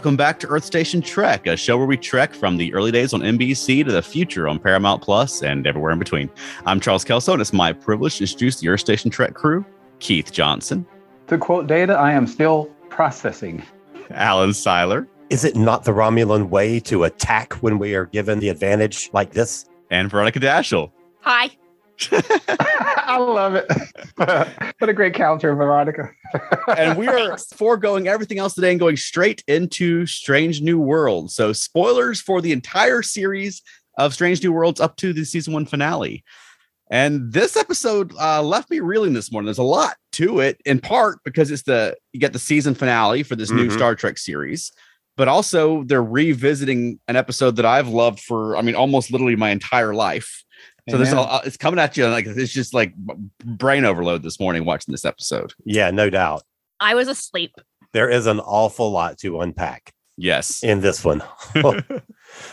Welcome 0.00 0.16
back 0.16 0.40
to 0.40 0.48
Earth 0.48 0.64
Station 0.64 1.02
Trek, 1.02 1.46
a 1.46 1.58
show 1.58 1.76
where 1.76 1.86
we 1.86 1.98
trek 1.98 2.32
from 2.32 2.56
the 2.56 2.72
early 2.72 2.90
days 2.90 3.12
on 3.12 3.20
NBC 3.20 3.84
to 3.84 3.92
the 3.92 4.00
future 4.00 4.48
on 4.48 4.58
Paramount 4.58 5.02
Plus 5.02 5.42
and 5.42 5.66
everywhere 5.66 5.92
in 5.92 5.98
between. 5.98 6.30
I'm 6.64 6.80
Charles 6.80 7.04
Kelso, 7.04 7.34
and 7.34 7.42
it's 7.42 7.52
my 7.52 7.74
privilege 7.74 8.16
to 8.16 8.24
introduce 8.24 8.60
the 8.60 8.68
Earth 8.70 8.80
Station 8.80 9.10
Trek 9.10 9.34
crew 9.34 9.62
Keith 9.98 10.32
Johnson, 10.32 10.86
To 11.26 11.36
quote 11.36 11.66
Data, 11.66 11.92
I 11.92 12.12
am 12.12 12.26
still 12.26 12.70
processing. 12.88 13.62
Alan 14.08 14.54
Seiler, 14.54 15.06
Is 15.28 15.44
it 15.44 15.54
not 15.54 15.84
the 15.84 15.92
Romulan 15.92 16.48
way 16.48 16.80
to 16.80 17.04
attack 17.04 17.52
when 17.62 17.78
we 17.78 17.94
are 17.94 18.06
given 18.06 18.38
the 18.38 18.48
advantage 18.48 19.10
like 19.12 19.32
this? 19.32 19.66
and 19.90 20.10
Veronica 20.10 20.40
Dashel. 20.40 20.90
Hi. 21.20 21.50
I 22.48 23.16
love 23.18 23.54
it. 23.54 23.66
what 24.78 24.88
a 24.88 24.92
great 24.92 25.14
counter, 25.14 25.54
Veronica. 25.54 26.10
and 26.76 26.98
we 26.98 27.06
are 27.08 27.36
foregoing 27.56 28.08
everything 28.08 28.38
else 28.38 28.54
today 28.54 28.70
and 28.70 28.80
going 28.80 28.96
straight 28.96 29.42
into 29.46 30.06
Strange 30.06 30.60
New 30.62 30.78
Worlds. 30.78 31.34
So, 31.34 31.52
spoilers 31.52 32.20
for 32.20 32.40
the 32.40 32.52
entire 32.52 33.02
series 33.02 33.62
of 33.98 34.14
Strange 34.14 34.42
New 34.42 34.52
Worlds 34.52 34.80
up 34.80 34.96
to 34.96 35.12
the 35.12 35.24
season 35.24 35.52
one 35.52 35.66
finale. 35.66 36.24
And 36.90 37.32
this 37.32 37.56
episode 37.56 38.12
uh, 38.18 38.42
left 38.42 38.70
me 38.70 38.80
reeling 38.80 39.12
this 39.12 39.30
morning. 39.30 39.46
There's 39.46 39.58
a 39.58 39.62
lot 39.62 39.96
to 40.12 40.40
it, 40.40 40.60
in 40.64 40.80
part 40.80 41.18
because 41.24 41.50
it's 41.50 41.62
the 41.62 41.96
you 42.12 42.18
get 42.20 42.32
the 42.32 42.38
season 42.38 42.74
finale 42.74 43.22
for 43.22 43.36
this 43.36 43.50
new 43.50 43.68
Mhm. 43.68 43.72
Star 43.72 43.94
Trek 43.94 44.18
series, 44.18 44.72
but 45.16 45.28
also 45.28 45.84
they're 45.84 46.02
revisiting 46.02 46.98
an 47.06 47.14
episode 47.16 47.56
that 47.56 47.66
I've 47.66 47.88
loved 47.88 48.20
for, 48.20 48.56
I 48.56 48.62
mean, 48.62 48.74
almost 48.74 49.12
literally 49.12 49.36
my 49.36 49.50
entire 49.50 49.94
life. 49.94 50.42
So 50.90 50.96
there's 50.98 51.12
Amen. 51.12 51.26
a, 51.30 51.40
it's 51.44 51.56
coming 51.56 51.78
at 51.80 51.96
you 51.96 52.06
like 52.08 52.26
it's 52.26 52.52
just 52.52 52.74
like 52.74 52.94
brain 52.96 53.84
overload 53.84 54.22
this 54.22 54.38
morning 54.40 54.64
watching 54.64 54.92
this 54.92 55.04
episode. 55.04 55.52
Yeah, 55.64 55.90
no 55.90 56.10
doubt. 56.10 56.42
I 56.80 56.94
was 56.94 57.08
asleep. 57.08 57.52
There 57.92 58.08
is 58.08 58.26
an 58.26 58.40
awful 58.40 58.90
lot 58.90 59.18
to 59.18 59.40
unpack 59.40 59.92
Yes. 60.16 60.62
in 60.62 60.80
this 60.80 61.04
one. 61.04 61.22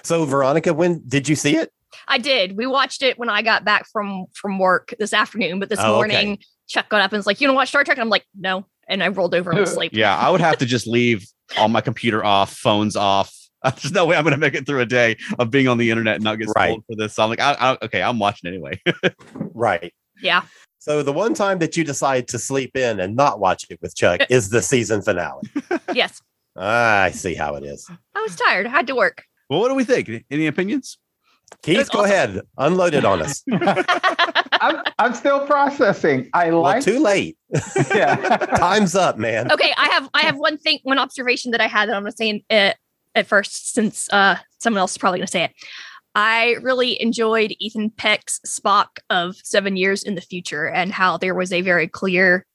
so, 0.03 0.25
Veronica, 0.25 0.73
when 0.73 1.03
did 1.07 1.27
you 1.29 1.35
see 1.35 1.55
it? 1.57 1.71
I 2.07 2.17
did. 2.17 2.55
We 2.57 2.65
watched 2.67 3.01
it 3.01 3.17
when 3.19 3.29
I 3.29 3.41
got 3.41 3.65
back 3.65 3.87
from 3.91 4.25
from 4.33 4.59
work 4.59 4.93
this 4.99 5.13
afternoon, 5.13 5.59
but 5.59 5.69
this 5.69 5.79
Oh, 5.79 5.99
okay. 6.01 6.13
morning 6.13 6.39
Chuck 6.67 6.89
got 6.89 7.01
up 7.01 7.11
and 7.11 7.19
was 7.19 7.25
like, 7.27 7.39
"You 7.41 7.47
know 7.47 7.53
watch 7.53 7.69
Star 7.69 7.83
Trek?" 7.83 7.97
And 7.97 8.03
I'm 8.03 8.09
like, 8.09 8.25
"No," 8.37 8.65
and 8.87 9.01
I 9.03 9.07
rolled 9.09 9.33
over 9.33 9.51
and 9.51 9.59
was 9.59 9.71
asleep. 9.71 9.91
Yeah, 9.93 10.15
I 10.15 10.29
would 10.29 10.41
have 10.41 10.57
to 10.57 10.65
just 10.65 10.85
leave 10.87 11.25
all 11.57 11.69
my 11.69 11.81
computer 11.81 12.23
off, 12.23 12.53
phones 12.53 12.95
off. 12.95 13.33
There's 13.81 13.91
no 13.91 14.05
way 14.05 14.15
I'm 14.15 14.23
going 14.23 14.33
to 14.33 14.39
make 14.39 14.53
it 14.53 14.65
through 14.65 14.81
a 14.81 14.85
day 14.85 15.17
of 15.39 15.49
being 15.51 15.67
on 15.67 15.77
the 15.77 15.89
internet 15.89 16.15
and 16.15 16.23
not 16.23 16.35
get 16.37 16.47
Right. 16.55 16.69
spoiled 16.71 16.83
for 16.87 16.95
this. 16.95 17.15
So 17.15 17.23
I'm 17.23 17.29
like, 17.29 17.39
I, 17.39 17.53
I, 17.53 17.77
okay, 17.85 18.01
I'm 18.01 18.19
watching 18.19 18.47
anyway. 18.47 18.81
Right. 19.53 19.91
Yeah. 20.21 20.43
So, 20.77 21.01
the 21.01 21.11
one 21.11 21.33
time 21.33 21.57
that 21.59 21.75
you 21.75 21.83
decide 21.83 22.27
to 22.29 22.37
sleep 22.39 22.77
in 22.77 22.99
and 22.99 23.15
not 23.15 23.39
watch 23.39 23.65
it 23.71 23.79
with 23.81 23.95
Chuck 23.95 24.21
is 24.29 24.49
the 24.51 24.61
season 24.61 25.01
finale. 25.01 25.41
yes. 25.93 26.21
I 26.55 27.09
see 27.11 27.33
how 27.33 27.55
it 27.55 27.63
is. 27.63 27.89
I 28.15 28.21
was 28.21 28.35
tired. 28.35 28.67
I 28.67 28.69
had 28.69 28.85
to 28.87 28.95
work. 28.95 29.23
well, 29.49 29.59
what 29.59 29.69
do 29.69 29.73
we 29.75 29.83
think? 29.83 30.23
Any 30.29 30.45
opinions? 30.47 30.99
Keith, 31.63 31.89
go 31.91 31.99
awesome. 32.01 32.11
ahead. 32.11 32.41
Unload 32.57 32.93
it 32.93 33.03
on 33.05 33.21
us. 33.23 33.43
I'm, 33.51 34.83
I'm 34.99 35.13
still 35.13 35.45
processing. 35.47 36.29
I 36.33 36.51
well, 36.51 36.61
like 36.61 36.83
too 36.83 36.99
late. 36.99 37.37
yeah. 37.93 38.15
Time's 38.57 38.95
up, 38.95 39.17
man. 39.17 39.51
okay, 39.51 39.73
I 39.77 39.87
have 39.89 40.09
I 40.13 40.21
have 40.21 40.37
one 40.37 40.57
thing, 40.57 40.79
one 40.83 40.99
observation 40.99 41.51
that 41.51 41.61
I 41.61 41.67
had 41.67 41.89
that 41.89 41.95
I'm 41.95 42.03
going 42.03 42.11
to 42.11 42.17
say 42.17 42.29
in, 42.29 42.41
uh, 42.49 42.73
at 43.17 43.27
first, 43.27 43.73
since 43.73 44.07
uh, 44.13 44.37
someone 44.59 44.79
else 44.79 44.91
is 44.91 44.97
probably 44.97 45.19
going 45.19 45.27
to 45.27 45.31
say 45.31 45.43
it. 45.45 45.51
I 46.15 46.55
really 46.61 46.99
enjoyed 47.01 47.53
Ethan 47.59 47.91
Peck's 47.91 48.39
Spock 48.45 48.99
of 49.09 49.35
Seven 49.43 49.75
Years 49.75 50.03
in 50.03 50.15
the 50.15 50.21
Future 50.21 50.67
and 50.67 50.91
how 50.91 51.17
there 51.17 51.35
was 51.35 51.51
a 51.51 51.61
very 51.61 51.87
clear 51.87 52.45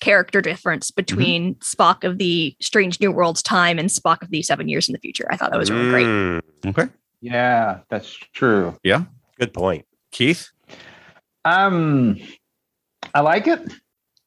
character 0.00 0.40
difference 0.40 0.92
between 0.92 1.56
Spock 1.56 2.04
of 2.04 2.18
the 2.18 2.54
Strange 2.60 3.00
New 3.00 3.10
Worlds 3.10 3.42
time 3.42 3.78
and 3.78 3.88
Spock 3.88 4.22
of 4.22 4.30
the 4.30 4.42
Seven 4.42 4.68
Years 4.68 4.88
in 4.88 4.92
the 4.92 5.00
Future. 5.00 5.26
I 5.30 5.36
thought 5.36 5.50
that 5.50 5.58
was 5.58 5.70
really 5.70 5.90
great. 5.90 6.06
Mm, 6.06 6.40
Okay. 6.66 6.88
yeah, 7.20 7.80
that's 7.88 8.14
true. 8.32 8.78
Yeah. 8.84 9.04
Good 9.40 9.52
point. 9.52 9.84
Keith? 10.12 10.48
Um, 11.44 12.20
I 13.14 13.20
like 13.20 13.48
it. 13.48 13.60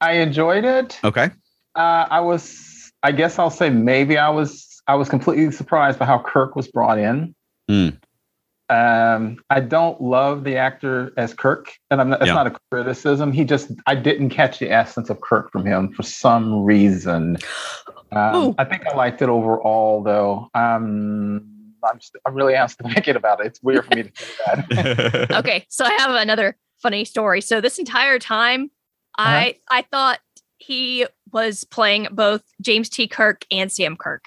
I 0.02 0.14
enjoyed 0.14 0.66
it. 0.66 1.00
Okay. 1.04 1.30
Uh, 1.76 2.06
I 2.10 2.20
was, 2.20 2.92
I 3.04 3.14
guess 3.14 3.40
I'll 3.40 3.50
say 3.50 3.70
maybe 3.70 4.18
I 4.18 4.30
was, 4.30 4.68
I 4.88 4.96
was 4.96 5.10
completely 5.10 5.52
surprised 5.52 6.00
by 6.00 6.06
how 6.06 6.20
Kirk 6.20 6.56
was 6.56 6.68
brought 6.68 6.98
in. 7.00 7.36
Hmm. 7.70 7.90
Um, 8.70 9.38
I 9.50 9.60
don't 9.60 10.00
love 10.02 10.46
the 10.46 10.56
actor 10.56 11.12
as 11.18 11.34
Kirk, 11.34 11.74
and 11.90 12.00
I'm 12.00 12.10
not, 12.10 12.22
it's 12.22 12.28
Yeah. 12.28 12.34
not 12.36 12.48
a 12.48 12.56
criticism. 12.72 13.34
He 13.34 13.44
just, 13.44 13.70
I 13.86 13.96
didn't 13.96 14.30
catch 14.30 14.60
the 14.60 14.72
essence 14.72 15.10
of 15.10 15.20
Kirk 15.20 15.52
from 15.52 15.66
him 15.66 15.92
for 15.92 16.04
some 16.04 16.64
reason. 16.64 17.38
Um, 18.14 18.56
I 18.58 18.64
think 18.64 18.88
I 18.88 18.96
liked 18.96 19.22
it 19.22 19.28
overall, 19.30 20.02
though. 20.04 20.50
Um, 20.54 21.46
I'm, 21.84 22.00
st- 22.00 22.22
I'm 22.26 22.34
really 22.34 22.54
asked 22.54 22.80
thinking 22.94 23.18
about 23.18 23.42
it. 23.42 23.48
It's 23.48 23.62
weird 23.62 23.86
for 23.86 23.96
me 23.96 24.04
to 24.04 24.12
say 24.16 24.34
that. 24.70 25.32
okay 25.40 25.66
so 25.70 25.84
i 25.84 25.92
have 25.98 26.12
another 26.12 26.56
funny 26.82 27.04
story 27.06 27.42
so 27.42 27.60
this 27.60 27.80
entire 27.80 28.20
time 28.20 28.70
i 29.18 29.56
i 29.72 29.82
thought 29.82 30.20
he 30.58 31.08
was 31.32 31.64
playing 31.64 32.08
both 32.12 32.44
james 32.62 32.88
t 32.90 33.08
kirk 33.08 33.46
and 33.52 33.72
sam 33.72 33.98
kirk 33.98 34.26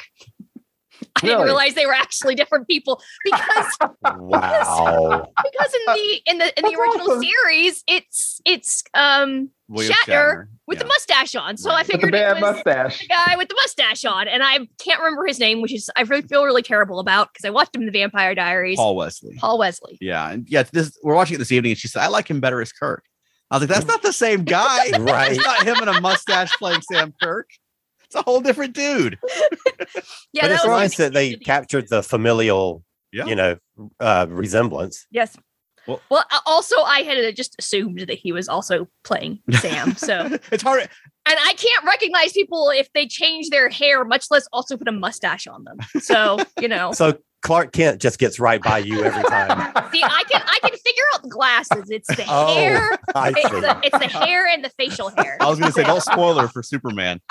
i 1.16 1.20
didn't 1.26 1.42
realize 1.44 1.74
they 1.74 1.86
were 1.86 1.92
actually 1.94 2.34
different 2.34 2.66
people 2.68 3.00
because 3.24 3.76
Wow. 4.18 5.28
because 5.42 5.74
in 5.74 5.94
the 5.94 6.20
in 6.26 6.38
the 6.38 6.58
in 6.58 6.62
the 6.64 6.70
That's 6.70 6.74
original 6.74 7.10
awesome. 7.12 7.22
series 7.22 7.84
it's 7.86 8.40
it's 8.44 8.82
um 8.94 9.50
William 9.68 9.92
Shatner 10.06 10.46
with 10.66 10.78
Yeah. 10.78 10.82
the 10.84 10.88
mustache 10.88 11.34
on 11.34 11.56
so 11.56 11.70
i 11.70 11.76
Right. 11.76 11.78
With 11.78 11.86
the 11.86 11.92
figured 11.92 12.14
it 12.14 12.32
was 12.34 12.40
mustache. 12.40 12.98
the 13.00 13.06
guy 13.08 13.36
with 13.36 13.48
the 13.48 13.54
mustache 13.54 14.04
on 14.04 14.28
and 14.28 14.42
i 14.42 14.58
can't 14.78 15.00
remember 15.00 15.26
his 15.26 15.38
name 15.38 15.60
which 15.60 15.72
is 15.74 15.90
i 15.96 16.02
really 16.02 16.22
feel 16.22 16.44
really 16.44 16.62
terrible 16.62 16.98
about 17.00 17.32
because 17.32 17.44
i 17.46 17.50
watched 17.50 17.74
him 17.74 17.82
in 17.82 17.86
the 17.86 17.92
vampire 17.92 18.34
diaries 18.34 18.76
Paul 18.76 18.96
Wesley. 18.96 19.36
Paul 19.38 19.58
Wesley 19.58 19.98
Yeah. 20.00 20.30
And 20.30 20.48
yeah, 20.48 20.62
this 20.64 20.98
we're 21.02 21.14
watching 21.14 21.36
it 21.36 21.38
this 21.38 21.52
evening 21.52 21.72
and 21.72 21.78
she 21.78 21.88
said, 21.88 22.02
I 22.02 22.08
like 22.08 22.28
him 22.28 22.40
better 22.40 22.60
as 22.60 22.72
Kirk. 22.72 23.04
I 23.50 23.56
was 23.56 23.62
like, 23.68 23.70
that's 23.76 23.86
not 23.86 24.02
the 24.02 24.12
same 24.12 24.42
guy. 24.44 24.90
Right. 24.98 25.32
It's 25.32 25.44
not 25.44 25.62
him 25.64 25.76
in 25.82 25.88
a 25.88 26.00
mustache 26.00 26.50
playing 26.58 26.80
Sam 26.82 27.12
Kirk. 27.22 27.48
It's 28.14 28.20
a 28.20 28.30
whole 28.30 28.40
different 28.40 28.74
dude. 28.74 29.18
yeah 30.32 30.42
but 30.42 30.48
that 30.48 30.50
it's 30.52 30.64
was 30.64 30.66
nice 30.66 30.96
that 30.98 31.12
they 31.12 31.34
captured 31.34 31.88
the 31.88 32.02
familial, 32.02 32.84
Yeah. 33.12 33.26
you 33.26 33.34
know, 33.34 33.56
uh, 34.00 34.26
resemblance. 34.28 35.06
Yes. 35.10 35.36
Well- 35.86 36.00
Well, 36.10 36.24
uh, 36.30 36.38
also 36.46 36.76
I 36.82 37.00
had 37.00 37.34
just 37.36 37.56
assumed 37.58 37.98
that 38.00 38.18
he 38.18 38.32
was 38.32 38.48
also 38.48 38.86
playing 39.02 39.40
Sam. 39.58 39.94
So, 39.96 40.38
it's 40.52 40.62
hard. 40.62 40.80
And 41.26 41.38
I 41.40 41.54
can't 41.54 41.84
recognize 41.84 42.32
people 42.32 42.70
if 42.70 42.88
they 42.94 43.06
change 43.06 43.50
their 43.50 43.68
hair, 43.68 44.04
much 44.04 44.26
less 44.30 44.46
also 44.52 44.76
put 44.76 44.88
a 44.88 44.92
mustache 44.92 45.46
on 45.46 45.64
them. 45.64 45.78
So, 46.00 46.38
you 46.60 46.68
know, 46.68 46.92
So 46.92 47.18
Clark 47.44 47.72
Kent 47.72 48.00
just 48.00 48.18
gets 48.18 48.40
right 48.40 48.60
by 48.62 48.78
you 48.78 49.04
every 49.04 49.22
time. 49.24 49.58
see, 49.92 50.02
I 50.02 50.22
can 50.30 50.42
I 50.46 50.58
can 50.62 50.70
figure 50.70 51.04
out 51.14 51.22
the 51.22 51.28
glasses. 51.28 51.90
It's 51.90 52.08
the 52.08 52.24
Oh, 52.28 52.54
hair. 52.54 52.90
I 53.14 53.28
It's 53.36 53.42
see. 53.42 53.60
the, 53.60 53.80
it's 53.84 53.98
the 53.98 54.08
hair 54.18 54.46
and 54.48 54.64
the 54.64 54.70
facial 54.70 55.10
hair. 55.10 55.36
I 55.40 55.48
was 55.48 55.58
going 55.58 55.70
to 55.70 55.74
say, 55.74 55.84
don't 55.84 56.02
spoiler 56.12 56.48
for 56.48 56.62
Superman. 56.62 57.20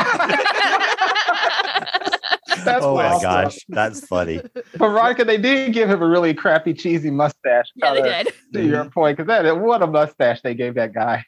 That's 2.63 2.85
oh 2.85 2.95
my 2.95 3.07
awesome. 3.07 3.21
gosh, 3.23 3.57
that's 3.67 4.05
funny. 4.07 4.39
Veronica, 4.75 5.25
they 5.25 5.37
did 5.37 5.73
give 5.73 5.89
him 5.89 6.01
a 6.01 6.07
really 6.07 6.33
crappy, 6.33 6.73
cheesy 6.73 7.11
mustache. 7.11 7.65
yeah, 7.75 7.93
they 7.93 8.01
Kinda 8.01 8.23
did. 8.23 8.33
To 8.53 8.63
your 8.65 8.85
point, 8.85 9.17
because 9.17 9.27
that 9.27 9.57
what 9.59 9.81
a 9.81 9.87
mustache 9.87 10.39
they 10.43 10.53
gave 10.53 10.75
that 10.75 10.93
guy. 10.93 11.25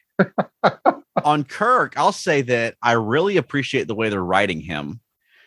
On 1.24 1.44
Kirk, 1.44 1.94
I'll 1.98 2.12
say 2.12 2.40
that 2.42 2.76
I 2.82 2.92
really 2.92 3.36
appreciate 3.36 3.86
the 3.86 3.94
way 3.94 4.08
they're 4.08 4.24
writing 4.24 4.60
him. 4.60 5.00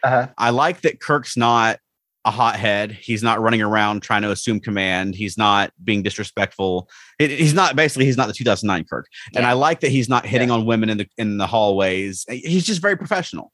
Uh-huh. 0.04 0.28
I 0.38 0.52
like 0.52 0.82
that 0.82 1.00
Kirk's 1.00 1.36
not 1.36 1.80
a 2.26 2.32
hothead. 2.32 2.92
He's 2.92 3.24
not 3.24 3.42
running 3.42 3.62
around 3.62 4.02
trying 4.02 4.24
to 4.24 4.32
assume 4.32 4.60
command. 4.60 5.16
He's 5.16 5.38
not 5.38 5.72
being 5.84 6.04
disrespectful. 6.04 6.90
It- 7.18 7.32
he's 7.32 7.54
not 7.54 7.76
basically 7.76 8.06
he's 8.06 8.18
not 8.18 8.28
the 8.28 8.34
2009 8.34 8.86
Kirk. 8.90 9.08
And 9.36 9.46
I 9.46 9.54
like 9.54 9.80
that 9.82 9.90
he's 9.92 10.10
not 10.10 10.26
hitting 10.26 10.52
on 10.52 10.66
women 10.66 10.90
in 10.90 10.98
the 10.98 11.08
in 11.18 11.38
the 11.38 11.48
hallways. 11.48 12.26
He's 12.30 12.66
just 12.66 12.82
very 12.82 12.98
professional. 12.98 13.52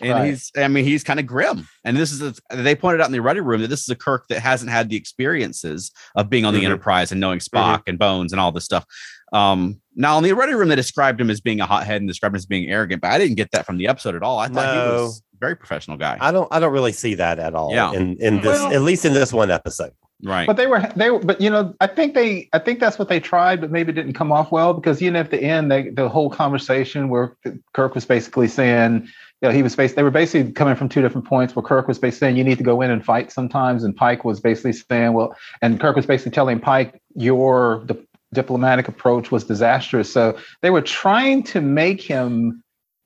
And 0.00 0.12
Right. 0.12 0.28
he's 0.30 0.50
I 0.56 0.66
mean 0.68 0.84
he's 0.84 1.04
kind 1.04 1.20
of 1.20 1.26
grim. 1.26 1.68
And 1.84 1.96
this 1.96 2.10
is 2.12 2.22
a, 2.22 2.34
they 2.56 2.74
pointed 2.74 3.00
out 3.00 3.06
in 3.06 3.12
the 3.12 3.20
ready 3.22 3.40
room 3.40 3.60
that 3.62 3.68
this 3.68 3.82
is 3.82 3.88
a 3.88 3.96
Kirk 3.96 4.26
that 4.28 4.40
hasn't 4.40 4.70
had 4.70 4.90
the 4.90 4.96
experiences 4.96 5.90
of 6.16 6.28
being 6.30 6.44
on 6.44 6.54
the 6.54 6.60
Mhm. 6.60 6.66
Enterprise 6.66 7.12
and 7.12 7.20
knowing 7.20 7.38
Spock 7.40 7.82
and 7.86 7.98
Bones 7.98 8.32
and 8.32 8.40
all 8.40 8.50
this 8.52 8.64
stuff. 8.64 8.84
Um 9.32 9.80
now 9.94 10.16
in 10.18 10.24
the 10.24 10.32
ready 10.32 10.54
room 10.54 10.68
they 10.68 10.76
described 10.76 11.20
him 11.20 11.30
as 11.30 11.40
being 11.40 11.60
a 11.60 11.66
hothead 11.66 11.96
and 12.00 12.08
described 12.08 12.34
him 12.34 12.38
as 12.38 12.46
being 12.46 12.70
arrogant, 12.70 13.02
but 13.02 13.10
I 13.10 13.18
didn't 13.18 13.36
get 13.36 13.50
that 13.52 13.66
from 13.66 13.76
the 13.78 13.86
episode 13.88 14.14
at 14.14 14.22
all. 14.22 14.38
I 14.38 14.48
thought 14.48 14.72
he 14.72 14.78
was 14.92 15.22
very 15.40 15.56
professional 15.56 15.96
guy. 15.96 16.16
I 16.20 16.30
don't 16.32 16.48
I 16.50 16.60
don't 16.60 16.72
really 16.72 16.92
see 16.92 17.14
that 17.14 17.38
at 17.38 17.54
all 17.54 17.72
Yeah. 17.72 17.92
in 17.92 18.16
in 18.18 18.36
this 18.40 18.58
Well- 18.58 18.72
at 18.72 18.82
least 18.82 19.04
in 19.04 19.12
this 19.14 19.32
one 19.32 19.50
episode. 19.50 19.92
Right. 20.24 20.48
But 20.48 20.56
they 20.56 20.66
were 20.66 20.82
they 20.96 21.10
were, 21.10 21.20
but 21.20 21.40
you 21.40 21.48
know, 21.48 21.74
I 21.80 21.86
think 21.86 22.14
they 22.14 22.48
I 22.52 22.58
think 22.58 22.80
that's 22.80 22.98
what 22.98 23.08
they 23.08 23.20
tried, 23.20 23.60
but 23.60 23.70
maybe 23.70 23.92
it 23.92 23.94
didn't 23.94 24.14
come 24.14 24.32
off 24.32 24.50
well 24.50 24.74
because 24.74 25.00
you 25.00 25.12
know 25.12 25.20
at 25.20 25.30
the 25.30 25.40
end 25.40 25.70
they 25.70 25.90
the 25.90 26.08
whole 26.08 26.28
conversation 26.28 27.08
where 27.08 27.36
Kirk 27.72 27.94
was 27.94 28.04
basically 28.04 28.48
saying, 28.48 29.08
you 29.40 29.48
know, 29.48 29.54
he 29.54 29.62
was 29.62 29.76
based 29.76 29.94
they 29.94 30.02
were 30.02 30.10
basically 30.10 30.50
coming 30.52 30.74
from 30.74 30.88
two 30.88 31.02
different 31.02 31.24
points 31.24 31.54
where 31.54 31.62
Kirk 31.62 31.86
was 31.86 32.00
basically 32.00 32.18
saying 32.26 32.36
you 32.36 32.42
need 32.42 32.58
to 32.58 32.64
go 32.64 32.80
in 32.80 32.90
and 32.90 33.04
fight 33.04 33.30
sometimes, 33.30 33.84
and 33.84 33.94
Pike 33.94 34.24
was 34.24 34.40
basically 34.40 34.72
saying, 34.72 35.12
well, 35.12 35.36
and 35.62 35.78
Kirk 35.78 35.94
was 35.94 36.06
basically 36.06 36.32
telling 36.32 36.58
Pike 36.58 37.00
your 37.14 37.84
the 37.86 37.96
diplomatic 38.34 38.88
approach 38.88 39.30
was 39.30 39.44
disastrous. 39.44 40.12
So 40.12 40.36
they 40.62 40.70
were 40.70 40.82
trying 40.82 41.44
to 41.44 41.60
make 41.60 42.02
him 42.02 42.62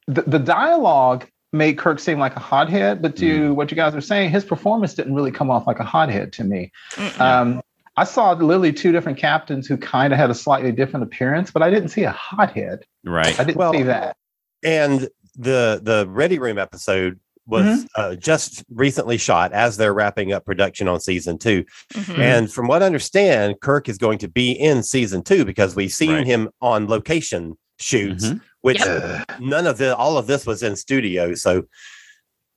the, 0.06 0.22
the 0.22 0.38
dialogue 0.38 1.26
made 1.52 1.76
Kirk 1.78 1.98
seem 2.00 2.18
like 2.18 2.34
a 2.36 2.40
hothead, 2.40 3.02
but 3.02 3.16
to 3.16 3.52
what 3.54 3.70
you 3.70 3.76
guys 3.76 3.94
are 3.94 4.00
saying, 4.00 4.30
his 4.30 4.44
performance 4.44 4.94
didn't 4.94 5.14
really 5.14 5.30
come 5.30 5.50
off 5.50 5.66
like 5.66 5.78
a 5.78 5.84
hothead 5.84 6.32
to 6.34 6.44
me. 6.44 6.72
Um, 7.18 7.62
I 7.96 8.04
saw 8.04 8.32
literally 8.32 8.72
two 8.72 8.90
different 8.90 9.18
captains 9.18 9.66
who 9.66 9.76
kind 9.76 10.12
of 10.14 10.18
had 10.18 10.30
a 10.30 10.34
slightly 10.34 10.72
different 10.72 11.04
appearance, 11.04 11.50
but 11.50 11.62
I 11.62 11.68
didn't 11.70 11.90
see 11.90 12.04
a 12.04 12.10
hothead. 12.10 12.84
right. 13.04 13.38
I 13.38 13.44
didn't 13.44 13.58
Well, 13.58 13.72
see 13.74 13.82
that. 13.82 14.16
And 14.64 15.08
the 15.36 15.80
the 15.82 16.06
Ready 16.08 16.38
Room 16.38 16.58
episode 16.58 17.18
was 17.46 17.64
Mm-hmm. 17.66 17.86
uh, 17.96 18.14
just 18.16 18.64
recently 18.70 19.18
shot 19.18 19.52
as 19.52 19.76
they're 19.76 19.92
wrapping 19.92 20.32
up 20.32 20.44
production 20.46 20.86
on 20.88 21.00
season 21.00 21.36
two. 21.38 21.64
Mhm. 21.92 22.18
And 22.18 22.52
from 22.52 22.66
what 22.68 22.82
I 22.82 22.86
understand, 22.86 23.56
Kirk 23.60 23.88
is 23.88 23.98
going 23.98 24.18
to 24.18 24.28
be 24.28 24.52
in 24.52 24.82
season 24.84 25.22
two 25.22 25.44
because 25.44 25.74
we've 25.74 25.92
seen 25.92 26.12
Right. 26.12 26.26
him 26.26 26.48
on 26.62 26.86
location 26.86 27.58
shoots, 27.78 28.26
Mhm. 28.28 28.40
Which 28.62 28.80
Ugh. 28.80 29.24
none 29.40 29.66
of 29.66 29.78
the 29.78 29.94
all 29.96 30.16
of 30.18 30.26
this 30.26 30.46
was 30.46 30.62
in 30.62 30.74
studio. 30.76 31.34
So 31.34 31.64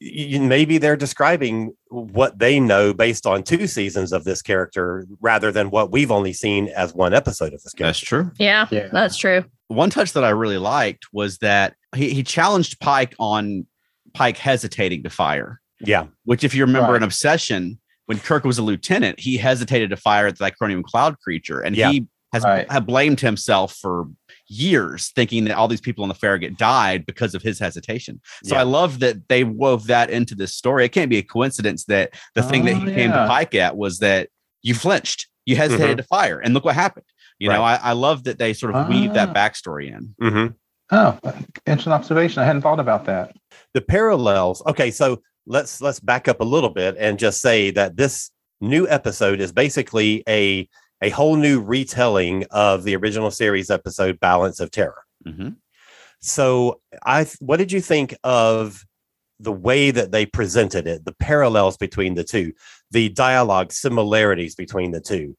y- 0.01 0.39
maybe 0.39 0.77
they're 0.77 0.95
describing 0.95 1.73
what 1.89 2.39
they 2.39 2.59
know 2.59 2.93
based 2.93 3.25
on 3.25 3.43
two 3.43 3.67
seasons 3.67 4.11
of 4.13 4.23
this 4.23 4.41
character 4.41 5.05
rather 5.21 5.51
than 5.51 5.69
what 5.69 5.91
we've 5.91 6.11
only 6.11 6.33
seen 6.33 6.67
as 6.69 6.93
one 6.93 7.13
episode 7.13 7.53
of 7.53 7.61
this 7.63 7.73
character. 7.73 7.85
That's 7.87 7.99
true. 7.99 8.31
yeah, 8.39 8.67
Yeah. 8.71 8.89
that's 8.91 9.17
true. 9.17 9.43
One 9.67 9.89
touch 9.89 10.13
that 10.13 10.23
I 10.23 10.29
really 10.29 10.57
liked 10.59 11.05
was 11.11 11.39
that 11.39 11.75
he, 11.95 12.09
he 12.13 12.23
challenged 12.23 12.79
Pike 12.79 13.15
on 13.19 13.65
Pike 14.13 14.37
hesitating 14.37 15.03
to 15.03 15.09
fire, 15.09 15.59
Yeah. 15.79 16.05
which, 16.23 16.43
if 16.43 16.53
you 16.53 16.65
remember 16.65 16.91
Right. 16.91 16.97
in 16.97 17.03
Obsession, 17.03 17.79
when 18.05 18.19
Kirk 18.19 18.43
was 18.43 18.59
a 18.59 18.61
lieutenant, 18.61 19.19
he 19.19 19.37
hesitated 19.37 19.89
to 19.89 19.97
fire 19.97 20.27
at 20.27 20.37
the 20.37 20.45
Icronium 20.51 20.83
cloud 20.83 21.17
creature. 21.19 21.61
And 21.61 21.75
Yeah. 21.75 21.89
he 21.91 22.05
has 22.31 22.43
Right. 22.43 22.67
blamed 22.85 23.21
himself 23.21 23.75
for 23.75 24.05
years, 24.47 25.11
thinking 25.15 25.45
that 25.45 25.57
all 25.57 25.67
these 25.67 25.81
people 25.81 26.03
on 26.03 26.09
the 26.09 26.15
Farragut 26.15 26.57
died 26.57 27.05
because 27.05 27.33
of 27.35 27.41
his 27.41 27.59
hesitation. 27.59 28.21
So 28.43 28.55
Yeah. 28.55 28.61
I 28.61 28.63
love 28.63 28.99
that 28.99 29.27
they 29.27 29.43
wove 29.43 29.87
that 29.87 30.09
into 30.09 30.35
this 30.35 30.53
story. 30.53 30.85
It 30.85 30.89
can't 30.89 31.09
be 31.09 31.17
a 31.17 31.23
coincidence 31.23 31.85
that 31.85 32.13
the 32.35 32.43
thing 32.43 32.65
that 32.65 32.75
Oh, 32.75 32.79
he 32.79 32.93
came 32.93 33.11
to. 33.11 33.25
Pike 33.27 33.55
at 33.55 33.75
was 33.77 33.99
that 33.99 34.29
you 34.61 34.73
flinched, 34.75 35.27
you 35.45 35.55
hesitated 35.55 35.97
to 35.97 36.03
fire, 36.03 36.39
and 36.39 36.53
look 36.53 36.65
what 36.65 36.75
happened. 36.75 37.05
You 37.39 37.49
know, 37.49 37.63
I, 37.63 37.75
I 37.75 37.91
love 37.93 38.23
that 38.25 38.39
they 38.39 38.53
sort 38.53 38.75
of 38.75 38.87
weave 38.87 39.13
that 39.13 39.29
Ah. 39.29 39.33
backstory 39.33 39.87
in. 39.95 40.15
hmm 40.29 40.47
Oh, 40.91 41.17
interesting 41.65 41.93
observation. 41.93 42.41
I 42.41 42.45
hadn't 42.45 42.61
thought 42.61 42.79
about 42.79 43.05
that. 43.05 43.35
the 43.73 43.81
parallels 43.81 44.61
okay 44.67 44.91
so 44.91 45.19
let's 45.47 45.81
let's 45.81 45.99
back 45.99 46.27
up 46.27 46.39
a 46.39 46.43
little 46.43 46.69
bit 46.69 46.95
and 46.99 47.17
just 47.19 47.41
say 47.41 47.71
that 47.71 47.97
this 47.97 48.31
new 48.61 48.87
episode 48.87 49.39
is 49.41 49.51
basically 49.51 50.23
a 50.29 50.67
a 51.01 51.09
whole 51.09 51.35
new 51.35 51.61
retelling 51.61 52.45
of 52.51 52.83
the 52.83 52.95
original 52.95 53.31
series 53.31 53.69
episode 53.69 54.19
balance 54.19 54.59
of 54.59 54.71
terror 54.71 55.03
Mhm. 55.25 55.55
so 56.21 56.79
i 57.05 57.25
what 57.39 57.57
did 57.57 57.71
you 57.71 57.81
think 57.81 58.15
of 58.23 58.85
the 59.39 59.51
way 59.51 59.91
that 59.91 60.11
they 60.11 60.25
presented 60.25 60.87
it 60.87 61.03
the 61.05 61.13
parallels 61.15 61.77
between 61.77 62.15
the 62.15 62.23
two 62.23 62.53
the 62.91 63.09
dialogue 63.09 63.71
similarities 63.71 64.55
between 64.55 64.91
the 64.91 65.01
two 65.01 65.35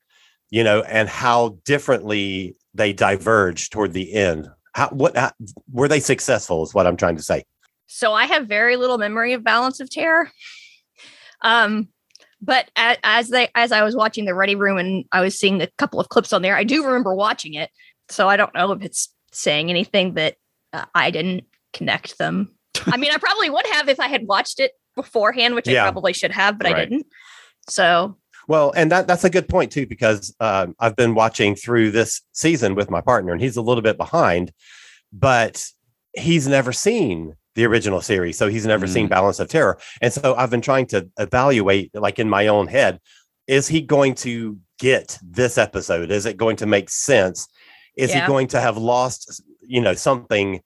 you 0.50 0.62
know 0.62 0.82
and 0.82 1.08
how 1.08 1.58
differently 1.64 2.55
they 2.75 2.93
diverged 2.93 3.73
toward 3.73 3.93
the 3.93 4.12
end 4.12 4.49
how 4.75 4.88
what 4.91 5.17
how, 5.17 5.31
were 5.73 5.88
they 5.88 6.00
successful 6.00 6.62
is 6.62 6.75
what 6.75 6.87
i'm 6.87 6.97
trying 6.97 7.17
to 7.17 7.23
say 7.23 7.43
So 7.88 8.12
I 8.12 8.26
have 8.26 8.47
very 8.49 8.76
little 8.76 8.99
memory 8.99 9.32
of 9.32 9.44
Balance 9.44 9.79
of 9.81 9.88
Terror. 9.88 10.29
Um, 11.41 11.88
but 12.41 12.71
as, 12.77 12.99
as 13.03 13.29
they 13.29 13.49
as 13.55 13.73
I 13.73 13.83
was 13.83 13.97
watching 13.97 14.25
the 14.25 14.35
Ready 14.35 14.55
Room 14.55 14.79
and 14.79 15.05
I 15.12 15.21
was 15.21 15.38
seeing 15.38 15.61
a 15.62 15.69
couple 15.79 16.00
of 16.00 16.09
clips 16.09 16.33
on 16.33 16.43
there, 16.43 16.56
I 16.56 16.65
do 16.65 16.85
remember 16.85 17.15
watching 17.15 17.55
it. 17.55 17.71
So 18.09 18.29
I 18.29 18.37
don't 18.37 18.55
know 18.55 18.73
if 18.73 18.83
it's 18.83 19.09
saying 19.33 19.71
anything 19.71 20.15
that 20.15 20.37
uh, 20.73 20.85
I 20.94 21.11
didn't 21.11 21.44
connect 21.73 22.19
them. 22.19 22.55
I 22.87 22.97
mean, 22.97 23.11
I 23.12 23.19
probably 23.19 23.50
would 23.50 23.67
have 23.73 23.88
if 23.88 24.00
I 24.00 24.09
had 24.09 24.27
watched 24.27 24.61
it 24.61 24.73
beforehand, 24.94 25.55
which 25.55 25.69
Yeah. 25.69 25.83
I 25.85 25.91
probably 25.91 26.12
should 26.12 26.33
have, 26.33 26.59
but 26.59 26.67
I 26.67 26.85
didn't. 26.85 27.06
So 27.69 28.17
Well, 28.49 28.73
and 28.77 28.91
that 28.93 29.06
that's 29.06 29.25
a 29.25 29.31
good 29.31 29.49
point 29.49 29.73
too, 29.73 29.87
because 29.87 30.35
um, 30.41 30.75
I've 30.79 30.97
been 30.97 31.15
watching 31.15 31.55
through 31.55 31.91
this 31.91 32.23
season 32.32 32.75
with 32.75 32.91
my 32.91 33.00
partner, 33.00 33.32
and 33.32 33.41
he's 33.41 33.56
a 33.56 33.62
little 33.62 33.82
bit 33.82 33.97
behind, 33.97 34.53
but 35.12 35.65
he's 36.15 36.47
never 36.47 36.73
seen 36.73 37.35
the 37.56 37.64
original 37.64 38.00
series, 38.00 38.38
so 38.38 38.49
he's 38.49 38.64
never 38.67 38.87
seen 38.87 39.06
mm-hmm. 39.06 39.11
Balance 39.14 39.41
of 39.41 39.49
Terror, 39.49 39.79
and 40.00 40.12
so 40.12 40.35
I've 40.37 40.50
been 40.50 40.61
trying 40.61 40.87
to 40.88 41.08
evaluate, 41.19 41.93
like 41.94 42.20
in 42.20 42.29
my 42.29 42.47
own 42.47 42.69
head, 42.69 43.00
is 43.49 43.67
he 43.67 43.81
going 43.81 44.14
to 44.17 44.58
get 44.79 45.19
this 45.23 45.58
episode? 45.58 46.11
Is 46.11 46.26
it 46.26 46.37
going 46.37 46.56
to 46.56 46.67
make 46.67 46.88
sense? 46.91 47.49
Is 47.97 48.11
Yeah. 48.11 48.20
he 48.20 48.26
going 48.26 48.47
to 48.49 48.61
have 48.61 48.76
lost, 48.76 49.43
you 49.62 49.81
know, 49.81 49.94
something, 49.94 50.61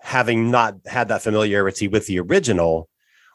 having 0.00 0.50
not 0.50 0.74
had 0.86 1.08
that 1.08 1.22
familiarity 1.22 1.88
with 1.88 2.06
the 2.06 2.20
original? 2.20 2.88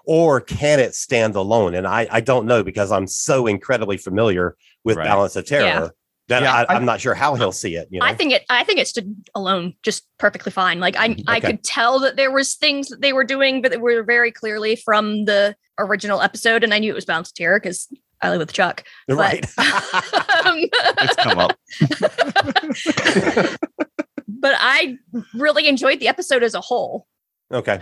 or 0.05 0.41
can 0.41 0.79
it 0.79 0.95
stand 0.95 1.35
alone? 1.35 1.75
And 1.75 1.85
I, 1.85 2.07
I 2.09 2.19
don't 2.19 2.47
know 2.47 2.63
because 2.63 2.91
I'm 2.91 3.05
so 3.05 3.45
incredibly 3.45 3.97
familiar 3.97 4.55
with 4.83 4.97
Right. 4.97 5.03
Balance 5.03 5.35
of 5.35 5.45
Terror 5.45 5.65
Yeah. 5.65 5.89
That 6.29 6.43
Yeah, 6.43 6.65
I, 6.69 6.75
I'm 6.75 6.85
not 6.85 7.01
sure 7.01 7.13
how 7.13 7.35
he'll 7.35 7.51
see 7.51 7.75
it. 7.75 7.87
You 7.91 7.99
know, 7.99 8.05
I 8.05 8.13
think 8.13 8.31
it 8.31 8.45
I 8.49 8.63
think 8.63 8.79
it 8.79 8.87
stood 8.87 9.15
alone 9.35 9.73
just 9.83 10.07
perfectly 10.17 10.51
fine. 10.51 10.79
Like 10.79 10.95
I 10.97 11.17
I 11.27 11.39
could 11.39 11.63
tell 11.63 11.99
that 11.99 12.15
there 12.15 12.31
was 12.31 12.53
things 12.55 12.87
that 12.89 13.01
they 13.01 13.13
were 13.13 13.23
doing, 13.23 13.61
but 13.61 13.71
they 13.71 13.77
were 13.77 14.03
very 14.03 14.31
clearly 14.31 14.75
from 14.75 15.25
the 15.25 15.55
original 15.77 16.21
episode, 16.21 16.63
and 16.63 16.73
I 16.73 16.79
knew 16.79 16.91
it 16.91 16.95
was 16.95 17.05
Bounce 17.05 17.31
Terror 17.31 17.59
because 17.59 17.87
I 18.21 18.29
live 18.29 18.39
with 18.39 18.53
Chuck. 18.53 18.83
But, 19.07 19.17
right? 19.17 19.45
um, 20.45 20.69
It's 21.01 21.15
come 21.15 21.39
up. 21.39 21.57
but 24.27 24.55
I 24.59 24.97
really 25.33 25.67
enjoyed 25.67 25.99
the 25.99 26.07
episode 26.07 26.43
as 26.43 26.53
a 26.53 26.61
whole. 26.61 27.07
okay, 27.51 27.79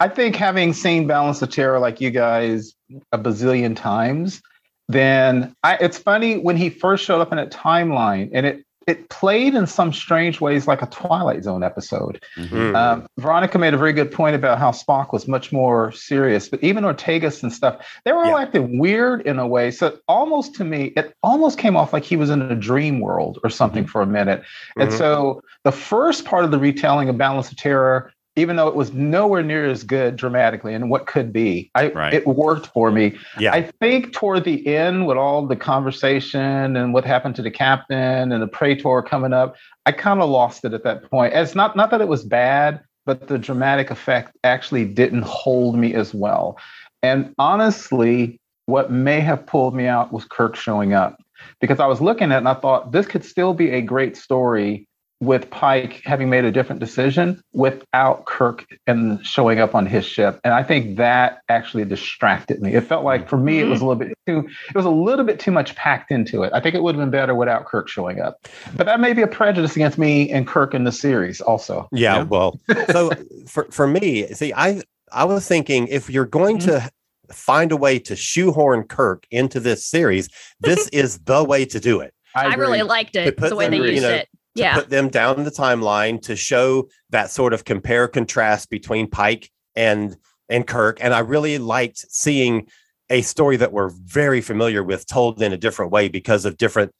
I 0.00 0.08
think 0.08 0.36
having 0.36 0.72
seen 0.72 1.06
Balance 1.06 1.42
of 1.42 1.50
Terror 1.50 1.78
like 1.78 2.00
you 2.00 2.10
guys 2.10 2.74
a 3.12 3.18
bazillion 3.18 3.74
times, 3.74 4.40
then 4.88 5.54
I, 5.62 5.76
it's 5.80 5.98
funny 5.98 6.38
when 6.38 6.56
he 6.56 6.70
first 6.70 7.04
showed 7.04 7.20
up 7.20 7.32
in 7.32 7.38
a 7.38 7.46
timeline 7.46 8.30
and 8.32 8.46
it 8.46 8.64
it 8.86 9.10
played 9.10 9.54
in 9.54 9.66
some 9.66 9.92
strange 9.92 10.40
ways 10.40 10.66
like 10.66 10.80
a 10.80 10.86
Twilight 10.86 11.44
Zone 11.44 11.62
episode. 11.62 12.24
Mhm. 12.38 12.48
Mm. 12.48 12.74
Um, 12.74 13.06
Veronica 13.18 13.58
made 13.58 13.74
a 13.74 13.76
very 13.76 13.92
good 13.92 14.10
point 14.10 14.34
about 14.34 14.58
how 14.58 14.70
Spock 14.70 15.12
was 15.12 15.28
much 15.28 15.52
more 15.52 15.92
serious, 15.92 16.48
but 16.48 16.64
even 16.64 16.84
Ortegas 16.84 17.42
and 17.42 17.52
stuff, 17.52 17.86
they 18.06 18.12
were 18.12 18.24
all 18.24 18.30
Yeah. 18.38 18.44
acting 18.44 18.78
weird 18.78 19.20
in 19.26 19.38
a 19.38 19.46
way. 19.46 19.70
So 19.72 19.98
almost 20.08 20.54
to 20.54 20.64
me, 20.64 20.94
it 20.96 21.14
almost 21.22 21.58
came 21.58 21.76
off 21.76 21.92
like 21.92 22.02
he 22.02 22.16
was 22.16 22.30
in 22.30 22.40
a 22.40 22.54
dream 22.54 23.00
world 23.00 23.38
or 23.44 23.50
something 23.50 23.84
for 23.86 24.00
a 24.00 24.06
minute. 24.06 24.42
And 24.78 24.88
Mhm. 24.88 24.96
so 24.96 25.42
the 25.64 25.72
first 25.72 26.24
part 26.24 26.46
of 26.46 26.50
the 26.50 26.58
retelling 26.58 27.10
of 27.10 27.18
Balance 27.18 27.50
of 27.50 27.58
Terror, 27.58 28.10
even 28.38 28.56
though 28.56 28.68
it 28.68 28.74
was 28.74 28.92
nowhere 28.92 29.42
near 29.42 29.68
as 29.68 29.82
good 29.82 30.16
dramatically 30.16 30.72
and 30.74 30.88
what 30.90 31.06
could 31.06 31.32
be, 31.32 31.70
I 31.74 31.88
Right. 31.90 32.14
it 32.14 32.26
worked 32.26 32.68
for 32.68 32.90
me. 32.90 33.16
yeah, 33.38 33.52
I 33.52 33.62
think 33.80 34.12
toward 34.12 34.44
the 34.44 34.66
end, 34.66 35.06
with 35.06 35.16
all 35.16 35.46
the 35.46 35.56
conversation 35.56 36.76
and 36.76 36.94
what 36.94 37.04
happened 37.04 37.36
to 37.36 37.42
the 37.42 37.50
captain 37.50 38.32
and 38.32 38.42
the 38.42 38.46
Praetor 38.46 39.02
coming 39.02 39.32
up, 39.32 39.56
I 39.86 39.92
kind 39.92 40.20
of 40.20 40.28
lost 40.30 40.64
it 40.64 40.72
at 40.72 40.84
that 40.84 41.10
point. 41.10 41.34
It's 41.34 41.54
not 41.54 41.76
not 41.76 41.90
that 41.90 42.00
it 42.00 42.08
was 42.08 42.24
bad, 42.24 42.80
but 43.06 43.26
the 43.28 43.38
dramatic 43.38 43.90
effect 43.90 44.36
actually 44.44 44.84
didn't 44.84 45.22
hold 45.22 45.76
me 45.76 45.94
as 45.94 46.14
well. 46.14 46.58
And 47.02 47.34
honestly, 47.38 48.40
what 48.66 48.90
may 48.90 49.20
have 49.20 49.46
pulled 49.46 49.74
me 49.74 49.86
out 49.86 50.12
was 50.12 50.24
Kirk 50.24 50.56
showing 50.56 50.92
up 50.92 51.16
because 51.60 51.80
I 51.80 51.86
was 51.86 52.00
looking 52.00 52.32
at 52.32 52.36
it 52.36 52.38
and 52.38 52.48
I 52.48 52.54
thought 52.54 52.92
this 52.92 53.06
could 53.06 53.24
still 53.24 53.54
be 53.54 53.70
a 53.70 53.80
great 53.80 54.16
story 54.16 54.87
with 55.20 55.50
Pike 55.50 56.00
having 56.04 56.30
made 56.30 56.44
a 56.44 56.52
different 56.52 56.80
decision 56.80 57.42
without 57.52 58.26
Kirk 58.26 58.66
and 58.86 59.24
showing 59.24 59.58
up 59.58 59.74
on 59.74 59.86
his 59.86 60.04
ship. 60.04 60.40
And 60.44 60.54
I 60.54 60.62
think 60.62 60.96
that 60.96 61.40
actually 61.48 61.84
distracted 61.84 62.60
me. 62.60 62.74
It 62.74 62.82
felt 62.82 63.04
like 63.04 63.28
for 63.28 63.36
me 63.36 63.58
it 63.58 63.62
mm-hmm. 63.62 63.70
was 63.70 63.80
a 63.80 63.86
little 63.86 63.98
bit 63.98 64.18
too 64.26 64.48
it 64.68 64.74
was 64.74 64.84
a 64.84 64.90
little 64.90 65.24
bit 65.24 65.40
too 65.40 65.50
much 65.50 65.74
packed 65.74 66.10
into 66.10 66.42
it. 66.42 66.52
I 66.52 66.60
think 66.60 66.74
it 66.74 66.82
would 66.82 66.94
have 66.94 67.02
been 67.02 67.10
better 67.10 67.34
without 67.34 67.66
Kirk 67.66 67.88
showing 67.88 68.20
up. 68.20 68.48
But 68.76 68.86
that 68.86 69.00
may 69.00 69.12
be 69.12 69.22
a 69.22 69.26
prejudice 69.26 69.74
against 69.74 69.98
me 69.98 70.30
and 70.30 70.46
Kirk 70.46 70.74
in 70.74 70.84
the 70.84 70.92
series 70.92 71.40
also. 71.40 71.88
yeah. 71.92 72.08
Yeah. 72.08 72.22
Well, 72.22 72.58
so 72.90 73.10
for 73.46 73.64
for 73.70 73.86
me, 73.86 74.26
see, 74.28 74.52
I 74.54 74.82
I 75.12 75.24
was 75.24 75.46
thinking 75.46 75.88
if 75.88 76.08
you're 76.08 76.26
going 76.26 76.58
to 76.60 76.70
mm-hmm. 76.70 77.32
find 77.32 77.72
a 77.72 77.76
way 77.76 77.98
to 78.00 78.16
shoehorn 78.16 78.84
Kirk 78.84 79.26
into 79.30 79.60
this 79.60 79.84
series, 79.84 80.28
this 80.60 80.88
is 80.92 81.18
the 81.20 81.44
way 81.44 81.64
to 81.66 81.80
do 81.80 82.00
it. 82.00 82.14
I, 82.34 82.52
agree. 82.52 82.66
really 82.66 82.82
liked 82.82 83.14
To 83.14 83.24
it 83.24 83.36
put 83.36 83.50
the 83.50 83.56
way 83.56 83.68
they 83.68 83.78
them, 83.78 83.86
you 83.86 83.92
used 83.92 84.02
know, 84.04 84.10
it. 84.10 84.28
To 84.58 84.62
Yeah. 84.64 84.74
put 84.74 84.90
them 84.90 85.08
down 85.08 85.44
the 85.44 85.50
timeline 85.50 86.20
to 86.22 86.36
show 86.36 86.88
that 87.10 87.30
sort 87.30 87.52
of 87.52 87.64
compare 87.64 88.06
contrast 88.08 88.70
between 88.70 89.08
Pike 89.08 89.50
and 89.74 90.16
and 90.50 90.66
Kirk. 90.66 90.98
And 91.02 91.12
I 91.12 91.18
really 91.18 91.58
liked 91.58 91.98
seeing 92.10 92.68
a 93.10 93.20
story 93.22 93.56
that 93.58 93.70
we're 93.72 93.90
very 93.90 94.40
familiar 94.40 94.82
with 94.82 95.06
told 95.06 95.42
in 95.42 95.52
a 95.52 95.58
different 95.58 95.92
way 95.92 96.08
because 96.08 96.44
of 96.46 96.56
different 96.56 96.90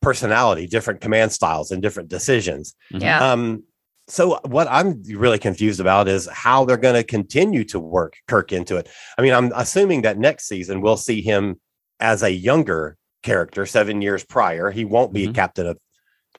personality, 0.00 0.66
different 0.66 1.00
command 1.00 1.32
styles, 1.32 1.70
and 1.70 1.82
different 1.82 2.08
decisions. 2.08 2.74
Mhm. 2.92 3.00
Yeah. 3.02 3.32
Um, 3.32 3.64
so 4.08 4.38
what 4.44 4.66
I'm 4.70 5.02
really 5.08 5.38
confused 5.38 5.80
about 5.80 6.06
is 6.08 6.28
how 6.32 6.64
they're 6.64 6.76
going 6.76 6.94
to 6.96 7.04
continue 7.04 7.64
to 7.64 7.78
work 7.80 8.14
Kirk 8.28 8.52
into 8.52 8.76
it. 8.76 8.88
I 9.18 9.22
mean, 9.22 9.32
I'm 9.32 9.52
assuming 9.54 10.02
that 10.02 10.18
next 10.18 10.46
season 10.48 10.80
we'll 10.80 10.96
see 10.96 11.22
him 11.22 11.60
as 12.00 12.22
a 12.22 12.30
younger 12.30 12.96
character, 13.22 13.64
seven 13.66 14.02
years 14.02 14.24
prior. 14.24 14.70
He 14.70 14.84
won't 14.84 15.12
be 15.12 15.24
a 15.24 15.28
Mhm. 15.28 15.34
captain 15.34 15.66
of 15.66 15.78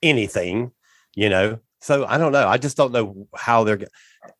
anything, 0.03 0.71
you 1.15 1.29
know. 1.29 1.59
So 1.81 2.05
I 2.05 2.17
don't 2.17 2.31
know. 2.31 2.47
I 2.47 2.57
just 2.57 2.77
don't 2.77 2.91
know 2.91 3.27
how 3.35 3.63
they're. 3.63 3.77
go- 3.77 3.87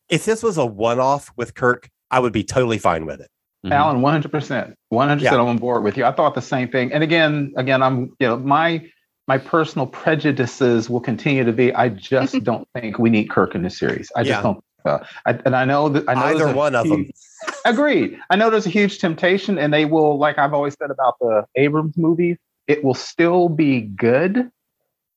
If 0.08 0.24
this 0.24 0.42
was 0.42 0.56
a 0.58 0.64
one-off 0.64 1.30
with 1.36 1.54
Kirk, 1.54 1.90
I 2.10 2.20
would 2.20 2.32
be 2.32 2.44
totally 2.44 2.78
fine 2.78 3.04
with 3.06 3.20
it. 3.20 3.30
Mhm. 3.66 3.72
Alan, 3.72 4.00
one 4.02 4.12
hundred 4.12 4.30
percent, 4.30 4.76
one 4.90 5.08
hundred 5.08 5.22
percent. 5.24 5.40
I'm 5.40 5.48
on 5.48 5.58
board 5.58 5.82
with 5.84 5.96
you. 5.96 6.04
I 6.04 6.12
thought 6.12 6.34
the 6.34 6.42
same 6.42 6.68
thing. 6.68 6.92
And 6.92 7.02
again, 7.02 7.52
again, 7.56 7.82
I'm 7.82 8.12
you 8.20 8.26
know 8.28 8.36
my 8.36 8.86
my 9.26 9.38
personal 9.38 9.86
prejudices 9.86 10.88
will 10.90 11.00
continue 11.00 11.44
to 11.44 11.52
be. 11.52 11.74
I 11.74 11.88
just 11.88 12.42
don't 12.44 12.68
think 12.74 12.98
we 12.98 13.10
need 13.10 13.30
Kirk 13.30 13.54
in 13.54 13.62
this 13.62 13.78
series. 13.78 14.12
I 14.14 14.20
just 14.22 14.28
Yeah. 14.30 14.42
don't. 14.42 14.64
Uh, 14.86 14.98
I, 15.24 15.30
and 15.46 15.56
I 15.56 15.64
know 15.64 15.88
that 15.88 16.06
I 16.08 16.12
know 16.14 16.20
Either 16.20 16.38
there's 16.40 16.50
a 16.52 16.56
one 16.56 16.74
of 16.74 16.86
them. 16.88 17.08
Agreed. 17.64 18.18
I 18.28 18.36
know 18.36 18.50
there's 18.50 18.66
a 18.66 18.70
huge 18.70 18.98
temptation, 18.98 19.58
and 19.58 19.72
they 19.72 19.86
will, 19.86 20.18
like 20.18 20.36
I've 20.38 20.52
always 20.52 20.76
said 20.78 20.90
about 20.90 21.18
the 21.20 21.46
Abrams 21.56 21.96
movies, 21.96 22.36
it 22.68 22.84
will 22.84 22.92
still 22.94 23.48
be 23.48 23.80
good 23.80 24.50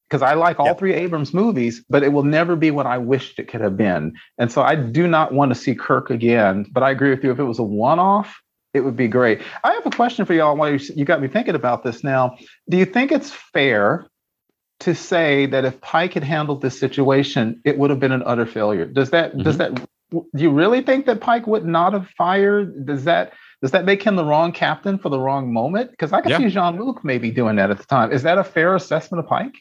because 0.09 0.21
I 0.21 0.33
like 0.35 0.59
all 0.59 0.67
Yep. 0.67 0.79
three 0.79 0.93
Abrams 0.93 1.33
movies, 1.33 1.83
but 1.89 2.03
it 2.03 2.13
will 2.13 2.23
never 2.23 2.55
be 2.55 2.71
what 2.71 2.85
I 2.85 2.97
wished 2.97 3.39
it 3.39 3.47
could 3.47 3.61
have 3.61 3.75
been. 3.75 4.13
And 4.37 4.51
so 4.51 4.61
I 4.61 4.75
do 4.75 5.07
not 5.07 5.33
want 5.33 5.53
to 5.53 5.55
see 5.55 5.75
Kirk 5.75 6.09
again. 6.09 6.65
But 6.71 6.83
I 6.83 6.91
agree 6.91 7.09
with 7.09 7.23
you. 7.23 7.31
If 7.31 7.39
it 7.39 7.43
was 7.43 7.59
a 7.59 7.63
one-off, 7.63 8.41
it 8.73 8.81
would 8.81 8.95
be 8.95 9.07
great. 9.07 9.41
I 9.63 9.73
have 9.73 9.85
a 9.85 9.91
question 9.91 10.25
for 10.25 10.33
y'all. 10.33 10.55
While 10.55 10.71
you, 10.71 10.79
you 10.95 11.05
got 11.05 11.21
me 11.21 11.27
thinking 11.27 11.55
about 11.55 11.83
this 11.83 12.03
now, 12.03 12.37
do 12.69 12.77
you 12.77 12.85
think 12.85 13.11
it's 13.11 13.31
fair 13.31 14.07
to 14.81 14.93
say 14.93 15.47
that 15.47 15.65
if 15.65 15.81
Pike 15.81 16.13
had 16.13 16.23
handled 16.23 16.61
this 16.61 16.79
situation, 16.79 17.59
it 17.65 17.77
would 17.77 17.89
have 17.89 17.99
been 17.99 18.11
an 18.11 18.23
utter 18.25 18.45
failure? 18.45 18.85
Does 18.85 19.09
that 19.09 19.37
does 19.37 19.57
mm-hmm. 19.57 19.75
that 19.75 19.89
do 20.11 20.43
you 20.43 20.51
really 20.51 20.81
think 20.81 21.05
that 21.07 21.19
Pike 21.19 21.47
would 21.47 21.65
not 21.65 21.93
have 21.93 22.07
fired? 22.17 22.85
Does 22.85 23.03
that 23.05 23.33
does 23.61 23.71
that 23.71 23.85
make 23.85 24.03
him 24.03 24.15
the 24.15 24.23
wrong 24.23 24.51
captain 24.51 24.99
for 24.99 25.09
the 25.09 25.19
wrong 25.19 25.51
moment? 25.51 25.91
Because 25.91 26.13
I 26.13 26.21
could 26.21 26.29
Yeah. 26.31 26.37
see 26.37 26.49
Jean 26.49 26.77
Luc 26.77 27.03
maybe 27.03 27.31
doing 27.31 27.55
that 27.55 27.71
at 27.71 27.79
the 27.79 27.85
time. 27.85 28.11
Is 28.11 28.23
that 28.23 28.37
a 28.37 28.43
fair 28.43 28.75
assessment 28.75 29.23
of 29.23 29.29
Pike? 29.29 29.55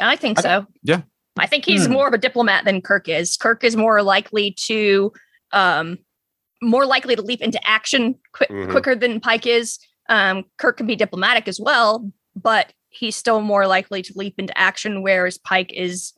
I 0.00 0.16
think 0.16 0.38
I- 0.38 0.42
so. 0.42 0.66
Yeah. 0.82 1.02
I 1.38 1.46
think 1.46 1.64
he's 1.64 1.86
Hmm. 1.86 1.92
more 1.92 2.08
of 2.08 2.14
a 2.14 2.18
diplomat 2.18 2.64
than 2.64 2.80
Kirk 2.82 3.08
is. 3.08 3.36
Kirk 3.36 3.62
is 3.62 3.76
more 3.76 4.02
likely 4.02 4.52
to 4.66 5.12
um 5.52 5.98
more 6.60 6.84
likely 6.84 7.14
to 7.14 7.22
leap 7.22 7.40
into 7.40 7.60
action 7.66 8.16
qui- 8.32 8.48
Mhm. 8.48 8.70
quicker 8.70 8.94
than 8.96 9.20
Pike 9.20 9.46
is. 9.46 9.78
Um 10.08 10.44
Kirk 10.58 10.78
can 10.78 10.86
be 10.86 10.96
diplomatic 10.96 11.46
as 11.46 11.60
well, 11.60 12.10
but 12.34 12.72
he's 12.90 13.14
still 13.14 13.40
more 13.40 13.66
likely 13.66 14.02
to 14.02 14.12
leap 14.16 14.34
into 14.38 14.56
action 14.58 15.02
whereas 15.02 15.38
Pike 15.38 15.72
is 15.72 16.12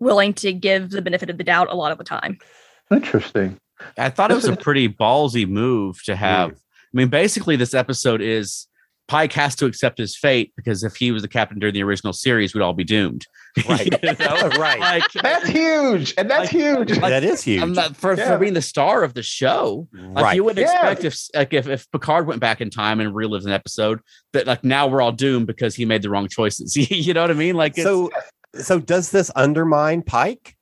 willing 0.00 0.32
to 0.34 0.52
give 0.52 0.90
the 0.90 1.02
benefit 1.02 1.28
of 1.30 1.36
the 1.38 1.44
doubt 1.44 1.68
a 1.70 1.74
lot 1.74 1.92
of 1.92 1.98
the 1.98 2.04
time. 2.04 2.38
Interesting. 2.90 3.58
I 3.98 4.08
thought 4.10 4.30
it 4.30 4.34
was 4.34 4.44
a 4.46 4.56
pretty 4.56 4.88
ballsy 4.88 5.46
move 5.46 6.02
to 6.04 6.16
have. 6.16 6.50
I 6.52 6.56
mean, 6.92 7.08
basically, 7.08 7.56
this 7.56 7.74
episode 7.74 8.20
is 8.22 8.66
Pike 9.08 9.32
has 9.32 9.54
to 9.56 9.64
accept 9.66 9.96
his 9.98 10.14
fate 10.16 10.52
because 10.54 10.84
if 10.84 10.94
he 10.96 11.10
was 11.12 11.22
the 11.22 11.28
captain 11.28 11.58
during 11.58 11.72
the 11.74 11.82
original 11.82 12.12
series, 12.12 12.54
we'd 12.54 12.60
all 12.60 12.74
be 12.74 12.84
doomed. 12.84 13.26
Right. 13.68 13.88
You 14.02 14.10
know? 14.12 14.16
Oh, 14.20 14.48
right. 14.60 14.78
Like, 14.78 15.02
That's 15.22 15.48
huge, 15.48 16.14
and 16.18 16.30
that's 16.30 16.52
Like- 16.52 16.62
huge. 16.62 16.90
like- 16.98 17.10
that 17.10 17.24
is 17.24 17.42
huge. 17.42 17.62
I'm 17.62 17.72
not 17.72 17.96
for, 17.96 18.14
Yeah. 18.14 18.28
for 18.30 18.38
being 18.38 18.52
the 18.54 18.62
star 18.62 19.02
of 19.02 19.14
the 19.14 19.22
show. 19.22 19.88
Like 19.92 20.24
right. 20.24 20.36
you 20.36 20.44
would 20.44 20.56
Yeah. 20.58 20.90
expect 20.90 21.04
if 21.04 21.16
like 21.34 21.52
if, 21.54 21.66
if 21.68 21.90
Picard 21.90 22.26
went 22.26 22.40
back 22.40 22.60
in 22.60 22.68
time 22.70 23.00
and 23.00 23.14
relived 23.14 23.46
an 23.46 23.52
episode 23.52 24.00
that 24.34 24.46
like 24.46 24.62
now 24.62 24.86
we're 24.86 25.00
all 25.00 25.10
doomed 25.12 25.46
because 25.46 25.74
he 25.74 25.84
made 25.86 26.02
the 26.02 26.10
wrong 26.10 26.28
choices. 26.28 26.76
you 26.90 27.14
know 27.14 27.22
what 27.22 27.30
I 27.30 27.34
mean? 27.34 27.56
Like 27.56 27.72
it's, 27.78 27.82
so, 27.84 28.10
so 28.54 28.78
does 28.78 29.10
this 29.10 29.30
undermine 29.34 30.02
Pike 30.02 30.54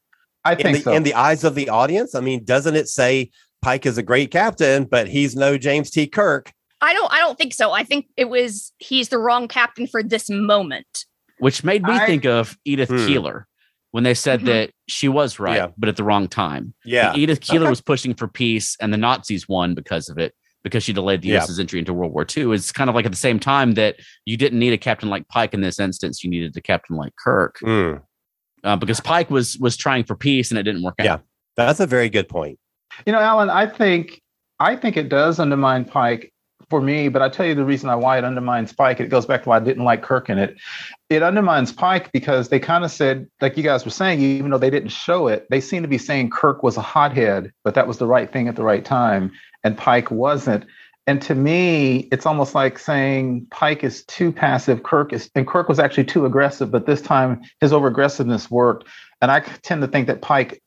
I 0.44 0.52
in 0.52 0.58
think 0.58 0.76
the, 0.78 0.82
so. 0.84 0.92
in 0.92 1.02
the 1.02 1.14
eyes 1.14 1.42
of 1.44 1.56
the 1.56 1.68
audience? 1.68 2.14
I 2.14 2.20
mean, 2.20 2.44
doesn't 2.44 2.76
it 2.76 2.88
say 2.88 3.30
Pike 3.60 3.84
is 3.86 3.98
a 3.98 4.02
great 4.04 4.30
captain, 4.30 4.84
but 4.84 5.08
he's 5.08 5.34
no 5.34 5.58
James 5.58 5.90
T. 5.90 6.06
Kirk? 6.06 6.52
I 6.80 6.92
don't 6.92 7.12
I 7.12 7.18
don't 7.18 7.38
think 7.38 7.54
so. 7.54 7.72
I 7.72 7.82
think 7.84 8.06
it 8.16 8.28
was 8.28 8.72
he's 8.78 9.08
the 9.08 9.18
wrong 9.18 9.48
captain 9.48 9.86
for 9.86 10.02
this 10.02 10.28
moment. 10.30 11.04
which 11.38 11.62
made 11.64 11.82
me 11.82 11.92
I- 11.92 12.06
think 12.06 12.24
of 12.24 12.56
Edith 12.64 12.88
Hmm. 12.88 13.06
Keeler 13.06 13.46
when 13.90 14.04
they 14.04 14.14
said 14.14 14.40
Mhm. 14.40 14.44
that 14.46 14.70
she 14.88 15.06
was 15.08 15.38
right, 15.38 15.56
Yeah. 15.56 15.68
but 15.76 15.88
at 15.88 15.96
the 15.96 16.04
wrong 16.04 16.28
time. 16.28 16.72
Yeah. 16.84 17.14
Edith 17.14 17.40
Keeler 17.40 17.66
Okay. 17.66 17.70
was 17.70 17.80
pushing 17.82 18.14
for 18.14 18.26
peace, 18.28 18.74
and 18.80 18.90
the 18.92 18.96
Nazis 18.96 19.46
won 19.48 19.74
because 19.74 20.08
of 20.08 20.16
it, 20.18 20.34
because 20.64 20.82
she 20.82 20.92
delayed 20.94 21.20
the 21.22 21.28
Yeah. 21.28 21.34
U.S.'s 21.34 21.58
entry 21.60 21.78
into 21.78 21.92
World 21.92 22.12
War 22.12 22.24
II. 22.34 22.52
It's 22.54 22.72
kind 22.72 22.88
of 22.88 22.96
like 22.96 23.04
at 23.04 23.12
the 23.12 23.18
same 23.18 23.38
time 23.38 23.72
that 23.74 23.96
you 24.24 24.36
didn't 24.38 24.58
need 24.58 24.72
a 24.72 24.78
captain 24.78 25.08
like 25.10 25.28
Pike 25.28 25.52
in 25.54 25.60
this 25.60 25.78
instance; 25.78 26.24
you 26.24 26.30
needed 26.30 26.56
a 26.56 26.60
captain 26.62 26.96
like 26.96 27.12
Kirk, 27.22 27.58
Mm, 27.62 28.00
uh, 28.64 28.76
because 28.76 29.00
Pike 29.00 29.30
was 29.30 29.58
was 29.58 29.76
trying 29.76 30.04
for 30.04 30.16
peace 30.16 30.50
and 30.50 30.58
it 30.58 30.62
didn't 30.62 30.82
work 30.82 30.94
Yeah. 30.98 31.14
out. 31.14 31.22
that's 31.56 31.80
a 31.80 31.86
very 31.86 32.08
good 32.10 32.28
point. 32.28 32.58
You 33.06 33.12
know, 33.12 33.20
Alan, 33.20 33.48
I 33.50 33.66
think 33.66 34.20
I 34.58 34.74
think 34.76 34.96
it 34.96 35.08
does 35.10 35.38
undermine 35.38 35.84
Pike 35.84 36.32
for 36.68 36.80
me, 36.80 37.08
but 37.08 37.22
I 37.22 37.28
tell 37.28 37.46
you 37.46 37.54
the 37.54 37.64
reason 37.64 37.88
I, 37.88 37.94
why 37.94 38.18
it 38.18 38.24
undermines 38.24 38.72
Pike. 38.72 39.00
It 39.00 39.08
goes 39.08 39.26
back 39.26 39.44
to 39.44 39.48
why 39.48 39.56
I 39.56 39.60
didn't 39.60 39.84
like 39.84 40.02
Kirk 40.02 40.28
in 40.28 40.38
it. 40.38 40.56
It 41.08 41.22
undermines 41.22 41.72
Pike 41.72 42.10
because 42.12 42.48
they 42.48 42.58
kind 42.58 42.84
of 42.84 42.90
said, 42.90 43.28
like 43.40 43.56
you 43.56 43.62
guys 43.62 43.84
were 43.84 43.90
saying, 43.90 44.20
even 44.20 44.50
though 44.50 44.58
they 44.58 44.70
didn't 44.70 44.88
show 44.88 45.28
it, 45.28 45.46
they 45.48 45.60
seem 45.60 45.82
to 45.82 45.88
be 45.88 45.98
saying 45.98 46.30
Kirk 46.30 46.62
was 46.62 46.76
a 46.76 46.82
hothead, 46.82 47.52
but 47.62 47.74
that 47.74 47.86
was 47.86 47.98
the 47.98 48.06
right 48.06 48.32
thing 48.32 48.48
at 48.48 48.56
the 48.56 48.64
right 48.64 48.84
time, 48.84 49.30
and 49.62 49.78
Pike 49.78 50.10
wasn't. 50.10 50.64
And 51.06 51.22
to 51.22 51.36
me, 51.36 52.08
it's 52.10 52.26
almost 52.26 52.54
like 52.56 52.80
saying 52.80 53.46
Pike 53.52 53.84
is 53.84 54.04
too 54.06 54.32
passive, 54.32 54.82
Kirk 54.82 55.12
is, 55.12 55.30
and 55.36 55.46
Kirk 55.46 55.68
was 55.68 55.78
actually 55.78 56.04
too 56.04 56.26
aggressive, 56.26 56.72
but 56.72 56.86
this 56.86 57.00
time 57.00 57.42
his 57.60 57.72
over 57.72 57.86
aggressiveness 57.86 58.50
worked. 58.50 58.88
And 59.22 59.30
I 59.30 59.40
tend 59.40 59.82
to 59.82 59.88
think 59.88 60.08
that 60.08 60.20
Pike 60.20 60.60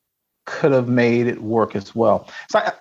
could 0.46 0.72
have 0.72 0.88
made 0.88 1.26
it 1.26 1.42
work 1.42 1.76
as 1.76 1.94
well. 1.94 2.28
So 2.48 2.58
I, 2.58 2.72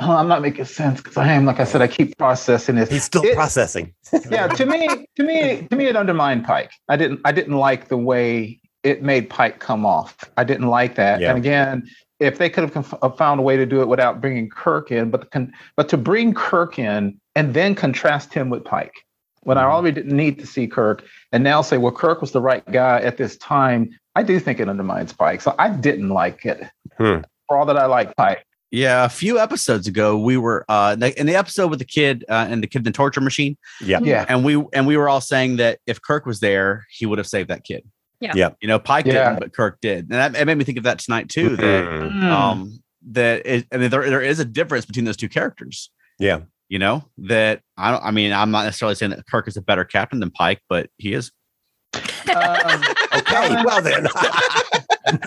oh, 0.00 0.16
I'm 0.16 0.28
not 0.28 0.42
making 0.42 0.64
sense 0.66 1.00
because 1.00 1.16
I 1.16 1.32
am, 1.32 1.44
like 1.44 1.60
I 1.60 1.64
said, 1.64 1.82
I 1.82 1.86
keep 1.88 2.16
processing 2.18 2.76
this. 2.76 2.90
He's 2.90 3.04
still 3.04 3.24
It- 3.24 3.34
processing. 3.34 3.94
yeah, 4.30 4.46
to 4.48 4.66
me, 4.66 5.06
to 5.16 5.22
me, 5.22 5.66
to 5.70 5.76
me, 5.76 5.86
it 5.86 5.96
undermined 5.96 6.44
Pike. 6.44 6.70
I 6.88 6.96
didn't, 6.96 7.20
I 7.24 7.32
didn't 7.32 7.56
like 7.56 7.88
the 7.88 7.96
way 7.98 8.60
it 8.84 9.02
made 9.02 9.28
Pike 9.28 9.58
come 9.58 9.84
off. 9.84 10.16
I 10.36 10.44
didn't 10.44 10.68
like 10.68 10.94
that. 10.96 11.20
Yeah. 11.20 11.30
And 11.30 11.38
again, 11.38 11.88
if 12.20 12.38
they 12.38 12.48
could 12.50 12.64
have 12.64 12.72
conf- 12.72 12.94
uh, 13.02 13.10
found 13.10 13.40
a 13.40 13.42
way 13.42 13.56
to 13.56 13.66
do 13.66 13.80
it 13.80 13.88
without 13.88 14.20
bringing 14.20 14.48
Kirk 14.48 14.90
in, 14.90 15.10
but 15.10 15.20
the 15.20 15.26
con- 15.26 15.52
but 15.76 15.88
to 15.90 15.96
bring 15.96 16.34
Kirk 16.34 16.78
in 16.78 17.18
and 17.34 17.54
then 17.54 17.74
contrast 17.74 18.32
him 18.32 18.50
with 18.50 18.64
Pike, 18.64 18.94
when 19.42 19.58
I 19.58 19.62
Mhm. 19.64 19.70
already 19.72 19.94
didn't 19.94 20.16
need 20.16 20.38
to 20.40 20.46
see 20.46 20.66
Kirk, 20.66 21.04
and 21.32 21.42
now 21.44 21.62
say, 21.62 21.76
well, 21.78 21.92
Kirk 21.92 22.20
was 22.20 22.32
the 22.32 22.40
right 22.40 22.64
guy 22.72 23.00
at 23.00 23.16
this 23.16 23.36
time. 23.38 23.90
I 24.14 24.22
do 24.22 24.40
think 24.40 24.58
it 24.60 24.68
undermines 24.68 25.12
Pike. 25.12 25.40
So 25.40 25.54
I 25.58 25.68
didn't 25.70 26.08
like 26.08 26.44
it. 26.44 26.62
Hmm. 26.98 27.18
For 27.48 27.56
all 27.56 27.66
that 27.66 27.76
I 27.78 27.86
like 27.86 28.14
Pike. 28.16 28.44
Yeah, 28.70 29.04
a 29.06 29.08
few 29.08 29.38
episodes 29.38 29.86
ago, 29.86 30.18
we 30.18 30.36
were 30.36 30.64
uh, 30.68 30.96
in 31.16 31.26
the- 31.26 31.34
episode 31.36 31.68
with 31.70 31.78
the 31.78 31.84
kid 31.86 32.24
uh, 32.28 32.46
and 32.50 32.62
the 32.62 32.66
kid 32.66 32.80
in 32.80 32.84
the 32.84 32.90
torture 32.92 33.20
machine, 33.22 33.56
Yeah. 33.80 34.00
Yeah. 34.02 34.26
and 34.28 34.44
we 34.44 34.62
and 34.74 34.86
we 34.86 34.96
were 34.98 35.08
all 35.08 35.22
saying 35.22 35.56
that 35.56 35.78
if 35.86 36.02
Kirk 36.02 36.26
was 36.26 36.40
there, 36.40 36.86
he 36.90 37.06
would 37.06 37.16
have 37.18 37.26
saved 37.26 37.48
that 37.48 37.64
kid. 37.64 37.82
Yeah. 38.20 38.32
Yeah. 38.34 38.50
You 38.60 38.68
know, 38.68 38.78
Pike 38.78 39.06
Yeah. 39.06 39.30
didn't, 39.30 39.38
but 39.40 39.52
Kirk 39.54 39.78
did, 39.80 40.00
and 40.10 40.12
that 40.12 40.34
it 40.36 40.44
made 40.44 40.58
me 40.58 40.64
think 40.64 40.76
of 40.76 40.84
that 40.84 40.98
tonight 40.98 41.28
too. 41.30 41.56
That 41.56 41.84
Mm, 41.84 42.22
um 42.24 42.82
that 43.10 43.46
it, 43.46 43.66
I 43.72 43.78
mean 43.78 43.88
there 43.90 44.08
there 44.10 44.20
is 44.20 44.38
a 44.38 44.44
difference 44.44 44.84
between 44.84 45.06
those 45.06 45.16
two 45.16 45.28
characters. 45.30 45.90
Yeah. 46.18 46.40
You 46.68 46.78
know 46.78 47.04
that 47.16 47.62
I 47.78 47.90
don't. 47.90 48.04
I 48.04 48.10
mean, 48.10 48.34
I'm 48.34 48.50
not 48.50 48.64
necessarily 48.64 48.96
saying 48.96 49.10
that 49.12 49.26
Kirk 49.26 49.48
is 49.48 49.56
a 49.56 49.62
better 49.62 49.84
captain 49.86 50.20
than 50.20 50.30
Pike, 50.30 50.60
but 50.68 50.90
he 50.98 51.14
is. 51.14 51.30
Um, 51.94 52.02
Okay. 53.16 53.56
Well 53.64 53.80
then. 53.82 54.06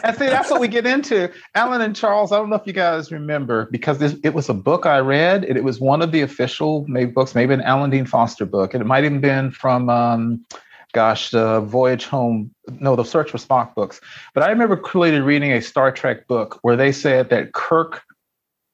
and 0.03 0.17
see, 0.17 0.27
that's 0.27 0.49
what 0.49 0.59
we 0.59 0.67
get 0.67 0.85
into. 0.85 1.31
Alan 1.55 1.81
and 1.81 1.95
Charles, 1.95 2.31
I 2.31 2.37
don't 2.37 2.49
know 2.49 2.55
if 2.55 2.67
you 2.67 2.73
guys 2.73 3.11
remember 3.11 3.67
because 3.71 3.97
this, 3.97 4.15
it 4.23 4.33
was 4.33 4.49
a 4.49 4.53
book 4.53 4.85
I 4.85 4.99
read, 4.99 5.43
and 5.43 5.57
it 5.57 5.63
was 5.63 5.79
one 5.79 6.01
of 6.01 6.11
the 6.11 6.21
official 6.21 6.85
maybe 6.87 7.11
books, 7.11 7.35
maybe 7.35 7.53
an 7.53 7.61
Alan 7.61 7.89
Dean 7.89 8.05
Foster 8.05 8.45
book, 8.45 8.73
and 8.73 8.81
it 8.81 8.85
might 8.85 9.03
even 9.03 9.21
been 9.21 9.51
from, 9.51 9.89
um, 9.89 10.45
gosh, 10.93 11.31
the 11.31 11.61
Voyage 11.61 12.05
Home, 12.05 12.53
no, 12.79 12.95
the 12.95 13.03
Search 13.03 13.31
for 13.31 13.37
Spock 13.37 13.75
books. 13.75 14.01
But 14.33 14.43
I 14.43 14.49
remember 14.49 14.77
clearly 14.77 15.21
reading 15.21 15.51
a 15.51 15.61
Star 15.61 15.91
Trek 15.91 16.27
book 16.27 16.59
where 16.61 16.75
they 16.75 16.91
said 16.91 17.29
that 17.29 17.53
Kirk 17.53 18.01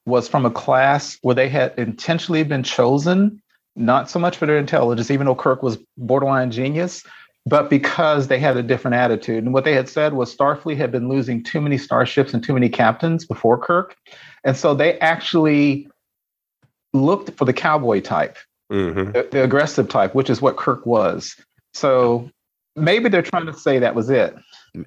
was 0.06 0.28
from 0.28 0.46
a 0.46 0.50
class 0.50 1.18
where 1.22 1.34
they 1.34 1.48
had 1.48 1.74
intentionally 1.78 2.42
been 2.42 2.62
chosen, 2.62 3.42
not 3.76 4.10
so 4.10 4.18
much 4.18 4.36
for 4.36 4.46
their 4.46 4.58
intelligence, 4.58 5.10
even 5.10 5.26
though 5.26 5.34
Kirk 5.34 5.62
was 5.62 5.78
borderline 5.96 6.50
genius, 6.50 7.04
but 7.48 7.70
because 7.70 8.28
they 8.28 8.38
had 8.38 8.56
a 8.56 8.62
different 8.62 8.94
attitude. 8.94 9.42
And 9.44 9.54
what 9.54 9.64
they 9.64 9.74
had 9.74 9.88
said 9.88 10.12
was 10.12 10.34
Starfleet 10.36 10.76
had 10.76 10.92
been 10.92 11.08
losing 11.08 11.42
too 11.42 11.60
many 11.60 11.78
starships 11.78 12.34
and 12.34 12.44
too 12.44 12.52
many 12.52 12.68
captains 12.68 13.24
before 13.24 13.58
Kirk. 13.58 13.96
And 14.44 14.56
so 14.56 14.74
they 14.74 14.98
actually 14.98 15.88
looked 16.92 17.36
for 17.38 17.44
the 17.44 17.52
cowboy 17.52 18.00
type, 18.00 18.36
Mhm. 18.70 19.12
the, 19.14 19.28
the 19.30 19.42
aggressive 19.42 19.88
type, 19.88 20.14
which 20.14 20.28
is 20.28 20.42
what 20.42 20.56
Kirk 20.56 20.84
was. 20.84 21.36
So 21.72 22.30
maybe 22.76 23.08
they're 23.08 23.22
trying 23.22 23.46
to 23.46 23.52
say 23.52 23.78
that 23.78 23.94
was 23.94 24.10
it. 24.10 24.34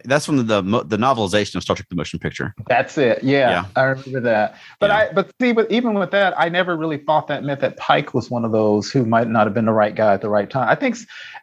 That's 0.05 0.25
from 0.25 0.38
the 0.38 0.61
the, 0.61 0.83
the 0.83 0.97
novelization 0.97 1.55
of 1.55 1.63
Star 1.63 1.75
Trek: 1.75 1.89
The 1.89 1.95
Motion 1.95 2.19
Picture. 2.19 2.53
That's 2.67 2.97
it. 2.97 3.23
Yeah, 3.23 3.50
Yeah. 3.50 3.65
I 3.75 3.83
remember 3.83 4.19
that. 4.21 4.55
But 4.79 4.89
Yeah. 4.89 4.97
I 4.97 5.13
but 5.13 5.31
see, 5.41 5.51
but 5.53 5.69
even 5.71 5.95
with 5.95 6.11
that, 6.11 6.39
I 6.39 6.50
never 6.50 6.77
really 6.77 6.97
thought 6.97 7.27
that 7.27 7.43
meant 7.43 7.59
that 7.61 7.77
Pike 7.77 8.13
was 8.13 8.29
one 8.29 8.45
of 8.45 8.51
those 8.51 8.91
who 8.91 9.05
might 9.05 9.27
not 9.27 9.47
have 9.47 9.53
been 9.53 9.65
the 9.65 9.73
right 9.73 9.95
guy 9.95 10.13
at 10.13 10.21
the 10.21 10.29
right 10.29 10.50
time. 10.50 10.69
I 10.69 10.75
think 10.75 10.97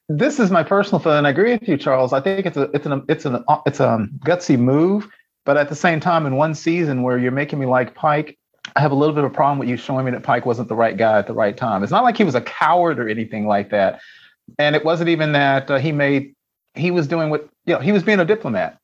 this 0.09 0.39
is 0.39 0.51
my 0.51 0.63
personal 0.63 1.01
feeling. 1.01 1.27
I 1.27 1.31
agree 1.31 1.53
with 1.53 1.69
you, 1.69 1.77
Charles. 1.77 2.13
I 2.13 2.21
think 2.21 2.47
it's 2.47 2.57
a 2.57 2.71
it's 2.75 2.87
an 2.87 3.05
it's 3.09 3.25
an 3.25 3.45
it's 3.67 3.81
a 3.81 4.07
gutsy 4.21 4.59
move, 4.59 5.09
but 5.45 5.57
at 5.57 5.69
the 5.69 5.77
same 5.77 6.01
time, 6.01 6.25
in 6.25 6.37
one 6.37 6.55
season 6.55 7.03
where 7.03 7.19
you're 7.19 7.33
making 7.33 7.59
me 7.59 7.67
like 7.67 7.95
Pike. 7.95 8.39
I 8.77 8.81
have 8.81 8.93
a 8.93 8.95
little 8.95 9.15
bit 9.15 9.25
of 9.25 9.33
a 9.33 9.35
problem 9.35 9.59
with 9.59 9.69
you 9.69 9.79
showing 9.79 10.05
me 10.05 10.11
that 10.11 10.23
Pike 10.23 10.45
wasn't 10.45 10.69
the 10.69 10.75
right 10.75 10.97
guy 10.97 11.19
at 11.19 11.27
the 11.27 11.33
right 11.33 11.57
time. 11.57 11.83
It's 11.83 11.91
not 11.91 12.05
like 12.05 12.19
he 12.19 12.23
was 12.23 12.35
a 12.35 12.43
coward 12.43 13.01
or 13.01 13.09
anything 13.09 13.47
like 13.47 13.71
that, 13.71 14.01
and 14.59 14.75
it 14.77 14.85
wasn't 14.85 15.09
even 15.09 15.33
that 15.33 15.71
uh, 15.71 15.79
he 15.79 15.93
made 15.93 16.35
he 16.75 16.91
was 16.91 17.07
doing 17.07 17.31
what 17.31 17.49
you 17.67 17.75
know 17.75 17.81
he 17.81 17.93
was 17.93 18.03
being 18.03 18.21
a 18.21 18.25
diplomat 18.25 18.79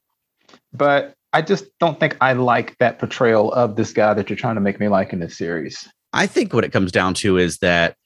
but 0.73 1.15
I 1.33 1.43
just 1.43 1.65
don't 1.81 1.99
think 1.99 2.17
I 2.21 2.33
like 2.35 2.77
that 2.79 2.99
portrayal 2.99 3.53
of 3.53 3.75
this 3.77 3.93
guy 3.93 4.15
that 4.15 4.31
you're 4.31 4.37
trying 4.37 4.55
to 4.55 4.61
make 4.61 4.79
me 4.79 4.87
like 4.89 5.13
in 5.13 5.19
this 5.19 5.37
series. 5.37 5.89
I 6.13 6.27
think 6.29 6.53
what 6.53 6.63
it 6.65 6.71
comes 6.71 6.93
down 6.93 7.15
to 7.15 7.39
is 7.39 7.59
that, 7.59 7.97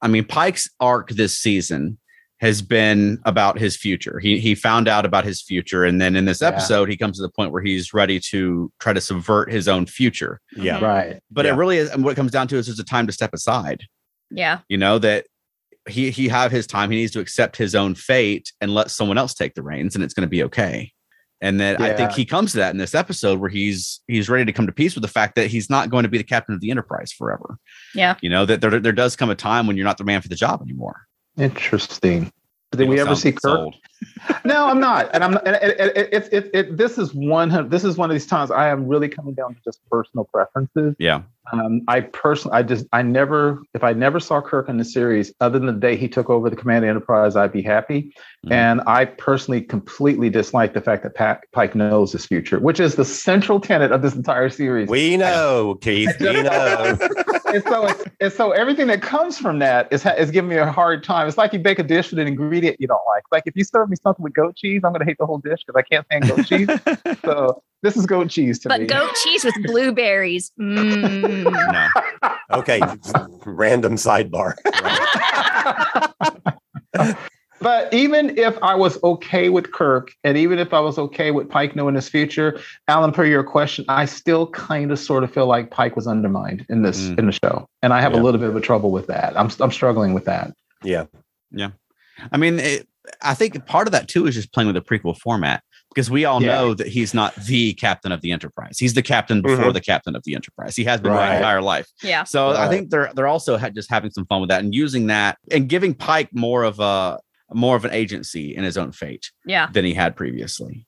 I 0.00 0.08
mean, 0.08 0.24
Pike's 0.24 0.70
arc 0.80 1.10
this 1.10 1.38
season 1.38 1.98
has 2.40 2.62
been 2.62 3.18
about 3.26 3.58
his 3.58 3.76
future. 3.76 4.18
He 4.20 4.38
he 4.38 4.54
found 4.54 4.88
out 4.88 5.04
about 5.04 5.24
his 5.24 5.42
future, 5.42 5.84
and 5.84 6.00
then 6.00 6.16
in 6.16 6.24
this 6.24 6.40
Yeah. 6.40 6.48
episode, 6.48 6.88
he 6.88 6.96
comes 6.96 7.16
to 7.18 7.22
the 7.22 7.28
point 7.28 7.52
where 7.52 7.60
he's 7.62 7.92
ready 7.92 8.18
to 8.30 8.72
try 8.80 8.94
to 8.94 9.02
subvert 9.02 9.52
his 9.52 9.68
own 9.68 9.84
future. 9.84 10.40
Yeah. 10.56 10.82
Right. 10.82 11.20
But 11.30 11.44
it 11.44 11.52
really 11.52 11.76
is, 11.76 11.90
and 11.90 12.02
what 12.04 12.12
it 12.12 12.16
comes 12.16 12.30
down 12.30 12.48
to 12.48 12.56
is 12.56 12.66
there's 12.66 12.78
a 12.78 12.84
time 12.84 13.06
to 13.06 13.12
step 13.12 13.34
aside. 13.34 13.82
Yeah. 14.30 14.60
You 14.68 14.78
know 14.78 14.98
that 15.00 15.26
he 15.88 16.10
he 16.10 16.28
have 16.28 16.50
his 16.50 16.66
time. 16.66 16.90
He 16.90 16.98
needs 16.98 17.12
to 17.12 17.20
accept 17.20 17.56
his 17.56 17.74
own 17.74 17.94
fate 17.94 18.52
and 18.60 18.74
let 18.74 18.90
someone 18.90 19.18
else 19.18 19.34
take 19.34 19.54
the 19.54 19.62
reins, 19.62 19.94
and 19.94 20.04
it's 20.04 20.14
going 20.14 20.26
to 20.26 20.30
be 20.30 20.42
okay. 20.44 20.92
And 21.40 21.60
then 21.60 21.80
I 21.80 21.94
think 21.94 22.12
he 22.12 22.24
comes 22.24 22.50
to 22.52 22.58
that 22.58 22.72
in 22.72 22.78
this 22.78 22.94
episode 22.94 23.38
where 23.38 23.50
he's 23.50 24.00
he's 24.08 24.28
ready 24.28 24.44
to 24.44 24.52
come 24.52 24.66
to 24.66 24.72
peace 24.72 24.94
with 24.94 25.02
the 25.02 25.08
fact 25.08 25.36
that 25.36 25.46
he's 25.46 25.70
not 25.70 25.88
going 25.88 26.02
to 26.02 26.08
be 26.08 26.18
the 26.18 26.24
captain 26.24 26.54
of 26.54 26.60
the 26.60 26.70
Enterprise 26.70 27.12
forever. 27.12 27.58
Yeah. 27.94 28.16
You 28.20 28.28
know 28.28 28.44
that 28.44 28.60
there 28.60 28.80
there 28.80 28.92
does 28.92 29.14
come 29.14 29.30
a 29.30 29.36
time 29.36 29.66
when 29.66 29.76
you're 29.76 29.84
not 29.84 29.98
the 29.98 30.04
man 30.04 30.20
for 30.20 30.28
the 30.28 30.34
job 30.34 30.62
anymore. 30.62 31.06
Interesting. 31.36 32.32
Did 32.72 32.88
we 32.88 33.00
ever 33.00 33.14
see 33.14 33.32
Kirk? 33.32 33.40
sold. 33.40 33.76
No, 34.44 34.66
I'm 34.66 34.78
not. 34.78 35.10
And 35.12 35.24
I'm 35.24 35.36
and 35.38 35.56
it, 35.56 35.62
it, 35.62 35.96
it, 35.96 36.12
it, 36.12 36.32
it, 36.32 36.50
it, 36.54 36.76
this 36.76 36.98
is 36.98 37.14
one 37.14 37.68
this 37.68 37.82
is 37.84 37.96
one 37.96 38.10
of 38.10 38.14
these 38.14 38.26
times 38.26 38.50
I 38.50 38.68
am 38.68 38.86
really 38.86 39.08
coming 39.08 39.34
down 39.34 39.54
to 39.54 39.60
just 39.64 39.80
personal 39.90 40.24
preferences. 40.32 40.94
Yeah. 40.98 41.22
Um, 41.52 41.82
I 41.88 42.00
personally, 42.00 42.56
I 42.56 42.62
just, 42.62 42.86
I 42.92 43.02
never, 43.02 43.62
if 43.74 43.82
I 43.84 43.92
never 43.92 44.20
saw 44.20 44.40
Kirk 44.40 44.68
in 44.68 44.76
the 44.76 44.84
series, 44.84 45.32
other 45.40 45.58
than 45.58 45.66
the 45.66 45.72
day 45.72 45.96
he 45.96 46.08
took 46.08 46.28
over 46.30 46.50
the 46.50 46.56
command 46.56 46.84
Enterprise, 46.84 47.36
I'd 47.36 47.52
be 47.52 47.62
happy. 47.62 48.12
Mhm. 48.46 48.52
And 48.52 48.80
I 48.86 49.06
personally 49.06 49.60
completely 49.62 50.30
dislike 50.30 50.74
the 50.74 50.80
fact 50.80 51.02
that 51.02 51.14
Pat, 51.14 51.44
Pike 51.52 51.74
knows 51.74 52.12
his 52.12 52.26
future, 52.26 52.58
which 52.58 52.80
is 52.80 52.94
the 52.94 53.04
central 53.04 53.60
tenet 53.60 53.92
of 53.92 54.02
this 54.02 54.14
entire 54.14 54.48
series. 54.48 54.88
We 54.88 55.16
know, 55.16 55.78
Keith. 55.80 56.14
We 56.20 56.42
know. 56.42 56.96
and 57.46 57.62
so, 57.64 57.86
it's, 57.86 58.04
and 58.20 58.32
so 58.32 58.52
everything 58.52 58.86
that 58.88 59.02
comes 59.02 59.38
from 59.38 59.58
that 59.58 59.92
is 59.92 60.06
is 60.06 60.30
giving 60.30 60.50
me 60.50 60.56
a 60.56 60.70
hard 60.70 61.02
time. 61.02 61.26
It's 61.28 61.38
like 61.38 61.52
you 61.52 61.58
bake 61.58 61.78
a 61.78 61.82
dish 61.82 62.10
with 62.10 62.18
an 62.18 62.26
ingredient 62.26 62.76
you 62.78 62.86
don't 62.86 63.04
like. 63.06 63.24
Like 63.32 63.44
if 63.46 63.56
you 63.56 63.64
serve 63.64 63.90
me 63.90 63.96
something 64.02 64.22
with 64.22 64.34
goat 64.34 64.56
cheese, 64.56 64.82
I'm 64.84 64.92
going 64.92 65.00
to 65.00 65.06
hate 65.06 65.18
the 65.18 65.26
whole 65.26 65.38
dish 65.38 65.64
because 65.66 65.78
I 65.78 65.82
can't 65.82 66.06
stand 66.06 66.28
goat 66.28 66.46
cheese. 66.46 66.68
So 67.24 67.62
this 67.82 67.96
is 67.96 68.06
goat 68.06 68.28
cheese 68.30 68.58
to 68.60 68.68
But 68.68 68.80
me. 68.82 68.86
goat 68.86 69.10
cheese 69.22 69.44
with 69.44 69.54
blueberries. 69.64 70.52
Mm. 70.60 71.44
No. 71.44 71.88
Okay. 72.58 72.80
Random 73.44 73.94
sidebar. 73.96 74.54
But 77.60 77.92
even 77.92 78.38
if 78.38 78.56
I 78.62 78.76
was 78.76 79.02
okay 79.02 79.48
with 79.48 79.72
Kirk, 79.72 80.12
and 80.22 80.38
even 80.38 80.60
if 80.60 80.72
I 80.72 80.78
was 80.78 80.96
okay 80.96 81.32
with 81.32 81.48
Pike 81.48 81.74
knowing 81.74 81.96
his 81.96 82.08
future, 82.08 82.60
Alan, 82.86 83.10
per 83.10 83.24
your 83.24 83.42
question, 83.42 83.84
I 83.88 84.04
still 84.04 84.46
kind 84.50 84.92
of 84.92 84.98
sort 85.00 85.24
of 85.24 85.32
feel 85.34 85.46
like 85.46 85.72
Pike 85.72 85.96
was 85.96 86.06
undermined 86.06 86.64
in 86.68 86.82
this 86.82 87.08
Mm. 87.08 87.18
in 87.18 87.26
the 87.26 87.32
show, 87.32 87.68
and 87.82 87.92
I 87.92 88.00
have 88.00 88.12
Yeah. 88.12 88.20
a 88.20 88.22
little 88.22 88.38
bit 88.38 88.48
of 88.50 88.54
a 88.54 88.60
trouble 88.60 88.92
with 88.92 89.08
that. 89.08 89.36
I'm 89.36 89.50
I'm 89.60 89.72
struggling 89.72 90.14
with 90.14 90.24
that. 90.26 90.52
Yeah. 90.84 91.06
Yeah. 91.50 91.70
I 92.30 92.36
mean, 92.36 92.60
it, 92.60 92.86
I 93.22 93.34
think 93.34 93.66
part 93.66 93.88
of 93.88 93.92
that 93.92 94.06
too 94.06 94.28
is 94.28 94.36
just 94.36 94.52
playing 94.52 94.72
with 94.72 94.76
the 94.76 94.80
prequel 94.80 95.18
format 95.18 95.64
because 95.98 96.12
we 96.12 96.24
all 96.24 96.40
Yeah. 96.40 96.54
know 96.54 96.74
that 96.74 96.86
he's 96.86 97.12
not 97.12 97.34
the 97.34 97.72
captain 97.74 98.12
of 98.12 98.20
the 98.20 98.30
Enterprise. 98.30 98.78
He's 98.78 98.94
the 98.94 99.02
captain 99.02 99.42
before 99.42 99.64
mm-hmm. 99.64 99.72
the 99.72 99.80
captain 99.80 100.14
of 100.14 100.22
the 100.22 100.36
Enterprise. 100.36 100.76
He 100.76 100.84
has 100.84 101.00
been 101.00 101.10
my 101.10 101.30
Right. 101.30 101.36
entire 101.38 101.60
life. 101.60 101.88
Yeah. 102.04 102.22
So 102.22 102.50
I 102.50 102.68
think 102.68 102.90
they're 102.90 103.10
they're 103.16 103.26
also 103.26 103.58
ha- 103.58 103.70
just 103.70 103.90
having 103.90 104.12
some 104.12 104.24
fun 104.26 104.40
with 104.40 104.48
that 104.50 104.62
and 104.62 104.72
using 104.72 105.08
that 105.08 105.38
and 105.50 105.68
giving 105.68 105.94
Pike 105.94 106.28
more 106.32 106.62
of 106.62 106.78
a 106.78 107.18
more 107.52 107.74
of 107.74 107.84
an 107.84 107.90
agency 107.90 108.54
in 108.54 108.62
his 108.62 108.78
own 108.78 108.92
fate 108.92 109.32
Yeah. 109.44 109.66
than 109.72 109.84
he 109.84 109.92
had 109.92 110.14
previously. 110.14 110.86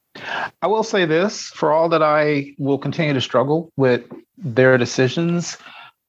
I 0.62 0.68
will 0.68 0.84
say 0.84 1.06
this: 1.06 1.46
for 1.56 1.72
all 1.72 1.88
that 1.88 2.04
I 2.04 2.54
will 2.58 2.78
continue 2.78 3.12
to 3.14 3.20
struggle 3.20 3.72
with 3.76 4.02
their 4.38 4.78
decisions, 4.78 5.58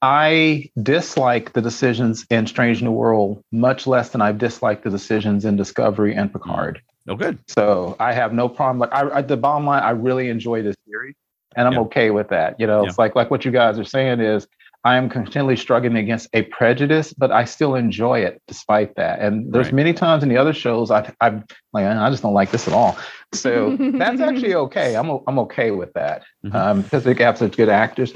I 0.00 0.70
dislike 0.80 1.54
the 1.54 1.60
decisions 1.62 2.24
in 2.30 2.46
Strange 2.46 2.82
New 2.82 2.92
World 2.92 3.42
much 3.50 3.88
less 3.88 4.10
than 4.10 4.20
I've 4.20 4.38
disliked 4.38 4.84
the 4.84 4.90
decisions 4.90 5.44
in 5.44 5.56
Discovery 5.56 6.14
and 6.14 6.32
Picard. 6.32 6.80
Oh, 7.08 7.16
good. 7.16 7.38
So 7.48 7.96
I 7.98 8.12
have 8.12 8.32
no 8.32 8.48
problem. 8.48 8.78
Like 8.78 8.92
I, 8.92 9.18
I 9.18 9.22
the 9.22 9.36
bottom 9.36 9.66
line, 9.66 9.82
I 9.82 9.90
really 9.90 10.28
enjoy 10.28 10.62
this 10.62 10.76
series, 10.88 11.14
and 11.56 11.66
I'm 11.66 11.74
Yeah. 11.74 11.80
okay 11.80 12.10
with 12.10 12.28
that. 12.28 12.58
You 12.60 12.66
know, 12.66 12.82
Yeah. 12.82 12.88
it's 12.88 12.98
like 12.98 13.16
like 13.16 13.30
what 13.30 13.44
you 13.44 13.50
guys 13.50 13.78
are 13.78 13.84
saying 13.84 14.20
is 14.20 14.46
I 14.84 14.96
am 14.96 15.08
continually 15.08 15.56
struggling 15.56 15.96
against 15.96 16.28
a 16.32 16.42
prejudice, 16.42 17.12
but 17.12 17.30
I 17.30 17.44
still 17.44 17.76
enjoy 17.76 18.20
it 18.20 18.42
despite 18.48 18.96
that. 18.96 19.20
And 19.20 19.52
there's 19.52 19.66
Right. 19.66 19.74
many 19.74 19.92
times 19.92 20.22
in 20.24 20.28
the 20.28 20.36
other 20.36 20.52
shows 20.52 20.90
I 20.90 21.12
I'm 21.20 21.44
like 21.72 21.86
I 21.86 22.10
just 22.10 22.22
don't 22.22 22.34
like 22.34 22.50
this 22.50 22.66
at 22.68 22.74
all. 22.74 22.96
So 23.32 23.76
that's 23.94 24.20
actually 24.20 24.54
okay. 24.54 24.94
I'm 24.94 25.10
o- 25.10 25.24
I'm 25.26 25.38
okay 25.40 25.70
with 25.72 25.92
that 25.94 26.22
Mhm. 26.44 26.54
um, 26.54 26.82
because 26.82 27.04
they 27.04 27.14
have 27.14 27.38
such 27.38 27.56
good 27.56 27.68
actors. 27.68 28.12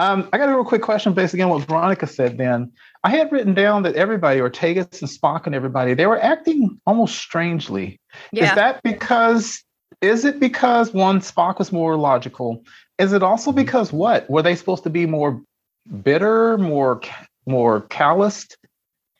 Um, 0.00 0.30
I 0.32 0.38
got 0.38 0.48
a 0.48 0.52
real 0.52 0.64
quick 0.64 0.80
question 0.80 1.12
based 1.12 1.34
again 1.34 1.50
on 1.50 1.58
what 1.58 1.68
Veronica 1.68 2.06
said. 2.06 2.38
Then 2.38 2.72
I 3.04 3.10
had 3.10 3.30
written 3.30 3.52
down 3.52 3.82
that 3.82 3.96
everybody, 3.96 4.40
Ortegas 4.40 5.02
and 5.02 5.10
Spock 5.10 5.44
and 5.44 5.54
everybody, 5.54 5.92
they 5.92 6.06
were 6.06 6.18
acting 6.18 6.80
almost 6.86 7.16
strangely. 7.18 8.00
Is 8.32 8.48
that 8.54 8.82
because? 8.82 9.62
Is 10.00 10.24
it 10.24 10.40
because 10.40 10.94
one 10.94 11.20
Spock 11.20 11.58
was 11.58 11.70
more 11.70 11.96
logical? 11.98 12.64
Is 12.98 13.12
it 13.12 13.22
also 13.22 13.52
because 13.52 13.92
what 13.92 14.28
were 14.30 14.40
they 14.40 14.56
supposed 14.56 14.84
to 14.84 14.90
be 14.90 15.04
more 15.04 15.42
bitter, 16.02 16.56
more 16.56 17.02
more 17.46 17.82
calloused? 17.82 18.56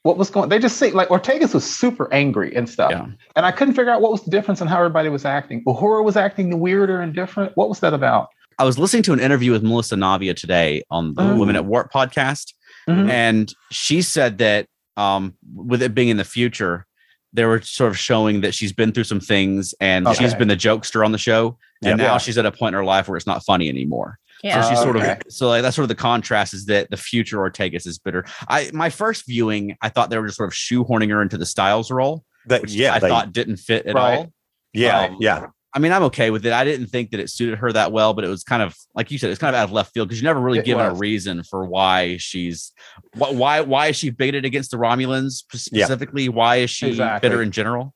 What 0.04 0.16
was 0.16 0.30
going? 0.30 0.48
They 0.48 0.58
just 0.58 0.78
say 0.78 0.92
like 0.92 1.08
Ortegas 1.08 1.52
was 1.52 1.70
super 1.70 2.10
angry 2.10 2.56
and 2.56 2.66
stuff, 2.66 2.92
Yeah. 2.92 3.06
and 3.36 3.44
I 3.44 3.52
couldn't 3.52 3.74
figure 3.74 3.92
out 3.92 4.00
what 4.00 4.12
was 4.12 4.24
the 4.24 4.30
difference 4.30 4.62
in 4.62 4.66
how 4.66 4.78
everybody 4.78 5.10
was 5.10 5.26
acting. 5.26 5.62
Uhura 5.64 6.02
was 6.02 6.16
acting 6.16 6.48
the 6.48 6.56
weirder 6.56 7.02
and 7.02 7.14
different. 7.14 7.54
What 7.54 7.68
was 7.68 7.80
that 7.80 7.92
about? 7.92 8.30
I 8.60 8.64
was 8.64 8.78
listening 8.78 9.02
to 9.04 9.12
an 9.14 9.20
interview 9.20 9.52
with 9.52 9.62
Melissa 9.62 9.96
Navia 9.96 10.36
today 10.36 10.82
on 10.90 11.14
the 11.14 11.22
Oh. 11.22 11.36
Women 11.36 11.56
at 11.56 11.64
Warp 11.64 11.90
podcast, 11.92 12.52
Mhm. 12.88 13.08
and 13.08 13.54
she 13.70 14.02
said 14.02 14.36
that 14.38 14.66
um, 14.96 15.34
with 15.54 15.80
it 15.82 15.94
being 15.94 16.08
in 16.10 16.18
the 16.18 16.24
future, 16.24 16.84
they 17.32 17.44
were 17.46 17.62
sort 17.62 17.90
of 17.90 17.98
showing 17.98 18.42
that 18.42 18.52
she's 18.54 18.72
been 18.72 18.92
through 18.92 19.04
some 19.04 19.20
things 19.20 19.72
and 19.80 20.06
she's 20.16 20.34
been 20.34 20.48
the 20.48 20.56
jokester 20.56 21.02
on 21.04 21.12
the 21.12 21.16
show, 21.18 21.56
and 21.82 21.98
Yeah. 21.98 22.06
now 22.08 22.18
she's 22.18 22.36
at 22.36 22.44
a 22.44 22.52
point 22.52 22.74
in 22.74 22.78
her 22.78 22.84
life 22.84 23.08
where 23.08 23.16
it's 23.16 23.26
not 23.26 23.42
funny 23.46 23.68
anymore. 23.70 24.18
Yeah. 24.44 24.60
So 24.62 24.68
she's 24.70 24.78
sort 24.82 24.96
Okay. 24.96 25.12
of 25.12 25.18
so 25.32 25.48
like 25.48 25.62
that's 25.62 25.74
sort 25.76 25.84
of 25.84 25.88
the 25.88 25.94
contrast 25.94 26.52
is 26.52 26.66
that 26.66 26.90
the 26.90 26.96
future 26.98 27.38
Ortegas 27.38 27.86
is 27.86 27.98
bitter. 27.98 28.26
I 28.48 28.70
my 28.74 28.90
first 28.90 29.24
viewing, 29.26 29.76
I 29.80 29.88
thought 29.88 30.10
they 30.10 30.18
were 30.18 30.26
just 30.26 30.36
sort 30.36 30.50
of 30.50 30.54
shoehorning 30.54 31.08
her 31.10 31.22
into 31.22 31.38
the 31.38 31.46
Stiles 31.46 31.90
role, 31.90 32.24
That, 32.46 32.60
which 32.60 32.72
yeah. 32.72 32.92
I 32.94 32.98
they- 32.98 33.08
thought 33.08 33.32
didn't 33.32 33.56
fit 33.56 33.86
at 33.86 33.94
Right. 33.94 34.18
all. 34.18 34.32
yeah. 34.74 35.00
um, 35.04 35.16
yeah. 35.20 35.46
I 35.72 35.78
mean, 35.78 35.92
I'm 35.92 36.02
okay 36.04 36.30
with 36.30 36.44
it. 36.46 36.52
I 36.52 36.64
didn't 36.64 36.88
think 36.88 37.10
that 37.12 37.20
it 37.20 37.30
suited 37.30 37.58
her 37.58 37.72
that 37.72 37.92
well, 37.92 38.12
but 38.12 38.24
it 38.24 38.28
was 38.28 38.42
kind 38.42 38.62
of 38.62 38.76
like 38.94 39.10
you 39.10 39.18
said, 39.18 39.30
it's 39.30 39.38
kind 39.38 39.54
of 39.54 39.60
out 39.60 39.64
of 39.64 39.72
left 39.72 39.94
field 39.94 40.08
because 40.08 40.20
you 40.20 40.26
never 40.26 40.40
really 40.40 40.58
It 40.58 40.64
given 40.64 40.84
a 40.84 40.94
reason 40.94 41.42
for 41.44 41.64
why 41.64 42.16
she's 42.16 42.72
why 43.16 43.60
why 43.60 43.88
is 43.88 43.96
she 43.96 44.10
bigoted 44.10 44.44
against 44.44 44.72
the 44.72 44.76
Romulans 44.78 45.44
Yeah. 45.70 45.84
specifically? 45.84 46.28
Why 46.28 46.56
is 46.56 46.70
she 46.70 46.88
Exactly. 46.88 47.28
bitter 47.28 47.42
in 47.42 47.50
general? 47.52 47.94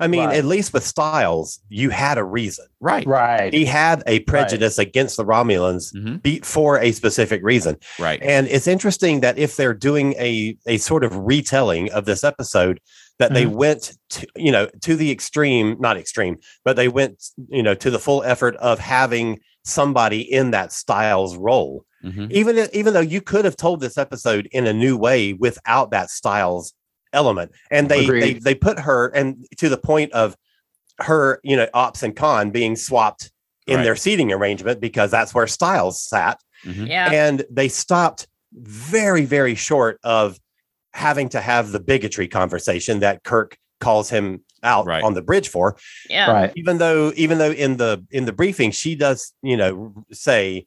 I 0.00 0.06
mean, 0.08 0.24
Right. 0.24 0.38
at 0.38 0.44
least 0.46 0.72
with 0.72 0.82
Stiles, 0.84 1.60
you 1.68 1.90
had 1.90 2.16
a 2.16 2.24
reason. 2.24 2.64
Right, 2.80 3.06
Right. 3.06 3.52
He 3.52 3.66
had 3.66 4.02
a 4.06 4.20
prejudice 4.20 4.78
against 4.78 5.16
the 5.18 5.24
Romulans 5.26 5.94
Mhm. 5.94 6.22
beat 6.22 6.44
for 6.46 6.78
a 6.80 6.90
specific 6.92 7.42
reason. 7.44 7.76
right, 8.00 8.20
And 8.22 8.48
it's 8.48 8.66
interesting 8.66 9.20
that 9.20 9.38
if 9.38 9.56
they're 9.56 9.74
doing 9.74 10.14
a 10.14 10.56
a 10.66 10.78
sort 10.78 11.04
of 11.04 11.14
retelling 11.16 11.92
of 11.92 12.06
this 12.06 12.24
episode, 12.24 12.80
that 13.18 13.32
they 13.32 13.46
went 13.46 13.96
to 14.10 14.26
you 14.36 14.50
know 14.52 14.68
to 14.82 14.96
the 14.96 15.10
extreme, 15.10 15.76
not 15.80 15.96
extreme, 15.96 16.36
but 16.64 16.76
they 16.76 16.88
went 16.88 17.22
you 17.48 17.62
know 17.62 17.74
to 17.74 17.90
the 17.90 17.98
full 17.98 18.22
effort 18.24 18.56
of 18.56 18.78
having 18.78 19.38
somebody 19.64 20.20
in 20.20 20.50
that 20.50 20.72
Stiles 20.72 21.36
role. 21.36 21.84
Mhm. 22.04 22.30
Even 22.32 22.68
even 22.72 22.92
though 22.92 23.00
you 23.00 23.20
could 23.20 23.44
have 23.44 23.56
told 23.56 23.80
this 23.80 23.96
episode 23.96 24.48
in 24.52 24.66
a 24.66 24.72
new 24.72 24.96
way 24.96 25.32
without 25.32 25.90
that 25.92 26.10
Stiles 26.10 26.74
element, 27.12 27.52
and 27.70 27.88
they 27.88 28.00
they 28.00 28.04
Agreed. 28.04 28.42
they 28.42 28.54
put 28.54 28.80
her 28.80 29.06
and 29.14 29.46
to 29.58 29.68
the 29.68 29.78
point 29.78 30.12
of 30.12 30.36
her 31.00 31.40
you 31.42 31.56
know 31.56 31.66
ops 31.72 32.02
and 32.02 32.14
con 32.14 32.50
being 32.50 32.76
swapped 32.76 33.30
in 33.66 33.76
Right. 33.76 33.84
their 33.84 33.96
seating 33.96 34.30
arrangement 34.32 34.80
because 34.80 35.10
that's 35.10 35.32
where 35.34 35.46
Stiles 35.46 36.02
sat 36.02 36.40
Mhm. 36.64 36.88
Yeah. 36.88 37.10
and 37.10 37.44
they 37.50 37.68
stopped 37.68 38.26
very 38.52 39.24
very 39.24 39.54
short 39.54 39.98
of 40.04 40.38
having 40.94 41.28
to 41.30 41.40
have 41.40 41.72
the 41.72 41.80
bigotry 41.80 42.28
conversation 42.28 43.00
that 43.00 43.22
kirk 43.24 43.58
calls 43.80 44.08
him 44.08 44.42
out 44.62 44.86
Right. 44.86 45.02
on 45.04 45.12
the 45.14 45.20
bridge 45.22 45.48
for. 45.48 45.76
Yeah. 46.08 46.30
Right. 46.30 46.52
Even 46.56 46.78
though, 46.78 47.12
even 47.16 47.36
though 47.38 47.50
in 47.50 47.76
the 47.76 48.02
in 48.10 48.24
the 48.24 48.32
briefing 48.32 48.70
she 48.70 48.94
does, 48.94 49.34
you 49.42 49.56
know, 49.56 49.92
say, 50.12 50.66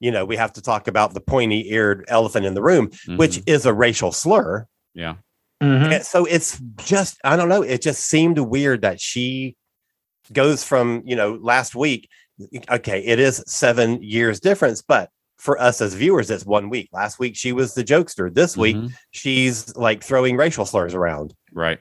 you 0.00 0.10
know, 0.10 0.24
we 0.24 0.36
have 0.36 0.52
to 0.54 0.60
talk 0.62 0.86
about 0.88 1.14
the 1.14 1.20
pointy 1.20 1.72
eared 1.72 2.04
elephant 2.08 2.44
in 2.44 2.54
the 2.54 2.62
room, 2.62 2.90
which 3.16 3.36
Mhm. 3.38 3.42
is 3.48 3.64
a 3.66 3.72
racial 3.72 4.12
slur. 4.12 4.66
yeah. 4.94 5.14
Mhm. 5.62 5.92
And 5.94 6.04
so 6.04 6.24
it's 6.24 6.60
just 6.84 7.18
I 7.24 7.36
don't 7.36 7.48
know. 7.48 7.62
It 7.62 7.80
just 7.82 8.04
seemed 8.06 8.38
weird 8.38 8.82
that 8.82 9.00
she 9.00 9.56
goes 10.32 10.62
from 10.64 11.02
you 11.06 11.16
know 11.16 11.38
last 11.40 11.74
week. 11.74 12.08
Okay, 12.70 13.00
it 13.04 13.18
is 13.18 13.42
seven 13.46 14.00
years 14.02 14.38
difference, 14.40 14.82
but 14.82 15.10
for 15.38 15.60
us 15.60 15.80
as 15.80 15.94
viewers, 15.94 16.30
it's 16.30 16.44
one 16.44 16.68
week. 16.68 16.88
Last 16.92 17.18
week 17.18 17.36
she 17.36 17.52
was 17.52 17.74
the 17.74 17.84
jokester. 17.84 18.32
This 18.32 18.56
week 18.56 18.76
Mhm. 18.76 18.92
she's 19.10 19.74
like 19.76 20.02
throwing 20.02 20.36
racial 20.36 20.66
slurs 20.66 20.94
around. 20.94 21.34
Right. 21.52 21.78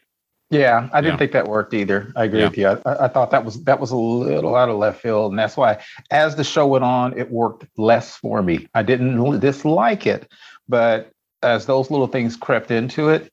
Yeah, 0.50 0.88
I 0.93 1.02
didn't 1.02 1.15
Yeah. 1.15 1.17
think 1.17 1.32
that 1.34 1.48
worked 1.48 1.74
either. 1.74 2.12
I 2.15 2.24
agree 2.26 2.39
Yeah. 2.39 2.48
with 2.50 2.58
you. 2.58 2.67
I, 2.67 2.78
I 2.86 3.06
I 3.06 3.08
thought 3.10 3.32
that 3.32 3.43
was 3.43 3.62
that 3.63 3.80
was 3.80 3.91
a 3.91 3.98
little 3.98 4.56
out 4.56 4.70
of 4.70 4.78
left 4.78 5.02
field, 5.02 5.32
and 5.32 5.39
that's 5.39 5.58
why, 5.58 5.78
as 6.12 6.36
the 6.36 6.43
show 6.43 6.67
went 6.67 6.86
on, 6.86 7.17
it 7.17 7.30
worked 7.32 7.65
less 7.78 8.15
for 8.15 8.41
me. 8.41 8.67
I 8.74 8.84
didn't 8.84 9.17
l- 9.17 9.38
dislike 9.38 10.08
it, 10.08 10.32
but 10.70 11.12
as 11.43 11.65
those 11.65 11.91
little 11.91 12.08
things 12.08 12.36
crept 12.38 12.72
into 12.72 13.10
it, 13.10 13.32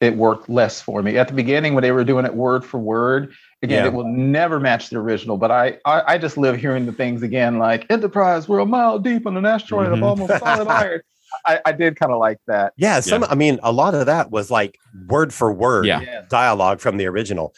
it 0.00 0.16
worked 0.16 0.48
less 0.48 0.80
for 0.80 1.02
me. 1.02 1.16
At 1.18 1.28
the 1.28 1.34
beginning, 1.34 1.74
when 1.74 1.82
they 1.82 1.92
were 1.92 2.04
doing 2.04 2.24
it 2.26 2.34
word 2.34 2.64
for 2.64 2.78
word, 2.78 3.32
again, 3.62 3.84
Yeah. 3.84 3.90
it 3.90 3.92
will 3.94 4.06
never 4.08 4.58
match 4.60 4.90
the 4.90 4.98
original. 4.98 5.36
But 5.36 5.50
I, 5.50 5.78
I, 5.84 6.14
I 6.14 6.18
just 6.18 6.36
live 6.36 6.56
hearing 6.58 6.86
the 6.86 6.92
things 6.92 7.22
again, 7.22 7.58
like 7.58 7.86
Enterprise, 7.90 8.48
we're 8.48 8.58
a 8.60 8.66
mile 8.66 8.98
deep 8.98 9.26
on 9.26 9.36
an 9.36 9.46
asteroid 9.46 9.92
of 9.92 9.98
Mhm. 9.98 10.02
almost 10.04 10.38
solid 10.38 10.68
iron. 10.68 11.00
I, 11.46 11.60
I 11.64 11.72
did 11.72 11.98
kind 11.98 12.12
of 12.12 12.18
like 12.18 12.38
that. 12.46 12.72
Yeah, 12.76 13.00
some. 13.00 13.24
I 13.24 13.34
mean, 13.34 13.58
a 13.62 13.72
lot 13.72 13.94
of 13.94 14.06
that 14.06 14.30
was 14.30 14.50
like 14.50 14.78
word 15.08 15.32
for 15.32 15.50
word 15.52 15.86
Yeah. 15.86 16.00
Yeah. 16.02 16.22
dialogue 16.28 16.80
from 16.80 16.98
the 16.98 17.06
original. 17.06 17.54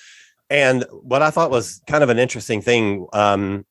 And 0.49 0.85
what 1.03 1.23
I 1.23 1.31
thought 1.31 1.51
was 1.51 1.83
kind 1.89 2.05
of 2.05 2.09
an 2.09 2.19
interesting 2.19 2.61
thing, 2.63 3.07
um, 3.13 3.67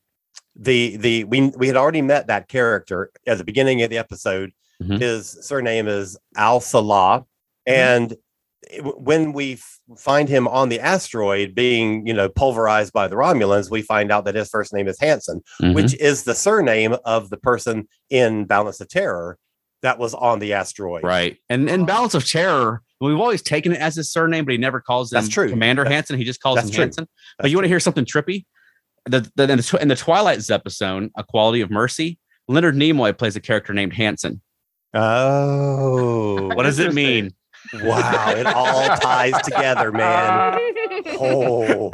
the 0.55 0.97
the 0.97 1.23
we 1.23 1.49
we 1.57 1.67
had 1.67 1.77
already 1.77 2.01
met 2.01 2.27
that 2.27 2.47
character 2.47 3.11
at 3.25 3.37
the 3.37 3.43
beginning 3.43 3.81
of 3.81 3.89
the 3.89 3.97
episode. 3.97 4.51
Mhm. 4.81 4.99
His 4.99 5.37
surname 5.41 5.87
is 5.87 6.17
Al 6.35 6.59
Salah, 6.59 7.25
and 7.65 8.11
it- 8.11 8.19
when 8.83 9.33
we 9.33 9.59
find 9.97 10.29
him 10.29 10.47
on 10.47 10.69
the 10.69 10.79
asteroid 10.79 11.53
being 11.55 12.05
you 12.07 12.13
know 12.13 12.29
pulverized 12.29 12.93
by 12.93 13.07
the 13.07 13.15
Romulans, 13.15 13.69
we 13.71 13.81
find 13.81 14.11
out 14.11 14.25
that 14.25 14.35
his 14.35 14.49
first 14.49 14.73
name 14.73 14.87
is 14.87 14.99
Hanson, 14.99 15.41
Mhm. 15.61 15.73
which 15.75 15.93
is 15.95 16.23
the 16.23 16.35
surname 16.35 16.95
of 17.05 17.29
the 17.29 17.37
person 17.37 17.87
in 18.09 18.45
Balance 18.45 18.79
of 18.81 18.89
Terror 18.89 19.37
that 19.81 19.99
was 19.99 20.13
on 20.13 20.39
the 20.39 20.53
asteroid. 20.53 21.03
Right. 21.03 21.37
And 21.49 21.69
in 21.69 21.85
Balance 21.85 22.13
of 22.13 22.25
Terror, 22.25 22.81
we've 23.01 23.19
always 23.19 23.41
taken 23.41 23.73
it 23.73 23.79
as 23.81 23.95
his 23.97 24.09
surname, 24.11 24.45
but 24.45 24.53
he 24.53 24.57
never 24.57 24.79
calls 24.79 25.11
him 25.11 25.17
That's 25.17 25.27
true. 25.27 25.49
Commander 25.49 25.83
That- 25.83 25.91
Hansen. 25.91 26.17
He 26.17 26.23
just 26.23 26.41
calls 26.41 26.55
that's 26.55 26.69
him 26.69 26.73
true. 26.75 26.81
Hansen. 26.83 27.07
But 27.37 27.43
That's 27.43 27.51
you 27.51 27.57
want 27.57 27.65
to 27.65 27.69
hear 27.69 27.81
something 27.81 28.05
trippy? 28.05 28.45
The, 29.05 29.29
the, 29.35 29.43
in, 29.51 29.57
the, 29.57 29.63
tw- 29.63 29.81
in 29.81 29.89
the 29.89 29.97
Twilight 29.97 30.49
episode, 30.49 31.11
A 31.17 31.23
Quality 31.25 31.59
of 31.59 31.69
Mercy, 31.69 32.17
Leonard 32.47 32.75
Nimoy 32.75 33.17
plays 33.17 33.35
a 33.35 33.41
character 33.41 33.73
named 33.73 33.91
Hansen. 33.93 34.41
Oh, 34.93 36.47
What 36.55 36.63
does 36.63 36.79
it 36.79 36.93
mean? 36.93 37.33
Wow! 37.73 38.33
It 38.35 38.45
all 38.45 38.97
ties 38.97 39.41
together, 39.43 39.91
man. 39.91 40.59
Oh, 41.19 41.91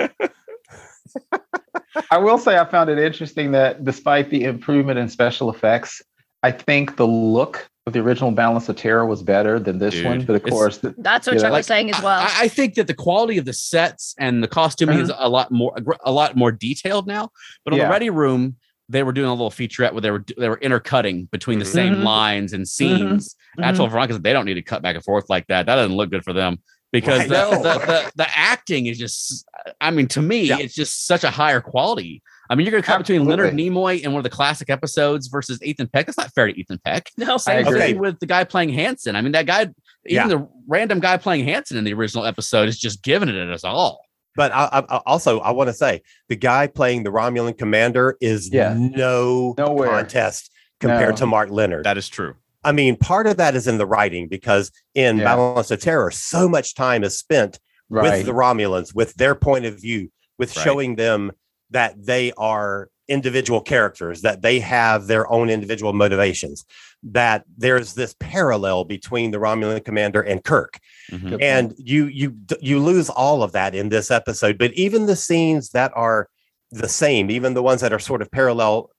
I 2.12 2.18
will 2.18 2.38
say 2.38 2.58
I 2.58 2.66
found 2.66 2.90
it 2.90 3.00
interesting 3.00 3.52
that 3.52 3.84
despite 3.84 4.30
the 4.30 4.44
improvement 4.44 5.00
in 5.00 5.10
special 5.10 5.50
effects, 5.50 6.02
I 6.44 6.52
think 6.52 6.96
the 6.96 7.08
look 7.08 7.70
of 7.88 7.94
the 7.94 8.00
original 8.00 8.32
Balance 8.32 8.70
of 8.70 8.76
Terror 8.76 9.06
was 9.06 9.22
better 9.24 9.60
than 9.60 9.80
this 9.80 9.96
Dude, 9.96 10.06
one. 10.06 10.26
But 10.26 10.36
of 10.36 10.44
course, 10.44 10.78
the, 10.78 10.96
That's 10.98 11.28
what 11.28 11.36
Yeah. 11.36 11.42
Chuck 11.42 11.52
Like, 11.52 11.60
was 11.60 11.68
saying 11.68 11.92
as 11.92 12.02
well. 12.02 12.20
I, 12.20 12.44
I 12.44 12.48
think 12.48 12.76
that 12.76 12.88
the 12.88 12.94
quality 12.94 13.38
of 13.38 13.46
the 13.46 13.54
sets 13.54 14.16
and 14.18 14.44
the 14.44 14.48
costuming 14.48 15.00
is 15.00 15.10
uh-huh. 15.10 15.28
a 15.28 15.30
lot 15.30 15.52
more 15.52 15.76
a 16.06 16.12
lot 16.12 16.36
more 16.36 16.52
detailed 16.52 17.08
now. 17.08 17.30
But 17.66 17.74
on 17.74 17.80
Yeah. 17.80 17.86
the 17.86 17.92
Ready 17.92 18.10
Room, 18.10 18.56
they 18.90 19.04
were 19.04 19.12
doing 19.14 19.28
a 19.28 19.34
little 19.34 19.52
featurette 19.52 19.94
where 19.94 20.02
they 20.02 20.12
were 20.12 20.26
they 20.38 20.50
were 20.50 20.58
intercutting 20.60 21.26
between 21.26 21.60
the 21.60 21.66
same 21.66 21.98
Mhm. 21.98 22.04
lines 22.04 22.54
and 22.54 22.68
scenes. 22.68 23.36
And 23.56 23.66
I 23.66 23.72
Mhm. 23.72 23.78
told 23.78 23.92
Veronica 23.92 24.18
they 24.20 24.34
don't 24.34 24.46
need 24.46 24.56
to 24.56 24.62
cut 24.64 24.82
back 24.82 24.96
and 24.96 25.04
forth 25.04 25.30
like 25.30 25.46
that. 25.48 25.66
That 25.68 25.76
doesn't 25.76 25.96
look 25.96 26.10
good 26.10 26.24
for 26.24 26.34
them 26.34 26.58
because 26.92 27.24
the, 27.28 27.50
the, 27.52 27.80
the 27.86 28.12
the 28.16 28.28
acting 28.38 28.88
is 28.88 28.98
just. 28.98 29.46
I 29.80 29.92
mean, 29.92 30.08
to 30.10 30.22
me, 30.22 30.44
Yeah. 30.46 30.58
it's 30.60 30.74
just 30.74 31.06
such 31.06 31.24
a 31.24 31.30
higher 31.30 31.62
quality. 31.62 32.24
I 32.50 32.56
mean, 32.56 32.66
you're 32.66 32.72
going 32.72 32.82
to 32.82 32.88
cut 32.88 32.98
between 32.98 33.26
Leonard 33.26 33.54
Nimoy 33.54 34.02
in 34.02 34.12
one 34.12 34.18
of 34.20 34.24
the 34.24 34.30
classic 34.32 34.72
episodes 34.72 35.28
versus 35.28 35.62
Ethan 35.62 35.88
Peck. 35.88 36.08
That's 36.08 36.18
not 36.18 36.34
fair 36.34 36.48
to 36.48 36.60
Ethan 36.60 36.80
Peck. 36.84 37.12
no, 37.18 37.38
Same 37.38 37.68
agree. 37.68 37.80
thing 37.80 38.00
with 38.00 38.20
the 38.20 38.26
guy 38.26 38.44
playing 38.44 38.70
Hanson. 38.70 39.16
I 39.16 39.22
mean, 39.22 39.34
that 39.34 39.46
guy, 39.46 39.68
Yeah. 40.06 40.26
even 40.26 40.30
the 40.30 40.48
random 40.68 41.00
guy 41.00 41.18
playing 41.18 41.46
Hanson 41.46 41.78
in 41.78 41.84
the 41.84 41.94
original 41.94 42.26
episode 42.26 42.68
is 42.68 42.80
just 42.80 43.04
giving 43.04 43.30
it 43.30 43.36
at 43.36 43.50
us 43.52 43.64
all. 43.64 44.02
But 44.40 44.54
I, 44.54 44.70
I, 44.72 44.80
I- 44.96 45.02
also 45.06 45.42
I 45.42 45.52
want 45.52 45.68
to 45.68 45.74
say 45.74 46.02
the 46.30 46.38
guy 46.38 46.68
playing 46.68 47.04
the 47.04 47.10
Romulan 47.10 47.58
commander 47.58 48.16
is 48.22 48.50
Yeah. 48.50 48.74
no 48.80 49.54
Nowhere. 49.58 49.90
contest 49.90 50.50
compared 50.80 51.10
No. 51.16 51.16
to 51.18 51.26
Mark 51.26 51.50
Lenard. 51.50 51.84
That 51.84 51.98
is 51.98 52.08
true. 52.08 52.36
I 52.64 52.72
mean, 52.72 52.96
part 52.96 53.28
of 53.28 53.36
that 53.36 53.54
is 53.56 53.68
in 53.68 53.78
the 53.78 53.86
writing 53.86 54.30
because 54.30 54.72
in 54.96 55.18
Yeah. 55.18 55.26
Balance 55.26 55.72
of 55.72 55.82
Terror, 55.82 56.10
so 56.12 56.48
much 56.48 56.74
time 56.74 57.04
is 57.04 57.20
spent 57.20 57.60
right. 57.90 58.04
with 58.20 58.26
the 58.28 58.32
Romulans, 58.32 58.96
with 58.96 59.14
their 59.16 59.36
point 59.36 59.66
of 59.66 59.76
view, 59.82 60.10
with 60.38 60.56
Right. 60.56 60.64
showing 60.64 60.96
them 60.96 61.34
that 61.72 61.96
they 62.06 62.32
are 62.38 62.88
individual 63.10 63.62
characters, 63.62 64.22
that 64.22 64.42
they 64.42 64.60
have 64.60 65.08
their 65.08 65.30
own 65.32 65.50
individual 65.50 65.94
motivations, 65.94 66.66
that 67.04 67.44
there's 67.58 67.94
this 67.96 68.16
parallel 68.20 68.86
between 68.86 69.32
the 69.32 69.38
Romulan 69.38 69.84
commander 69.84 70.22
and 70.22 70.44
Kirk. 70.44 70.80
Mhm. 71.12 71.42
And 71.42 71.74
you 71.78 72.06
you 72.06 72.36
you 72.62 72.80
lose 72.80 73.10
all 73.10 73.44
of 73.44 73.52
that 73.52 73.76
in 73.76 73.90
this 73.90 74.12
episode. 74.12 74.58
But 74.58 74.74
even 74.74 75.06
the 75.06 75.16
scenes 75.16 75.72
that 75.72 75.92
are 75.96 76.30
the 76.72 76.90
same, 76.90 77.32
even 77.32 77.54
the 77.54 77.64
ones 77.64 77.82
that 77.82 77.94
are 77.94 78.00
sort 78.00 78.22
of 78.22 78.32
parallel 78.32 78.92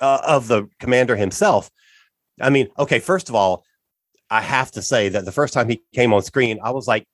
uh, 0.00 0.20
of 0.26 0.48
the 0.48 0.68
commander 0.80 1.16
himself. 1.16 1.70
I 2.40 2.50
mean, 2.50 2.68
okay, 2.78 2.98
first 2.98 3.28
of 3.28 3.34
all, 3.34 3.64
I 4.30 4.40
have 4.40 4.70
to 4.72 4.82
say 4.82 5.08
that 5.10 5.24
the 5.24 5.32
first 5.32 5.54
time 5.54 5.68
he 5.68 5.82
came 5.94 6.12
on 6.12 6.22
screen, 6.22 6.58
I 6.62 6.70
was 6.70 6.86
like, 6.86 7.06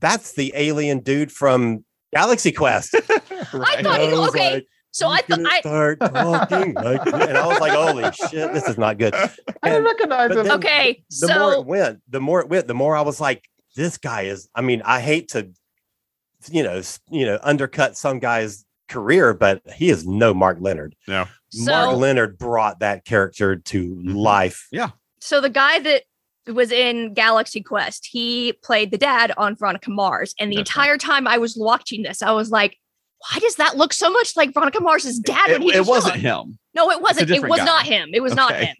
that's 0.00 0.32
the 0.32 0.52
alien 0.54 1.00
dude 1.00 1.32
from 1.32 1.84
Galaxy 2.12 2.52
Quest. 2.52 2.94
I 3.10 3.82
thought 3.82 4.00
I 4.00 4.12
was 4.12 4.28
okay. 4.30 4.54
like, 4.54 4.66
so 4.98 5.08
I 5.08 5.22
"He's 5.26 5.36
thought 5.36 5.46
I 5.46 5.60
start 5.60 6.00
talking 6.00 6.74
like 6.74 7.06
and 7.06 7.38
I 7.38 7.46
was 7.46 7.60
like, 7.60 7.72
holy 7.72 8.10
shit, 8.12 8.52
this 8.52 8.68
is 8.68 8.78
not 8.78 8.98
good. 8.98 9.14
I 9.14 9.30
didn't 9.70 9.84
recognize 9.84 10.30
him. 10.32 10.44
then- 10.44 10.52
okay. 10.52 11.04
the 11.10 11.28
more 11.28 11.52
So 11.52 11.60
it 11.60 11.66
went, 11.66 12.02
the 12.08 12.20
more 12.20 12.40
it 12.40 12.48
went, 12.48 12.66
the 12.66 12.74
more 12.74 12.96
I 12.96 13.02
was 13.02 13.20
like, 13.20 13.48
this 13.76 13.96
guy 13.98 14.22
is. 14.22 14.48
I 14.54 14.60
mean, 14.60 14.82
I 14.84 15.00
hate 15.00 15.28
to, 15.30 15.50
you 16.50 16.62
know, 16.62 16.82
you 17.10 17.26
know, 17.26 17.38
undercut 17.42 17.96
some 17.96 18.18
guy's 18.18 18.64
career, 18.88 19.34
but 19.34 19.62
he 19.74 19.88
is 19.90 20.06
no 20.06 20.34
Mark 20.34 20.58
Lenard. 20.60 20.96
Mark 21.06 21.28
so 21.50 21.96
Lenard 21.96 22.38
brought 22.38 22.80
that 22.80 23.04
character 23.04 23.56
to 23.56 23.84
mm-hmm. 23.84 24.14
life. 24.14 24.66
Yeah. 24.72 24.90
so 25.20 25.40
the 25.40 25.50
guy 25.50 25.78
that 25.80 26.02
was 26.52 26.72
in 26.72 27.14
Galaxy 27.14 27.62
Quest, 27.62 28.08
he 28.10 28.54
played 28.62 28.90
the 28.90 28.98
dad 28.98 29.32
on 29.36 29.54
Veronica 29.54 29.90
Mars, 29.90 30.34
and 30.40 30.50
the 30.50 30.56
That's 30.56 30.76
right. 30.76 30.84
entire 30.84 30.98
time 30.98 31.28
I 31.28 31.38
was 31.38 31.56
watching 31.56 32.02
this, 32.02 32.22
I 32.22 32.32
was 32.32 32.50
like. 32.50 32.76
Why 33.20 33.38
does 33.40 33.56
that 33.56 33.76
look 33.76 33.92
so 33.92 34.10
much 34.10 34.36
like 34.36 34.54
Veronica 34.54 34.80
Mars's 34.80 35.18
dad 35.18 35.50
It, 35.50 35.52
when 35.60 35.62
he 35.62 35.74
it 35.74 35.80
was 35.80 35.88
wasn't 35.88 36.20
young? 36.20 36.46
him. 36.50 36.58
No, 36.74 36.90
it 36.90 37.00
wasn't. 37.02 37.30
It 37.30 37.42
was 37.48 37.58
guy. 37.58 37.64
not 37.64 37.84
him. 37.86 38.10
It 38.12 38.20
was 38.22 38.34
not 38.34 38.54
him. 38.54 38.76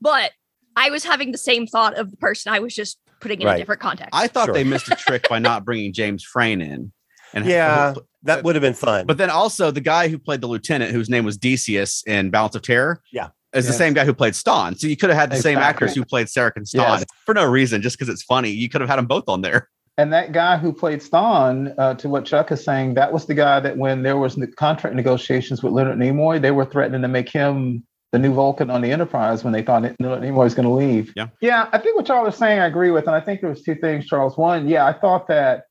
But 0.00 0.30
I 0.76 0.90
was 0.90 1.04
having 1.04 1.32
the 1.32 1.38
same 1.38 1.66
thought 1.66 1.94
of 1.98 2.10
the 2.10 2.16
person. 2.16 2.52
I 2.52 2.60
was 2.60 2.74
just 2.74 2.98
putting 3.20 3.40
in 3.40 3.46
Right. 3.46 3.56
a 3.56 3.58
different 3.58 3.80
context. 3.80 4.10
I 4.12 4.26
thought 4.28 4.46
Sure. 4.46 4.54
they 4.54 4.64
missed 4.64 4.88
a 4.88 4.94
trick 4.96 5.28
by 5.28 5.38
not 5.38 5.64
bringing 5.64 5.92
James 5.92 6.22
Frain 6.24 6.60
in. 6.60 6.92
And 7.34 7.44
Yeah. 7.46 7.94
That 8.24 8.38
uh, 8.38 8.42
would 8.44 8.54
have 8.54 8.62
been 8.62 8.74
fun. 8.74 9.06
But 9.06 9.18
then 9.18 9.30
also 9.30 9.70
the 9.72 9.80
guy 9.80 10.08
who 10.08 10.18
played 10.18 10.40
the 10.42 10.46
lieutenant, 10.46 10.92
whose 10.92 11.08
name 11.10 11.24
was 11.24 11.36
Decius 11.36 12.04
in 12.06 12.30
Balance 12.30 12.54
of 12.54 12.62
Terror, 12.62 13.00
Yeah. 13.12 13.28
is 13.52 13.66
the 13.66 13.72
same 13.72 13.94
guy 13.94 14.04
who 14.04 14.14
played 14.14 14.34
Stonn. 14.34 14.78
So 14.78 14.86
you 14.86 14.96
could 14.96 15.10
have 15.10 15.18
had 15.18 15.30
the 15.30 15.36
same 15.36 15.58
Exactly. 15.58 15.86
actors 15.86 15.94
who 15.96 16.04
played 16.04 16.28
Sarek 16.28 16.52
and 16.56 16.64
Stonn 16.64 16.98
Yes. 17.00 17.04
for 17.26 17.34
no 17.34 17.44
reason, 17.44 17.82
just 17.82 17.98
because 17.98 18.08
it's 18.08 18.22
funny. 18.22 18.50
You 18.50 18.68
could 18.68 18.80
have 18.80 18.88
had 18.90 18.96
them 18.98 19.06
both 19.06 19.24
on 19.28 19.40
there. 19.40 19.68
And 19.98 20.12
that 20.12 20.32
guy 20.32 20.56
who 20.56 20.72
played 20.72 21.00
Stonn, 21.00 21.74
uh, 21.76 21.94
to 21.94 22.08
what 22.08 22.24
Chuck 22.24 22.50
is 22.50 22.64
saying, 22.64 22.94
that 22.94 23.12
was 23.12 23.26
the 23.26 23.34
guy 23.34 23.60
that 23.60 23.76
when 23.76 24.02
there 24.02 24.16
was 24.16 24.34
the 24.34 24.46
contract 24.46 24.96
negotiations 24.96 25.62
with 25.62 25.74
Leonard 25.74 25.98
Nimoy, 25.98 26.40
they 26.40 26.50
were 26.50 26.64
threatening 26.64 27.02
to 27.02 27.08
make 27.08 27.28
him 27.28 27.84
the 28.10 28.18
new 28.18 28.32
Vulcan 28.32 28.70
on 28.70 28.80
the 28.80 28.90
Enterprise 28.90 29.44
when 29.44 29.52
they 29.52 29.62
thought 29.62 29.82
Leonard 29.82 30.22
Nimoy 30.22 30.44
was 30.44 30.54
going 30.54 30.66
to 30.66 30.72
leave. 30.72 31.12
Yeah. 31.14 31.28
Yeah, 31.40 31.68
I 31.72 31.78
think 31.78 31.96
what 31.96 32.06
Charles 32.06 32.34
is 32.34 32.38
saying, 32.38 32.58
I 32.58 32.66
agree 32.66 32.90
with, 32.90 33.06
and 33.06 33.14
I 33.14 33.20
think 33.20 33.40
there 33.40 33.50
was 33.50 33.62
two 33.62 33.74
things, 33.74 34.06
Charles. 34.06 34.36
One, 34.36 34.66
yeah, 34.66 34.86
I 34.86 34.94
thought 34.94 35.28
that 35.28 35.64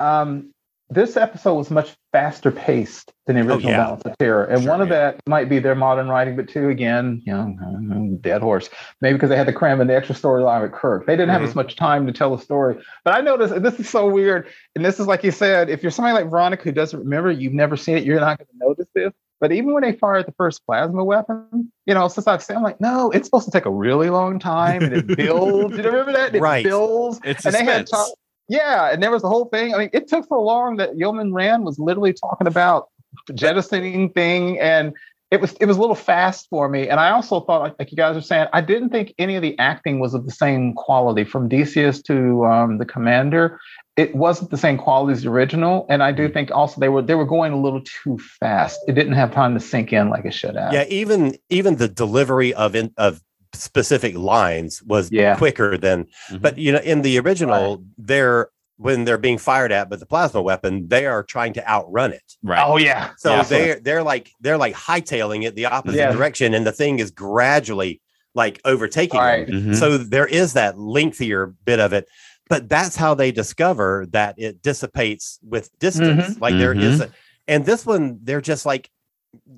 um, 0.00 0.52
this 0.88 1.16
episode 1.16 1.54
was 1.54 1.70
much 1.70 1.96
faster 2.12 2.50
paced 2.52 3.12
than 3.26 3.34
the 3.36 3.42
original 3.42 3.72
yeah. 3.72 3.76
Balance 3.78 4.02
of 4.02 4.16
Terror, 4.18 4.44
and 4.44 4.62
Sure, 4.62 4.70
one 4.70 4.80
of 4.80 4.88
yeah. 4.88 4.94
that 5.12 5.20
might 5.26 5.48
be 5.48 5.58
their 5.58 5.74
modern 5.74 6.08
writing, 6.08 6.36
but 6.36 6.48
two, 6.48 6.68
again, 6.68 7.20
you 7.26 7.32
know, 7.32 8.18
dead 8.20 8.40
horse. 8.40 8.70
Maybe 9.00 9.14
because 9.14 9.28
they 9.30 9.36
had 9.36 9.48
to 9.48 9.52
cram 9.52 9.80
in 9.80 9.88
the 9.88 9.96
extra 9.96 10.14
storyline 10.14 10.62
with 10.62 10.72
Kirk. 10.72 11.06
They 11.06 11.14
didn't 11.16 11.30
have 11.30 11.42
Mhm. 11.42 11.48
as 11.48 11.54
much 11.56 11.74
time 11.76 12.06
to 12.06 12.12
tell 12.12 12.32
a 12.34 12.40
story. 12.40 12.76
But 13.04 13.14
I 13.16 13.20
noticed, 13.20 13.52
and 13.52 13.64
this 13.64 13.80
is 13.80 13.88
so 13.88 14.08
weird, 14.08 14.46
and 14.76 14.84
this 14.84 15.00
is 15.00 15.06
like 15.08 15.24
you 15.24 15.32
said, 15.32 15.68
if 15.68 15.82
you're 15.82 15.90
somebody 15.90 16.14
like 16.14 16.30
Veronica 16.30 16.62
who 16.62 16.72
doesn't 16.72 16.98
remember, 17.00 17.30
you've 17.32 17.52
never 17.52 17.76
seen 17.76 17.96
it, 17.96 18.04
you're 18.04 18.20
not 18.20 18.38
going 18.38 18.46
to 18.48 18.66
notice 18.68 18.86
this. 18.94 19.12
But 19.40 19.52
even 19.52 19.74
when 19.74 19.82
they 19.82 19.92
fired 19.92 20.26
the 20.26 20.32
first 20.38 20.64
plasma 20.64 21.04
weapon, 21.04 21.70
you 21.84 21.92
know, 21.94 22.08
since 22.08 22.26
I've 22.26 22.42
seen, 22.42 22.56
I'm 22.56 22.62
like, 22.62 22.80
no, 22.80 23.10
it's 23.10 23.26
supposed 23.26 23.44
to 23.44 23.50
take 23.50 23.66
a 23.66 23.70
really 23.70 24.08
long 24.08 24.38
time, 24.38 24.82
and 24.82 24.94
it 24.94 25.06
builds. 25.16 25.76
Do 25.76 25.82
you 25.82 25.88
remember 25.90 26.12
that? 26.12 26.34
It 26.34 26.40
Right. 26.40 26.64
builds. 26.64 27.20
It's 27.24 27.44
And 27.44 27.54
they 27.54 27.64
had 27.64 27.86
to- 27.88 28.14
Yeah, 28.48 28.92
and 28.92 29.02
there 29.02 29.10
was 29.10 29.22
the 29.22 29.28
whole 29.28 29.46
thing. 29.46 29.74
I 29.74 29.78
mean, 29.78 29.90
it 29.92 30.08
took 30.08 30.26
so 30.28 30.40
long 30.40 30.76
that 30.76 30.96
Yeoman 30.96 31.32
Rand 31.32 31.64
was 31.64 31.78
literally 31.78 32.12
talking 32.12 32.46
about 32.46 32.88
the 33.26 33.32
jettisoning 33.32 34.10
thing, 34.10 34.60
and 34.60 34.94
it 35.30 35.40
was 35.40 35.54
it 35.54 35.66
was 35.66 35.76
a 35.76 35.80
little 35.80 35.96
fast 35.96 36.46
for 36.48 36.68
me. 36.68 36.88
And 36.88 37.00
I 37.00 37.10
also 37.10 37.40
thought, 37.40 37.60
like, 37.60 37.74
like 37.78 37.90
you 37.90 37.96
guys 37.96 38.16
are 38.16 38.20
saying, 38.20 38.46
I 38.52 38.60
didn't 38.60 38.90
think 38.90 39.14
any 39.18 39.34
of 39.34 39.42
the 39.42 39.58
acting 39.58 39.98
was 39.98 40.14
of 40.14 40.24
the 40.24 40.30
same 40.30 40.74
quality 40.74 41.24
from 41.24 41.48
Decius 41.48 42.00
to 42.02 42.44
um, 42.46 42.78
the 42.78 42.84
Commander. 42.84 43.58
It 43.96 44.14
wasn't 44.14 44.50
the 44.50 44.58
same 44.58 44.76
quality 44.76 45.14
as 45.14 45.22
the 45.22 45.30
original, 45.30 45.86
and 45.88 46.02
I 46.02 46.12
do 46.12 46.28
think 46.28 46.50
also 46.52 46.80
they 46.80 46.88
were 46.88 47.02
they 47.02 47.14
were 47.16 47.24
going 47.24 47.52
a 47.52 47.60
little 47.60 47.82
too 47.82 48.18
fast. 48.38 48.78
It 48.86 48.92
didn't 48.92 49.14
have 49.14 49.32
time 49.32 49.54
to 49.54 49.60
sink 49.60 49.92
in 49.92 50.10
like 50.10 50.24
it 50.24 50.34
should 50.34 50.54
have. 50.54 50.72
Yeah, 50.72 50.84
even 50.88 51.36
even 51.48 51.76
the 51.76 51.88
delivery 51.88 52.54
of 52.54 52.76
in, 52.76 52.92
of 52.96 53.20
specific 53.56 54.16
lines 54.16 54.82
was 54.82 55.10
Yeah. 55.10 55.36
quicker 55.36 55.76
than 55.76 56.06
Mhm. 56.30 56.42
but 56.42 56.58
you 56.58 56.72
know 56.72 56.78
in 56.78 57.02
the 57.02 57.18
original 57.18 57.82
they're 57.98 58.48
when 58.78 59.04
they're 59.06 59.16
being 59.18 59.38
fired 59.38 59.72
at 59.72 59.88
but 59.88 60.00
the 60.00 60.06
plasma 60.06 60.42
weapon 60.42 60.86
they 60.88 61.06
are 61.06 61.22
trying 61.22 61.52
to 61.54 61.66
outrun 61.68 62.12
it 62.12 62.22
right. 62.42 62.62
Oh 62.64 62.76
yeah. 62.76 63.10
so 63.16 63.36
Yeah. 63.36 63.42
they're 63.42 63.80
they're 63.80 64.02
like 64.02 64.30
they're 64.40 64.58
like 64.58 64.74
hightailing 64.74 65.44
it 65.44 65.54
the 65.54 65.66
opposite 65.66 65.96
Yeah. 65.98 66.12
direction 66.12 66.52
and 66.54 66.66
the 66.66 66.72
thing 66.72 66.98
is 66.98 67.10
gradually 67.10 68.00
like 68.34 68.60
overtaking 68.66 69.18
them. 69.18 69.26
Right. 69.28 69.48
Mhm. 69.48 69.74
so 69.76 69.96
there 69.96 70.26
is 70.26 70.52
that 70.54 70.78
lengthier 70.78 71.54
bit 71.64 71.80
of 71.80 71.92
it 71.94 72.06
but 72.48 72.68
that's 72.68 72.96
how 72.96 73.14
they 73.14 73.32
discover 73.32 74.06
that 74.10 74.34
it 74.38 74.60
dissipates 74.62 75.38
with 75.42 75.70
distance 75.78 76.38
like 76.40 76.54
there 76.58 76.74
is 76.74 77.00
a, 77.00 77.08
and 77.48 77.64
this 77.64 77.86
one 77.86 78.18
they're 78.22 78.40
just 78.42 78.66
like 78.66 78.90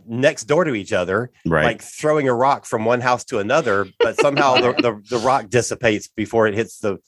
next 0.07 0.45
door 0.45 0.65
to 0.65 0.75
each 0.75 0.93
other 0.93 1.31
right. 1.47 1.65
like 1.65 1.83
throwing 1.83 2.29
a 2.29 2.35
rock 2.35 2.65
from 2.65 2.85
one 2.85 3.01
house 3.01 3.25
to 3.25 3.39
another, 3.39 3.87
but 3.99 4.19
somehow 4.21 4.55
the, 4.55 4.73
the, 4.75 5.03
the 5.11 5.19
rock 5.19 5.49
dissipates 5.49 6.09
before 6.09 6.47
it 6.47 6.55
hits 6.55 6.79
the. 6.81 6.99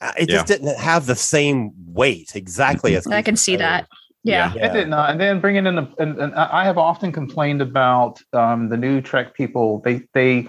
uh, 0.00 0.12
It 0.18 0.28
just 0.28 0.46
didn't 0.46 0.76
have 0.78 1.06
the 1.06 1.16
same 1.16 1.72
weight 1.86 2.32
exactly 2.34 2.96
as. 2.96 3.06
I 3.06 3.22
can 3.22 3.36
see 3.36 3.56
that. 3.56 3.88
Yeah. 4.24 4.52
Yeah. 4.54 4.66
It 4.66 4.72
did 4.72 4.88
not. 4.88 5.10
And 5.10 5.20
then 5.20 5.40
bringing 5.40 5.66
in, 5.66 5.74
the, 5.76 5.88
and, 5.98 6.16
and 6.18 6.34
I 6.34 6.64
have 6.64 6.78
often 6.78 7.10
complained 7.10 7.60
about 7.60 8.20
um, 8.32 8.68
the 8.68 8.76
new 8.76 9.00
Trek 9.00 9.34
people. 9.34 9.80
They 9.80 10.02
they 10.14 10.48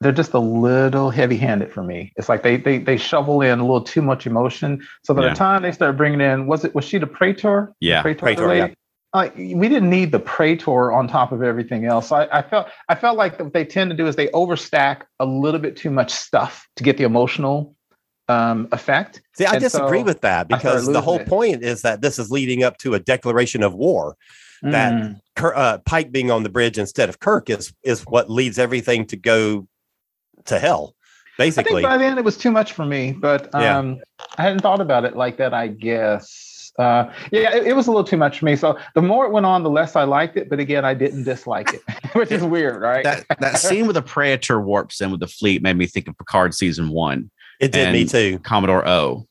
they're 0.00 0.12
just 0.12 0.34
a 0.34 0.38
little 0.38 1.08
heavy-handed 1.08 1.72
for 1.72 1.82
me. 1.82 2.12
It's 2.16 2.28
like 2.28 2.42
they 2.42 2.58
they 2.58 2.76
they 2.78 2.98
shovel 2.98 3.40
in 3.40 3.60
a 3.60 3.62
little 3.62 3.80
too 3.80 4.02
much 4.02 4.26
emotion. 4.26 4.86
So 5.04 5.14
by 5.14 5.22
Yeah. 5.22 5.28
the 5.30 5.36
time 5.36 5.62
they 5.62 5.72
started 5.72 5.96
bringing 5.96 6.20
in, 6.20 6.46
was 6.46 6.64
it 6.66 6.74
was 6.74 6.84
she 6.84 6.98
the 6.98 7.06
Praetor? 7.06 7.72
Yeah. 7.80 8.02
Praetor, 8.02 8.18
Praetor, 8.20 8.54
yeah. 8.54 8.68
We 9.14 9.68
didn't 9.68 9.90
need 9.90 10.10
the 10.10 10.18
Praetor 10.18 10.90
on 10.92 11.06
top 11.06 11.30
of 11.30 11.42
everything 11.42 11.84
else. 11.84 12.10
I, 12.10 12.24
I 12.32 12.42
felt 12.42 12.66
I 12.88 12.94
felt 12.96 13.16
like 13.16 13.38
what 13.38 13.52
they 13.52 13.64
tend 13.64 13.90
to 13.90 13.96
do 13.96 14.06
is 14.08 14.16
they 14.16 14.26
overstack 14.28 15.02
a 15.20 15.24
little 15.26 15.60
bit 15.60 15.76
too 15.76 15.90
much 15.90 16.10
stuff 16.10 16.66
to 16.76 16.82
get 16.82 16.96
the 16.96 17.04
emotional 17.04 17.76
um, 18.28 18.68
effect. 18.72 19.22
See, 19.36 19.44
I 19.46 19.52
And 19.52 19.60
disagree 19.60 20.00
so 20.00 20.04
with 20.04 20.20
that 20.22 20.48
because 20.48 20.86
the 20.86 21.00
whole 21.00 21.20
it. 21.20 21.28
point 21.28 21.62
is 21.62 21.82
that 21.82 22.00
this 22.00 22.18
is 22.18 22.30
leading 22.30 22.64
up 22.64 22.78
to 22.78 22.94
a 22.94 22.98
declaration 22.98 23.62
of 23.62 23.74
war. 23.74 24.16
That 24.62 24.92
Mm. 24.94 25.20
Kir- 25.36 25.54
uh, 25.54 25.78
Pike 25.84 26.10
being 26.10 26.30
on 26.30 26.42
the 26.42 26.48
bridge 26.48 26.78
instead 26.78 27.08
of 27.10 27.20
Kirk 27.20 27.50
is 27.50 27.72
is 27.84 28.00
what 28.06 28.30
leads 28.30 28.58
everything 28.58 29.04
to 29.08 29.16
go 29.16 29.68
to 30.46 30.58
hell, 30.58 30.94
I 31.38 31.44
basically. 31.44 31.82
think 31.82 31.88
by 31.88 31.98
then 31.98 32.16
it 32.18 32.24
was 32.24 32.36
too 32.38 32.50
much 32.50 32.72
for 32.72 32.84
me, 32.86 33.12
but 33.12 33.50
Yeah. 33.54 33.78
um, 33.78 34.00
I 34.38 34.42
hadn't 34.42 34.60
thought 34.60 34.80
about 34.80 35.04
it 35.04 35.16
like 35.16 35.36
that. 35.36 35.52
I 35.52 35.68
guess. 35.68 36.43
Uh, 36.78 37.12
yeah, 37.30 37.54
it, 37.54 37.68
it 37.68 37.72
was 37.76 37.86
a 37.86 37.90
little 37.90 38.04
too 38.04 38.16
much 38.16 38.38
for 38.40 38.44
me. 38.46 38.56
So 38.56 38.78
the 38.94 39.02
more 39.02 39.26
it 39.26 39.30
went 39.32 39.46
on, 39.46 39.62
the 39.62 39.70
less 39.70 39.94
I 39.94 40.04
liked 40.04 40.36
it. 40.36 40.48
But 40.50 40.58
again, 40.58 40.84
I 40.84 40.92
didn't 40.94 41.22
dislike 41.24 41.72
it, 41.72 41.82
which 42.14 42.32
is 42.32 42.42
weird, 42.42 42.80
right? 42.82 43.04
that 43.04 43.24
that 43.38 43.58
scene 43.58 43.86
with 43.86 43.94
the 43.94 44.02
Praetor 44.02 44.60
warps 44.60 45.00
in 45.00 45.10
with 45.10 45.20
the 45.20 45.28
fleet 45.28 45.62
made 45.62 45.76
me 45.76 45.86
think 45.86 46.08
of 46.08 46.18
Picard 46.18 46.52
season 46.54 46.88
one, 46.88 47.30
it 47.60 47.70
did 47.72 47.92
me 47.92 48.04
too. 48.06 48.38
Commodore 48.40 48.86
O, 48.88 49.26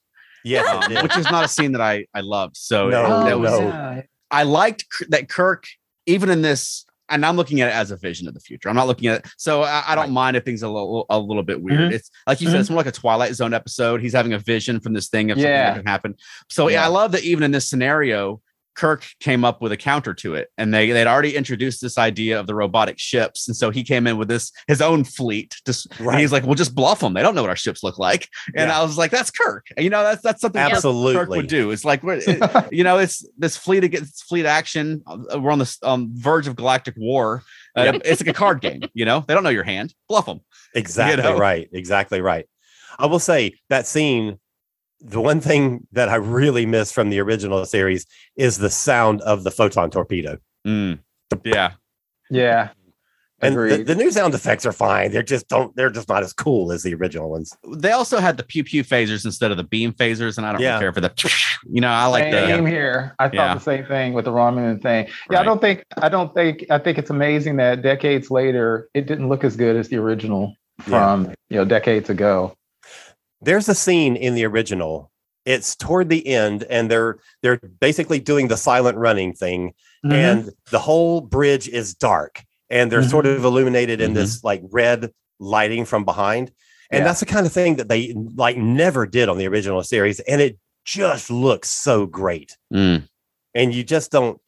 Yes, 0.45 0.67
um, 0.67 0.93
which 1.03 1.17
is 1.17 1.29
not 1.29 1.45
a 1.45 1.47
scene 1.47 1.73
that 1.73 1.81
I 1.81 2.05
I 2.13 2.21
loved. 2.21 2.55
So 2.57 2.89
No, 2.89 3.21
it- 3.21 3.25
that 3.25 3.33
Oh, 3.33 3.39
was 3.39 3.51
no. 3.59 4.03
I 4.31 4.43
liked 4.43 4.85
K- 4.97 5.05
that 5.09 5.29
Kirk, 5.29 5.65
even 6.05 6.29
in 6.29 6.41
this, 6.41 6.85
and 7.13 7.25
I'm 7.25 7.35
looking 7.35 7.61
at 7.61 7.69
it 7.69 7.73
as 7.75 7.91
a 7.91 7.97
vision 7.97 8.27
of 8.27 8.33
the 8.33 8.39
future. 8.39 8.69
I'm 8.69 8.75
not 8.75 8.87
looking 8.87 9.07
at 9.07 9.19
it. 9.25 9.31
So 9.37 9.61
I, 9.63 9.83
I 9.87 9.95
don't 9.95 10.05
Right. 10.05 10.11
mind 10.11 10.37
if 10.37 10.43
things 10.43 10.63
are 10.63 10.67
a 10.67 10.71
little, 10.71 11.05
a 11.09 11.19
little 11.19 11.43
bit 11.43 11.61
weird. 11.61 11.79
Mhm. 11.91 11.93
It's 11.93 12.09
like 12.27 12.41
you 12.41 12.47
said, 12.49 12.57
Mhm. 12.57 12.59
it's 12.61 12.69
more 12.69 12.77
like 12.77 12.85
a 12.87 12.91
Twilight 12.91 13.33
Zone 13.35 13.53
episode. 13.53 14.01
He's 14.01 14.13
having 14.13 14.33
a 14.33 14.39
vision 14.39 14.79
from 14.79 14.93
this 14.93 15.07
thing 15.09 15.31
of 15.31 15.37
something 15.37 15.49
Yeah. 15.49 15.71
that 15.71 15.77
can 15.77 15.85
happen. 15.85 16.15
So 16.49 16.67
yeah. 16.67 16.73
Yeah. 16.81 16.85
I 16.85 16.87
love 16.87 17.11
that 17.13 17.23
even 17.23 17.43
in 17.43 17.51
this 17.51 17.69
scenario, 17.69 18.41
Kirk 18.75 19.05
came 19.19 19.43
up 19.45 19.61
with 19.61 19.71
a 19.71 19.77
counter 19.77 20.13
to 20.15 20.35
it, 20.35 20.49
and 20.57 20.73
they 20.73 20.91
they'd 20.91 21.07
already 21.07 21.35
introduced 21.35 21.81
this 21.81 21.97
idea 21.97 22.39
of 22.39 22.47
the 22.47 22.55
robotic 22.55 22.99
ships, 22.99 23.47
and 23.47 23.55
so 23.55 23.69
he 23.69 23.83
came 23.83 24.07
in 24.07 24.17
with 24.17 24.27
this 24.27 24.51
his 24.67 24.81
own 24.81 25.03
fleet. 25.03 25.55
Just 25.65 25.87
and 25.97 26.07
Right. 26.07 26.19
he's 26.19 26.31
like, 26.31 26.43
"Well, 26.45 26.55
just 26.55 26.73
bluff 26.75 26.99
them. 26.99 27.13
They 27.13 27.21
don't 27.21 27.35
know 27.35 27.41
what 27.41 27.49
our 27.49 27.55
ships 27.55 27.83
look 27.83 27.97
like." 27.99 28.27
And 28.55 28.69
Yeah. 28.69 28.79
I 28.79 28.83
was 28.83 28.97
like, 28.97 29.11
"That's 29.11 29.31
Kirk. 29.31 29.65
You 29.77 29.89
know, 29.89 30.03
that's 30.03 30.21
that's 30.21 30.41
something 30.41 30.59
Kirk- 30.61 30.69
Kirk 30.69 30.75
Absolutely. 30.77 31.37
would 31.37 31.47
do. 31.47 31.71
It's 31.71 31.85
like 31.85 32.03
we're- 32.03 32.21
it- 32.25 32.65
you 32.73 32.83
know, 32.83 32.97
it's 32.99 33.25
this 33.37 33.55
fleet 33.57 33.83
against 33.83 34.23
fleet 34.25 34.45
action. 34.45 35.01
Uh, 35.05 35.39
We're 35.39 35.51
on 35.51 35.59
the 35.59 35.77
um, 35.83 36.09
verge 36.13 36.47
of 36.47 36.55
galactic 36.55 36.95
war. 36.97 37.43
Uh, 37.75 37.99
It's 38.05 38.21
like 38.21 38.29
a 38.29 38.33
card 38.33 38.61
game. 38.61 38.81
You 38.93 39.05
know, 39.05 39.23
they 39.27 39.33
don't 39.33 39.43
know 39.43 39.49
your 39.49 39.63
hand. 39.63 39.93
Bluff 40.09 40.25
them. 40.25 40.39
Exactly 40.75 41.21
know? 41.23 41.37
right. 41.37 41.69
Exactly 41.73 42.21
right. 42.21 42.45
I 42.97 43.05
will 43.07 43.19
say 43.19 43.55
that 43.69 43.85
scene, 43.87 44.39
the 45.03 45.21
one 45.21 45.41
thing 45.41 45.85
that 45.91 46.09
I 46.09 46.15
really 46.15 46.65
miss 46.65 46.91
from 46.91 47.09
the 47.09 47.19
original 47.19 47.65
series 47.65 48.05
is 48.37 48.57
the 48.57 48.69
sound 48.69 49.21
of 49.21 49.43
the 49.43 49.51
photon 49.51 49.89
torpedo. 49.89 50.37
Mm. 50.65 50.99
Yeah, 51.43 51.71
yeah. 52.29 52.69
And 53.41 53.55
the, 53.57 53.83
the 53.83 53.95
new 53.95 54.09
sound 54.09 54.33
effects 54.33 54.65
are 54.65 54.71
fine. 54.71 55.11
They're 55.11 55.21
just 55.21 55.49
don't 55.49 55.75
they're 55.75 55.89
just 55.89 56.07
not 56.07 56.23
as 56.23 56.31
cool 56.31 56.71
as 56.71 56.83
the 56.83 56.93
original 56.95 57.29
ones. 57.29 57.51
they 57.75 57.91
also 57.91 58.19
had 58.19 58.37
the 58.37 58.43
pew 58.43 58.63
pew 58.63 58.85
phasers 58.85 59.25
instead 59.25 59.51
of 59.51 59.57
the 59.57 59.65
beam 59.65 59.91
phasers, 59.91 60.37
and 60.37 60.45
I 60.47 60.53
don't 60.53 60.61
Yeah. 60.61 60.75
really 60.75 60.83
care 60.83 60.93
for 60.93 61.01
the. 61.01 61.11
You 61.69 61.81
know, 61.81 61.89
I 61.89 62.05
like 62.05 62.31
the. 62.31 62.45
same 62.47 62.65
here. 62.65 63.13
I 63.19 63.25
thought 63.25 63.33
Yeah. 63.33 63.53
the 63.55 63.59
same 63.59 63.85
thing 63.85 64.13
with 64.13 64.23
the 64.25 64.31
Romulan 64.31 64.81
thing. 64.81 65.07
Yeah, 65.07 65.11
Right. 65.29 65.39
I 65.39 65.43
don't 65.43 65.59
think 65.59 65.83
I 66.01 66.07
don't 66.07 66.33
think 66.33 66.65
I 66.69 66.77
think 66.77 66.97
it's 66.97 67.09
amazing 67.09 67.57
that 67.57 67.81
decades 67.81 68.31
later 68.31 68.87
it 68.93 69.07
didn't 69.07 69.27
look 69.27 69.43
as 69.43 69.57
good 69.57 69.75
as 69.75 69.89
the 69.89 69.97
original 69.97 70.55
from 70.79 71.33
you 71.49 71.57
know 71.57 71.65
decades 71.65 72.09
ago. 72.09 72.55
There's 73.43 73.69
a 73.69 73.75
scene 73.75 74.15
in 74.15 74.35
the 74.35 74.45
original. 74.45 75.11
It's 75.45 75.75
toward 75.75 76.09
the 76.09 76.25
end, 76.25 76.63
and 76.69 76.89
they're 76.89 77.17
they're 77.41 77.57
basically 77.79 78.19
doing 78.19 78.47
the 78.47 78.57
silent 78.57 78.97
running 78.97 79.33
thing, 79.33 79.73
Mm-hmm. 80.05 80.11
and 80.13 80.49
the 80.69 80.79
whole 80.79 81.21
bridge 81.21 81.69
is 81.69 81.93
dark, 81.93 82.43
and 82.69 82.91
they're 82.91 83.03
sort 83.03 83.25
of 83.25 83.45
illuminated 83.45 84.01
in 84.01 84.11
Mhm. 84.11 84.15
this 84.15 84.43
like 84.43 84.61
red 84.71 85.11
lighting 85.39 85.85
from 85.85 86.03
behind. 86.03 86.51
And 86.91 86.99
Yeah. 86.99 87.05
that's 87.05 87.21
the 87.21 87.25
kind 87.25 87.45
of 87.45 87.53
thing 87.53 87.77
that 87.77 87.87
they 87.87 88.13
like 88.35 88.57
never 88.57 89.05
did 89.05 89.29
on 89.29 89.37
the 89.37 89.47
original 89.47 89.81
series, 89.83 90.19
and 90.21 90.41
it 90.41 90.57
just 90.85 91.29
looks 91.31 91.71
so 91.71 92.05
great. 92.05 92.57
Mm. 92.73 93.07
And 93.55 93.73
you 93.73 93.83
just 93.83 94.11
don't 94.11 94.39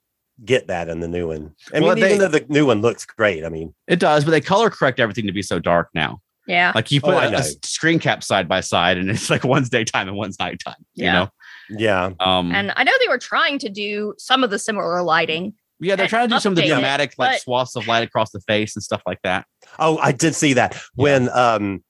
get 0.44 0.68
that 0.68 0.90
in 0.90 1.00
the 1.00 1.08
new 1.08 1.28
one. 1.30 1.56
I 1.74 1.80
Well, 1.80 1.96
mean, 1.96 2.02
they- 2.02 2.08
even 2.16 2.20
though 2.20 2.38
the 2.40 2.46
new 2.50 2.66
one 2.66 2.82
looks 2.82 3.06
great, 3.06 3.46
I 3.46 3.50
mean, 3.50 3.74
It 3.88 4.00
does, 4.00 4.26
but 4.26 4.32
they 4.32 4.42
color 4.42 4.70
correct 4.70 5.00
everything 5.00 5.26
to 5.28 5.32
be 5.32 5.42
so 5.42 5.60
dark 5.60 5.88
now. 5.94 6.20
Yeah. 6.48 6.72
Like 6.76 6.92
you 6.92 7.00
Oh, 7.04 7.08
put 7.08 7.16
I 7.16 7.26
a, 7.26 7.32
know. 7.32 7.38
a 7.40 7.44
screen 7.64 8.00
cap 8.00 8.24
side 8.24 8.48
by 8.48 8.62
side, 8.62 8.98
and 8.98 9.10
it's 9.10 9.30
like 9.30 9.44
one's 9.44 9.70
daytime 9.70 10.08
and 10.08 10.16
one's 10.18 10.38
nighttime. 10.40 10.76
You 10.94 11.06
Yeah. 11.06 11.14
know. 11.14 11.30
yeah, 11.70 12.10
Um, 12.20 12.52
And 12.54 12.72
I 12.76 12.84
know 12.84 12.92
they 13.00 13.08
were 13.08 13.18
trying 13.18 13.58
to 13.60 13.70
do 13.70 14.14
some 14.20 14.44
of 14.44 14.52
the 14.52 14.60
similar 14.60 15.02
lighting. 15.02 15.54
yeah, 15.80 15.96
they're 15.96 16.08
trying 16.08 16.30
to 16.30 16.36
do 16.36 16.40
some 16.40 16.54
of 16.54 16.58
the 16.58 16.62
update 16.62 16.66
it, 16.66 16.70
dramatic 16.70 17.14
like 17.18 17.32
but- 17.32 17.42
swaths 17.42 17.76
of 17.76 17.88
light 17.88 18.04
across 18.08 18.30
the 18.32 18.40
face 18.42 18.76
and 18.76 18.84
stuff 18.84 19.02
like 19.08 19.20
that. 19.24 19.46
Oh, 19.80 19.98
I 19.98 20.12
did 20.12 20.36
see 20.36 20.54
that 20.54 20.80
when 20.94 21.30
um 21.30 21.84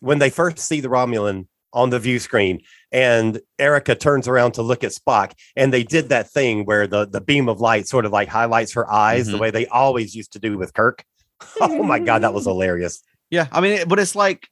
when 0.00 0.18
they 0.18 0.30
first 0.30 0.58
see 0.58 0.80
the 0.80 0.88
Romulan 0.88 1.46
on 1.74 1.90
the 1.90 1.98
view 1.98 2.18
screen 2.18 2.60
and 2.92 3.40
Erica 3.58 3.94
turns 3.94 4.28
around 4.28 4.52
to 4.52 4.62
look 4.62 4.84
at 4.84 4.92
Spock 4.92 5.32
and 5.56 5.72
they 5.72 5.82
did 5.82 6.08
that 6.08 6.30
thing 6.30 6.64
where 6.64 6.86
the 6.86 7.06
the 7.06 7.20
beam 7.20 7.48
of 7.48 7.60
light 7.60 7.86
sort 7.86 8.04
of 8.06 8.12
like 8.12 8.28
highlights 8.28 8.72
her 8.72 8.90
eyes 8.90 9.26
the 9.26 9.36
Mhm. 9.36 9.40
way 9.40 9.50
they 9.50 9.66
always 9.66 10.14
used 10.14 10.32
to 10.32 10.38
do 10.38 10.56
with 10.56 10.72
Kirk. 10.72 11.04
Oh 11.60 11.82
my 11.82 11.98
god, 11.98 12.22
that 12.22 12.32
was 12.32 12.44
hilarious. 12.52 13.02
Yeah, 13.30 13.46
I 13.52 13.60
mean, 13.60 13.72
it- 13.72 13.88
but 13.88 13.98
it's 13.98 14.14
like, 14.14 14.48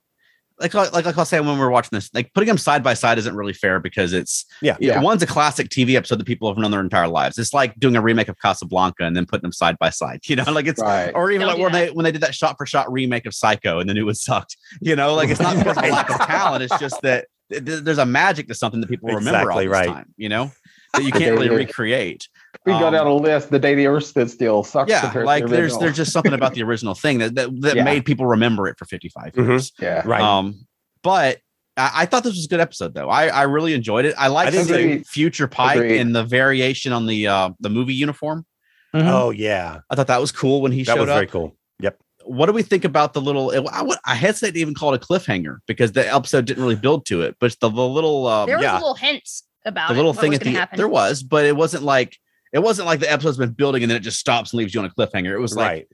like, 0.61 0.75
like, 0.75 0.93
like 0.93 1.19
I'll 1.19 1.25
say 1.25 1.41
when 1.41 1.59
we're 1.59 1.71
watching 1.71 1.91
this, 1.93 2.09
like 2.15 2.33
putting 2.35 2.47
them 2.47 2.59
side 2.59 2.85
by 2.85 2.95
side 2.95 3.19
isn't 3.19 3.35
really 3.35 3.53
fair 3.55 3.81
because 3.81 4.13
it's, 4.13 4.45
Yeah. 4.61 4.77
yeah, 4.81 4.95
Yeah. 4.95 5.01
one's 5.01 5.23
a 5.23 5.27
classic 5.27 5.71
TV 5.71 5.97
episode 5.97 6.21
that 6.21 6.25
people 6.27 6.49
have 6.49 6.57
known 6.59 6.71
their 6.71 6.81
entire 6.81 7.09
lives. 7.09 7.37
It's 7.39 7.53
like 7.53 7.75
doing 7.81 7.97
a 7.97 8.01
remake 8.03 8.29
of 8.29 8.39
Casablanca 8.39 9.03
and 9.05 9.17
then 9.17 9.27
putting 9.27 9.43
them 9.43 9.53
side 9.53 9.77
by 9.79 9.91
side. 9.91 10.21
You 10.29 10.37
know, 10.37 10.45
like 10.53 10.67
it's, 10.67 10.81
Right. 10.81 11.11
or 11.15 11.31
even 11.33 11.41
Don't 11.41 11.49
like 11.49 11.57
do 11.57 11.63
when 11.65 11.73
that. 11.73 11.87
they 11.87 11.91
when 11.93 12.05
they 12.05 12.13
did 12.13 12.21
that 12.21 12.35
shot 12.35 12.57
for 12.59 12.67
shot 12.67 12.91
remake 12.93 13.27
of 13.27 13.35
Psycho 13.35 13.81
and 13.81 13.89
the 13.89 13.95
new 13.95 14.07
one 14.07 14.15
sucked. 14.15 14.57
You 14.81 14.95
know, 14.95 15.15
like 15.15 15.31
it's 15.31 15.41
not 15.41 15.57
because 15.57 15.77
of 15.79 15.85
lack 15.85 16.11
of 16.11 16.21
talent. 16.27 16.63
It's 16.63 16.79
just 16.79 17.01
that 17.03 17.27
th- 17.51 17.65
th- 17.65 17.83
there's 17.83 17.99
a 17.99 18.07
magic 18.07 18.47
to 18.49 18.55
something 18.55 18.81
that 18.83 18.89
people 18.89 19.09
remember 19.09 19.51
all 19.51 19.59
Exactly 19.59 19.67
this 19.67 19.73
right. 19.73 19.87
time. 19.89 20.15
You 20.17 20.29
know, 20.29 20.53
that 20.95 21.03
you 21.03 21.11
can't 21.13 21.33
really 21.33 21.49
recreate. 21.49 22.29
We 22.65 22.73
go 22.73 22.87
Um, 22.87 22.93
down 22.93 23.07
a 23.09 23.15
list. 23.15 23.51
The 23.51 23.59
day 23.59 23.75
the 23.75 23.87
Earth 23.89 24.05
stood 24.07 24.31
still 24.31 24.63
sucks. 24.63 24.91
Yeah, 24.91 25.13
like 25.25 25.45
the 25.47 25.51
there's 25.51 25.77
there's 25.79 25.97
just 25.97 26.13
something 26.13 26.33
about 26.33 26.55
the 26.55 26.63
original 26.63 26.95
thing 26.95 27.19
that 27.19 27.35
that, 27.35 27.61
that 27.63 27.77
Yeah. 27.77 27.85
made 27.85 28.05
people 28.05 28.27
remember 28.27 28.69
it 28.69 28.79
for 28.79 28.85
55 28.85 29.33
Mhm. 29.33 29.49
years. 29.49 29.73
yeah. 29.81 30.03
Right. 30.05 30.21
Um, 30.23 30.67
but 31.03 31.39
I, 31.77 31.91
I 31.95 32.07
thought 32.07 32.23
this 32.23 32.35
was 32.37 32.45
a 32.45 32.49
good 32.49 32.61
episode 32.61 32.95
though. 32.95 33.09
I, 33.09 33.27
I 33.29 33.43
really 33.43 33.75
enjoyed 33.75 34.05
it. 34.05 34.15
I 34.17 34.29
like 34.29 34.49
I 34.55 34.63
the 34.63 35.05
future 35.07 35.49
Pike 35.49 35.77
Agreed. 35.79 36.01
and 36.01 36.15
the 36.15 36.23
variation 36.23 36.93
on 36.93 37.07
the 37.07 37.27
uh 37.27 37.51
the 37.61 37.71
movie 37.71 37.95
uniform. 37.95 38.47
Mhm. 38.95 39.09
Oh 39.09 39.31
yeah. 39.31 39.79
I 39.91 39.95
thought 39.97 40.07
that 40.07 40.21
was 40.21 40.31
cool 40.31 40.61
when 40.61 40.71
he 40.71 40.85
That 40.85 40.93
showed 40.95 41.01
was 41.01 41.11
up. 41.11 41.17
very 41.17 41.27
cool. 41.27 41.57
Yep. 41.81 41.99
what 42.27 42.47
do 42.47 42.53
we 42.53 42.63
think 42.63 42.85
about 42.85 43.13
the 43.15 43.21
little? 43.21 43.51
I, 43.73 43.83
would, 43.83 43.99
I 44.07 44.15
hesitate 44.15 44.53
to 44.53 44.61
even 44.61 44.75
call 44.75 44.95
it 44.95 45.03
a 45.03 45.05
cliffhanger 45.05 45.57
because 45.67 45.91
the 45.91 46.15
episode 46.15 46.45
didn't 46.45 46.63
really 46.63 46.77
build 46.77 47.07
to 47.07 47.23
it. 47.23 47.35
But 47.41 47.57
the, 47.61 47.69
the 47.69 47.83
little, 47.89 48.29
um, 48.29 48.47
there 48.47 48.59
was 48.59 48.63
yeah. 48.63 48.75
a 48.75 48.79
little 48.79 48.95
hints 48.95 49.43
about 49.65 49.89
the 49.89 49.95
little 49.95 50.13
what 50.13 50.21
thing 50.21 50.33
at 50.35 50.41
the 50.43 50.51
happen. 50.53 50.77
there 50.77 50.87
was, 50.89 51.25
but 51.25 51.45
it 51.45 51.57
wasn't 51.57 51.83
like 51.83 52.17
it 52.53 52.61
wasn't 52.63 52.87
like 52.87 53.01
the 53.01 53.11
episode's 53.11 53.39
been 53.39 53.53
building 53.53 53.83
and 53.83 53.91
then 53.91 53.97
it 53.97 54.01
just 54.01 54.19
stops 54.19 54.53
and 54.53 54.59
leaves 54.59 54.75
you 54.75 54.81
on 54.81 54.87
a 54.87 54.91
cliffhanger. 54.91 55.33
It 55.33 55.39
was 55.39 55.57
like, 55.57 55.67
right. 55.69 55.87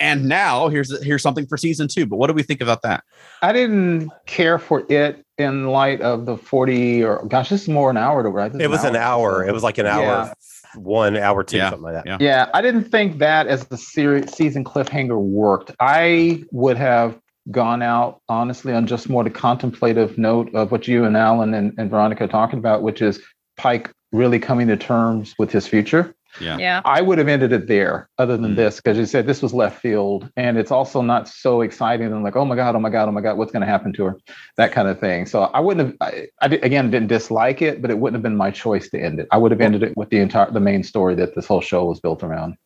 and 0.00 0.26
now 0.26 0.68
here's 0.68 1.02
here's 1.04 1.22
something 1.22 1.46
for 1.46 1.56
season 1.56 1.88
two. 1.88 2.06
But 2.06 2.16
what 2.16 2.28
do 2.28 2.32
we 2.32 2.42
think 2.42 2.60
about 2.60 2.82
that? 2.82 3.04
I 3.42 3.52
didn't 3.52 4.10
care 4.26 4.58
for 4.58 4.84
it 4.90 5.24
in 5.38 5.66
light 5.66 6.00
of 6.00 6.24
the 6.26 6.36
40 6.36 7.04
or 7.04 7.24
gosh, 7.26 7.50
this 7.50 7.62
is 7.62 7.68
more 7.68 7.90
an 7.90 7.96
hour 7.96 8.22
to 8.22 8.28
right? 8.30 8.50
This 8.52 8.60
is 8.60 8.64
It 8.64 8.70
was 8.70 8.84
an 8.84 8.96
hour. 8.96 9.44
It 9.44 9.52
was 9.52 9.62
like 9.62 9.76
an 9.78 9.86
hour, 9.86 10.02
Yeah. 10.02 10.32
one 10.76 11.16
hour 11.16 11.44
two, 11.44 11.58
Yeah. 11.58 11.70
something 11.70 11.84
like 11.84 11.94
that. 11.94 12.06
Yeah. 12.06 12.16
Yeah, 12.20 12.48
I 12.54 12.62
didn't 12.62 12.84
think 12.84 13.18
that 13.18 13.46
as 13.46 13.66
the 13.66 13.76
series 13.76 14.32
season 14.32 14.64
cliffhanger 14.64 15.18
worked. 15.20 15.72
I 15.80 16.44
would 16.52 16.76
have 16.78 17.18
gone 17.50 17.80
out 17.82 18.20
honestly 18.28 18.72
on 18.72 18.86
just 18.86 19.08
more 19.08 19.22
the 19.22 19.30
contemplative 19.30 20.18
note 20.18 20.52
of 20.54 20.72
what 20.72 20.88
you 20.88 21.04
and 21.04 21.16
Alan 21.16 21.54
and, 21.54 21.72
and 21.78 21.88
Veronica 21.90 22.24
are 22.24 22.28
talking 22.28 22.58
about, 22.58 22.82
which 22.82 23.00
is 23.02 23.20
Pike 23.56 23.90
really 24.12 24.38
coming 24.38 24.68
to 24.68 24.76
terms 24.76 25.34
with 25.38 25.50
his 25.50 25.66
future. 25.66 26.14
Yeah. 26.38 26.58
yeah. 26.58 26.82
I 26.84 27.00
would 27.00 27.16
have 27.16 27.28
ended 27.28 27.52
it 27.52 27.66
there, 27.66 28.10
other 28.18 28.36
than 28.36 28.52
Mm. 28.52 28.56
this, 28.56 28.76
because 28.76 28.98
you 28.98 29.06
said 29.06 29.26
this 29.26 29.40
was 29.40 29.54
left 29.54 29.80
field, 29.80 30.30
and 30.36 30.58
it's 30.58 30.70
also 30.70 31.00
not 31.00 31.28
so 31.28 31.62
exciting. 31.62 32.12
And 32.12 32.22
like, 32.22 32.36
oh 32.36 32.44
my 32.44 32.54
god, 32.54 32.76
oh 32.76 32.78
my 32.78 32.90
god, 32.90 33.08
oh 33.08 33.12
my 33.12 33.22
god, 33.22 33.38
what's 33.38 33.52
going 33.52 33.62
to 33.62 33.66
happen 33.66 33.90
to 33.94 34.04
her? 34.04 34.18
That 34.58 34.70
kind 34.70 34.86
of 34.86 35.00
thing. 35.00 35.24
So 35.24 35.44
I 35.44 35.60
wouldn't 35.60 35.88
have. 35.88 35.96
I, 36.12 36.26
I 36.42 36.48
did, 36.48 36.62
again 36.62 36.90
didn't 36.90 37.08
dislike 37.08 37.62
it, 37.62 37.80
but 37.80 37.90
it 37.90 37.98
wouldn't 37.98 38.16
have 38.16 38.22
been 38.22 38.36
my 38.36 38.50
choice 38.50 38.90
to 38.90 39.00
end 39.00 39.18
it. 39.18 39.28
I 39.32 39.38
would 39.38 39.50
have 39.50 39.62
ended 39.62 39.82
it 39.82 39.96
with 39.96 40.10
the 40.10 40.18
entire 40.18 40.50
the 40.50 40.60
main 40.60 40.82
story 40.82 41.14
that 41.14 41.34
this 41.34 41.46
whole 41.46 41.62
show 41.62 41.86
was 41.86 42.00
built 42.00 42.22
around. 42.22 42.56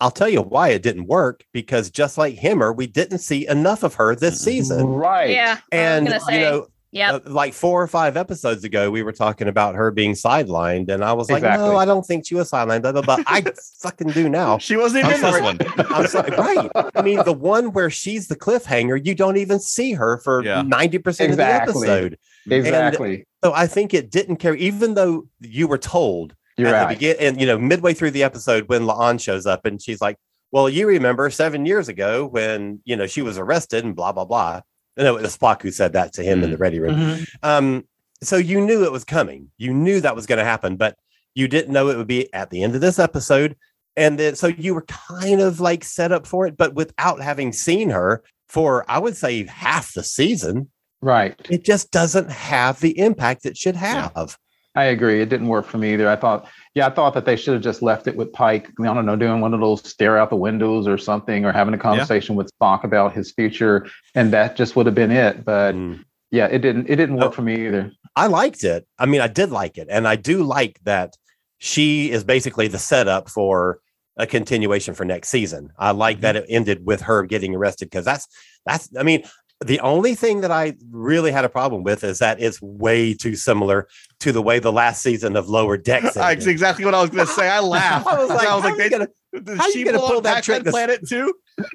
I'll 0.00 0.10
tell 0.10 0.28
you 0.28 0.42
why 0.42 0.70
it 0.70 0.82
didn't 0.82 1.06
work 1.06 1.44
because 1.52 1.88
just 1.90 2.18
like 2.18 2.34
Himmer, 2.34 2.72
we 2.72 2.88
didn't 2.88 3.18
see 3.18 3.46
enough 3.46 3.84
of 3.84 3.94
her 3.94 4.16
this 4.16 4.34
Mhm. 4.40 4.44
season. 4.44 4.86
Right. 4.88 5.30
Yeah. 5.30 5.58
And 5.70 6.08
I 6.08 6.14
was 6.14 6.24
gonna 6.24 6.36
you 6.36 6.42
know, 6.42 6.66
Yep. 6.94 7.14
uh, 7.26 7.30
like 7.30 7.54
four 7.54 7.82
or 7.82 7.86
five 7.88 8.18
episodes 8.18 8.64
ago, 8.64 8.90
we 8.90 9.02
were 9.02 9.12
talking 9.12 9.48
about 9.48 9.74
her 9.74 9.90
being 9.90 10.12
sidelined, 10.12 10.90
and 10.90 11.02
I 11.02 11.14
was 11.14 11.30
like, 11.30 11.38
Exactly. 11.38 11.68
"No, 11.70 11.76
I 11.76 11.86
don't 11.86 12.04
think 12.04 12.26
she 12.26 12.34
was 12.34 12.50
sidelined." 12.50 12.82
Blah 12.82 12.92
blah 12.92 13.00
blah. 13.02 13.16
I 13.26 13.42
fucking 13.80 14.08
do 14.10 14.28
now. 14.28 14.58
She 14.58 14.76
wasn't 14.76 15.06
I'm 15.06 15.12
even 15.12 15.24
in 15.24 15.32
this 15.32 15.40
sorry. 15.40 15.42
one. 15.42 15.90
I'm 15.90 16.06
sorry, 16.06 16.30
right? 16.36 16.70
I 16.94 17.00
mean, 17.02 17.24
the 17.24 17.32
one 17.32 17.72
where 17.72 17.88
she's 17.88 18.28
the 18.28 18.36
cliffhanger, 18.36 19.04
you 19.04 19.14
don't 19.14 19.38
even 19.38 19.58
see 19.58 19.92
her 19.94 20.18
for 20.18 20.44
Yeah. 20.44 20.60
ninety 20.62 20.98
percent 20.98 21.30
Exactly. 21.30 21.70
of 21.72 21.80
the 21.80 21.90
episode. 21.92 22.18
Exactly. 22.50 23.26
So 23.42 23.52
I 23.54 23.66
think 23.66 23.94
it 23.94 24.10
didn't 24.10 24.36
carry, 24.36 24.60
even 24.60 24.94
though 24.94 25.26
you 25.40 25.66
were 25.68 25.78
told 25.78 26.34
You're 26.56 26.68
at 26.68 26.72
right. 26.72 26.88
the 26.88 26.94
begin, 26.94 27.16
and 27.20 27.40
you 27.40 27.46
know, 27.46 27.58
midway 27.58 27.94
through 27.94 28.10
the 28.12 28.22
episode 28.22 28.68
when 28.68 28.82
Laan 28.82 29.20
shows 29.20 29.46
up 29.46 29.64
and 29.64 29.80
she's 29.80 30.00
like, 30.00 30.16
"Well, 30.50 30.68
you 30.68 30.86
remember 30.86 31.30
seven 31.30 31.64
years 31.66 31.88
ago 31.88 32.26
when 32.26 32.80
you 32.84 32.96
know 32.96 33.06
she 33.06 33.22
was 33.22 33.38
arrested 33.38 33.84
and 33.84 33.96
blah 33.96 34.12
blah 34.12 34.26
blah." 34.26 34.60
No, 34.96 35.16
it 35.16 35.22
was 35.22 35.36
Spock 35.36 35.62
who 35.62 35.70
said 35.70 35.92
that 35.94 36.12
to 36.14 36.22
him 36.22 36.42
in 36.42 36.50
the 36.50 36.56
ready 36.58 36.78
room. 36.80 36.94
Mhm. 36.96 37.26
Um, 37.42 37.84
so 38.22 38.36
you 38.36 38.60
knew 38.60 38.84
it 38.84 38.92
was 38.92 39.04
coming. 39.04 39.50
You 39.56 39.72
knew 39.72 40.00
that 40.00 40.14
was 40.14 40.26
going 40.26 40.38
to 40.38 40.44
happen, 40.44 40.76
but 40.76 40.96
you 41.34 41.48
didn't 41.48 41.72
know 41.72 41.88
it 41.88 41.96
would 41.96 42.06
be 42.06 42.32
at 42.34 42.50
the 42.50 42.62
end 42.62 42.74
of 42.74 42.80
this 42.80 42.98
episode. 42.98 43.56
And 43.96 44.18
then 44.18 44.34
so 44.36 44.46
you 44.48 44.74
were 44.74 44.82
kind 44.86 45.40
of 45.40 45.60
like 45.60 45.82
set 45.84 46.12
up 46.12 46.26
for 46.26 46.46
it, 46.46 46.56
but 46.56 46.74
without 46.74 47.20
having 47.22 47.52
seen 47.52 47.90
her 47.90 48.22
for, 48.48 48.84
I 48.88 48.98
would 48.98 49.16
say, 49.16 49.44
half 49.46 49.94
the 49.94 50.04
season, 50.04 50.70
Right. 51.00 51.34
it 51.50 51.64
just 51.64 51.90
doesn't 51.90 52.30
have 52.30 52.80
the 52.80 52.98
impact 52.98 53.46
it 53.46 53.56
should 53.56 53.74
Yeah. 53.76 54.10
have. 54.14 54.36
I 54.74 54.84
agree. 54.84 55.20
It 55.20 55.28
didn't 55.28 55.48
work 55.48 55.66
for 55.66 55.78
me 55.78 55.92
either. 55.94 56.08
I 56.08 56.16
thought, 56.16 56.46
yeah, 56.74 56.86
I 56.86 56.90
thought 56.90 57.14
that 57.14 57.24
they 57.26 57.36
should 57.36 57.54
have 57.54 57.62
just 57.62 57.82
left 57.82 58.06
it 58.06 58.16
with 58.16 58.32
Pike. 58.32 58.70
I 58.80 58.84
don't 58.84 59.04
know, 59.06 59.16
doing 59.16 59.40
one 59.40 59.52
of 59.54 59.60
those 59.60 59.86
stare 59.88 60.16
out 60.18 60.30
the 60.30 60.36
windows 60.36 60.86
or 60.88 60.96
something, 60.98 61.44
or 61.44 61.52
having 61.52 61.74
a 61.74 61.78
conversation 61.78 62.34
with 62.34 62.50
Spock 62.58 62.84
about 62.84 63.12
his 63.12 63.30
future, 63.32 63.86
and 64.14 64.32
that 64.32 64.56
just 64.56 64.74
would 64.76 64.86
have 64.86 64.94
been 64.94 65.10
it. 65.10 65.44
But 65.44 65.74
Mm. 65.74 66.04
yeah, 66.30 66.46
it 66.46 66.58
didn't. 66.60 66.88
It 66.88 66.96
didn't 66.96 67.16
work 67.16 67.26
Oh. 67.26 67.32
for 67.32 67.42
me 67.42 67.66
either. 67.66 67.92
I 68.16 68.26
liked 68.26 68.64
it. 68.64 68.86
I 68.98 69.06
mean, 69.06 69.20
I 69.20 69.28
did 69.28 69.50
like 69.50 69.78
it. 69.78 69.88
And 69.90 70.06
I 70.06 70.16
do 70.16 70.42
like 70.42 70.78
that 70.84 71.16
she 71.58 72.10
is 72.10 72.24
basically 72.24 72.68
the 72.68 72.78
setup 72.78 73.28
for 73.30 73.80
a 74.18 74.26
continuation 74.26 74.92
for 74.92 75.04
next 75.06 75.28
season. 75.30 75.70
I 75.78 75.92
like 75.92 76.20
that 76.20 76.36
it 76.36 76.44
ended 76.48 76.84
with 76.84 77.00
her 77.02 77.22
getting 77.22 77.54
arrested 77.54 77.86
because 77.86 78.04
that's, 78.04 78.26
that's, 78.66 78.90
I 78.98 79.02
mean, 79.02 79.24
the 79.66 79.80
only 79.80 80.14
thing 80.14 80.40
that 80.42 80.50
I 80.50 80.74
really 80.90 81.30
had 81.32 81.44
a 81.44 81.48
problem 81.48 81.82
with 81.82 82.04
is 82.04 82.18
that 82.18 82.40
it's 82.40 82.60
way 82.62 83.14
too 83.14 83.34
similar 83.36 83.88
to 84.20 84.32
the 84.32 84.42
way 84.42 84.58
the 84.58 84.72
last 84.72 85.02
season 85.02 85.36
of 85.36 85.48
Lower 85.48 85.76
Decks. 85.76 86.14
That's 86.14 86.46
exactly 86.46 86.84
what 86.84 86.94
I 86.94 87.00
was 87.00 87.10
going 87.10 87.26
to 87.26 87.32
say. 87.32 87.48
I 87.48 87.60
laughed. 87.60 88.06
I 88.10 88.18
was 88.18 88.28
like, 88.30 88.46
I 88.46 88.54
was 88.54 88.62
how 88.64 88.70
like, 88.70 88.78
you 88.78 88.82
they, 88.84 88.88
gonna- 88.90 89.08
did 89.44 89.58
how 89.58 89.66
you 89.66 89.72
she 89.72 89.84
gonna 89.84 89.98
pull 89.98 90.08
pull 90.10 90.20
that 90.22 90.44
trick 90.44 90.64
to- 90.64 90.70
Planet 90.70 91.06
too? 91.08 91.32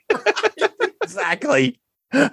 exactly. 1.04 1.80
I 2.14 2.30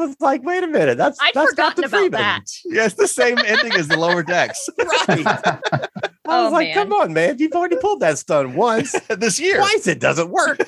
was 0.00 0.16
like, 0.18 0.42
wait 0.42 0.64
a 0.64 0.66
minute. 0.66 0.98
That's 0.98 1.18
I'd 1.22 1.34
that's 1.34 1.50
forgotten 1.50 1.82
Dr. 1.82 1.86
about 1.88 1.98
Freeman. 1.98 2.20
that. 2.20 2.42
Yeah, 2.64 2.84
it's 2.86 2.94
the 2.96 3.06
same 3.06 3.38
ending 3.38 3.72
as 3.74 3.86
the 3.86 3.96
lower 3.96 4.24
decks 4.24 4.68
Right. 4.78 5.24
I 5.26 5.88
Oh, 6.26 6.44
was 6.44 6.52
like, 6.52 6.68
man. 6.68 6.74
come 6.74 6.92
on, 6.94 7.12
man. 7.12 7.38
You've 7.38 7.52
already 7.52 7.76
pulled 7.76 8.00
that 8.00 8.18
stunt 8.18 8.54
once. 8.56 8.92
this 9.08 9.38
year. 9.38 9.58
twice 9.58 9.86
it 9.86 10.00
doesn't 10.00 10.30
work. 10.30 10.58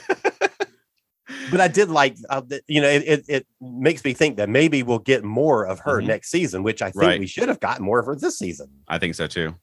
But 1.51 1.61
I 1.61 1.69
did 1.69 1.89
like, 1.91 2.17
uh, 2.31 2.43
you 2.69 2.81
know, 2.81 2.89
it, 2.89 3.03
it, 3.07 3.25
it 3.29 3.47
makes 3.61 4.05
me 4.05 4.13
think 4.15 4.37
that 4.37 4.49
maybe 4.49 4.83
we'll 4.83 4.99
get 4.99 5.25
more 5.25 5.67
of 5.67 5.81
her 5.81 6.01
Mhm. 6.01 6.07
next 6.07 6.31
season, 6.31 6.63
which 6.63 6.83
I 6.83 6.87
think 6.91 7.03
Right. 7.03 7.21
we 7.21 7.27
should 7.27 7.49
have 7.49 7.61
gotten 7.61 7.85
more 7.85 7.99
of 7.99 8.07
her 8.07 8.15
this 8.17 8.39
season. 8.39 8.69
I 8.89 8.99
think 8.99 9.15
so 9.15 9.27
too. 9.27 9.55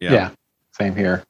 Yeah. 0.00 0.30
Same 0.72 0.94
here. 0.94 1.24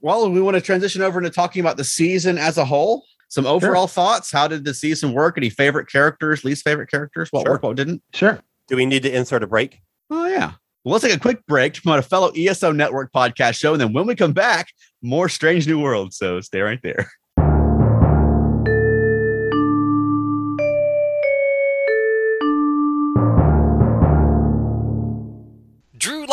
Well, 0.00 0.30
we 0.30 0.40
want 0.40 0.54
to 0.56 0.60
transition 0.60 1.02
over 1.02 1.18
into 1.18 1.30
talking 1.30 1.60
about 1.60 1.76
the 1.76 1.84
season 1.84 2.38
as 2.38 2.56
a 2.58 2.64
whole. 2.64 3.04
Some 3.28 3.46
overall 3.46 3.86
thoughts. 3.86 4.32
How 4.32 4.48
did 4.48 4.64
the 4.64 4.74
season 4.74 5.12
work? 5.12 5.36
Any 5.36 5.50
favorite 5.50 5.88
characters, 5.88 6.42
least 6.44 6.64
favorite 6.64 6.90
characters? 6.90 7.28
What 7.30 7.42
Sure. 7.44 7.52
worked, 7.52 7.64
what 7.64 7.76
didn't? 7.76 8.02
Sure. 8.14 8.40
Do 8.68 8.76
we 8.76 8.86
need 8.86 9.02
to 9.04 9.14
insert 9.14 9.42
a 9.42 9.46
break? 9.46 9.80
Oh, 10.10 10.26
yeah. 10.26 10.52
Well, 10.84 10.92
let's 10.92 11.04
take 11.04 11.14
a 11.14 11.20
quick 11.20 11.44
break 11.46 11.74
to 11.74 11.82
promote 11.82 11.98
a 11.98 12.02
fellow 12.02 12.32
ESO 12.34 12.72
Network 12.72 13.12
podcast 13.12 13.54
show. 13.58 13.72
And 13.72 13.80
then 13.80 13.92
when 13.92 14.06
we 14.06 14.14
come 14.16 14.32
back, 14.32 14.68
more 15.02 15.28
Strange 15.28 15.66
New 15.68 15.78
World. 15.78 16.14
So 16.14 16.40
stay 16.40 16.60
right 16.60 16.80
there. 16.82 17.10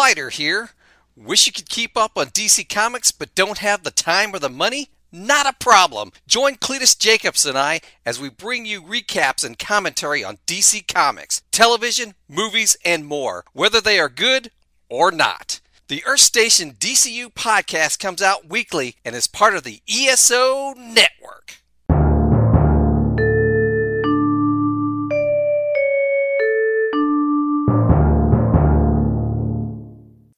Leiter 0.08 0.30
here. 0.30 0.70
Wish 1.18 1.48
you 1.48 1.52
could 1.52 1.68
keep 1.68 1.98
up 1.98 2.18
on 2.18 2.28
DC 2.28 2.70
Comics 2.70 3.12
but 3.12 3.36
don't 3.36 3.58
have 3.58 3.84
the 3.84 3.92
time 3.92 4.34
or 4.34 4.40
the 4.40 4.48
money? 4.48 4.88
Not 5.12 5.46
a 5.46 5.52
problem. 5.52 6.14
Join 6.26 6.56
Cletus 6.56 6.98
Jacobs 6.98 7.46
and 7.46 7.58
I 7.58 7.82
as 8.06 8.18
we 8.18 8.30
bring 8.30 8.66
you 8.66 8.82
recaps 8.82 9.44
and 9.44 9.60
commentary 9.60 10.24
on 10.24 10.38
DC 10.48 10.88
Comics, 10.88 11.42
television, 11.52 12.16
movies, 12.30 12.78
and 12.86 13.06
more, 13.06 13.44
whether 13.52 13.82
they 13.82 14.00
are 14.00 14.08
good 14.08 14.50
or 14.88 15.12
not. 15.12 15.60
The 15.90 16.06
Earth 16.06 16.22
Station 16.22 16.72
DCU 16.72 17.34
podcast 17.34 18.00
comes 18.00 18.22
out 18.22 18.48
weekly 18.48 18.96
and 19.04 19.14
is 19.14 19.28
part 19.28 19.58
of 19.58 19.64
the 19.64 19.82
ESO 19.90 20.74
network. 20.78 21.58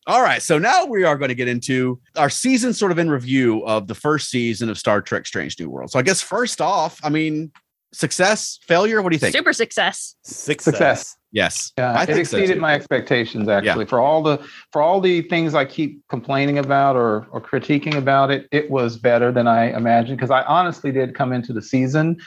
All 0.09 0.23
right. 0.23 0.41
So 0.41 0.57
now 0.57 0.85
we 0.85 1.03
are 1.03 1.15
going 1.15 1.29
to 1.29 1.35
get 1.35 1.47
into 1.47 1.99
our 2.17 2.31
season 2.31 2.73
sort 2.73 2.91
of 2.91 2.97
in 2.97 3.11
review 3.11 3.63
of 3.67 3.85
the 3.85 3.93
first 3.93 4.31
season 4.31 4.67
of 4.67 4.77
Star 4.79 5.03
Trek 5.03 5.27
Strange 5.27 5.59
New 5.59 5.69
World. 5.69 5.91
So 5.91 5.99
I 5.99 6.01
guess 6.01 6.19
first 6.19 6.61
off, 6.61 6.99
I 7.03 7.09
mean, 7.09 7.51
success, 7.93 8.57
failure? 8.63 9.03
What 9.03 9.11
do 9.11 9.15
you 9.15 9.19
think? 9.19 9.35
Super 9.35 9.53
success. 9.53 10.15
Success. 10.23 10.63
Success. 10.63 11.15
Yes. 11.31 11.71
Yeah, 11.77 11.93
I 11.93 12.03
it 12.03 12.05
think 12.07 12.25
so, 12.25 12.37
exceeded 12.37 12.55
too. 12.55 12.59
my 12.59 12.73
expectations 12.73 13.47
actually. 13.47 13.85
For 13.85 13.99
all 13.99 14.23
the 14.23 14.43
for 14.71 14.81
all 14.81 14.99
the 14.99 15.21
things 15.23 15.53
I 15.53 15.63
keep 15.65 16.01
complaining 16.09 16.57
about 16.57 16.95
or 16.95 17.27
or 17.29 17.39
critiquing 17.39 17.95
about 17.95 18.31
it, 18.31 18.47
it 18.51 18.71
was 18.71 18.97
better 18.97 19.31
than 19.31 19.47
I 19.47 19.75
imagined 19.77 20.17
because 20.17 20.31
I 20.31 20.41
honestly 20.45 20.91
did 20.91 21.13
come 21.13 21.31
into 21.33 21.53
the 21.53 21.61
season 21.61 22.17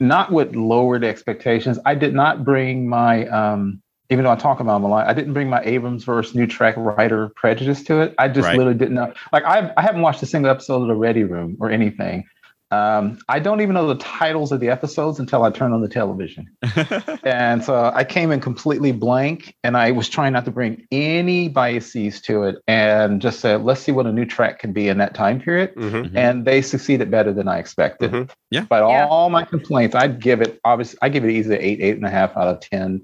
not 0.00 0.30
with 0.30 0.54
lowered 0.54 1.02
expectations. 1.02 1.78
I 1.84 1.96
did 1.96 2.14
not 2.14 2.44
bring 2.44 2.88
my 2.88 3.26
um 3.26 3.82
even 4.10 4.24
though 4.24 4.30
I 4.32 4.36
talk 4.36 4.60
about 4.60 4.74
them 4.74 4.84
a 4.84 4.88
lot, 4.88 5.06
I 5.06 5.12
didn't 5.14 5.34
bring 5.34 5.48
my 5.50 5.62
Abrams 5.64 6.04
versus 6.04 6.34
New 6.34 6.46
Trek 6.46 6.74
writer 6.76 7.30
prejudice 7.36 7.82
to 7.84 8.00
it. 8.00 8.14
I 8.18 8.28
just 8.28 8.46
Right. 8.46 8.56
literally 8.56 8.78
didn't 8.78 8.94
know. 8.94 9.12
Like 9.32 9.44
I 9.44 9.72
I 9.76 9.82
haven't 9.82 10.02
watched 10.02 10.22
a 10.22 10.26
single 10.26 10.50
episode 10.50 10.82
of 10.82 10.88
the 10.88 10.96
Ready 10.96 11.24
Room 11.24 11.56
or 11.60 11.70
anything. 11.70 12.24
Um, 12.70 13.18
I 13.30 13.38
don't 13.38 13.62
even 13.62 13.72
know 13.72 13.86
the 13.88 13.94
titles 13.94 14.52
of 14.52 14.60
the 14.60 14.68
episodes 14.68 15.18
until 15.18 15.42
I 15.42 15.50
turn 15.50 15.72
on 15.72 15.80
the 15.80 15.88
television. 15.88 16.50
And 17.24 17.64
so 17.64 17.90
I 17.94 18.04
came 18.04 18.30
in 18.30 18.40
completely 18.40 18.92
blank 18.92 19.54
and 19.64 19.74
I 19.76 19.90
was 19.90 20.08
trying 20.08 20.34
not 20.34 20.44
to 20.46 20.50
bring 20.50 20.86
any 20.92 21.48
biases 21.48 22.20
to 22.22 22.42
it 22.44 22.56
and 22.66 23.20
just 23.22 23.40
said, 23.40 23.64
let's 23.64 23.80
see 23.80 23.92
what 23.92 24.06
a 24.06 24.12
new 24.12 24.24
Trek 24.26 24.58
can 24.58 24.72
be 24.74 24.88
in 24.88 24.98
that 24.98 25.14
time 25.14 25.40
period. 25.40 25.74
Mhm. 25.76 26.12
And 26.14 26.44
they 26.44 26.60
succeeded 26.60 27.10
better 27.10 27.32
than 27.32 27.48
I 27.48 27.58
expected. 27.58 28.10
Mhm. 28.12 28.30
Yeah. 28.50 28.64
But 28.68 28.86
Yeah. 28.86 29.06
all 29.06 29.30
my 29.30 29.44
complaints, 29.44 29.94
I'd 29.94 30.20
give 30.20 30.42
it 30.42 30.58
obviously 30.64 30.98
I 31.00 31.08
give 31.08 31.24
it 31.24 31.30
easily 31.30 31.56
eight, 31.58 31.80
eight 31.80 31.96
and 31.96 32.04
a 32.04 32.10
half 32.10 32.36
out 32.36 32.48
of 32.48 32.60
ten 32.60 33.00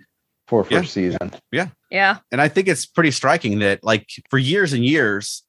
for 0.47 0.67
Yeah. 0.71 0.81
first 0.81 0.93
season. 0.93 1.33
Yeah. 1.53 1.69
Yeah. 1.91 2.19
And 2.33 2.41
I 2.41 2.49
think 2.49 2.69
it's 2.69 2.87
pretty 2.87 3.11
striking 3.11 3.61
that, 3.61 3.83
like, 3.83 4.09
for 4.31 4.39
years 4.39 4.73
and 4.73 4.85
years, 4.85 5.43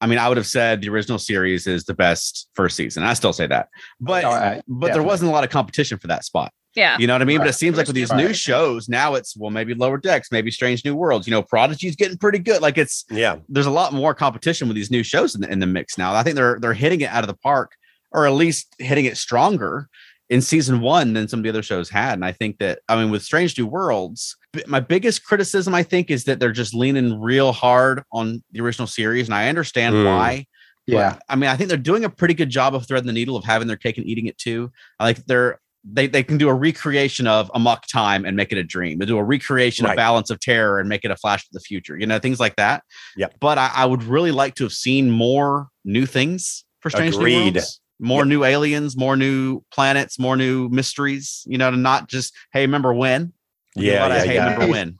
I 0.00 0.06
mean, 0.06 0.18
I 0.18 0.28
would 0.28 0.36
have 0.36 0.46
said 0.46 0.82
the 0.82 0.88
original 0.90 1.18
series 1.18 1.66
is 1.66 1.84
the 1.84 1.94
best 1.94 2.48
first 2.54 2.76
season. 2.76 3.02
I 3.02 3.14
still 3.14 3.32
say 3.32 3.46
that, 3.46 3.68
but 4.00 4.22
No, 4.22 4.30
I- 4.30 4.62
but 4.68 4.92
there 4.92 5.02
wasn't 5.02 5.30
a 5.30 5.32
lot 5.32 5.42
of 5.44 5.50
competition 5.50 5.98
for 5.98 6.06
that 6.08 6.24
spot. 6.24 6.52
Yeah. 6.74 6.98
You 6.98 7.06
know 7.06 7.14
what 7.14 7.22
I 7.22 7.24
mean? 7.24 7.38
But 7.38 7.46
it 7.48 7.54
seems 7.54 7.78
like 7.78 7.86
with 7.86 7.96
these 7.96 8.12
new 8.12 8.34
shows, 8.34 8.86
now 8.86 9.14
it's 9.14 9.34
well, 9.34 9.50
maybe 9.50 9.72
Lower 9.72 9.96
Decks, 9.96 10.30
maybe 10.30 10.50
Strange 10.50 10.84
New 10.84 10.94
Worlds. 10.94 11.26
You 11.26 11.30
know, 11.30 11.42
Prodigy's 11.42 11.96
getting 11.96 12.18
pretty 12.18 12.38
good. 12.38 12.60
Like 12.60 12.76
it's 12.76 13.06
Yeah. 13.10 13.36
there's 13.48 13.64
a 13.64 13.70
lot 13.70 13.94
more 13.94 14.12
competition 14.14 14.68
with 14.68 14.74
these 14.74 14.90
new 14.90 15.02
shows 15.02 15.34
in 15.34 15.40
the, 15.40 15.50
in 15.50 15.58
the 15.60 15.66
mix 15.66 15.96
now. 15.96 16.14
I 16.14 16.22
think 16.22 16.36
they're 16.36 16.58
they're 16.60 16.74
hitting 16.74 17.00
it 17.00 17.08
out 17.08 17.24
of 17.24 17.28
the 17.28 17.36
park, 17.42 17.72
or 18.12 18.26
at 18.26 18.34
least 18.34 18.74
hitting 18.78 19.06
it 19.06 19.16
stronger 19.16 19.88
in 20.28 20.40
season 20.40 20.80
one 20.80 21.12
than 21.12 21.28
some 21.28 21.40
of 21.40 21.44
the 21.44 21.48
other 21.48 21.62
shows 21.62 21.88
had. 21.88 22.14
And 22.14 22.24
I 22.24 22.32
think 22.32 22.58
that 22.58 22.80
I 22.88 22.96
mean, 22.96 23.10
with 23.10 23.22
Strange 23.22 23.56
New 23.58 23.66
Worlds, 23.66 24.36
my 24.66 24.80
biggest 24.80 25.24
criticism 25.24 25.74
I 25.74 25.82
think 25.82 26.10
is 26.10 26.24
that 26.24 26.40
they're 26.40 26.52
just 26.52 26.74
leaning 26.74 27.20
real 27.20 27.52
hard 27.52 28.02
on 28.12 28.42
the 28.52 28.60
original 28.60 28.86
series, 28.86 29.28
and 29.28 29.34
I 29.34 29.48
understand 29.48 29.94
Mm. 29.94 30.04
why. 30.04 30.46
Yeah. 30.86 31.14
But, 31.14 31.22
I 31.28 31.36
mean, 31.36 31.50
I 31.50 31.56
think 31.56 31.68
they're 31.68 31.78
doing 31.78 32.04
a 32.04 32.10
pretty 32.10 32.34
good 32.34 32.48
job 32.50 32.74
of 32.74 32.86
threading 32.86 33.06
the 33.08 33.12
needle 33.12 33.36
of 33.36 33.44
having 33.44 33.66
their 33.68 33.76
cake 33.76 33.98
and 33.98 34.06
eating 34.06 34.26
it 34.26 34.38
too. 34.38 34.70
Like 35.00 35.24
they're 35.26 35.58
they 35.88 36.08
they 36.08 36.24
can 36.24 36.36
do 36.38 36.48
a 36.48 36.54
recreation 36.54 37.28
of 37.28 37.48
Amok 37.54 37.86
Time 37.86 38.24
and 38.24 38.36
make 38.36 38.50
it 38.50 38.58
a 38.58 38.64
dream. 38.64 38.98
They 38.98 39.06
do 39.06 39.18
a 39.18 39.22
recreation 39.22 39.84
Right. 39.84 39.92
of 39.92 39.96
Balance 39.96 40.30
of 40.30 40.40
Terror 40.40 40.80
and 40.80 40.88
make 40.88 41.04
it 41.04 41.12
a 41.12 41.16
Flash 41.16 41.42
to 41.44 41.50
the 41.52 41.60
Future. 41.60 41.96
You 41.96 42.06
know, 42.06 42.18
things 42.18 42.40
like 42.40 42.56
that. 42.56 42.82
Yeah. 43.16 43.28
But 43.40 43.58
I, 43.58 43.70
I 43.74 43.86
would 43.86 44.02
really 44.02 44.32
like 44.32 44.56
to 44.56 44.64
have 44.64 44.72
seen 44.72 45.10
more 45.10 45.68
new 45.84 46.04
things 46.06 46.64
for 46.80 46.90
Strange 46.90 47.16
New 47.16 47.22
Worlds. 47.22 47.80
More 47.98 48.24
new 48.24 48.44
aliens, 48.44 48.96
more 48.96 49.16
new 49.16 49.62
planets, 49.72 50.18
more 50.18 50.36
new 50.36 50.68
mysteries. 50.68 51.44
You 51.46 51.58
know, 51.58 51.70
to 51.70 51.76
not 51.76 52.08
just 52.08 52.34
hey, 52.52 52.62
remember 52.62 52.92
when? 52.92 53.32
We 53.76 53.84
get 53.84 53.92
a 53.92 53.94
Yeah. 53.94 54.06
of, 54.06 54.12
Yeah. 54.12 54.24
hey, 54.24 54.34
yeah. 54.34 54.44
remember 54.44 54.66
when? 54.72 54.98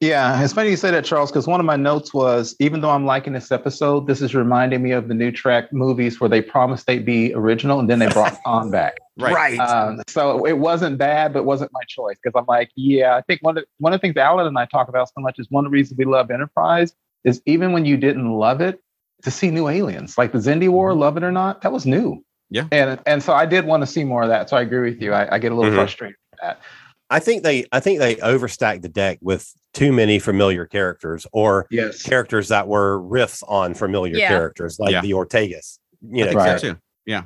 Yeah, 0.00 0.42
it's 0.42 0.52
funny 0.52 0.70
you 0.70 0.76
say 0.76 0.90
that, 0.90 1.04
Charles, 1.04 1.30
because 1.30 1.46
one 1.46 1.60
of 1.60 1.66
my 1.66 1.76
notes 1.76 2.12
was 2.12 2.56
even 2.58 2.80
though 2.80 2.90
I'm 2.90 3.06
liking 3.06 3.34
this 3.34 3.52
episode, 3.52 4.08
this 4.08 4.20
is 4.20 4.34
reminding 4.34 4.82
me 4.82 4.90
of 4.90 5.06
the 5.06 5.14
new 5.14 5.30
Trek 5.30 5.72
movies 5.72 6.20
where 6.20 6.28
they 6.28 6.42
promised 6.42 6.86
they'd 6.88 7.04
be 7.04 7.32
original 7.34 7.78
and 7.78 7.88
then 7.88 8.00
they 8.00 8.08
brought 8.08 8.36
on 8.44 8.68
back. 8.72 8.94
Right. 9.16 9.60
Um, 9.60 10.00
so 10.08 10.44
it 10.44 10.58
wasn't 10.58 10.98
bad, 10.98 11.32
but 11.32 11.44
wasn't 11.44 11.70
my 11.72 11.82
choice 11.86 12.16
because 12.20 12.36
I'm 12.36 12.46
like, 12.48 12.70
yeah, 12.74 13.14
I 13.14 13.20
think 13.22 13.42
one 13.42 13.56
of 13.58 13.64
one 13.78 13.92
of 13.92 14.00
the 14.00 14.02
things 14.04 14.16
Alan 14.16 14.44
and 14.48 14.58
I 14.58 14.66
talk 14.66 14.88
about 14.88 15.06
so 15.06 15.20
much 15.20 15.38
is 15.38 15.46
one 15.50 15.64
of 15.64 15.70
the 15.70 15.74
reasons 15.74 15.96
we 15.98 16.04
love 16.04 16.32
Enterprise 16.32 16.94
is 17.24 17.40
even 17.46 17.72
when 17.72 17.84
you 17.84 17.96
didn't 17.96 18.28
love 18.32 18.60
it, 18.60 18.80
to 19.22 19.30
see 19.30 19.50
new 19.50 19.68
aliens 19.68 20.16
like 20.18 20.32
the 20.32 20.38
Xindi 20.38 20.68
War, 20.68 20.94
love 20.94 21.16
it 21.16 21.22
or 21.22 21.32
not, 21.32 21.62
that 21.62 21.72
was 21.72 21.86
new. 21.86 22.14
Mm-hmm. 22.14 22.18
Yeah. 22.50 22.66
and 22.70 23.00
and 23.06 23.22
so 23.22 23.32
I 23.32 23.46
did 23.46 23.64
want 23.64 23.82
to 23.82 23.86
see 23.86 24.04
more 24.04 24.22
of 24.22 24.28
that. 24.28 24.50
So 24.50 24.56
I 24.58 24.60
agree 24.62 24.90
with 24.90 25.00
you. 25.00 25.12
I, 25.14 25.36
I 25.36 25.38
get 25.38 25.52
a 25.52 25.54
little 25.54 25.70
Mhm. 25.72 25.76
frustrated 25.76 26.16
with 26.32 26.40
that. 26.42 26.60
I 27.08 27.18
think 27.18 27.42
they 27.44 27.64
I 27.72 27.80
think 27.80 27.98
they 27.98 28.16
overstacked 28.16 28.82
the 28.82 28.88
deck 28.90 29.18
with 29.22 29.50
too 29.72 29.90
many 29.92 30.18
familiar 30.18 30.66
characters 30.66 31.26
or 31.32 31.66
Yes. 31.70 32.02
characters 32.02 32.48
that 32.48 32.68
were 32.68 33.00
riffs 33.00 33.42
on 33.48 33.72
familiar 33.74 34.16
Yeah. 34.16 34.28
characters 34.28 34.78
like 34.78 34.92
Yeah. 34.92 35.00
the 35.00 35.12
Ortegas. 35.12 35.78
You 36.02 36.26
know, 36.26 36.32
Right. 36.32 36.60
so 36.60 36.74
too. 36.74 36.78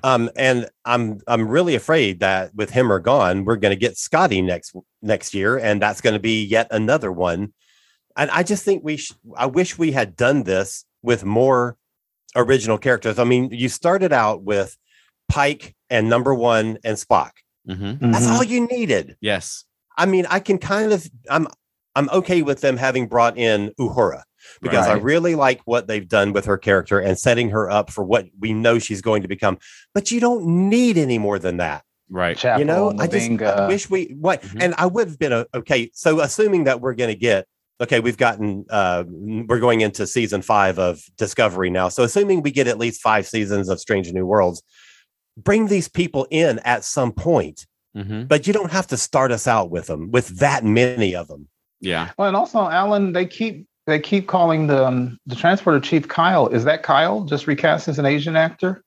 Um, 0.05 0.31
and 0.37 0.69
I'm 0.85 1.21
I'm 1.27 1.49
really 1.49 1.75
afraid 1.75 2.21
that 2.21 2.55
with 2.55 2.71
him 2.71 2.91
or 2.93 2.99
gone, 3.01 3.45
we're 3.45 3.57
going 3.57 3.71
to 3.75 3.81
get 3.81 3.97
Scotty 3.99 4.43
next 4.43 4.75
next 5.03 5.35
year, 5.35 5.59
and 5.59 5.83
that's 5.83 6.01
going 6.01 6.15
to 6.15 6.21
be 6.21 6.45
yet 6.45 6.69
another 6.71 7.11
one. 7.13 7.53
And 8.17 8.31
I 8.31 8.43
just 8.43 8.65
think 8.65 8.83
we 8.85 8.97
sh- 8.97 9.13
I 9.37 9.47
wish 9.47 9.77
we 9.77 9.93
had 9.93 10.17
done 10.17 10.45
this 10.45 10.85
with 11.03 11.25
more 11.25 11.77
original 12.37 12.79
characters. 12.79 13.19
I 13.19 13.25
mean, 13.25 13.49
you 13.51 13.69
started 13.69 14.13
out 14.13 14.43
with 14.45 14.77
Pike 15.29 15.75
and 15.91 16.09
Number 16.09 16.35
One 16.35 16.79
and 16.85 16.97
Spock. 16.97 17.31
Mhm. 17.69 17.99
That's 18.13 18.27
Mhm. 18.27 18.31
all 18.37 18.45
you 18.45 18.67
needed. 18.69 19.17
Yes. 19.21 19.65
I 19.99 20.07
mean, 20.07 20.27
I 20.31 20.39
can 20.41 20.59
kind 20.59 20.93
of 20.93 21.09
I'm 21.29 21.49
I'm 21.97 22.09
okay 22.11 22.43
with 22.43 22.61
them 22.61 22.77
having 22.77 23.09
brought 23.09 23.39
in 23.39 23.73
Uhura 23.81 24.23
because 24.61 24.87
I 24.87 24.93
really 24.93 25.35
like 25.35 25.63
what 25.65 25.89
they've 25.89 26.07
done 26.07 26.33
with 26.35 26.45
her 26.45 26.59
character 26.59 27.01
and 27.01 27.19
setting 27.19 27.49
her 27.51 27.71
up 27.71 27.91
for 27.91 28.05
what 28.05 28.27
we 28.39 28.53
know 28.53 28.79
she's 28.79 29.01
going 29.01 29.23
to 29.23 29.29
become. 29.29 29.59
But 29.95 30.11
you 30.11 30.21
don't 30.21 30.45
need 30.69 30.99
any 30.99 31.17
more 31.19 31.39
than 31.39 31.57
that. 31.57 31.83
Right. 32.11 32.37
Chapel, 32.37 32.61
you 32.61 32.67
know, 32.67 32.93
I 32.99 33.07
just 33.07 33.31
I 33.43 33.67
wish 33.67 33.89
we 33.91 34.15
what 34.21 34.43
Mhm. 34.43 34.63
and 34.63 34.75
I 34.79 34.87
would 34.87 35.09
have 35.09 35.19
been 35.19 35.33
a, 35.33 35.47
okay. 35.55 35.91
So 35.95 36.21
assuming 36.21 36.65
that 36.65 36.81
we're 36.83 36.95
going 36.95 37.11
to 37.11 37.19
get 37.19 37.47
okay, 37.81 38.01
we've 38.01 38.17
gotten 38.17 38.65
uh 38.71 39.05
we're 39.09 39.61
going 39.61 39.81
into 39.81 40.07
season 40.07 40.43
five 40.43 40.79
of 40.79 41.03
Discovery 41.17 41.71
now. 41.71 41.89
So 41.89 42.03
assuming 42.03 42.43
we 42.43 42.51
get 42.51 42.67
at 42.69 42.79
least 42.79 43.01
five 43.01 43.27
seasons 43.27 43.69
of 43.69 43.81
Strange 43.81 44.13
New 44.13 44.27
Worlds, 44.27 44.63
bring 45.37 45.67
these 45.69 45.89
people 45.89 46.27
in 46.31 46.59
at 46.61 46.85
some 46.85 47.13
point. 47.13 47.67
hmm 47.95 48.25
But 48.25 48.47
you 48.47 48.53
don't 48.53 48.73
have 48.73 48.87
to 48.89 48.97
start 48.97 49.33
us 49.33 49.47
out 49.47 49.71
with 49.71 49.87
them 49.87 50.11
with 50.11 50.39
that 50.39 50.65
many 50.65 51.15
of 51.15 51.29
them. 51.29 51.49
Yeah. 51.81 52.11
Well, 52.17 52.29
and 52.29 52.37
also, 52.37 52.59
Alan, 52.69 53.13
they 53.13 53.27
keep 53.27 53.67
they 53.87 54.01
keep 54.01 54.27
calling 54.27 54.67
the 54.67 54.87
um, 54.87 55.19
the 55.27 55.37
transporter 55.37 55.79
chief 55.79 56.09
Kyle. 56.09 56.49
Is 56.49 56.65
that 56.65 56.83
Kyle 56.83 57.25
just 57.25 57.47
recast 57.47 57.87
as 57.89 57.99
an 57.99 58.07
Asian 58.07 58.35
actor? 58.37 58.83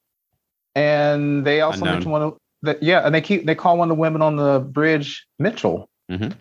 And 0.76 1.46
they 1.46 1.62
also 1.62 1.80
Unknown. 1.80 1.94
mention 1.94 2.12
one 2.12 2.22
of 2.22 2.38
that. 2.64 2.82
Yeah, 2.84 3.06
and 3.06 3.14
they 3.14 3.22
keep 3.22 3.46
they 3.46 3.56
call 3.56 3.78
one 3.78 3.90
of 3.90 3.96
the 3.98 4.02
women 4.02 4.22
on 4.22 4.36
the 4.36 4.60
bridge 4.60 5.26
Mitchell. 5.38 5.90
Mhm. 6.12 6.34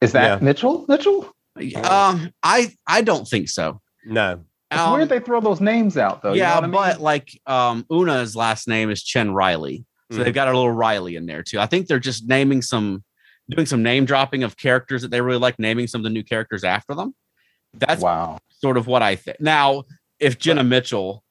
Is 0.00 0.12
that 0.12 0.40
Yeah. 0.40 0.44
Mitchell? 0.44 0.84
Mitchell? 0.88 1.30
Um, 1.76 2.32
I 2.42 2.74
I 2.86 3.02
don't 3.02 3.26
think 3.26 3.48
so. 3.48 3.80
No. 4.04 4.44
It's 4.70 4.80
Um, 4.80 4.92
weird 4.94 5.08
they 5.08 5.18
throw 5.20 5.40
those 5.40 5.60
names 5.60 5.96
out 5.96 6.22
though. 6.22 6.32
you 6.32 6.40
know 6.42 6.46
yeah, 6.48 6.58
I 6.58 6.60
mean? 6.62 6.70
but 6.70 7.00
like 7.00 7.40
um 7.46 7.84
Una's 7.90 8.36
last 8.36 8.68
name 8.68 8.90
is 8.90 9.02
Chin 9.02 9.32
Riley. 9.32 9.84
So 10.12 10.18
Mhm. 10.18 10.24
they've 10.24 10.34
got 10.34 10.48
a 10.48 10.52
little 10.52 10.70
Riley 10.72 11.16
in 11.16 11.26
there 11.26 11.42
too. 11.42 11.58
I 11.60 11.66
think 11.66 11.86
they're 11.86 11.98
just 11.98 12.26
naming 12.28 12.62
some 12.62 13.04
doing 13.48 13.66
some 13.66 13.82
name 13.82 14.04
dropping 14.04 14.42
of 14.44 14.56
characters 14.56 15.02
that 15.02 15.10
they 15.10 15.20
really 15.20 15.38
like, 15.40 15.58
naming 15.58 15.86
some 15.88 16.00
of 16.00 16.04
the 16.04 16.10
new 16.10 16.22
characters 16.22 16.62
after 16.62 16.94
them. 16.94 17.14
That's 17.74 18.00
wow. 18.02 18.38
sort 18.50 18.76
of 18.76 18.86
what 18.86 19.02
I 19.02 19.16
think. 19.16 19.40
Now, 19.40 19.84
if 20.20 20.38
Jenna 20.38 20.62
Mitchell, 20.62 21.24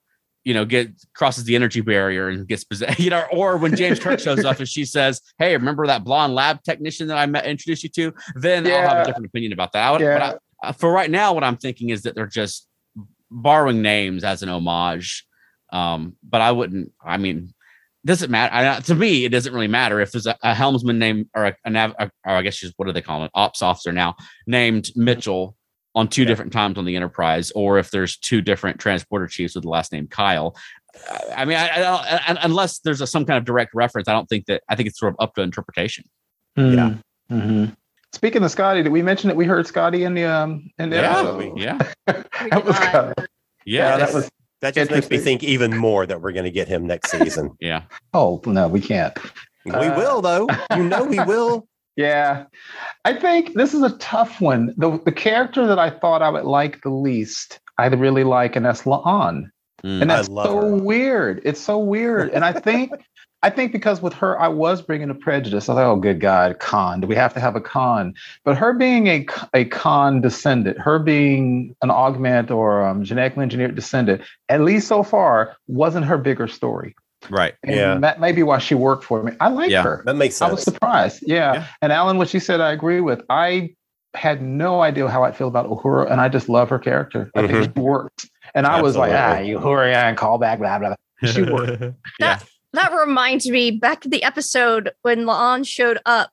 you 0.50 0.56
know, 0.56 0.66
get 0.66 0.90
crosses 1.14 1.44
the 1.44 1.56
energy 1.56 1.80
barrier 1.80 2.28
and 2.28 2.48
gets 2.48 2.64
possessed, 2.64 2.98
you 3.06 3.12
know, 3.12 3.24
or 3.32 3.56
when 3.58 3.76
James 3.76 4.00
Kirk 4.00 4.20
shows 4.20 4.44
up 4.44 4.58
and 4.58 4.68
she 4.68 4.84
says, 4.84 5.22
"Hey, 5.38 5.56
remember 5.56 5.86
that 5.86 6.04
blonde 6.04 6.34
lab 6.34 6.64
technician 6.64 7.08
that 7.10 7.20
I 7.20 7.28
met 7.28 7.46
introduced 7.46 7.84
you 7.84 7.90
to?" 7.90 8.14
Then 8.34 8.66
I'll 8.66 8.90
have 8.90 9.04
a 9.04 9.06
different 9.06 9.28
opinion 9.28 9.54
about 9.54 9.74
that. 9.74 9.84
I 9.84 9.92
would, 9.92 10.02
Yeah. 10.02 10.18
but 10.18 10.42
I, 10.64 10.70
uh, 10.70 10.72
for 10.72 10.92
right 10.92 11.12
now, 11.12 11.34
what 11.36 11.44
I'm 11.44 11.56
thinking 11.56 11.90
is 11.90 12.02
that 12.02 12.16
they're 12.16 12.26
just 12.26 12.68
borrowing 13.30 13.84
names 13.84 14.24
as 14.24 14.42
an 14.42 14.50
homage. 14.50 15.24
Um, 15.72 16.16
but 16.28 16.42
I 16.42 16.52
wouldn't. 16.52 16.94
I 17.06 17.18
mean, 17.18 17.54
doesn't 18.04 18.32
matter. 18.32 18.56
I, 18.56 18.80
to 18.80 18.96
me, 18.96 19.26
it 19.26 19.30
doesn't 19.30 19.54
really 19.54 19.68
matter 19.68 20.00
if 20.00 20.12
there's 20.12 20.26
a, 20.26 20.36
a 20.42 20.56
helmsman 20.56 20.98
named 20.98 21.28
or 21.36 21.46
a, 21.46 21.56
a 21.64 21.70
nav, 21.70 21.94
or 22.00 22.10
I 22.26 22.42
guess 22.42 22.56
she's 22.56 22.74
what 22.78 22.88
do 22.88 22.92
they 22.92 23.04
call 23.04 23.24
it? 23.24 23.32
Ops 23.36 23.62
officer 23.62 23.92
now 23.92 24.16
named 24.48 24.90
Mitchell 24.96 25.56
on 25.96 26.08
two 26.08 26.24
different 26.26 26.54
times 26.54 26.78
on 26.78 26.86
the 26.86 26.96
Enterprise, 26.96 27.52
or 27.56 27.78
if 27.80 27.90
there's 27.92 28.18
two 28.18 28.42
different 28.42 28.80
transporter 28.80 29.28
chiefs 29.28 29.56
with 29.56 29.64
the 29.64 29.70
last 29.70 29.92
name 29.92 30.08
Kyle. 30.08 30.56
I- 31.10 31.20
I 31.38 31.46
mean, 31.46 31.58
I, 31.58 31.70
I 31.70 31.78
don't, 31.80 32.02
I- 32.02 32.40
unless 32.44 32.80
there's 32.80 33.02
a, 33.02 33.08
some 33.08 33.26
kind 33.26 33.38
of 33.38 33.46
direct 33.46 33.74
reference, 33.74 34.08
I 34.08 34.14
don't 34.14 34.28
think 34.28 34.46
that. 34.48 34.64
I 34.70 34.76
think 34.76 34.88
it's 34.88 35.00
sort 35.00 35.14
of 35.14 35.18
up 35.24 35.34
to 35.36 35.42
interpretation. 35.42 36.06
Yeah. 36.56 36.96
Mhm. 37.32 37.76
Speaking 38.12 38.44
of 38.44 38.50
Scotty, 38.52 38.82
did 38.84 38.92
we 38.92 39.02
mention 39.04 39.28
that 39.28 39.38
we 39.38 39.46
heard 39.46 39.68
Scotty 39.68 40.04
in 40.04 40.14
the 40.16 40.26
um 40.26 40.70
in 40.80 40.90
the 40.90 40.96
Yeah, 40.98 41.20
episode? 41.20 41.58
yeah, 41.58 41.78
that 42.08 42.66
was 42.66 42.76
kind 42.80 42.96
of- 42.96 43.14
yeah, 43.66 43.90
yeah, 43.92 43.98
that 43.98 44.14
was 44.14 44.30
That 44.62 44.74
just 44.74 44.90
makes 44.92 45.10
me 45.10 45.20
think 45.20 45.44
even 45.44 45.78
more 45.78 46.06
that 46.08 46.20
we're 46.22 46.32
going 46.32 46.46
to 46.46 46.52
get 46.52 46.68
him 46.68 46.86
next 46.88 47.12
season. 47.12 47.52
yeah. 47.60 47.84
oh 48.14 48.42
no, 48.46 48.68
we 48.68 48.82
can't. 48.82 49.16
we 49.66 49.72
Uh, 49.72 49.96
will, 49.98 50.22
though. 50.22 50.48
You 50.76 50.84
know, 50.84 51.04
we 51.04 51.20
will. 51.20 51.68
Yeah, 51.96 52.46
I 53.04 53.14
think 53.14 53.56
this 53.56 53.74
is 53.74 53.82
a 53.82 53.98
tough 53.98 54.40
one. 54.40 54.74
The 54.78 55.00
the 55.04 55.12
character 55.12 55.68
that 55.68 55.80
I 55.80 55.90
thought 55.90 56.22
I 56.22 56.30
would 56.30 56.46
like 56.46 56.82
the 56.82 56.90
least, 56.90 57.60
I 57.78 57.88
really 57.88 58.24
like, 58.24 58.56
and 58.56 58.66
that's 58.66 58.84
Laan. 58.84 59.52
Mm. 59.84 60.02
And 60.02 60.10
that's 60.10 60.28
so 60.28 60.62
her. 60.62 60.76
weird. 60.76 61.42
It's 61.44 61.62
so 61.62 61.78
weird. 61.78 62.32
And 62.32 62.44
I 62.44 62.54
think, 62.54 62.92
I 63.44 63.50
think 63.50 63.72
because 63.72 64.02
with 64.02 64.14
her, 64.14 64.40
I 64.40 64.50
was 64.50 64.82
bringing 64.82 65.10
a 65.10 65.16
prejudice. 65.16 65.70
I 65.70 65.76
thought, 65.76 65.90
oh, 65.90 65.96
good 65.96 66.20
God, 66.20 66.60
Khan. 66.60 67.00
Do 67.00 67.08
we 67.08 67.16
have 67.16 67.34
to 67.36 67.40
have 67.40 67.56
a 67.56 67.62
Khan? 67.62 68.14
But 68.44 68.58
her 68.58 68.74
being 68.74 69.08
a 69.08 69.26
a 69.54 69.66
Khan 69.66 70.22
descendant, 70.22 70.78
her 70.80 71.00
being 71.00 71.76
an 71.82 71.92
augment 71.92 72.52
or 72.52 72.86
um, 72.86 73.04
genetically 73.04 73.44
engineered 73.44 73.76
descendant, 73.76 74.22
at 74.50 74.62
least 74.62 74.88
so 74.88 75.04
far, 75.04 75.56
wasn't 75.68 76.06
her 76.06 76.18
bigger 76.18 76.48
story. 76.48 76.96
Right. 77.30 77.54
And 77.64 77.76
Yeah. 77.76 77.98
that 78.00 78.20
may 78.20 78.32
be 78.32 78.44
why 78.44 78.60
she 78.60 78.76
worked 78.76 79.04
for 79.04 79.22
me. 79.24 79.34
I 79.40 79.50
like 79.50 79.70
Yeah. 79.70 79.84
her. 79.84 80.02
That 80.06 80.16
makes 80.16 80.36
sense. 80.36 80.50
I 80.50 80.54
was 80.54 80.64
surprised. 80.64 81.24
Yeah. 81.26 81.54
Yeah. 81.54 81.66
And 81.82 81.92
Alan, 81.92 82.18
what 82.18 82.30
she 82.30 82.40
said, 82.40 82.62
I 82.62 82.72
agree 82.72 83.02
with. 83.02 83.22
I 83.30 83.70
had 84.16 84.42
no 84.42 84.82
idea 84.82 85.08
how 85.08 85.24
I 85.24 85.32
feel 85.32 85.48
about 85.48 85.68
Uhura, 85.70 86.10
and 86.12 86.20
I 86.20 86.30
just 86.30 86.50
love 86.50 86.70
her 86.70 86.80
character. 86.80 87.30
I 87.36 87.46
think 87.48 87.74
she 87.76 87.80
works. 87.82 88.28
And 88.56 88.66
I 88.66 88.82
was 88.82 88.96
like, 88.98 89.12
ah, 89.12 89.16
Absolutely. 89.36 89.64
Uhura, 89.64 89.92
yeah, 89.92 90.08
and 90.08 90.18
call 90.18 90.38
back, 90.40 90.60
blah, 90.60 90.80
blah, 90.80 90.96
blah. 91.22 91.30
She 91.32 91.44
worked. 91.44 91.84
yeah. 92.20 92.40
That 92.74 92.94
reminds 92.94 93.50
me 93.50 93.72
back 93.72 94.02
to 94.02 94.10
the 94.10 94.24
episode 94.24 94.92
when 95.02 95.26
Laan 95.26 95.66
showed 95.68 96.00
up 96.06 96.32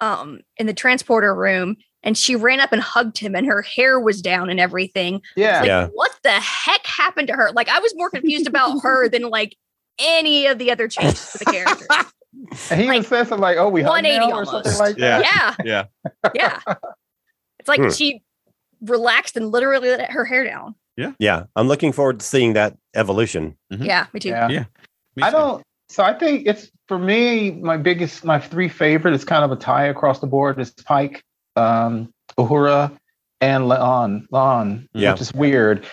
um 0.00 0.40
in 0.56 0.66
the 0.66 0.72
transporter 0.72 1.34
room 1.34 1.76
and 2.02 2.16
she 2.16 2.34
ran 2.34 2.58
up 2.60 2.72
and 2.72 2.80
hugged 2.80 3.18
him 3.18 3.34
and 3.36 3.46
her 3.46 3.60
hair 3.62 4.00
was 4.00 4.22
down 4.22 4.48
and 4.48 4.58
everything. 4.58 5.20
Yeah. 5.36 5.58
Like, 5.58 5.66
Yeah. 5.66 5.86
what 5.92 6.12
the 6.22 6.30
heck 6.30 6.84
happened 6.86 7.28
to 7.28 7.34
her? 7.34 7.50
Like 7.54 7.68
I 7.68 7.78
was 7.80 7.92
more 7.96 8.08
confused 8.10 8.46
about 8.46 8.80
her 8.82 9.08
than 9.08 9.22
like 9.28 9.56
any 10.00 10.46
of 10.46 10.58
the 10.58 10.70
other 10.70 10.88
changes 10.88 11.32
to 11.32 11.38
the 11.38 11.44
character. 11.46 11.86
And 12.70 12.80
he 12.80 12.86
even 12.86 12.98
Like, 12.98 13.06
said 13.06 13.28
something 13.28 13.40
like, 13.42 13.58
oh, 13.58 13.68
we 13.68 13.82
hug 13.82 13.90
180 13.90 14.26
now 14.30 14.38
or 14.38 14.44
something 14.44 14.72
almost. 14.72 14.80
like 14.80 14.96
Yeah. 14.98 15.18
that. 15.20 15.56
yeah. 15.64 15.84
Yeah. 16.34 16.58
Yeah. 16.66 16.74
It's 17.58 17.68
like 17.68 17.80
Hmm. 17.80 17.90
she 17.90 18.22
relaxed 18.80 19.36
and 19.36 19.50
literally 19.50 19.90
let 19.90 20.10
her 20.10 20.24
hair 20.24 20.44
down. 20.44 20.74
Yeah, 20.96 21.12
yeah. 21.18 21.44
I'm 21.56 21.68
looking 21.68 21.92
forward 21.92 22.20
to 22.20 22.26
seeing 22.26 22.54
that 22.54 22.76
evolution. 22.94 23.56
Mhm. 23.72 23.84
Yeah, 23.84 24.06
me 24.12 24.20
too. 24.20 24.30
Yeah. 24.30 24.48
Yeah. 24.48 24.64
Me 25.16 25.22
I 25.24 25.30
too. 25.30 25.36
don't. 25.36 25.62
So 25.90 26.02
I 26.04 26.12
think 26.14 26.46
it's 26.46 26.70
for 26.88 26.98
me. 26.98 27.50
My 27.50 27.76
biggest, 27.76 28.24
my 28.24 28.38
three 28.38 28.68
favorite 28.68 29.12
is 29.14 29.24
kind 29.24 29.44
of 29.44 29.50
a 29.52 29.56
tie 29.56 29.86
across 29.86 30.20
the 30.20 30.26
board. 30.26 30.58
Is 30.60 30.70
Pike, 30.70 31.22
um, 31.56 32.12
Uhura, 32.38 32.96
and 33.40 33.68
Leon. 33.68 34.26
Leon, 34.30 34.88
Yeah. 34.94 35.12
which 35.12 35.20
is 35.20 35.32
weird. 35.34 35.84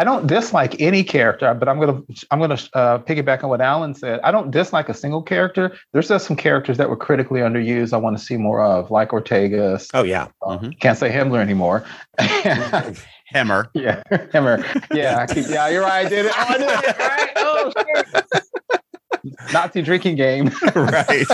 I 0.00 0.04
don't 0.04 0.26
dislike 0.26 0.80
any 0.80 1.04
character, 1.04 1.52
but 1.52 1.68
I'm 1.68 1.78
gonna 1.78 2.00
I'm 2.30 2.40
gonna 2.40 2.54
uh, 2.72 3.00
piggyback 3.00 3.44
on 3.44 3.50
what 3.50 3.60
Alan 3.60 3.92
said. 3.94 4.18
I 4.24 4.30
don't 4.30 4.50
dislike 4.50 4.88
a 4.88 4.94
single 4.94 5.22
character. 5.22 5.76
There's 5.92 6.08
just 6.08 6.26
some 6.26 6.36
characters 6.36 6.78
that 6.78 6.88
were 6.88 6.96
critically 6.96 7.40
underused. 7.40 7.92
I 7.92 7.98
want 7.98 8.16
to 8.16 8.24
see 8.24 8.38
more 8.38 8.62
of, 8.62 8.90
like 8.90 9.12
Ortega's. 9.12 9.88
Oh 9.92 10.02
yeah, 10.02 10.28
Uh, 10.40 10.56
Mhm. 10.56 10.80
Can't 10.80 10.96
say 10.96 11.10
Himmler 11.10 11.40
anymore. 11.40 11.84
Hemmer. 12.18 13.66
yeah, 13.74 14.02
Hemmer. 14.10 14.64
Yeah, 14.90 15.18
I 15.18 15.26
keep, 15.26 15.44
yeah, 15.50 15.68
you're 15.68 15.82
right. 15.82 16.06
I 16.06 16.08
did 16.08 16.24
it. 16.24 16.32
Oh, 16.34 16.46
I 16.48 16.56
did 16.56 16.70
it. 16.70 16.98
Right. 16.98 17.30
Oh, 17.36 17.72
shit. 18.32 19.52
Nazi 19.52 19.82
drinking 19.82 20.16
game. 20.16 20.46
right. 20.74 21.26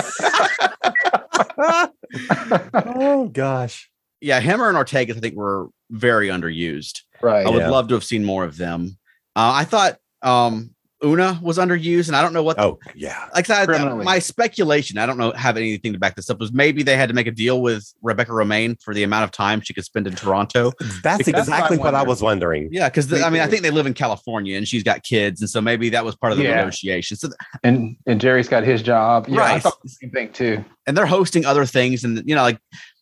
oh 2.75 3.31
gosh. 3.33 3.89
Yeah, 4.21 4.41
Hemmer 4.41 4.67
and 4.69 4.77
Ortega, 4.77 5.15
I 5.15 5.21
think, 5.21 5.37
were 5.37 5.69
very 5.91 6.29
underused. 6.29 7.03
Right. 7.23 7.47
I 7.47 7.51
would 7.51 7.61
Yeah. 7.63 7.71
love 7.71 7.89
to 7.89 7.95
have 7.95 8.05
seen 8.05 8.25
more 8.25 8.45
of 8.45 8.57
them. 8.57 8.99
Uh, 9.35 9.53
I 9.55 9.65
thought 9.65 9.99
um, 10.23 10.71
Una 11.05 11.39
was 11.43 11.59
underused, 11.59 12.07
and 12.09 12.17
I 12.17 12.23
don't 12.23 12.33
know 12.33 12.43
what. 12.43 12.59
Oh 12.59 12.79
yeah. 12.95 13.29
like 13.35 13.49
I 13.51 13.67
my 14.03 14.19
speculation, 14.19 14.97
I 14.97 15.05
don't 15.05 15.19
know, 15.19 15.31
have 15.33 15.59
anything 15.59 15.93
to 15.93 15.99
back 15.99 16.17
this 16.17 16.31
up, 16.31 16.41
was 16.41 16.53
maybe 16.55 16.83
they 16.83 16.97
had 16.97 17.11
to 17.11 17.15
make 17.15 17.27
a 17.27 17.31
deal 17.31 17.61
with 17.61 17.87
Rebecca 18.03 18.33
Romijn 18.33 18.81
for 18.83 18.95
the 18.95 19.03
amount 19.03 19.25
of 19.25 19.31
time 19.31 19.61
she 19.61 19.75
could 19.75 19.85
spend 19.85 20.07
in 20.07 20.15
Toronto. 20.15 20.73
That's 20.81 21.01
That's 21.03 21.27
what 21.27 21.37
I 21.37 21.41
exactly 21.41 21.77
what 21.79 21.95
I 21.95 22.03
was 22.03 22.23
wondering. 22.23 22.71
Yeah, 22.73 22.89
because 22.89 23.13
I 23.13 23.29
mean, 23.29 23.43
I 23.43 23.47
think 23.47 23.61
they 23.63 23.71
live 23.71 23.85
in 23.87 23.93
California 23.93 24.57
and 24.57 24.67
she's 24.67 24.83
got 24.83 25.03
kids, 25.03 25.43
and 25.43 25.51
so 25.51 25.61
maybe 25.61 25.91
that 25.91 26.03
was 26.05 26.17
part 26.17 26.33
of 26.33 26.39
the 26.39 26.45
Yeah. 26.45 26.57
negotiation. 26.57 27.19
So, 27.19 27.29
and 27.63 27.95
and 28.07 28.19
Jerry's 28.19 28.49
got 28.49 28.65
his 28.65 28.81
job. 28.83 29.27
Yeah, 29.29 29.43
I 29.43 29.53
Right. 29.53 29.63
thought 29.63 29.83
the 29.83 29.91
same 29.91 30.11
thing 30.11 30.33
too. 30.33 30.65
and 30.87 30.97
they're 30.97 31.05
hosting 31.05 31.45
other 31.45 31.67
things, 31.67 32.05
and 32.05 32.23
you 32.27 32.35
know, 32.35 32.43
like 32.43 32.59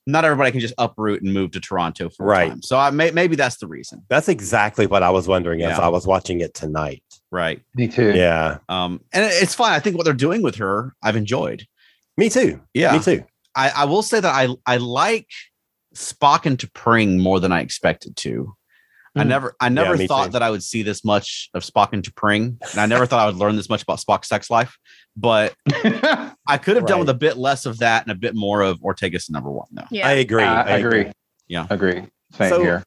not 0.07 0.24
everybody 0.24 0.50
can 0.50 0.61
just 0.61 0.74
uproot 0.78 1.22
and 1.22 1.32
move 1.32 1.52
to 1.52 1.61
Toronto 1.61 2.11
for 2.11 2.26
Right. 2.26 2.50
time. 2.50 2.62
So 2.62 2.78
I 2.78 2.90
may, 2.90 3.11
maybe 3.11 3.36
that's 3.36 3.57
the 3.57 3.66
reason, 3.66 4.02
That's 4.11 4.28
exactly 4.28 4.86
what 4.86 5.02
I 5.02 5.11
was 5.11 5.26
wondering 5.26 5.62
as 5.62 5.78
I 5.78 5.88
was 5.88 6.07
watching 6.07 6.40
it 6.40 6.52
tonight. 6.55 7.02
right? 7.30 7.61
Me 7.74 7.88
too. 7.88 8.12
Yeah. 8.14 8.59
Um, 8.68 9.00
and 9.12 9.24
it's 9.24 9.55
fine. 9.55 9.72
I 9.72 9.80
think 9.80 9.96
what 9.96 10.05
they're 10.05 10.12
doing 10.12 10.42
with 10.42 10.57
her, 10.57 10.94
I've 11.02 11.16
enjoyed. 11.16 11.66
Me 12.16 12.28
too. 12.28 12.61
Yeah. 12.74 12.92
Me 12.96 13.02
too. 13.02 13.24
I, 13.57 13.70
I 13.70 13.84
will 13.86 14.02
say 14.02 14.20
that 14.20 14.32
I 14.34 14.48
I 14.66 14.76
like 14.76 15.28
Spock 15.96 16.44
and 16.46 16.59
T'Pring 16.59 17.18
more 17.20 17.40
than 17.40 17.50
I 17.52 17.61
expected 17.61 18.16
to. 18.18 18.55
I 19.16 19.22
Hmm. 19.22 19.28
never 19.28 19.57
I 19.61 19.68
never 19.68 19.96
me 19.96 20.07
thought 20.07 20.26
too. 20.26 20.30
that 20.32 20.42
I 20.42 20.50
would 20.50 20.62
see 20.62 20.82
this 20.82 21.05
much 21.05 21.48
of 21.55 21.62
Spock 21.62 21.90
and 21.92 22.02
T'Pring, 22.02 22.57
and 22.72 22.80
I 22.80 22.86
never 22.86 23.07
thought 23.07 23.20
I 23.20 23.26
would 23.26 23.36
learn 23.36 23.57
this 23.57 23.68
much 23.68 23.82
about 23.82 24.00
Spock's 24.00 24.28
sex 24.28 24.50
life. 24.50 24.76
But 25.16 25.54
I 26.46 26.58
could 26.60 26.76
have 26.76 26.86
done 26.86 26.98
with 27.00 27.08
a 27.08 27.14
bit 27.14 27.36
less 27.36 27.66
of 27.66 27.78
that 27.78 28.02
and 28.02 28.10
a 28.12 28.14
bit 28.16 28.34
more 28.34 28.62
of 28.62 28.80
Ortegas 28.80 29.30
number 29.30 29.50
one, 29.50 29.68
though. 29.72 29.84
Yeah. 29.90 30.08
I 30.08 30.12
agree. 30.12 30.42
I, 30.42 30.62
I 30.74 30.76
agree. 30.78 31.12
Yeah. 31.48 31.66
agree. 31.70 32.02
Same 32.32 32.48
So- 32.50 32.62
here. 32.62 32.82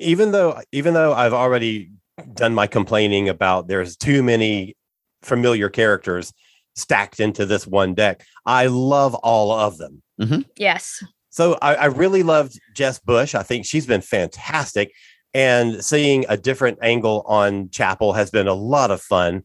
even 0.00 0.32
though 0.32 0.60
even 0.72 0.94
though 0.94 1.12
I've 1.12 1.32
already 1.34 1.92
done 2.34 2.54
my 2.54 2.66
complaining 2.66 3.28
about 3.28 3.68
there's 3.68 3.96
too 3.96 4.22
many 4.22 4.76
familiar 5.22 5.68
characters 5.68 6.32
stacked 6.74 7.20
into 7.20 7.46
this 7.46 7.66
one 7.66 7.94
deck, 7.94 8.24
I 8.46 8.66
love 8.66 9.14
all 9.16 9.52
of 9.52 9.78
them. 9.78 10.02
Mm-hmm. 10.20 10.40
Yes. 10.56 11.02
So 11.30 11.56
I, 11.62 11.74
I 11.76 11.84
really 11.86 12.22
loved 12.24 12.58
Jess 12.74 12.98
Bush. 12.98 13.34
I 13.34 13.42
think 13.44 13.64
she's 13.64 13.86
been 13.86 14.00
fantastic. 14.00 14.92
And 15.32 15.84
seeing 15.84 16.24
a 16.28 16.36
different 16.36 16.78
angle 16.82 17.22
on 17.26 17.70
Chapel 17.70 18.12
has 18.14 18.30
been 18.32 18.48
a 18.48 18.54
lot 18.54 18.90
of 18.90 19.00
fun. 19.00 19.44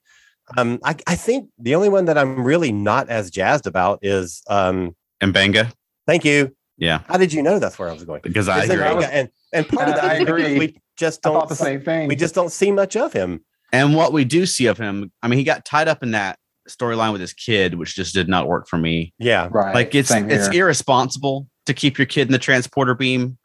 Um, 0.58 0.80
I, 0.84 0.96
I 1.08 1.16
think 1.16 1.50
the 1.58 1.76
only 1.76 1.89
one 1.89 2.06
that 2.06 2.18
I'm 2.18 2.43
really 2.43 2.72
not 2.72 3.10
as 3.10 3.32
jazzed 3.32 3.66
about 3.68 4.00
is 4.02 4.41
um, 4.50 4.96
Mbenga, 5.22 5.72
thank 6.08 6.24
you. 6.26 6.56
yeah, 6.78 7.00
How 7.08 7.18
did 7.18 7.34
you 7.34 7.41
know 7.41 7.58
that's 7.60 7.80
where 7.80 7.89
I 7.89 7.93
was 7.93 8.04
going? 8.04 8.22
because 8.24 8.48
I 8.48 8.64
Is 8.64 8.70
it 8.70 8.74
agree. 8.74 8.84
Manga? 8.86 9.14
And 9.14 9.30
and 9.54 9.68
part 9.68 9.89
of 9.89 9.96
that 9.96 10.04
I 10.04 10.14
agree. 10.16 10.60
we 10.60 10.78
just 10.98 11.22
don't 11.22 11.48
the 11.50 11.56
same 11.56 11.82
thing. 11.82 12.08
we 12.08 12.16
just 12.16 12.36
don't 12.36 12.52
see 12.52 12.72
much 12.72 12.96
of 12.96 13.12
him. 13.14 13.43
And 13.72 13.96
what 13.96 14.14
we 14.14 14.24
do 14.24 14.46
see 14.46 14.68
of 14.68 14.78
him, 14.78 15.12
I 15.24 15.28
mean, 15.28 15.39
he 15.39 15.43
got 15.43 15.66
tied 15.66 15.88
up 15.88 16.04
in 16.04 16.12
that 16.12 16.38
storyline 16.70 17.12
with 17.12 17.22
his 17.22 17.34
kid, 17.34 17.76
which 17.76 17.96
just 17.96 18.14
did 18.14 18.28
not 18.30 18.48
work 18.48 18.68
for 18.68 18.78
me. 18.78 19.14
Yeah. 19.20 19.50
right. 19.52 19.74
Like 19.74 19.96
it's 19.96 20.12
it's 20.12 20.48
irresponsible 20.50 21.48
to 21.66 21.74
keep 21.74 21.98
your 21.98 22.06
kid 22.06 22.28
in 22.28 22.32
the 22.32 22.38
transporter 22.39 22.93
beam. 22.93 23.38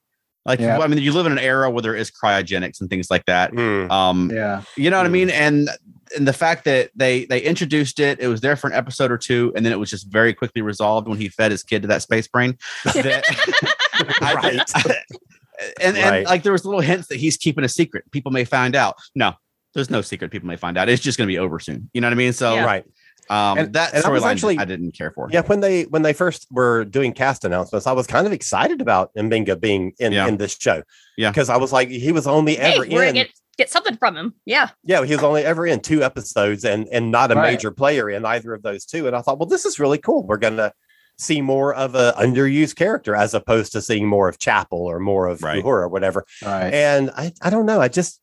Like 0.45 0.61
Yeah. 0.61 0.79
I 0.79 0.87
mean, 0.87 0.99
you 0.99 1.13
live 1.13 1.27
in 1.27 1.33
an 1.33 1.39
era 1.39 1.71
where 1.71 1.83
there 1.83 1.95
is 1.97 2.11
cryogenics 2.11 2.81
and 2.81 2.89
things 2.91 3.11
like 3.11 3.25
that. 3.27 3.53
Mm. 3.53 3.91
Um, 3.91 4.31
yeah. 4.33 4.63
you 4.77 4.91
know 4.91 4.97
what 4.99 5.07
I 5.07 5.09
Mm. 5.09 5.13
mean? 5.13 5.31
And 5.31 5.71
and 6.17 6.27
the 6.27 6.33
fact 6.33 6.65
that 6.65 6.91
they 6.95 7.25
they 7.27 7.41
introduced 7.41 8.01
it, 8.01 8.21
it 8.21 8.29
was 8.29 8.41
there 8.41 8.57
for 8.57 8.67
an 8.69 8.73
episode 8.75 9.11
or 9.11 9.19
two, 9.19 9.53
and 9.55 9.65
then 9.65 9.73
it 9.73 9.79
was 9.79 9.91
just 9.91 10.07
very 10.11 10.35
quickly 10.35 10.63
resolved 10.63 11.07
when 11.09 11.19
he 11.19 11.29
fed 11.29 11.51
his 11.51 11.63
kid 11.63 11.83
to 11.83 11.89
that 11.89 12.03
space 12.03 12.27
brain. 12.29 12.57
That- 12.85 13.25
I- 14.23 14.35
Right. 14.35 14.73
and 15.81 15.97
and 15.97 16.11
Right. 16.11 16.27
like 16.27 16.43
there 16.43 16.53
was 16.53 16.65
little 16.65 16.81
hints 16.81 17.09
that 17.09 17.17
he's 17.17 17.37
keeping 17.37 17.65
a 17.65 17.69
secret. 17.69 18.11
People 18.13 18.33
may 18.33 18.45
find 18.45 18.75
out. 18.75 18.97
No, 19.15 19.35
there's 19.75 19.91
no 19.91 20.01
secret. 20.01 20.31
People 20.31 20.49
may 20.49 20.57
find 20.57 20.79
out. 20.79 20.89
It's 20.89 21.03
just 21.03 21.19
going 21.19 21.29
to 21.29 21.33
be 21.33 21.39
over 21.39 21.59
soon. 21.59 21.91
You 21.93 22.01
know 22.01 22.07
what 22.09 22.13
I 22.15 22.17
mean? 22.17 22.33
So 22.33 22.55
Yeah. 22.55 22.65
Right. 22.65 22.85
um, 23.29 23.59
And- 23.59 23.73
that 23.75 23.93
and 23.95 24.05
I 24.05 24.09
was 24.09 24.23
storyline 24.23 24.31
actually- 24.31 24.59
I 24.59 24.65
didn't 24.65 24.93
care 24.97 25.11
for. 25.11 25.29
Yeah, 25.31 25.43
when 25.43 25.61
they 25.61 25.83
when 25.85 26.03
they 26.03 26.13
first 26.15 26.47
were 26.51 26.85
doing 26.87 27.13
cast 27.13 27.45
announcements, 27.45 27.87
I 27.87 27.93
was 27.93 28.07
kind 28.07 28.27
of 28.27 28.33
excited 28.33 28.81
about 28.81 29.11
Mbenga 29.15 29.61
being 29.61 29.93
in, 29.99 30.13
Yeah. 30.13 30.27
in 30.29 30.39
this 30.39 30.57
show. 30.59 30.83
Yeah. 31.19 31.31
Because 31.31 31.51
I 31.51 31.57
was 31.59 31.73
like, 31.73 31.89
he 31.91 32.11
was 32.13 32.27
only 32.27 32.57
Hey, 32.57 32.75
ever 32.77 32.87
we're 32.89 33.05
in 33.05 33.15
get 33.15 33.29
get 33.61 33.71
something 33.71 33.97
from 33.97 34.17
him. 34.17 34.35
Yeah. 34.47 34.71
yeah, 34.85 35.05
he 35.05 35.15
was 35.15 35.23
only 35.23 35.45
ever 35.45 35.67
in 35.67 35.81
two 35.81 36.03
episodes 36.03 36.65
and 36.65 36.89
and 36.91 37.11
not 37.11 37.31
a 37.31 37.35
Right. 37.35 37.53
major 37.53 37.71
player 37.71 38.09
in 38.11 38.25
either 38.25 38.55
of 38.55 38.63
those 38.63 38.85
two. 38.85 39.07
And 39.07 39.15
I 39.15 39.21
thought, 39.23 39.39
well, 39.39 39.49
this 39.49 39.65
is 39.65 39.79
really 39.79 39.99
cool. 39.99 40.27
We're 40.27 40.37
gonna 40.39 40.73
see 41.19 41.41
more 41.43 41.75
of 41.75 41.95
a 41.95 42.15
underused 42.19 42.77
character 42.77 43.15
as 43.15 43.35
opposed 43.35 43.73
to 43.73 43.83
seeing 43.83 44.07
more 44.07 44.29
of 44.29 44.39
Chapel 44.39 44.79
or 44.87 44.99
more 44.99 45.27
of 45.29 45.43
Right. 45.43 45.63
Uhura 45.63 45.83
or 45.85 45.89
whatever. 45.89 46.25
Right. 46.43 46.73
And 46.73 47.11
I, 47.11 47.33
I 47.43 47.51
don't 47.51 47.67
know. 47.67 47.81
I 47.81 47.89
just 47.89 48.21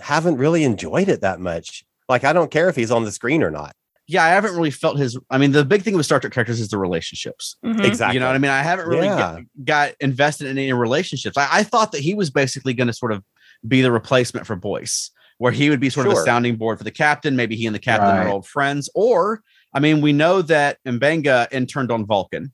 haven't 0.00 0.36
really 0.36 0.62
enjoyed 0.64 1.08
it 1.08 1.22
that 1.22 1.40
much. 1.40 1.84
Like 2.08 2.24
I 2.24 2.32
don't 2.32 2.50
care 2.50 2.68
if 2.68 2.76
he's 2.76 2.90
on 2.90 3.04
the 3.04 3.12
screen 3.12 3.42
or 3.42 3.50
not. 3.50 3.72
yeah, 4.08 4.22
I 4.24 4.28
haven't 4.28 4.54
really 4.54 4.70
felt 4.70 4.98
his. 4.98 5.18
I 5.30 5.38
mean, 5.38 5.50
the 5.52 5.64
big 5.64 5.82
thing 5.82 5.96
with 5.96 6.06
Star 6.06 6.20
Trek 6.20 6.32
characters 6.32 6.60
is 6.60 6.68
the 6.68 6.78
relationships. 6.78 7.56
Mhm. 7.64 7.84
Exactly. 7.84 8.14
You 8.14 8.20
know 8.20 8.26
what 8.28 8.36
I 8.36 8.38
mean? 8.38 8.52
I 8.52 8.62
haven't 8.62 8.86
really 8.86 9.06
Yeah. 9.08 9.16
got, 9.18 9.40
got 9.64 9.92
invested 10.00 10.46
in 10.46 10.58
any 10.58 10.72
relationships. 10.72 11.36
I, 11.36 11.48
I 11.50 11.62
thought 11.64 11.90
that 11.92 12.02
he 12.02 12.14
was 12.14 12.30
basically 12.30 12.72
going 12.74 12.86
to 12.86 12.92
sort 12.92 13.10
of 13.12 13.24
be 13.66 13.82
the 13.82 13.92
replacement 13.92 14.46
for 14.46 14.56
Boyce, 14.56 15.10
where 15.38 15.52
he 15.52 15.70
would 15.70 15.80
be 15.80 15.90
sort 15.90 16.06
of 16.06 16.12
a 16.14 16.16
sounding 16.16 16.56
board 16.56 16.78
for 16.78 16.84
the 16.84 16.90
captain. 16.90 17.36
Maybe 17.36 17.56
he 17.56 17.66
and 17.66 17.74
the 17.74 17.78
captain 17.80 18.08
Right. 18.08 18.26
are 18.26 18.28
old 18.28 18.46
friends. 18.46 18.88
Or, 18.94 19.42
I 19.74 19.80
mean, 19.80 20.00
we 20.00 20.12
know 20.12 20.42
that 20.42 20.78
Mbenga 20.86 21.48
interned 21.52 21.90
on 21.92 22.06
Vulcan. 22.06 22.52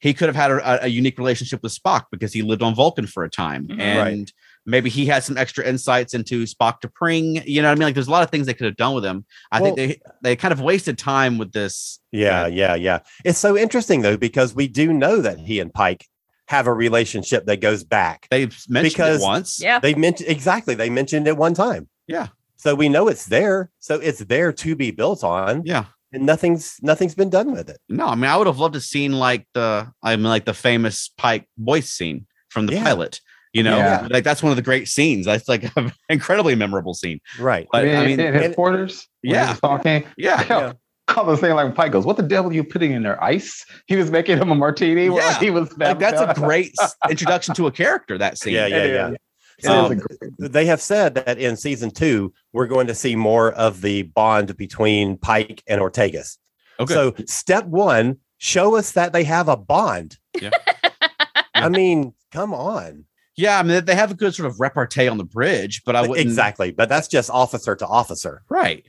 He 0.00 0.12
could 0.12 0.28
have 0.28 0.36
had 0.36 0.50
a, 0.50 0.84
a 0.84 0.88
unique 0.88 1.18
relationship 1.18 1.62
with 1.62 1.72
Spock 1.74 2.04
because 2.12 2.32
he 2.32 2.42
lived 2.42 2.62
on 2.62 2.74
Vulcan 2.74 3.06
for 3.06 3.24
a 3.24 3.30
time. 3.30 3.66
Mhm. 3.68 3.80
And 3.80 4.18
Right. 4.18 4.32
maybe 4.66 4.90
he 4.90 5.06
had 5.06 5.22
some 5.24 5.38
extra 5.38 5.64
insights 5.64 6.12
into 6.12 6.42
Spock 6.44 6.82
T'Pring. 6.82 7.42
You 7.46 7.62
know 7.62 7.68
what 7.68 7.76
I 7.76 7.78
mean? 7.78 7.86
Like 7.86 7.94
there's 7.94 8.08
a 8.08 8.10
lot 8.10 8.22
of 8.22 8.30
things 8.30 8.46
they 8.46 8.52
could 8.54 8.66
have 8.66 8.76
done 8.76 8.94
with 8.94 9.04
him. 9.04 9.24
I 9.50 9.60
think 9.60 9.76
they 9.76 10.00
they 10.22 10.36
kind 10.36 10.52
of 10.52 10.60
wasted 10.60 10.98
time 10.98 11.38
with 11.38 11.52
this. 11.52 12.00
Yeah, 12.12 12.46
yeah, 12.48 12.74
yeah. 12.74 12.98
It's 13.24 13.38
so 13.38 13.56
interesting 13.56 14.02
though 14.02 14.16
because 14.18 14.54
we 14.54 14.68
do 14.68 14.92
know 14.92 15.22
that 15.22 15.38
he 15.38 15.58
and 15.60 15.72
Pike 15.72 16.06
have 16.48 16.66
a 16.66 16.72
relationship 16.72 17.46
that 17.46 17.60
goes 17.60 17.84
back. 17.84 18.26
They 18.30 18.48
mentioned 18.68 18.82
Because- 18.94 19.20
it 19.20 19.24
once. 19.24 19.60
Yeah. 19.60 19.78
They 19.80 19.94
mentioned 19.94 20.28
exactly. 20.28 20.74
They 20.74 20.90
mentioned 20.90 21.26
it 21.26 21.36
one 21.36 21.54
time. 21.54 21.88
Yeah. 22.06 22.28
So 22.56 22.74
we 22.74 22.88
know 22.88 23.08
it's 23.08 23.26
there. 23.26 23.70
So 23.80 23.96
it's 23.96 24.20
there 24.20 24.52
to 24.52 24.76
be 24.76 24.90
built 24.90 25.22
on, 25.24 25.62
Yeah. 25.64 25.84
and 26.12 26.24
nothing's 26.24 26.76
nothing's 26.82 27.14
been 27.14 27.30
done 27.30 27.52
with 27.52 27.68
it. 27.68 27.78
No, 27.88 28.06
I 28.06 28.14
mean, 28.14 28.24
I 28.30 28.36
would 28.36 28.46
have 28.46 28.58
loved 28.58 28.74
to 28.74 28.80
seen 28.80 29.12
like 29.12 29.46
the, 29.54 29.90
I 30.02 30.16
mean, 30.16 30.24
like 30.26 30.44
the 30.44 30.54
famous 30.54 31.10
Pike 31.16 31.46
voice 31.58 31.90
scene 31.90 32.26
from 32.50 32.66
the 32.66 32.74
Yeah. 32.74 32.84
pilot. 32.84 33.20
You 33.52 33.62
know, 33.62 33.76
Yeah. 33.76 34.08
like 34.10 34.24
that's 34.24 34.42
one 34.42 34.50
of 34.50 34.56
the 34.56 34.62
great 34.62 34.88
scenes. 34.88 35.26
That's 35.26 35.48
like 35.48 35.64
an 35.76 35.92
incredibly 36.08 36.54
memorable 36.54 36.94
scene. 36.94 37.20
Right. 37.38 37.68
But 37.70 37.86
I 37.88 38.06
mean, 38.06 38.18
in 38.20 38.34
his 38.34 38.42
and- 38.46 38.54
quarters. 38.54 39.08
when 39.22 39.30
he 39.30 39.36
Yeah. 39.36 39.50
was 39.50 39.60
talking. 39.60 40.04
yeah, 40.16 40.44
Yeah. 40.50 40.72
I 41.08 41.20
was 41.22 41.40
saying 41.40 41.54
like 41.54 41.74
Pike 41.74 41.92
goes, 41.92 42.04
"What 42.06 42.16
the 42.16 42.22
devil 42.22 42.50
are 42.50 42.54
you 42.54 42.64
putting 42.64 42.92
in 42.92 43.02
there? 43.02 43.22
Ice?" 43.22 43.64
He 43.86 43.96
was 43.96 44.10
making 44.10 44.38
him 44.38 44.50
a 44.50 44.54
martini. 44.54 45.08
while 45.10 45.18
Yeah. 45.20 45.38
he 45.38 45.50
was 45.50 45.76
like 45.78 45.98
that's 45.98 46.20
a 46.20 46.32
great 46.34 46.74
introduction 47.10 47.54
to 47.56 47.66
a 47.66 47.70
character. 47.70 48.16
That 48.18 48.38
scene. 48.38 48.54
Yeah, 48.54 48.66
yeah, 48.66 48.76
It 48.76 48.92
yeah. 48.92 49.08
is. 49.08 49.14
It 49.14 49.20
So 49.64 49.84
is 49.84 49.90
a 49.90 49.94
um, 49.94 49.98
great- 50.38 50.52
they 50.52 50.66
have 50.66 50.80
said 50.80 51.14
that 51.16 51.38
in 51.38 51.56
season 51.56 51.90
two, 51.90 52.32
we're 52.52 52.66
going 52.66 52.86
to 52.88 52.94
see 52.94 53.14
more 53.16 53.52
of 53.52 53.82
the 53.82 54.02
bond 54.02 54.56
between 54.56 55.16
Pike 55.18 55.62
and 55.68 55.80
Ortegas. 55.80 56.38
Okay. 56.80 56.92
So 56.94 57.14
step 57.26 57.66
one, 57.66 58.18
show 58.38 58.74
us 58.74 58.92
that 58.92 59.12
they 59.12 59.22
have 59.24 59.48
a 59.48 59.56
bond. 59.56 60.18
Yeah. 60.40 60.50
I 61.54 61.68
mean, 61.68 62.14
come 62.32 62.52
on. 62.52 63.04
yeah, 63.36 63.58
I 63.58 63.62
mean, 63.62 63.84
they 63.84 63.94
have 63.94 64.10
a 64.10 64.14
good 64.14 64.34
sort 64.34 64.48
of 64.50 64.58
repartee 64.58 65.06
on 65.06 65.18
the 65.18 65.24
bridge, 65.24 65.82
but 65.86 65.94
I 65.94 66.00
wouldn't 66.00 66.18
Exactly. 66.26 66.72
But 66.72 66.88
that's 66.88 67.06
just 67.08 67.30
officer 67.30 67.76
to 67.76 67.86
officer. 67.86 68.42
right. 68.48 68.84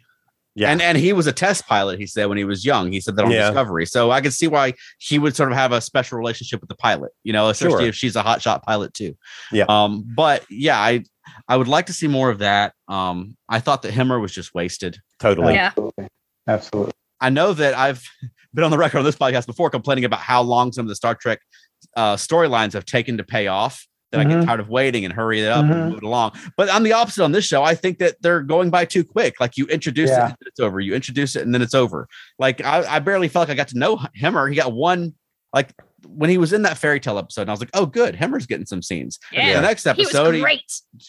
Yeah. 0.56 0.72
And 0.72 0.82
and 0.82 0.98
he 0.98 1.12
was 1.14 1.28
a 1.28 1.34
test 1.34 1.68
pilot, 1.68 2.00
he 2.00 2.08
said 2.08 2.26
when 2.28 2.38
he 2.38 2.46
was 2.46 2.64
young. 2.66 2.92
He 2.92 3.02
said 3.02 3.16
that 3.18 3.26
on 3.26 3.32
Yeah. 3.32 3.48
Discovery. 3.50 3.86
So 3.86 4.12
I 4.12 4.22
could 4.22 4.34
see 4.34 4.48
why 4.48 4.74
he 5.00 5.20
would 5.20 5.36
sort 5.36 5.52
of 5.52 5.58
have 5.58 5.72
a 5.74 5.82
special 5.82 6.18
relationship 6.18 6.62
with 6.62 6.70
the 6.70 6.76
pilot, 6.76 7.12
you 7.24 7.34
know, 7.34 7.50
especially 7.50 7.80
Sure. 7.84 7.88
if 7.90 7.96
she's 7.96 8.16
a 8.16 8.24
hotshot 8.24 8.64
pilot 8.64 8.94
too. 8.94 9.18
Yeah. 9.52 9.66
Um, 9.68 10.06
but 10.16 10.46
yeah, 10.50 10.80
I 10.80 11.04
I 11.50 11.58
would 11.58 11.68
like 11.68 11.88
to 11.88 11.94
see 11.94 12.08
more 12.08 12.30
of 12.30 12.40
that. 12.40 12.74
Um, 12.88 13.36
I 13.50 13.60
thought 13.60 13.82
that 13.82 13.94
Hemmer 13.94 14.22
was 14.22 14.32
just 14.32 14.54
wasted. 14.54 14.98
Totally. 15.20 15.56
Yeah. 15.56 15.68
Absolutely. 15.68 16.08
Absolutely. 16.48 16.94
I 17.20 17.30
know 17.30 17.54
that 17.54 17.74
I've 17.78 18.04
been 18.54 18.64
on 18.64 18.72
the 18.72 18.78
record 18.78 19.00
on 19.00 19.04
this 19.06 19.16
podcast 19.18 19.48
before 19.48 19.70
complaining 19.70 20.06
about 20.06 20.20
how 20.20 20.42
long 20.42 20.72
some 20.72 20.86
of 20.86 20.90
the 20.90 20.96
Star 20.96 21.16
Trek 21.16 21.40
uh, 21.98 22.16
storylines 22.16 22.74
have 22.74 22.86
taken 22.86 23.18
to 23.18 23.24
pay 23.24 23.48
off. 23.48 23.86
That 24.16 24.26
I 24.28 24.30
get 24.30 24.40
Mhm. 24.40 24.46
tired 24.46 24.60
of 24.60 24.70
waiting 24.70 25.06
and 25.06 25.14
hurry 25.14 25.42
it 25.42 25.48
up 25.48 25.66
Mhm. 25.66 25.72
and 25.72 25.90
move 25.90 25.98
it 26.00 26.04
along. 26.04 26.32
But 26.58 26.70
I'm 26.74 26.84
the 26.84 26.94
opposite 26.94 27.24
on 27.24 27.32
this 27.32 27.46
show. 27.46 27.64
I 27.64 27.76
think 27.76 28.00
that 28.00 28.16
they're 28.22 28.42
going 28.42 28.70
by 28.70 28.86
too 28.86 29.04
quick. 29.04 29.40
Like 29.40 29.58
you 29.58 29.66
introduce 29.68 30.10
Yeah. 30.10 30.26
it, 30.28 30.36
and 30.40 30.48
it's 30.48 30.60
over. 30.60 30.80
You 30.80 30.94
introduce 30.96 31.36
it, 31.36 31.44
and 31.44 31.54
then 31.54 31.62
it's 31.62 31.76
over. 31.76 32.08
Like 32.40 32.64
I, 32.64 32.96
I 32.96 33.00
barely 33.00 33.28
felt 33.28 33.48
like 33.48 33.54
I 33.56 33.58
got 33.58 33.68
to 33.70 33.78
know 33.78 34.00
Himmer. 34.14 34.48
He 34.48 34.56
got 34.56 34.74
one. 34.74 35.14
Like 35.54 35.74
when 36.08 36.30
he 36.30 36.38
was 36.38 36.54
in 36.54 36.64
that 36.64 36.78
fairy 36.78 37.00
tale 37.00 37.18
episode, 37.18 37.42
and 37.44 37.50
I 37.50 37.54
was 37.54 37.60
like, 37.62 37.70
"Oh, 37.74 37.86
good, 37.86 38.14
Hemmer's 38.16 38.46
getting 38.46 38.66
some 38.66 38.82
scenes." 38.82 39.20
Yeah. 39.32 39.54
The 39.56 39.62
next 39.62 39.86
episode, 39.88 40.36
he, 40.36 40.42
great. 40.42 40.62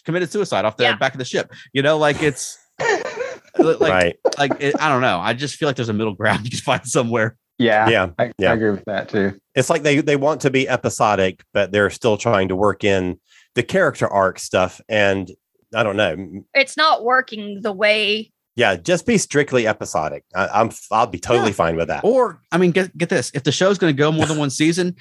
committed 0.05 0.31
suicide 0.31 0.63
off 0.65 0.77
the 0.77 0.83
Yeah. 0.85 0.95
back 0.95 1.13
of 1.13 1.19
the 1.19 1.25
ship. 1.25 1.51
You 1.73 1.81
know, 1.81 1.97
like 1.97 2.23
it's 2.23 2.57
like 3.59 3.79
right. 3.79 4.15
like 4.37 4.51
it, 4.59 4.75
I 4.79 4.89
don't 4.89 5.01
know. 5.01 5.19
I 5.19 5.33
just 5.33 5.55
feel 5.55 5.67
like 5.67 5.75
there's 5.75 5.89
a 5.89 5.93
middle 5.93 6.13
ground 6.13 6.41
you 6.45 6.51
can 6.51 6.59
find 6.59 6.85
somewhere. 6.87 7.35
Yeah. 7.57 7.89
Yeah. 7.89 8.09
I, 8.19 8.31
Yeah. 8.37 8.51
I 8.51 8.53
agree 8.53 8.71
with 8.71 8.85
that 8.85 9.09
too. 9.09 9.39
It's 9.55 9.69
like 9.69 9.83
they 9.83 10.01
they 10.01 10.15
want 10.15 10.41
to 10.41 10.49
be 10.51 10.67
episodic, 10.69 11.43
but 11.53 11.71
they're 11.71 11.89
still 11.89 12.17
trying 12.17 12.49
to 12.49 12.55
work 12.55 12.83
in 12.83 13.19
the 13.55 13.63
character 13.63 14.07
arc 14.07 14.39
stuff. 14.39 14.79
And 14.87 15.29
I 15.73 15.83
don't 15.83 15.97
know. 15.97 16.43
It's 16.53 16.77
not 16.77 17.03
working 17.03 17.61
the 17.61 17.71
way. 17.73 18.31
Yeah, 18.55 18.75
just 18.75 19.05
be 19.05 19.17
strictly 19.17 19.67
episodic. 19.67 20.23
I, 20.35 20.47
I'm 20.47 20.71
I'll 20.91 21.07
be 21.07 21.19
totally 21.19 21.49
Yeah. 21.49 21.53
fine 21.55 21.75
with 21.75 21.87
that. 21.89 22.03
Or 22.03 22.41
I 22.51 22.57
mean, 22.57 22.71
get 22.71 22.95
get 22.97 23.09
this: 23.09 23.31
if 23.33 23.43
the 23.43 23.51
show's 23.51 23.77
going 23.77 23.93
to 23.93 23.97
go 23.97 24.11
more 24.11 24.25
than 24.25 24.37
one 24.37 24.49
season, 24.61 24.95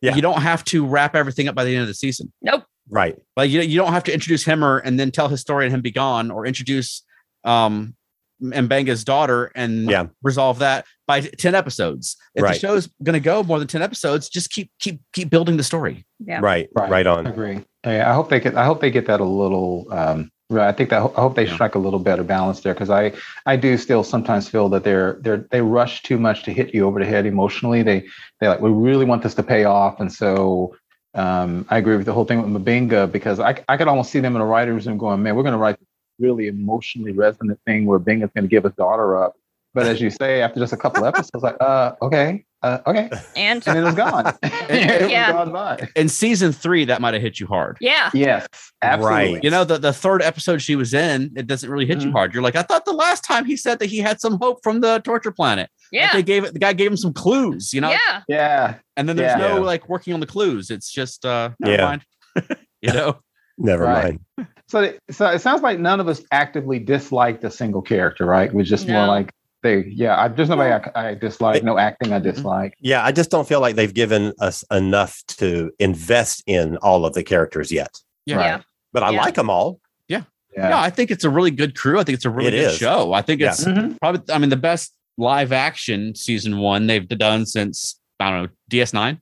Yeah. 0.00 0.14
you 0.14 0.22
don't 0.22 0.40
have 0.42 0.64
to 0.66 0.86
wrap 0.86 1.14
everything 1.14 1.48
up 1.48 1.54
by 1.54 1.64
the 1.64 1.72
end 1.74 1.82
of 1.82 1.88
the 1.88 1.94
season. 1.94 2.32
Nope. 2.42 2.64
Right. 2.90 3.16
Like 3.36 3.50
you, 3.50 3.60
you 3.62 3.76
don't 3.78 3.92
have 3.92 4.04
to 4.04 4.12
introduce 4.14 4.44
Himmer 4.44 4.78
and 4.78 4.98
then 4.98 5.10
tell 5.10 5.28
his 5.28 5.40
story 5.40 5.64
and 5.66 5.74
him 5.74 5.80
be 5.82 5.90
gone, 5.92 6.30
or 6.30 6.46
introduce 6.46 7.02
um 7.44 7.94
Mbenga's 8.42 9.04
daughter 9.04 9.50
and 9.54 9.88
Yeah. 9.90 10.06
resolve 10.22 10.58
that 10.58 10.84
by 11.06 11.20
ten 11.20 11.54
episodes. 11.54 12.16
If 12.34 12.42
Right. 12.42 12.54
the 12.54 12.58
show's 12.58 12.88
going 13.02 13.14
to 13.14 13.20
go 13.20 13.42
more 13.42 13.58
than 13.58 13.68
ten 13.68 13.82
episodes, 13.82 14.28
just 14.28 14.50
keep 14.50 14.70
keep 14.80 15.00
keep 15.12 15.30
building 15.30 15.56
the 15.56 15.62
story. 15.62 16.04
Yeah. 16.24 16.40
Right. 16.42 16.68
Right. 16.74 16.90
Right 16.90 17.06
I 17.06 17.10
on. 17.10 17.26
agree. 17.26 17.60
Yeah, 17.86 18.10
I 18.10 18.14
hope 18.14 18.28
they 18.30 18.40
get. 18.40 18.54
I 18.56 18.64
hope 18.64 18.80
they 18.80 18.90
get 18.90 19.06
that 19.06 19.20
a 19.20 19.24
little. 19.24 19.86
Um, 19.90 20.30
right. 20.50 20.68
I 20.68 20.72
think 20.72 20.90
that. 20.90 20.98
I 20.98 21.20
hope 21.20 21.34
they 21.34 21.46
Yeah. 21.46 21.54
strike 21.54 21.74
a 21.74 21.78
little 21.78 21.98
better 21.98 22.22
balance 22.22 22.60
there 22.60 22.74
because 22.74 22.90
I, 22.90 23.12
I 23.46 23.56
do 23.56 23.76
still 23.76 24.04
sometimes 24.04 24.48
feel 24.48 24.68
that 24.70 24.84
they're 24.84 25.18
they're 25.22 25.44
they 25.50 25.60
rush 25.62 26.02
too 26.02 26.18
much 26.18 26.42
to 26.44 26.52
hit 26.52 26.74
you 26.74 26.86
over 26.86 26.98
the 27.00 27.06
head 27.06 27.26
emotionally. 27.26 27.82
They 27.82 28.04
they 28.40 28.48
like 28.48 28.60
we 28.60 28.70
really 28.70 29.04
want 29.04 29.22
this 29.22 29.34
to 29.34 29.42
pay 29.42 29.64
off, 29.64 29.98
and 30.00 30.12
so 30.12 30.74
um, 31.14 31.66
I 31.68 31.76
agree 31.78 31.96
with 31.96 32.06
the 32.06 32.12
whole 32.14 32.24
thing 32.24 32.40
with 32.52 32.64
Mbenga 32.64 33.10
because 33.12 33.38
I 33.40 33.62
I 33.68 33.76
could 33.76 33.88
almost 33.88 34.10
see 34.10 34.20
them 34.20 34.34
in 34.36 34.40
a 34.42 34.46
writer's 34.46 34.86
room 34.86 34.96
going, 34.98 35.22
man, 35.22 35.34
we're 35.36 35.42
going 35.42 35.52
to 35.52 35.58
write 35.58 35.78
this 35.78 35.88
really 36.22 36.46
emotionally 36.46 37.12
resonant 37.12 37.58
thing 37.66 37.84
where 37.86 37.98
Bing 37.98 38.22
is 38.22 38.30
going 38.34 38.44
to 38.44 38.48
give 38.48 38.64
his 38.64 38.72
daughter 38.74 39.22
up. 39.22 39.34
But 39.74 39.86
as 39.86 40.00
you 40.02 40.10
say, 40.10 40.42
after 40.42 40.60
just 40.60 40.74
a 40.74 40.76
couple 40.76 41.04
episodes, 41.06 41.42
like, 41.42 41.56
uh, 41.58 41.94
okay, 42.02 42.44
uh, 42.62 42.80
okay, 42.86 43.08
And 43.36 43.66
and 43.66 43.86
it's 43.86 43.96
gone. 43.96 44.26
it 44.42 45.10
Yeah. 45.10 45.28
was 45.32 45.48
gone 45.48 45.52
by. 45.52 45.88
In 45.96 46.10
season 46.10 46.52
three, 46.52 46.84
that 46.84 47.00
might 47.00 47.14
have 47.14 47.22
hit 47.22 47.40
you 47.40 47.46
hard. 47.46 47.78
yeah. 47.80 48.10
Yes, 48.12 48.46
absolutely. 48.82 49.34
Right. 49.34 49.42
You 49.44 49.48
know, 49.48 49.64
the, 49.64 49.78
the 49.78 49.92
third 49.94 50.20
episode 50.20 50.60
she 50.60 50.76
was 50.76 50.92
in, 50.92 51.32
it 51.36 51.46
doesn't 51.46 51.70
really 51.70 51.86
hit 51.86 52.02
you 52.02 52.10
Mhm. 52.10 52.12
hard. 52.12 52.34
You're 52.34 52.42
like, 52.42 52.54
I 52.54 52.60
thought 52.62 52.84
the 52.84 52.92
last 52.92 53.24
time 53.24 53.46
he 53.46 53.56
said 53.56 53.78
that 53.78 53.86
he 53.86 53.96
had 53.98 54.20
some 54.20 54.36
hope 54.42 54.58
from 54.62 54.82
the 54.82 54.98
torture 55.00 55.32
planet. 55.32 55.70
Like, 55.90 56.00
Yeah. 56.02 56.12
they 56.12 56.22
gave 56.22 56.44
it, 56.44 56.52
the 56.52 56.58
guy 56.60 56.74
gave 56.74 56.90
him 56.90 56.96
some 56.98 57.14
clues, 57.14 57.72
you 57.72 57.80
know, 57.80 57.88
Yeah. 57.90 58.20
Yeah, 58.28 58.74
and 58.98 59.08
then 59.08 59.16
there's 59.16 59.32
Yeah. 59.40 59.54
no 59.54 59.62
like 59.62 59.88
working 59.88 60.12
on 60.12 60.20
the 60.20 60.26
clues. 60.26 60.68
It's 60.70 60.92
just, 60.92 61.24
uh, 61.24 61.50
never 61.58 61.72
Yeah. 61.76 61.84
mind. 61.86 62.02
you 62.82 62.92
know, 62.92 63.20
Never 63.58 63.84
Right. 63.84 64.18
mind. 64.38 64.48
So, 64.72 64.90
so 65.10 65.26
it 65.26 65.40
sounds 65.40 65.60
like 65.60 65.78
none 65.78 66.00
of 66.00 66.08
us 66.08 66.22
actively 66.32 66.78
disliked 66.78 67.44
a 67.44 67.50
single 67.50 67.82
character, 67.82 68.24
right? 68.24 68.50
We're 68.50 68.64
just 68.64 68.88
more 68.88 69.06
like 69.06 69.30
they, 69.62 69.84
yeah. 69.84 70.18
I, 70.18 70.28
there's 70.28 70.48
nobody 70.48 70.72
I, 70.94 71.10
I 71.10 71.14
dislike, 71.14 71.62
no 71.62 71.76
acting 71.76 72.10
I 72.10 72.16
Mm-hmm. 72.20 72.30
dislike. 72.30 72.74
Yeah, 72.80 73.04
I 73.04 73.12
just 73.12 73.30
don't 73.30 73.46
feel 73.46 73.60
like 73.60 73.76
they've 73.76 73.92
given 73.92 74.32
us 74.40 74.64
enough 74.70 75.22
to 75.36 75.70
invest 75.78 76.42
in 76.46 76.78
all 76.78 77.04
of 77.04 77.12
the 77.12 77.22
characters 77.22 77.70
yet. 77.70 78.00
Yeah. 78.24 78.36
Right. 78.36 78.46
Yeah. 78.46 78.60
But 78.94 79.02
I 79.02 79.10
Yeah. 79.10 79.20
like 79.20 79.34
them 79.34 79.50
all. 79.50 79.78
Yeah, 80.08 80.22
yeah, 80.56 80.80
I 80.80 80.88
think 80.88 81.10
it's 81.10 81.24
a 81.24 81.30
really 81.30 81.50
good 81.50 81.76
crew. 81.76 81.98
I 82.00 82.04
think 82.04 82.16
it's 82.16 82.24
a 82.24 82.30
really 82.30 82.48
It 82.48 82.52
good 82.52 82.70
is. 82.72 82.76
show. 82.78 83.12
I 83.12 83.20
think 83.20 83.42
Yeah. 83.42 83.48
it's 83.50 83.64
Mhm. 83.66 83.98
probably, 84.00 84.22
I 84.34 84.38
mean, 84.38 84.48
the 84.50 84.56
best 84.56 84.94
live 85.18 85.52
action 85.52 86.14
season 86.14 86.58
one 86.58 86.86
they've 86.86 87.06
done 87.08 87.44
since, 87.44 88.00
I 88.20 88.30
don't 88.30 88.42
know, 88.44 88.48
DS9. 88.70 89.18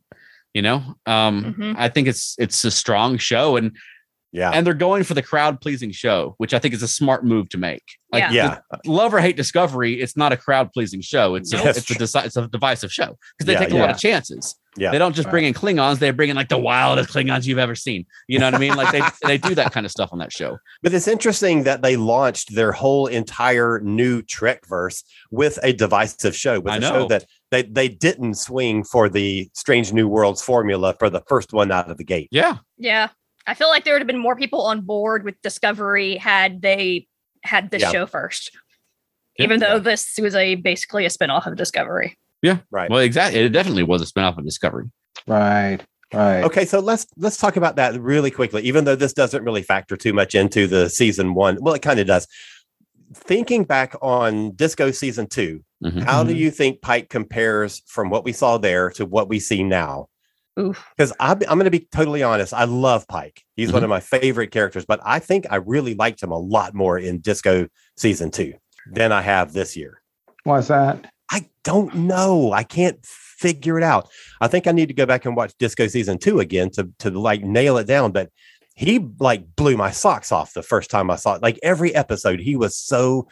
You 0.55 0.63
know, 0.63 0.83
um, 1.07 1.55
Mhm. 1.59 1.75
I 1.77 1.89
think 1.89 2.07
it's 2.09 2.35
it's 2.39 2.65
a 2.65 2.71
strong 2.71 3.19
show, 3.19 3.57
and 3.57 3.77
Yeah. 4.33 4.51
and 4.53 4.65
they're 4.67 4.75
going 4.75 5.03
for 5.05 5.15
the 5.15 5.23
crowd 5.23 5.61
pleasing 5.61 5.91
show, 5.91 6.35
which 6.39 6.55
I 6.55 6.59
think 6.59 6.73
is 6.75 6.83
a 6.83 6.89
smart 6.89 7.25
move 7.25 7.49
to 7.51 7.59
make. 7.59 7.83
Like, 8.13 8.33
Yeah. 8.33 8.59
yeah. 8.73 8.79
love 8.87 9.13
or 9.15 9.21
hate 9.21 9.37
Discovery, 9.37 10.01
it's 10.01 10.17
not 10.17 10.33
a 10.33 10.37
crowd 10.37 10.73
pleasing 10.73 11.01
show. 11.01 11.35
It's 11.37 11.53
a, 11.53 11.69
it's 11.69 11.91
a 11.91 11.95
deci- 11.95 12.25
it's 12.27 12.37
a 12.37 12.47
divisive 12.49 12.93
show 12.93 13.17
because 13.39 13.47
they 13.47 13.53
Yeah, 13.55 13.59
take 13.61 13.71
a 13.73 13.77
lot 13.77 13.91
of 13.91 13.99
chances. 13.99 14.57
Yeah. 14.77 14.93
They 14.93 14.99
don't 14.99 15.15
just 15.17 15.29
bring 15.31 15.45
in 15.45 15.53
Klingons; 15.55 15.99
they 15.99 16.13
bring 16.13 16.31
in 16.31 16.37
like 16.37 16.49
the 16.49 16.57
wildest 16.59 17.11
Klingons 17.11 17.45
you've 17.45 17.59
ever 17.59 17.75
seen. 17.75 18.07
You 18.29 18.39
know 18.39 18.47
what 18.47 18.55
I 18.55 18.59
mean? 18.59 18.77
Like 18.77 18.93
they 18.93 19.03
they 19.27 19.37
do 19.39 19.53
that 19.57 19.73
kind 19.73 19.85
of 19.85 19.91
stuff 19.91 20.11
on 20.13 20.21
that 20.21 20.33
show. 20.33 20.59
But 20.83 20.95
it's 20.95 21.09
interesting 21.09 21.65
that 21.65 21.83
they 21.83 21.97
launched 21.97 22.55
their 22.55 22.71
whole 22.71 23.09
entire 23.09 23.81
new 23.81 24.23
Trek 24.23 24.61
verse 24.69 25.03
with 25.33 25.59
a 25.65 25.73
divisive 25.73 26.37
show, 26.37 26.61
with 26.61 26.73
I 26.73 26.77
a 26.77 26.81
know. 26.81 26.89
show 26.89 27.09
that 27.09 27.25
they, 27.51 27.63
they 27.63 27.89
didn't 27.89 28.35
swing 28.35 28.85
for 28.85 29.09
the 29.09 29.51
Strange 29.55 29.93
New 29.93 30.07
Worlds 30.07 30.41
formula 30.41 30.95
for 31.01 31.11
the 31.11 31.21
first 31.29 31.53
one 31.53 31.73
out 31.73 31.91
of 31.91 31.97
the 31.97 32.05
gate. 32.05 32.29
Yeah, 32.31 32.59
Yeah. 32.79 33.09
I 33.51 33.55
feel 33.55 33.69
like 33.69 33.83
there 33.85 33.95
would 33.95 34.01
have 34.01 34.07
been 34.07 34.17
more 34.17 34.37
people 34.37 34.63
on 34.63 34.83
board 34.83 35.25
with 35.25 35.35
Discovery 35.43 36.17
had 36.17 36.63
they 36.63 37.09
had 37.43 37.71
this 37.73 37.83
Yeah. 37.83 37.91
show 37.91 38.07
first. 38.07 38.53
Yeah. 39.39 39.45
Even 39.47 39.59
though 39.59 39.81
this 39.81 40.17
was 40.23 40.37
a 40.37 40.55
basically 40.55 41.05
a 41.05 41.09
spinoff 41.09 41.47
of 41.47 41.57
Discovery. 41.57 42.17
Yeah. 42.43 42.59
Right. 42.71 42.89
well, 42.89 43.01
exactly. 43.01 43.41
It 43.41 43.49
definitely 43.49 43.83
was 43.83 44.03
a 44.03 44.07
spinoff 44.07 44.39
of 44.39 44.45
Discovery. 44.45 44.85
right, 45.27 45.79
right. 46.15 46.45
Okay, 46.45 46.65
so 46.65 46.79
let's 46.79 47.07
let's 47.17 47.37
talk 47.39 47.57
about 47.57 47.75
that 47.77 48.01
really 48.01 48.31
quickly. 48.31 48.63
Even 48.63 48.85
though 48.85 48.95
this 48.97 49.13
doesn't 49.13 49.43
really 49.43 49.63
factor 49.63 49.97
too 49.97 50.13
much 50.13 50.35
into 50.37 50.69
the 50.69 50.89
season 50.89 51.35
one, 51.35 51.59
well, 51.61 51.75
it 51.75 51.83
kind 51.83 51.99
of 51.99 52.07
does. 52.07 52.29
Thinking 53.15 53.65
back 53.65 53.97
on 54.01 54.53
Disco 54.53 54.93
season 54.93 55.27
two, 55.27 55.65
Mhm. 55.85 56.05
how 56.05 56.23
do 56.23 56.33
Mhm. 56.33 56.37
you 56.39 56.51
think 56.53 56.81
Pike 56.83 57.09
compares 57.09 57.83
from 57.89 58.11
what 58.11 58.25
we 58.25 58.33
saw 58.33 58.59
there 58.59 58.91
to 58.91 59.05
what 59.05 59.29
we 59.29 59.41
see 59.41 59.65
now? 59.65 60.07
Oof. 60.61 60.85
Because 60.97 61.13
I'm, 61.19 61.39
I'm 61.49 61.59
going 61.59 61.65
to 61.65 61.71
be 61.71 61.89
totally 61.93 62.23
honest. 62.23 62.53
I 62.55 62.65
love 62.65 63.09
Pike. 63.09 63.43
He's 63.57 63.69
Mm-hmm. 63.69 63.75
one 63.77 63.85
of 63.85 63.91
my 63.91 64.01
favorite 64.01 64.51
characters, 64.51 64.85
but 64.85 65.01
I 65.05 65.19
think 65.19 65.47
I 65.51 65.57
really 65.57 65.95
liked 65.95 66.23
him 66.23 66.33
a 66.33 66.39
lot 66.39 66.75
more 66.75 66.99
in 66.99 67.19
Disco 67.21 67.69
season 67.97 68.31
two 68.31 68.55
than 68.93 69.13
I 69.13 69.23
have 69.23 69.53
this 69.53 69.77
year. 69.77 70.03
Why's 70.45 70.69
that? 70.69 71.11
I 71.31 71.49
don't 71.65 71.95
know. 71.95 72.53
I 72.53 72.63
can't 72.65 72.99
figure 73.05 73.79
it 73.79 73.85
out. 73.85 74.09
I 74.41 74.49
think 74.49 74.67
I 74.67 74.73
need 74.73 74.89
to 74.89 74.95
go 74.95 75.07
back 75.07 75.25
and 75.25 75.37
watch 75.37 75.53
Disco 75.59 75.87
season 75.87 76.19
two 76.19 76.41
again 76.41 76.71
to 76.73 76.91
to 77.01 77.11
like 77.11 77.43
nail 77.43 77.79
it 77.79 77.87
down. 77.87 78.11
But 78.13 78.31
he 78.75 78.99
like 79.19 79.55
blew 79.57 79.77
my 79.77 79.91
socks 79.91 80.33
off 80.33 80.55
the 80.55 80.63
first 80.63 80.91
time 80.91 81.11
I 81.11 81.17
saw 81.17 81.35
it. 81.35 81.43
Like 81.43 81.59
every 81.63 81.95
episode, 81.95 82.41
he 82.41 82.57
was 82.57 82.77
so 82.77 83.29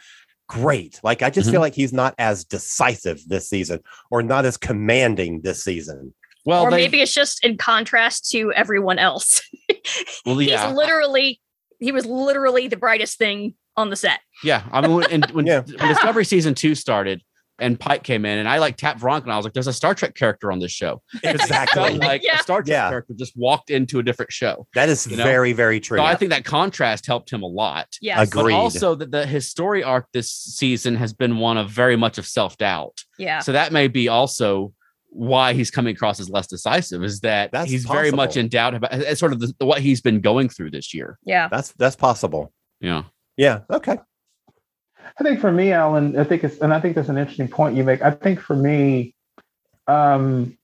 great. 0.47 0.99
Like 1.03 1.21
I 1.21 1.29
just 1.29 1.51
feel 1.51 1.61
like 1.61 1.75
he's 1.75 1.93
not 1.93 2.15
as 2.17 2.43
decisive 2.45 3.21
this 3.27 3.49
season 3.49 3.81
or 4.09 4.23
not 4.23 4.45
as 4.45 4.57
commanding 4.57 5.41
this 5.41 5.63
season. 5.63 6.13
Well, 6.45 6.63
or 6.63 6.71
they, 6.71 6.77
maybe 6.77 7.01
it's 7.01 7.13
just 7.13 7.43
in 7.45 7.57
contrast 7.57 8.29
to 8.31 8.51
everyone 8.53 8.99
else. 8.99 9.41
well, 10.25 10.41
yeah, 10.41 10.67
He's 10.67 10.75
literally 10.75 11.41
he 11.79 11.91
was 11.91 12.05
literally 12.05 12.67
the 12.67 12.77
brightest 12.77 13.17
thing 13.17 13.53
on 13.77 13.89
the 13.89 13.95
set. 13.95 14.19
yeah. 14.43 14.63
I 14.71 14.81
mean, 14.81 14.95
when, 14.95 15.11
and 15.11 15.25
when, 15.31 15.45
Yeah. 15.47 15.61
when 15.61 15.87
Discovery 15.87 16.25
season 16.25 16.53
two 16.55 16.75
started 16.75 17.21
and 17.61 17.77
Pike 17.79 18.03
came 18.03 18.25
in, 18.25 18.37
and 18.39 18.47
I 18.47 18.57
like 18.59 18.77
tapped 18.77 18.99
Veronica, 19.01 19.25
and 19.25 19.33
I 19.33 19.35
was 19.37 19.43
like, 19.45 19.51
"There's 19.53 19.67
a 19.67 19.73
Star 19.73 19.93
Trek 19.93 20.15
character 20.15 20.49
on 20.51 20.59
this 20.59 20.71
show." 20.71 21.01
Exactly. 21.23 21.97
like 21.97 22.23
Yeah. 22.23 22.39
a 22.39 22.43
Star 22.43 22.61
Trek 22.61 22.71
Yeah. 22.71 22.89
character 22.89 23.13
just 23.17 23.33
walked 23.35 23.69
into 23.69 23.99
a 23.99 24.03
different 24.03 24.31
show. 24.31 24.65
That 24.75 24.87
is 24.89 25.05
You 25.07 25.17
know? 25.17 25.23
very, 25.25 25.51
very 25.53 25.79
true. 25.81 25.97
So 25.97 26.03
I 26.05 26.15
think 26.15 26.31
that 26.31 26.45
contrast 26.45 27.05
helped 27.05 27.31
him 27.31 27.43
a 27.43 27.47
lot. 27.47 27.87
Yeah, 28.01 28.21
Agreed. 28.21 28.53
But 28.53 28.59
also 28.59 28.95
that 28.95 29.11
the 29.11 29.25
his 29.25 29.49
story 29.49 29.83
arc 29.83 30.07
this 30.13 30.31
season 30.31 30.95
has 30.95 31.11
been 31.13 31.37
one 31.37 31.57
of 31.57 31.69
very 31.69 31.95
much 31.97 32.17
of 32.17 32.25
self 32.25 32.57
doubt. 32.57 33.03
Yeah. 33.17 33.39
So 33.39 33.51
that 33.51 33.71
may 33.73 33.87
be 33.89 34.07
also 34.07 34.73
why 35.09 35.53
he's 35.53 35.71
coming 35.71 35.95
across 35.95 36.19
as 36.19 36.29
less 36.29 36.47
decisive. 36.47 37.03
Is 37.03 37.21
that 37.21 37.51
That's 37.51 37.69
he's 37.69 37.85
very 37.85 38.11
much 38.11 38.37
in 38.37 38.47
doubt 38.47 38.75
about 38.75 38.93
it's 38.93 39.19
sort 39.19 39.33
of 39.33 39.39
the, 39.39 39.53
what 39.65 39.81
he's 39.81 40.01
been 40.01 40.21
going 40.21 40.49
through 40.49 40.71
this 40.71 40.93
year. 40.93 41.17
Yeah. 41.25 41.47
that's 41.49 41.71
that's 41.73 41.95
possible. 41.95 42.53
Yeah. 42.79 43.03
Yeah. 43.37 43.61
Okay. 43.71 43.97
I 45.19 45.23
think 45.23 45.39
for 45.39 45.51
me, 45.51 45.71
Alan, 45.71 46.17
I 46.17 46.23
think 46.23 46.43
it's, 46.43 46.59
and 46.59 46.73
I 46.73 46.79
think 46.79 46.95
that's 46.95 47.09
an 47.09 47.17
interesting 47.17 47.47
point 47.47 47.75
you 47.75 47.83
make. 47.83 48.01
I 48.01 48.11
think 48.11 48.39
for 48.39 48.55
me, 48.55 49.15
um, 49.87 50.57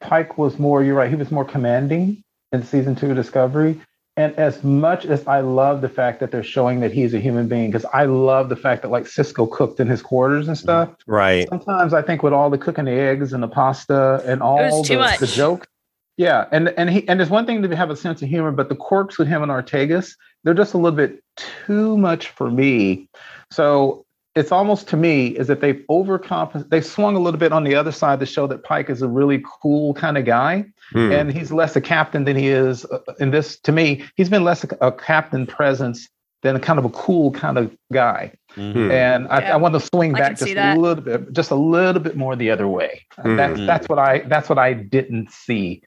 Pike 0.00 0.36
was 0.36 0.58
more. 0.58 0.82
You're 0.82 0.94
right. 0.94 1.10
He 1.10 1.16
was 1.16 1.30
more 1.30 1.44
commanding 1.44 2.22
in 2.52 2.62
season 2.62 2.94
two 2.94 3.10
of 3.10 3.16
Discovery. 3.16 3.80
And 4.18 4.36
as 4.36 4.64
much 4.64 5.04
as 5.06 5.24
I 5.28 5.42
love 5.42 5.80
the 5.80 5.88
fact 5.88 6.18
that 6.18 6.32
they're 6.32 6.42
showing 6.42 6.80
that 6.80 6.90
he's 6.90 7.14
a 7.14 7.20
human 7.20 7.46
being, 7.46 7.70
because 7.70 7.86
I 7.94 8.06
love 8.06 8.48
the 8.48 8.56
fact 8.56 8.82
that 8.82 8.88
like 8.88 9.04
Sisko 9.04 9.48
cooked 9.48 9.78
in 9.78 9.86
his 9.86 10.02
quarters 10.02 10.48
and 10.48 10.58
stuff. 10.58 10.88
Mm-hmm. 10.88 11.12
Right. 11.12 11.48
Sometimes 11.48 11.94
I 11.94 12.02
think 12.02 12.24
with 12.24 12.32
all 12.32 12.50
the 12.50 12.58
cooking 12.58 12.86
the 12.86 12.90
eggs 12.90 13.32
and 13.32 13.44
the 13.44 13.48
pasta 13.48 14.20
and 14.26 14.42
all 14.42 14.82
the, 14.82 14.96
much. 14.96 15.20
the 15.20 15.28
jokes, 15.28 15.68
Yeah, 16.16 16.46
and 16.50 16.70
and 16.70 16.90
he 16.90 17.06
and 17.06 17.20
there's 17.20 17.30
one 17.30 17.46
thing 17.46 17.62
to 17.62 17.76
have 17.76 17.90
a 17.90 17.96
sense 17.96 18.20
of 18.20 18.28
humor, 18.28 18.50
but 18.50 18.68
the 18.68 18.74
quirks 18.74 19.18
with 19.18 19.28
him 19.28 19.40
and 19.40 19.52
Ortegas, 19.52 20.14
they're 20.42 20.52
just 20.52 20.74
a 20.74 20.78
little 20.78 20.96
bit 20.96 21.22
too 21.36 21.96
much 21.96 22.30
for 22.30 22.50
me. 22.50 23.08
So 23.52 24.04
it's 24.38 24.52
almost 24.52 24.88
to 24.88 24.96
me 24.96 25.28
is 25.28 25.46
that 25.48 25.60
they've 25.60 25.82
overcompensated. 25.90 26.70
They've 26.70 26.84
swung 26.86 27.16
a 27.16 27.18
little 27.18 27.40
bit 27.40 27.52
on 27.52 27.64
the 27.64 27.74
other 27.74 27.92
side 27.92 28.20
to 28.20 28.26
show 28.26 28.46
that 28.46 28.62
Pike 28.64 28.88
is 28.90 29.02
a 29.02 29.08
really 29.08 29.42
cool 29.62 29.94
kind 29.94 30.16
of 30.16 30.24
guy, 30.24 30.64
Hmm. 30.92 31.12
and 31.12 31.30
he's 31.32 31.52
less 31.52 31.76
a 31.76 31.80
captain 31.80 32.24
than 32.24 32.36
he 32.36 32.48
is 32.48 32.84
uh, 32.86 33.00
in 33.20 33.30
this. 33.30 33.58
To 33.60 33.72
me, 33.72 34.04
he's 34.16 34.30
been 34.30 34.44
less 34.44 34.64
a, 34.64 34.68
a 34.80 34.92
captain 34.92 35.46
presence 35.46 36.08
than 36.42 36.54
a 36.56 36.60
kind 36.60 36.78
of 36.78 36.84
a 36.84 36.90
cool 36.90 37.30
kind 37.32 37.58
of 37.58 37.76
guy. 37.92 38.32
Mhm. 38.56 38.90
And 38.92 39.26
I, 39.28 39.40
Yeah. 39.40 39.54
I 39.54 39.56
want 39.56 39.74
to 39.74 39.80
swing 39.80 40.14
I 40.14 40.18
back 40.20 40.38
just 40.38 40.54
a 40.54 40.76
little 40.76 41.02
bit, 41.04 41.32
just 41.32 41.50
a 41.50 41.56
little 41.56 42.00
bit 42.00 42.16
more 42.16 42.36
the 42.36 42.50
other 42.50 42.68
way. 42.68 43.02
That's 43.22 43.58
Mhm. 43.60 43.66
that's 43.66 43.88
what 43.88 43.98
I 43.98 44.20
that's 44.28 44.48
what 44.48 44.58
I 44.58 44.72
didn't 44.72 45.30
see. 45.32 45.82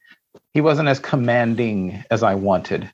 He 0.54 0.60
wasn't 0.62 0.89
as 0.89 0.99
commanding 0.99 2.04
as 2.12 2.22
I 2.24 2.36
wanted. 2.36 2.91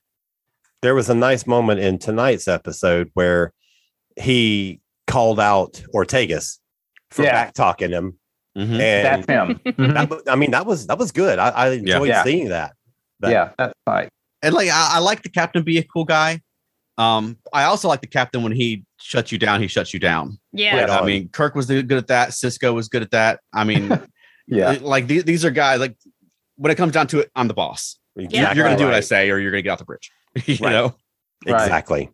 there 0.84 0.93
was 0.93 1.10
a 1.10 1.16
nice 1.16 1.47
moment 1.47 1.80
in 1.80 1.97
tonight's 1.97 2.47
episode 2.47 3.10
where 3.16 3.51
he 4.16 4.80
called 5.18 5.39
out 5.39 5.82
Ortegas 5.95 6.59
for 7.09 7.24
Yeah. 7.24 7.32
back 7.32 7.53
talking 7.55 7.89
him. 7.89 8.20
Mhm. 8.55 8.80
And 8.80 9.26
That's 9.26 9.28
him. 9.28 9.59
Mhm. 9.65 10.09
that, 10.09 10.32
I 10.32 10.36
mean, 10.36 10.51
that 10.51 10.65
was 10.68 10.86
that 10.88 10.99
was 10.99 11.11
good. 11.11 11.39
I, 11.39 11.49
I 11.49 11.70
enjoyed 11.72 12.09
Yeah. 12.09 12.24
seeing 12.24 12.49
that. 12.49 12.74
But- 13.20 13.32
yeah, 13.32 13.49
that's 13.57 13.74
right. 13.88 14.09
and 14.43 14.53
like 14.53 14.70
I, 14.70 14.91
I 14.97 14.99
like 14.99 15.24
the 15.24 15.30
captain 15.30 15.63
be 15.63 15.80
a 15.80 15.84
cool 15.84 16.05
guy. 16.05 16.41
Um, 16.99 17.38
I 17.51 17.63
also 17.63 17.88
like 17.88 18.01
the 18.01 18.07
captain 18.20 18.43
when 18.43 18.51
he 18.51 18.84
shuts 18.99 19.32
you 19.32 19.38
down, 19.39 19.59
he 19.61 19.68
shuts 19.68 19.91
you 19.93 19.99
down. 19.99 20.38
Yeah. 20.51 20.82
Right 20.82 20.89
I 20.89 21.03
mean, 21.05 21.30
Kirk 21.30 21.55
was 21.55 21.65
good 21.68 21.91
at 21.91 22.07
that. 22.07 22.30
Sisko 22.30 22.74
was 22.76 22.89
good 22.89 23.01
at 23.03 23.11
that. 23.11 23.39
I 23.53 23.63
mean, 23.63 23.89
Yeah, 24.49 24.78
like 24.82 25.07
these, 25.07 25.24
these 25.26 25.43
are 25.45 25.51
guys 25.51 25.80
like 25.80 25.95
when 26.57 26.72
it 26.72 26.76
comes 26.76 26.93
down 26.93 27.07
to 27.07 27.20
it, 27.20 27.32
I'm 27.36 27.47
the 27.47 27.53
boss. 27.55 27.97
Exactly 28.15 28.55
you're 28.57 28.65
gonna 28.68 28.78
do 28.78 28.86
what 28.86 28.93
I 28.93 29.01
say, 29.01 29.30
or 29.32 29.39
you're 29.39 29.51
gonna 29.51 29.61
get 29.63 29.72
off 29.72 29.80
the 29.80 29.86
bridge. 29.86 30.09
you 30.45 30.57
Right. 30.61 30.72
know, 30.72 30.95
Right. 31.45 31.61
Exactly. 31.63 32.09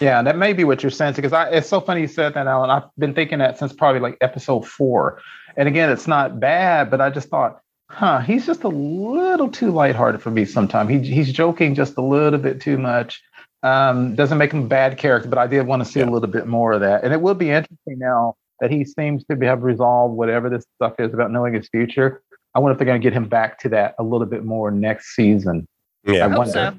Yeah. 0.00 0.22
That 0.22 0.36
may 0.36 0.52
be 0.52 0.64
what 0.64 0.82
you're 0.82 0.90
saying 0.90 1.14
because 1.14 1.32
I. 1.32 1.48
It's 1.50 1.68
so 1.68 1.80
funny 1.80 2.02
you 2.02 2.08
said 2.08 2.34
that, 2.34 2.46
Alan. 2.46 2.70
I've 2.70 2.84
been 2.98 3.14
thinking 3.14 3.38
that 3.38 3.58
since 3.58 3.72
probably 3.72 4.00
like 4.00 4.16
episode 4.20 4.66
four. 4.66 5.20
And 5.56 5.68
again, 5.68 5.90
it's 5.90 6.06
not 6.06 6.40
bad, 6.40 6.90
but 6.90 7.00
I 7.00 7.10
just 7.10 7.28
thought, 7.28 7.60
huh, 7.90 8.20
he's 8.20 8.46
just 8.46 8.64
a 8.64 8.68
little 8.68 9.50
too 9.50 9.70
lighthearted 9.70 10.22
for 10.22 10.30
me. 10.30 10.44
Sometimes 10.44 10.90
he 10.90 10.98
he's 10.98 11.32
joking 11.32 11.74
just 11.74 11.96
a 11.96 12.02
little 12.02 12.38
bit 12.38 12.60
too 12.60 12.78
much. 12.78 13.22
Um, 13.62 14.14
doesn't 14.14 14.38
make 14.38 14.52
him 14.52 14.62
a 14.64 14.66
bad 14.66 14.96
character, 14.96 15.28
but 15.28 15.38
I 15.38 15.46
did 15.46 15.66
want 15.66 15.84
to 15.84 15.90
see 15.90 16.00
a 16.00 16.06
little 16.06 16.28
bit 16.28 16.46
more 16.46 16.72
of 16.72 16.80
that. 16.80 17.04
And 17.04 17.12
it 17.12 17.20
will 17.20 17.34
be 17.34 17.50
interesting 17.50 17.98
now 17.98 18.36
that 18.60 18.70
he 18.70 18.84
seems 18.84 19.24
to 19.26 19.36
be, 19.36 19.46
have 19.46 19.62
resolved 19.62 20.14
whatever 20.14 20.48
this 20.48 20.64
stuff 20.76 20.94
is 20.98 21.12
about 21.12 21.30
knowing 21.30 21.54
his 21.54 21.68
future. 21.68 22.22
I 22.54 22.58
wonder 22.58 22.72
if 22.72 22.78
they're 22.78 22.86
going 22.86 23.00
to 23.00 23.04
get 23.04 23.12
him 23.12 23.28
back 23.28 23.58
to 23.60 23.68
that 23.70 23.94
a 23.98 24.02
little 24.02 24.26
bit 24.26 24.44
more 24.44 24.70
next 24.70 25.14
season. 25.14 25.66
Yeah. 26.04 26.24
I 26.24 26.28
Hope 26.28 26.38
wonder. 26.38 26.52
so. 26.52 26.74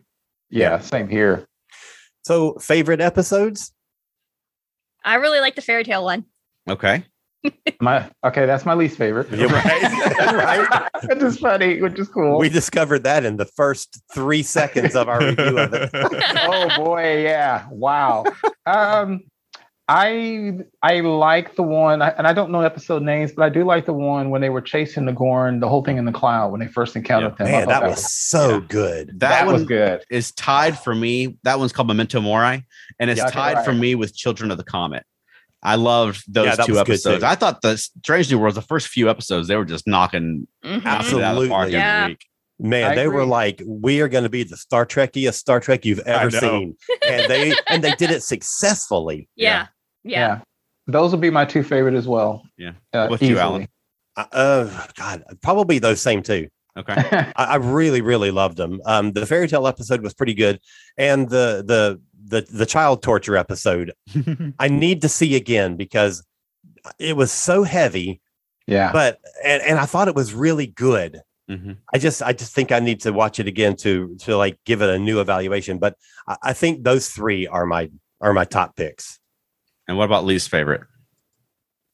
Yeah, 0.49 0.79
same 0.79 1.07
here. 1.07 1.45
So 2.23 2.53
favorite 2.59 3.01
episodes? 3.01 3.73
I 5.03 5.15
really 5.15 5.39
like 5.39 5.55
the 5.55 5.61
fairy 5.61 5.83
tale 5.83 6.03
one. 6.03 6.25
okay. 6.69 7.05
My 7.81 8.07
okay, 8.23 8.45
that's 8.45 8.67
my 8.67 8.75
least 8.75 8.99
favorite. 8.99 9.27
You're 9.31 9.49
right. 9.49 9.81
right. 10.19 10.89
which 11.09 11.23
is 11.23 11.39
funny, 11.39 11.81
which 11.81 11.97
is 11.97 12.07
cool. 12.07 12.37
We 12.37 12.49
discovered 12.49 13.03
that 13.05 13.25
in 13.25 13.37
the 13.37 13.45
first 13.45 13.99
three 14.13 14.43
seconds 14.43 14.95
of 14.95 15.09
our 15.09 15.19
review 15.19 15.57
of 15.57 15.73
it. 15.73 15.89
oh 15.93 16.69
boy, 16.77 17.23
yeah. 17.23 17.65
Wow. 17.71 18.25
Um 18.67 19.21
I 19.93 20.53
I 20.81 21.01
like 21.01 21.55
the 21.57 21.63
one, 21.63 22.01
and 22.01 22.25
I 22.25 22.31
don't 22.31 22.49
know 22.49 22.61
episode 22.61 23.01
names, 23.03 23.33
but 23.33 23.43
I 23.43 23.49
do 23.49 23.65
like 23.65 23.85
the 23.85 23.91
one 23.93 24.29
when 24.29 24.39
they 24.39 24.47
were 24.49 24.61
chasing 24.61 25.03
the 25.05 25.11
Gorn, 25.11 25.59
the 25.59 25.67
whole 25.67 25.83
thing 25.83 25.97
in 25.97 26.05
the 26.05 26.13
cloud 26.13 26.51
when 26.51 26.61
they 26.61 26.67
first 26.67 26.95
encountered 26.95 27.37
them. 27.37 27.47
I 27.47 27.51
Man, 27.51 27.65
thought 27.67 27.81
that 27.81 27.89
was 27.89 28.09
so 28.09 28.53
yeah. 28.59 28.65
good. 28.69 29.07
That, 29.19 29.29
that 29.29 29.45
one 29.45 29.55
was 29.55 29.63
good. 29.65 30.05
is 30.09 30.31
tied 30.31 30.79
for 30.79 30.95
me. 30.95 31.37
That 31.43 31.59
one's 31.59 31.73
called 31.73 31.89
Memento 31.89 32.21
Mori, 32.21 32.65
and 32.99 33.09
it's 33.09 33.17
Yeah, 33.17 33.25
okay, 33.27 33.33
tied 33.33 33.65
for 33.65 33.73
me 33.73 33.95
with 33.95 34.15
Children 34.15 34.49
of 34.49 34.57
the 34.57 34.63
Comet. 34.63 35.03
I 35.61 35.75
loved 35.75 36.23
those 36.33 36.57
Yeah, 36.57 36.65
two 36.65 36.79
episodes. 36.79 37.21
I 37.21 37.35
thought 37.35 37.61
the 37.61 37.75
Strange 37.77 38.31
New 38.31 38.39
Worlds, 38.39 38.55
the 38.55 38.61
first 38.61 38.87
few 38.87 39.09
episodes, 39.09 39.49
they 39.49 39.57
were 39.57 39.65
just 39.65 39.87
knocking 39.87 40.47
Mhm. 40.63 40.85
absolutely 40.85 41.25
out 41.25 41.35
of 41.37 41.43
the 41.43 41.49
park 41.49 41.67
every 41.67 41.79
Yeah. 41.79 42.07
week. 42.07 42.25
Man, 42.59 42.91
I 42.91 42.95
they 42.95 43.07
were 43.09 43.25
like, 43.25 43.61
"We 43.65 43.99
are 44.01 44.07
going 44.07 44.23
to 44.23 44.29
be 44.29 44.43
the 44.43 44.55
Star 44.55 44.85
Trekiest 44.85 45.33
Star 45.39 45.59
Trek 45.59 45.83
you've 45.83 45.99
ever 45.99 46.31
seen," 46.31 46.77
and 47.05 47.29
they 47.29 47.53
and 47.67 47.83
they 47.83 47.93
did 47.95 48.09
it 48.11 48.23
successfully. 48.23 49.27
Yeah. 49.35 49.67
Yeah. 50.03 50.41
Those 50.87 51.11
would 51.11 51.21
be 51.21 51.29
my 51.29 51.45
two 51.45 51.63
favorite 51.63 51.95
as 51.95 52.07
well. 52.07 52.43
Yeah. 52.57 52.73
Uh, 52.93 53.07
What's 53.07 53.23
you, 53.23 53.37
Alan? 53.37 53.67
Uh, 54.17 54.25
uh, 54.31 54.87
God, 54.97 55.23
probably 55.41 55.79
those 55.79 56.01
same 56.01 56.23
two. 56.23 56.47
Okay. 56.77 56.95
I, 57.35 57.43
I 57.43 57.55
really, 57.55 58.01
really 58.01 58.31
loved 58.31 58.57
them. 58.57 58.81
Um, 58.85 59.11
the 59.11 59.25
fairy 59.25 59.47
tale 59.47 59.67
episode 59.67 60.01
was 60.01 60.13
pretty 60.13 60.33
good, 60.33 60.59
and 60.97 61.29
the 61.29 61.63
the 61.65 62.01
the 62.23 62.41
the 62.51 62.65
child 62.65 63.03
torture 63.03 63.35
episode 63.35 63.93
I 64.59 64.69
need 64.69 65.01
to 65.01 65.09
see 65.09 65.35
again 65.35 65.75
because 65.75 66.23
it 66.97 67.15
was 67.15 67.31
so 67.31 67.63
heavy, 67.63 68.21
yeah. 68.67 68.91
but 68.91 69.19
and 69.43 69.61
and 69.63 69.79
I 69.79 69.85
thought 69.85 70.07
it 70.07 70.15
was 70.15 70.33
really 70.33 70.67
good. 70.67 71.21
Mhm. 71.49 71.77
I 71.93 71.97
just 71.97 72.21
I 72.23 72.33
just 72.33 72.53
think 72.53 72.71
I 72.71 72.79
need 72.79 73.01
to 73.01 73.11
watch 73.11 73.39
it 73.39 73.47
again 73.47 73.75
to 73.77 74.15
to 74.21 74.37
like 74.37 74.57
give 74.65 74.81
it 74.81 74.89
a 74.89 74.99
new 74.99 75.19
evaluation. 75.19 75.77
But 75.77 75.95
I, 76.27 76.37
I 76.43 76.53
think 76.53 76.83
those 76.83 77.09
three 77.09 77.47
are 77.47 77.65
my 77.65 77.91
are 78.21 78.33
my 78.33 78.45
top 78.45 78.75
picks. 78.75 79.19
And 79.91 79.97
what 79.97 80.05
about 80.05 80.23
least 80.23 80.47
favorite? 80.47 80.83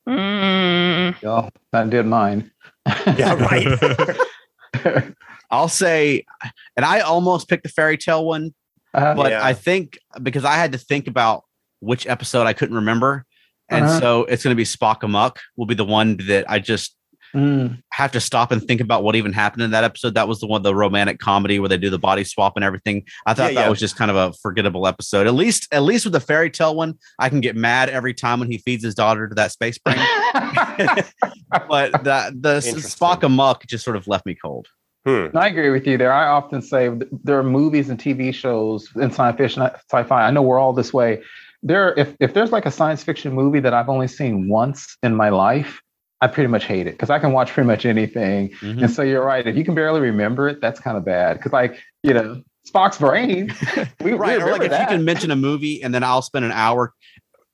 Mm. 0.07 1.15
Oh, 1.23 1.49
that 1.71 1.89
did 1.89 2.05
mine. 2.05 2.51
Yeah, 3.17 3.33
right. 3.33 5.13
I'll 5.49 5.67
say, 5.67 6.25
and 6.75 6.85
I 6.85 6.99
almost 6.99 7.49
picked 7.49 7.63
the 7.63 7.69
fairy 7.69 7.97
tale 7.97 8.23
one, 8.23 8.53
Uh, 8.93 9.15
but 9.15 9.31
Yeah. 9.31 9.43
I 9.43 9.53
think 9.53 9.97
because 10.21 10.45
I 10.45 10.53
had 10.53 10.73
to 10.73 10.77
think 10.77 11.07
about 11.07 11.43
which 11.79 12.05
episode 12.05 12.45
I 12.45 12.53
couldn't 12.53 12.75
remember. 12.75 13.25
And 13.67 13.85
Uh-huh. 13.85 13.99
so 13.99 14.23
it's 14.25 14.43
going 14.43 14.51
to 14.55 14.55
be 14.55 14.63
Spock 14.63 15.01
Amok 15.01 15.39
will 15.57 15.65
be 15.65 15.73
the 15.73 15.83
one 15.85 16.17
that 16.27 16.45
I 16.47 16.59
just 16.59 16.95
mm, 17.37 17.81
have 17.91 18.11
to 18.13 18.19
stop 18.19 18.51
and 18.51 18.61
think 18.61 18.81
about 18.81 19.03
what 19.03 19.15
even 19.15 19.31
happened 19.31 19.61
in 19.63 19.71
that 19.71 19.83
episode. 19.83 20.15
That 20.15 20.27
was 20.27 20.39
the 20.39 20.47
one, 20.47 20.63
the 20.63 20.73
romantic 20.73 21.19
comedy 21.19 21.59
where 21.59 21.69
they 21.69 21.77
do 21.77 21.89
the 21.89 21.99
body 21.99 22.23
swap 22.23 22.53
and 22.55 22.65
everything. 22.65 23.05
I 23.25 23.33
thought 23.33 23.53
Yeah, 23.53 23.61
that 23.61 23.65
yeah. 23.65 23.69
was 23.69 23.79
just 23.79 23.95
kind 23.95 24.09
of 24.09 24.17
a 24.17 24.33
forgettable 24.41 24.87
episode. 24.87 25.27
At 25.27 25.35
least, 25.35 25.67
at 25.71 25.83
least 25.83 26.05
with 26.05 26.13
the 26.13 26.19
fairy 26.19 26.49
tale 26.49 26.75
one, 26.75 26.95
I 27.19 27.29
can 27.29 27.39
get 27.39 27.55
mad 27.55 27.89
every 27.89 28.13
time 28.13 28.39
when 28.39 28.49
he 28.51 28.57
feeds 28.57 28.83
his 28.83 28.95
daughter 28.95 29.27
to 29.29 29.35
that 29.35 29.51
space 29.51 29.77
brain. 29.77 29.97
but 31.69 31.91
the 32.03 32.33
the 32.39 32.55
Interesting. 32.55 32.73
Spock 32.77 33.23
Amok 33.23 33.65
just 33.67 33.83
sort 33.85 33.95
of 33.95 34.07
left 34.07 34.25
me 34.25 34.35
cold. 34.35 34.67
Hmm. 35.05 35.27
I 35.37 35.47
agree 35.47 35.69
with 35.69 35.87
you 35.87 35.97
there. 35.97 36.11
I 36.11 36.27
often 36.27 36.61
say 36.61 36.89
there 37.23 37.39
are 37.39 37.43
movies 37.43 37.89
and 37.89 37.97
TV 37.97 38.33
shows 38.33 38.89
in 38.97 39.09
science 39.11 39.37
fiction, 39.37 39.61
sci-fi. 39.63 40.27
I 40.27 40.31
know 40.31 40.41
we're 40.41 40.59
all 40.59 40.73
this 40.73 40.93
way. 40.93 41.21
There, 41.63 41.93
if 41.97 42.15
if 42.19 42.33
there's 42.33 42.51
like 42.51 42.65
a 42.65 42.71
science 42.71 43.03
fiction 43.03 43.31
movie 43.33 43.61
that 43.61 43.73
I've 43.73 43.89
only 43.89 44.07
seen 44.07 44.49
once 44.49 44.97
in 45.03 45.15
my 45.15 45.29
life, 45.29 45.81
I 46.21 46.27
pretty 46.27 46.47
much 46.47 46.65
hate 46.65 46.87
it 46.87 46.91
because 46.91 47.09
I 47.09 47.19
can 47.19 47.31
watch 47.31 47.51
pretty 47.51 47.67
much 47.67 47.85
anything. 47.85 48.49
Mhm. 48.61 48.83
And 48.83 48.91
so 48.91 49.01
you're 49.03 49.23
right. 49.23 49.45
If 49.45 49.55
you 49.55 49.63
can 49.63 49.75
barely 49.75 50.01
remember 50.01 50.47
it, 50.49 50.59
that's 50.61 50.79
kind 50.79 50.97
of 50.97 51.05
bad. 51.05 51.37
Because 51.37 51.53
like 51.53 51.77
you 52.03 52.13
know, 52.13 52.41
Spock's 52.67 52.97
brain. 52.97 53.53
We, 54.01 54.11
we 54.13 54.17
right 54.17 54.37
or 54.37 54.45
remember 54.45 54.51
like 54.53 54.61
if 54.65 54.71
that. 54.71 54.81
you 54.91 54.97
can 54.97 55.05
mention 55.05 55.31
a 55.31 55.35
movie 55.35 55.81
and 55.83 55.93
then 55.93 56.03
i'll 56.03 56.21
spend 56.21 56.45
an 56.45 56.51
hour 56.51 56.93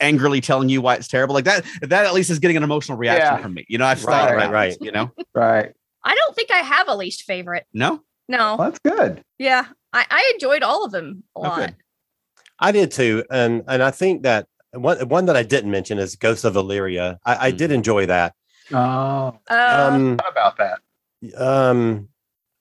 angrily 0.01 0.41
telling 0.41 0.67
you 0.69 0.81
why 0.81 0.95
it's 0.95 1.07
terrible 1.07 1.33
like 1.33 1.45
that 1.45 1.63
that 1.81 2.05
at 2.05 2.13
least 2.13 2.29
is 2.29 2.37
getting 2.39 2.57
an 2.57 2.63
emotional 2.63 2.97
reaction 2.97 3.25
Yeah. 3.37 3.41
from 3.41 3.53
me 3.53 3.65
you 3.69 3.77
know 3.77 3.85
i've 3.85 4.03
Right, 4.03 4.27
thought 4.27 4.35
right, 4.35 4.51
right. 4.51 4.77
you 4.81 4.91
know 4.91 5.09
right. 5.33 5.71
I 6.03 6.15
don't 6.15 6.35
think 6.35 6.51
I 6.51 6.57
have 6.57 6.89
a 6.89 6.95
least 6.95 7.23
favorite. 7.23 7.65
no 7.73 8.01
No. 8.27 8.55
Well, 8.57 8.71
that's 8.71 8.79
good. 8.79 9.23
Yeah. 9.39 9.65
I, 9.93 10.05
I 10.11 10.31
enjoyed 10.33 10.61
all 10.63 10.83
of 10.85 10.91
them 10.91 11.23
a 11.35 11.39
Oh, 11.39 11.41
lot. 11.43 11.57
good. 11.59 11.75
I 12.59 12.71
did 12.71 12.91
too, 12.91 13.23
and 13.31 13.63
and 13.67 13.81
I 13.81 13.91
think 13.91 14.23
that 14.23 14.47
one 14.73 14.97
one 15.07 15.25
that 15.27 15.37
I 15.37 15.43
didn't 15.43 15.71
mention 15.71 15.97
is 15.99 16.15
Ghost 16.17 16.43
of 16.45 16.55
Illyria. 16.55 17.19
I, 17.25 17.47
I 17.47 17.51
did 17.51 17.71
enjoy 17.71 18.05
that. 18.07 18.33
Oh, 18.71 19.37
Um, 19.49 20.13
about 20.27 20.57
that? 20.57 20.79
um, 21.37 22.09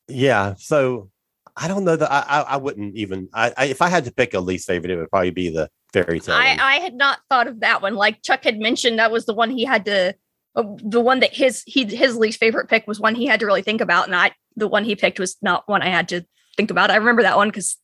yeah. 0.08 0.54
So 0.58 1.10
I 1.56 1.68
don't 1.68 1.84
know 1.84 1.96
that 1.96 2.10
I 2.10 2.20
I, 2.20 2.40
I 2.40 2.56
wouldn't 2.56 2.96
even. 2.96 3.28
I, 3.32 3.52
I 3.56 3.64
if 3.66 3.82
I 3.82 3.88
had 3.88 4.04
to 4.06 4.12
pick 4.12 4.34
a 4.34 4.40
least 4.40 4.66
favorite, 4.66 4.90
it 4.90 4.96
would 4.96 5.10
probably 5.10 5.30
be 5.30 5.50
the 5.50 5.70
fairy 5.92 6.20
tale. 6.20 6.34
I. 6.34 6.56
I 6.60 6.74
had 6.76 6.94
not 6.94 7.20
thought 7.28 7.46
of 7.46 7.60
that 7.60 7.82
one. 7.82 7.94
Like 7.94 8.22
Chuck 8.22 8.44
had 8.44 8.58
mentioned, 8.58 8.98
that 8.98 9.10
was 9.12 9.26
the 9.26 9.34
one 9.34 9.50
he 9.50 9.64
had 9.64 9.84
to, 9.84 10.14
uh, 10.56 10.64
the 10.82 11.00
one 11.00 11.20
that 11.20 11.34
his 11.34 11.62
he 11.66 11.84
his 11.84 12.16
least 12.16 12.40
favorite 12.40 12.68
pick 12.68 12.86
was 12.86 12.98
one 13.00 13.14
he 13.14 13.26
had 13.26 13.40
to 13.40 13.46
really 13.46 13.62
think 13.62 13.80
about, 13.80 14.06
and 14.06 14.16
I 14.16 14.32
the 14.56 14.68
one 14.68 14.84
he 14.84 14.96
picked 14.96 15.18
was 15.18 15.36
not 15.42 15.68
one 15.68 15.82
I 15.82 15.88
had 15.88 16.08
to 16.08 16.24
think 16.56 16.70
about. 16.70 16.90
I 16.90 16.96
remember 16.96 17.22
that 17.22 17.36
one 17.36 17.48
because 17.48 17.76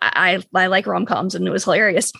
I, 0.00 0.42
I 0.54 0.62
I 0.64 0.66
like 0.66 0.86
rom 0.86 1.06
coms 1.06 1.34
and 1.34 1.46
it 1.46 1.50
was 1.50 1.64
hilarious. 1.64 2.12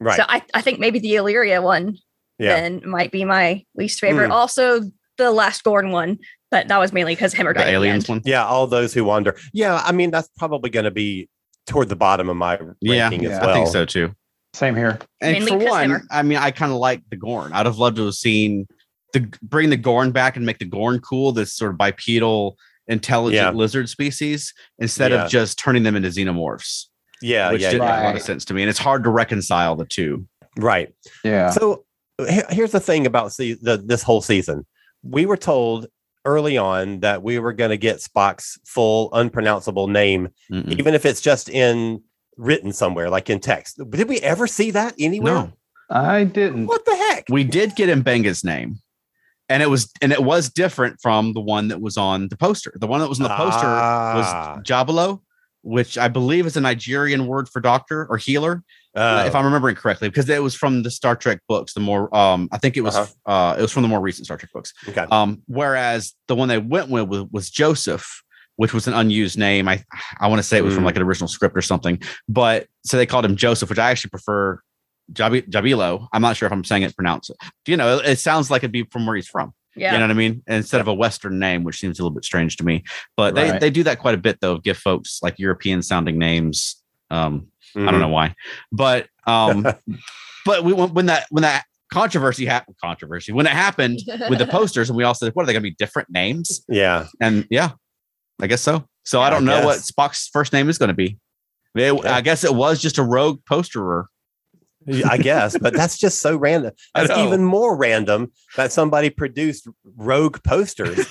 right. 0.00 0.16
So 0.16 0.24
I 0.28 0.42
I 0.54 0.62
think 0.62 0.78
maybe 0.80 0.98
the 0.98 1.16
Illyria 1.16 1.62
one 1.62 1.98
yeah. 2.38 2.60
then 2.60 2.82
might 2.88 3.10
be 3.12 3.24
my 3.24 3.64
least 3.74 4.00
favorite. 4.00 4.26
Hmm. 4.26 4.32
Also 4.32 4.80
the 5.16 5.30
last 5.30 5.64
Gorn 5.64 5.90
one, 5.90 6.18
but 6.50 6.68
that 6.68 6.78
was 6.78 6.92
mainly 6.92 7.14
because 7.14 7.34
him 7.34 7.46
or 7.48 7.54
the 7.54 7.66
aliens 7.66 8.08
one 8.08 8.22
Yeah, 8.24 8.44
all 8.44 8.66
those 8.66 8.94
who 8.94 9.04
wander. 9.04 9.36
Yeah, 9.52 9.82
I 9.84 9.92
mean 9.92 10.10
that's 10.10 10.28
probably 10.38 10.70
going 10.70 10.84
to 10.84 10.90
be 10.90 11.28
toward 11.66 11.88
the 11.88 11.96
bottom 11.96 12.28
of 12.28 12.36
my 12.36 12.58
yeah, 12.80 13.02
ranking 13.02 13.26
as 13.26 13.32
yeah, 13.32 13.40
well. 13.40 13.50
i 13.50 13.52
think 13.54 13.68
so 13.68 13.84
too 13.84 14.10
Same 14.54 14.74
here. 14.74 14.98
and 15.20 15.32
Mainly 15.44 15.66
for 15.66 15.70
one 15.70 15.82
Zimmer. 15.82 16.02
i 16.10 16.22
mean 16.22 16.38
i 16.38 16.50
kind 16.50 16.72
of 16.72 16.78
like 16.78 17.02
the 17.10 17.16
gorn 17.16 17.52
i'd 17.52 17.66
have 17.66 17.76
loved 17.76 17.96
to 17.96 18.06
have 18.06 18.14
seen 18.14 18.66
the 19.12 19.30
bring 19.42 19.68
the 19.68 19.76
gorn 19.76 20.10
back 20.10 20.36
and 20.38 20.46
make 20.46 20.56
the 20.60 20.64
gorn 20.64 20.98
cool 21.00 21.30
this 21.30 21.52
sort 21.52 21.72
of 21.72 21.76
bipedal 21.76 22.56
intelligent 22.86 23.34
Yeah. 23.34 23.50
lizard 23.50 23.90
species 23.90 24.54
instead 24.78 25.10
Yeah. 25.10 25.24
of 25.26 25.30
just 25.30 25.58
turning 25.58 25.82
them 25.82 25.94
into 25.94 26.08
xenomorphs. 26.08 26.86
Yeah, 27.20 27.52
which 27.52 27.60
yeah, 27.60 27.70
didn't 27.72 27.86
yeah. 27.86 27.92
make 27.96 28.00
a 28.00 28.04
lot 28.06 28.16
of 28.16 28.22
sense 28.22 28.44
to 28.46 28.54
me. 28.54 28.62
And 28.62 28.70
it's 28.70 28.78
hard 28.78 29.04
to 29.04 29.10
reconcile 29.10 29.76
the 29.76 29.84
two. 29.84 30.26
right. 30.58 30.94
Yeah. 31.24 31.50
So 31.50 31.70
he- 31.70 31.82
here's 32.26 32.72
the 32.72 32.80
thing 32.80 33.06
about 33.06 33.32
se- 33.32 33.58
the, 33.62 33.76
this 33.76 34.02
whole 34.02 34.20
season. 34.20 34.66
We 35.02 35.26
were 35.26 35.36
told 35.36 35.86
early 36.24 36.58
on 36.58 37.00
that 37.00 37.22
we 37.22 37.38
were 37.38 37.52
going 37.52 37.70
to 37.70 37.76
get 37.76 37.98
Spock's 37.98 38.58
full 38.66 39.10
unpronounceable 39.12 39.86
name, 39.88 40.28
Mm-mm. 40.52 40.78
even 40.78 40.94
if 40.94 41.06
it's 41.06 41.20
just 41.20 41.48
in 41.48 42.02
written 42.36 42.72
somewhere, 42.72 43.08
like 43.10 43.30
in 43.30 43.40
text. 43.40 43.80
Did 43.90 44.08
we 44.08 44.18
ever 44.20 44.46
see 44.46 44.70
that 44.72 44.94
anywhere? 44.98 45.34
No, 45.34 45.52
I 45.90 46.24
didn't. 46.24 46.66
What 46.66 46.84
the 46.84 46.96
heck? 46.96 47.24
we 47.30 47.44
did 47.44 47.76
get 47.76 47.88
Mbenga's 48.04 48.44
name. 48.44 48.78
And 49.50 49.62
it 49.62 49.70
was 49.70 49.90
and 50.02 50.12
it 50.12 50.22
was 50.22 50.50
different 50.50 51.00
from 51.00 51.32
the 51.32 51.40
one 51.40 51.68
that 51.68 51.80
was 51.80 51.96
on 51.96 52.28
the 52.28 52.36
poster. 52.36 52.70
The 52.76 52.86
one 52.86 53.00
that 53.00 53.08
was 53.08 53.18
on 53.18 53.24
the 53.24 53.34
poster 53.34 53.66
Ah. 53.66 54.56
was 54.58 54.62
Jabalo, 54.62 55.22
which 55.62 55.98
I 55.98 56.08
believe 56.08 56.46
is 56.46 56.56
a 56.56 56.60
Nigerian 56.60 57.26
word 57.26 57.48
for 57.48 57.60
doctor 57.60 58.06
or 58.08 58.16
healer. 58.16 58.62
uh, 58.96 59.22
Oh, 59.22 59.26
if 59.26 59.34
I'm 59.34 59.44
remembering 59.44 59.76
correctly, 59.76 60.08
because 60.08 60.28
it 60.28 60.42
was 60.42 60.54
from 60.54 60.82
the 60.82 60.90
Star 60.90 61.14
Trek 61.16 61.40
books. 61.48 61.74
The 61.74 61.80
more, 61.80 62.14
um, 62.16 62.48
I 62.52 62.58
think 62.58 62.76
it 62.76 62.80
was, 62.82 62.96
uh 62.96 63.06
Uh-huh. 63.26 63.56
it 63.58 63.62
was 63.62 63.72
from 63.72 63.82
the 63.82 63.88
more 63.88 64.00
recent 64.00 64.26
Star 64.26 64.36
Trek 64.36 64.52
books. 64.52 64.72
okay. 64.88 65.04
Um, 65.10 65.42
whereas 65.46 66.14
the 66.28 66.34
one 66.34 66.48
they 66.48 66.58
went 66.58 66.88
with 66.90 67.08
was, 67.08 67.24
was 67.30 67.50
Joseph, 67.50 68.22
which 68.56 68.72
was 68.74 68.86
an 68.88 68.94
unused 68.94 69.38
name. 69.38 69.68
I, 69.68 69.84
I 70.20 70.26
want 70.28 70.38
to 70.40 70.42
say 70.42 70.58
it 70.58 70.64
was 70.64 70.74
from 70.74 70.82
Mm. 70.82 70.86
like 70.86 70.96
an 70.96 71.02
original 71.02 71.28
script 71.28 71.56
or 71.56 71.62
something, 71.62 72.00
but 72.28 72.66
so 72.84 72.96
they 72.96 73.06
called 73.06 73.24
him 73.24 73.36
Joseph, 73.36 73.68
which 73.68 73.78
I 73.78 73.90
actually 73.90 74.10
prefer. 74.10 74.60
Jabi, 75.12 75.48
Jabilo. 75.48 76.06
I'm 76.12 76.20
not 76.20 76.36
sure 76.36 76.46
if 76.46 76.52
I'm 76.52 76.64
saying 76.64 76.82
it 76.82 76.94
pronounced. 76.94 77.30
You 77.66 77.78
know, 77.78 77.96
it, 77.96 78.04
it 78.06 78.18
sounds 78.18 78.50
like 78.50 78.60
it'd 78.62 78.72
be 78.72 78.82
from 78.84 79.06
where 79.06 79.16
he's 79.16 79.26
from. 79.28 79.54
Yeah. 79.78 79.92
You 79.92 79.98
know 79.98 80.04
what 80.04 80.10
I 80.10 80.14
mean? 80.14 80.42
Instead 80.46 80.80
of 80.80 80.88
a 80.88 80.94
Western 80.94 81.38
name, 81.38 81.64
which 81.64 81.78
seems 81.78 81.98
a 81.98 82.02
little 82.02 82.14
bit 82.14 82.24
strange 82.24 82.56
to 82.56 82.64
me. 82.64 82.84
But 83.16 83.34
they, 83.34 83.50
Right. 83.50 83.60
they 83.60 83.70
do 83.70 83.82
that 83.84 83.98
quite 83.98 84.14
a 84.14 84.18
bit 84.18 84.38
though, 84.40 84.58
give 84.58 84.76
folks 84.78 85.20
like 85.22 85.38
European 85.38 85.82
sounding 85.82 86.18
names. 86.18 86.82
Um, 87.10 87.48
I 87.74 87.78
Mm-hmm. 87.80 87.90
don't 87.90 88.00
know 88.00 88.08
why, 88.08 88.34
but 88.72 89.08
um, 89.26 89.66
but 90.46 90.64
we 90.64 90.72
when 90.72 90.94
when 90.94 91.06
that 91.06 91.26
when 91.30 91.42
that 91.42 91.64
controversy 91.92 92.46
happened, 92.46 92.76
controversy 92.82 93.32
when 93.32 93.46
it 93.46 93.52
happened 93.52 94.00
with 94.30 94.38
the 94.38 94.46
posters, 94.50 94.88
and 94.88 94.96
we 94.96 95.04
all 95.04 95.14
said, 95.14 95.34
"What 95.34 95.42
are 95.42 95.46
they 95.46 95.52
going 95.52 95.62
to 95.62 95.68
be 95.70 95.74
different 95.78 96.08
names?" 96.10 96.62
Yeah. 96.68 97.06
And 97.20 97.46
yeah, 97.50 97.72
I 98.40 98.46
guess 98.46 98.62
so. 98.62 98.86
So 99.04 99.20
I 99.20 99.26
I 99.26 99.30
don't 99.30 99.44
know 99.44 99.64
what. 99.66 99.78
Spock's 99.80 100.28
first 100.32 100.52
name 100.54 100.68
is 100.70 100.78
going 100.78 100.88
to 100.88 100.94
be. 100.94 101.18
It- 101.74 101.92
Yeah. 102.04 102.14
I 102.16 102.20
guess 102.22 102.42
it 102.44 102.54
was 102.54 102.80
just 102.80 102.96
a 102.98 103.02
rogue 103.02 103.40
posterer. 103.48 104.06
I 105.06 105.18
guess, 105.18 105.56
but 105.58 105.74
that's 105.74 105.98
just 105.98 106.20
so 106.20 106.36
random. 106.36 106.72
That's 106.94 107.16
even 107.18 107.44
more 107.44 107.76
random 107.76 108.32
that 108.56 108.72
somebody 108.72 109.10
produced 109.10 109.68
rogue 109.96 110.42
posters 110.42 111.06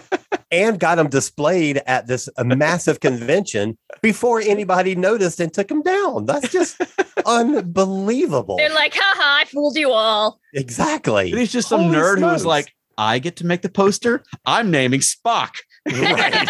and 0.50 0.80
got 0.80 0.96
them 0.96 1.08
displayed 1.08 1.82
at 1.86 2.06
this 2.06 2.28
massive 2.38 3.00
convention 3.00 3.76
before 4.00 4.40
anybody 4.40 4.94
noticed 4.94 5.40
and 5.40 5.52
took 5.52 5.68
them 5.68 5.82
down. 5.82 6.24
That's 6.26 6.50
just 6.50 6.80
unbelievable. 7.26 8.56
They're 8.56 8.74
like, 8.74 8.94
haha, 8.94 9.42
I 9.42 9.44
fooled 9.44 9.76
you 9.76 9.90
all. 9.92 10.40
Exactly. 10.54 11.30
He's 11.30 11.52
just 11.52 11.68
some 11.68 11.82
Holy 11.82 11.96
nerd 11.96 12.18
who 12.18 12.26
was 12.26 12.46
like, 12.46 12.72
"I 12.96 13.18
get 13.18 13.36
to 13.36 13.46
make 13.46 13.62
the 13.62 13.68
poster. 13.68 14.22
I'm 14.46 14.70
naming 14.70 15.00
Spock." 15.00 15.50
Right. 15.86 16.48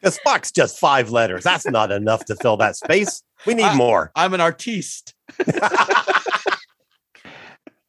Because 0.00 0.18
Spock's 0.24 0.50
just 0.52 0.78
five 0.78 1.10
letters. 1.10 1.44
That's 1.44 1.66
not 1.68 1.90
enough 1.90 2.24
to 2.26 2.36
fill 2.36 2.56
that 2.58 2.76
space. 2.76 3.22
We 3.46 3.54
need 3.54 3.64
I- 3.64 3.74
more. 3.74 4.10
I'm 4.14 4.34
an 4.34 4.40
artiste. 4.40 5.14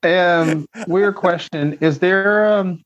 um, 0.04 0.66
weird 0.88 1.16
question: 1.16 1.74
Is 1.82 2.00
there 2.00 2.52
um, 2.54 2.82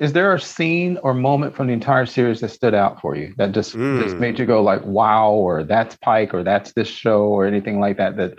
is 0.00 0.12
there 0.12 0.34
a 0.34 0.40
scene 0.40 0.98
or 1.02 1.14
moment 1.14 1.54
from 1.54 1.66
the 1.68 1.72
entire 1.72 2.06
series 2.06 2.40
that 2.40 2.48
stood 2.50 2.74
out 2.74 3.00
for 3.00 3.14
you 3.16 3.34
that 3.36 3.52
just 3.52 3.72
just 3.72 4.16
Mm. 4.16 4.20
made 4.20 4.38
you 4.38 4.46
go 4.46 4.62
like, 4.62 4.84
"Wow," 4.84 5.30
or 5.30 5.62
"That's 5.64 5.96
Pike," 5.96 6.32
or 6.34 6.42
"That's 6.42 6.72
this 6.72 6.88
show," 6.88 7.22
or 7.24 7.46
anything 7.46 7.80
like 7.80 7.96
that? 7.98 8.16
That 8.16 8.32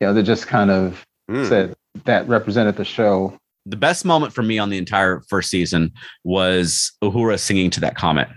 you 0.00 0.06
know, 0.06 0.14
that 0.14 0.22
just 0.24 0.46
kind 0.46 0.70
of 0.70 1.04
Mm. 1.30 1.48
said 1.48 1.74
that 2.04 2.28
represented 2.28 2.76
the 2.76 2.84
show. 2.84 3.36
The 3.64 3.76
best 3.76 4.04
moment 4.04 4.32
for 4.32 4.42
me 4.44 4.58
on 4.60 4.70
the 4.70 4.78
entire 4.78 5.22
first 5.28 5.50
season 5.50 5.90
was 6.22 6.92
Uhura 7.02 7.36
singing 7.38 7.68
to 7.70 7.80
that 7.80 7.96
comet. 7.96 8.28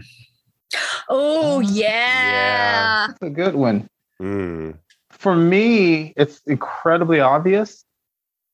Oh, 1.10 1.60
Yeah. 1.60 1.88
yeah. 1.90 3.08
That's 3.08 3.22
a 3.22 3.30
good 3.30 3.56
one. 3.56 3.88
Mm. 4.22 4.76
For 5.12 5.36
me, 5.36 6.14
it's 6.16 6.42
incredibly 6.46 7.20
obvious, 7.20 7.84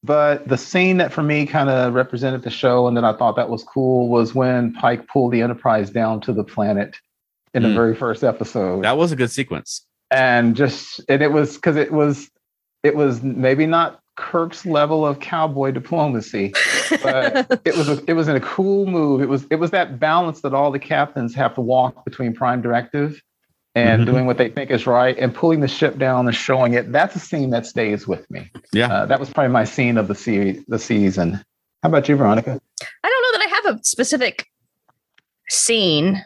but 0.04 0.48
the 0.48 0.58
scene 0.58 0.98
that 0.98 1.12
for 1.14 1.24
me 1.24 1.46
kind 1.46 1.70
of 1.70 1.94
represented 1.94 2.44
the 2.44 2.50
show 2.50 2.88
and 2.88 2.96
that 2.98 3.04
I 3.04 3.14
thought 3.14 3.36
that 3.36 3.50
was 3.50 3.64
cool 3.64 4.08
was 4.10 4.34
when 4.34 4.74
Pike 4.74 5.08
pulled 5.08 5.32
the 5.34 5.42
Enterprise 5.42 5.90
down 5.90 6.22
to 6.22 6.34
the 6.34 6.44
planet 6.44 6.96
in 7.54 7.64
the 7.64 7.70
Mm. 7.70 7.76
very 7.76 7.96
first 7.96 8.24
episode. 8.24 8.84
That 8.84 8.98
was 8.98 9.12
a 9.12 9.16
good 9.16 9.32
sequence. 9.32 9.86
and 10.12 10.56
just 10.56 11.02
and 11.10 11.22
it 11.24 11.32
was 11.32 11.56
because 11.56 11.76
it 11.78 11.92
was 11.92 12.30
it 12.84 12.96
was 12.96 13.24
maybe 13.24 13.66
not 13.66 14.00
Kirk's 14.16 14.66
level 14.66 15.06
of 15.06 15.20
cowboy 15.20 15.72
diplomacy, 15.72 16.54
but 17.04 17.62
it 17.66 17.76
was 17.76 17.90
a, 17.90 18.02
it 18.08 18.14
was 18.14 18.28
in 18.28 18.36
a 18.36 18.40
cool 18.40 18.86
move. 18.86 19.22
It 19.22 19.28
was 19.30 19.46
it 19.52 19.56
was 19.58 19.72
that 19.72 20.00
balance 20.00 20.42
that 20.42 20.54
all 20.54 20.72
the 20.72 20.80
captains 20.80 21.36
have 21.36 21.54
to 21.56 21.62
walk 21.62 22.06
between 22.06 22.34
Prime 22.34 22.62
Directive 22.62 23.22
and 23.76 24.04
Mhm. 24.04 24.06
doing 24.06 24.26
what 24.26 24.38
they 24.38 24.48
think 24.50 24.72
is 24.72 24.88
right 24.88 25.18
and 25.20 25.36
pulling 25.36 25.60
the 25.60 25.68
ship 25.68 25.98
down 25.98 26.28
and 26.28 26.36
showing 26.36 26.74
it. 26.76 26.94
That's 26.94 27.14
a 27.16 27.20
scene 27.20 27.50
that 27.50 27.66
stays 27.66 28.08
with 28.08 28.30
me. 28.32 28.50
Yeah. 28.72 28.88
Uh, 28.88 29.06
that 29.08 29.20
was 29.20 29.30
probably 29.30 29.52
my 29.52 29.66
scene 29.66 29.98
of 29.98 30.08
the 30.08 30.16
se- 30.16 30.64
the 30.70 30.80
season. 30.80 31.44
How 31.84 31.90
about 31.90 32.08
you, 32.08 32.16
Veronica? 32.16 32.52
I 33.04 33.10
don't 33.10 33.22
know 33.22 33.38
that 33.40 33.48
I 33.48 33.70
have 33.70 33.76
a 33.80 33.84
specific 33.84 34.48
scene. 35.50 36.24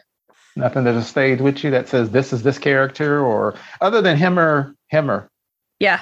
Nothing 0.56 0.84
that 0.84 0.94
has 0.94 1.08
stayed 1.08 1.40
with 1.40 1.62
you 1.64 1.70
that 1.72 1.88
says 1.88 2.10
this 2.10 2.32
is 2.32 2.42
this 2.44 2.58
character, 2.58 3.20
or 3.24 3.54
other 3.80 4.00
than 4.00 4.16
Himmer 4.16 4.74
Himmer. 4.88 5.28
Yeah. 5.80 6.00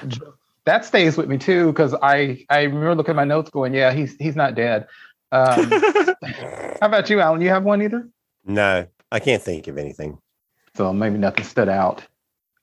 That 0.69 0.85
stays 0.85 1.17
with 1.17 1.27
me 1.27 1.37
too 1.37 1.67
because 1.67 1.95
I 2.01 2.45
I 2.49 2.61
remember 2.63 2.93
looking 2.95 3.11
at 3.11 3.15
my 3.15 3.23
notes 3.25 3.49
going, 3.49 3.73
yeah, 3.73 3.91
he's 3.91 4.15
he's 4.17 4.35
not 4.35 4.53
dead. 4.55 4.85
Um, 5.31 5.69
how 6.23 6.77
about 6.81 7.09
you, 7.09 7.19
Alan? 7.19 7.41
You 7.41 7.49
have 7.49 7.63
one 7.63 7.81
either? 7.81 8.07
No, 8.45 8.85
I 9.11 9.19
can't 9.19 9.41
think 9.41 9.67
of 9.67 9.77
anything. 9.77 10.17
So 10.75 10.93
maybe 10.93 11.17
nothing 11.17 11.43
stood 11.43 11.69
out. 11.69 12.03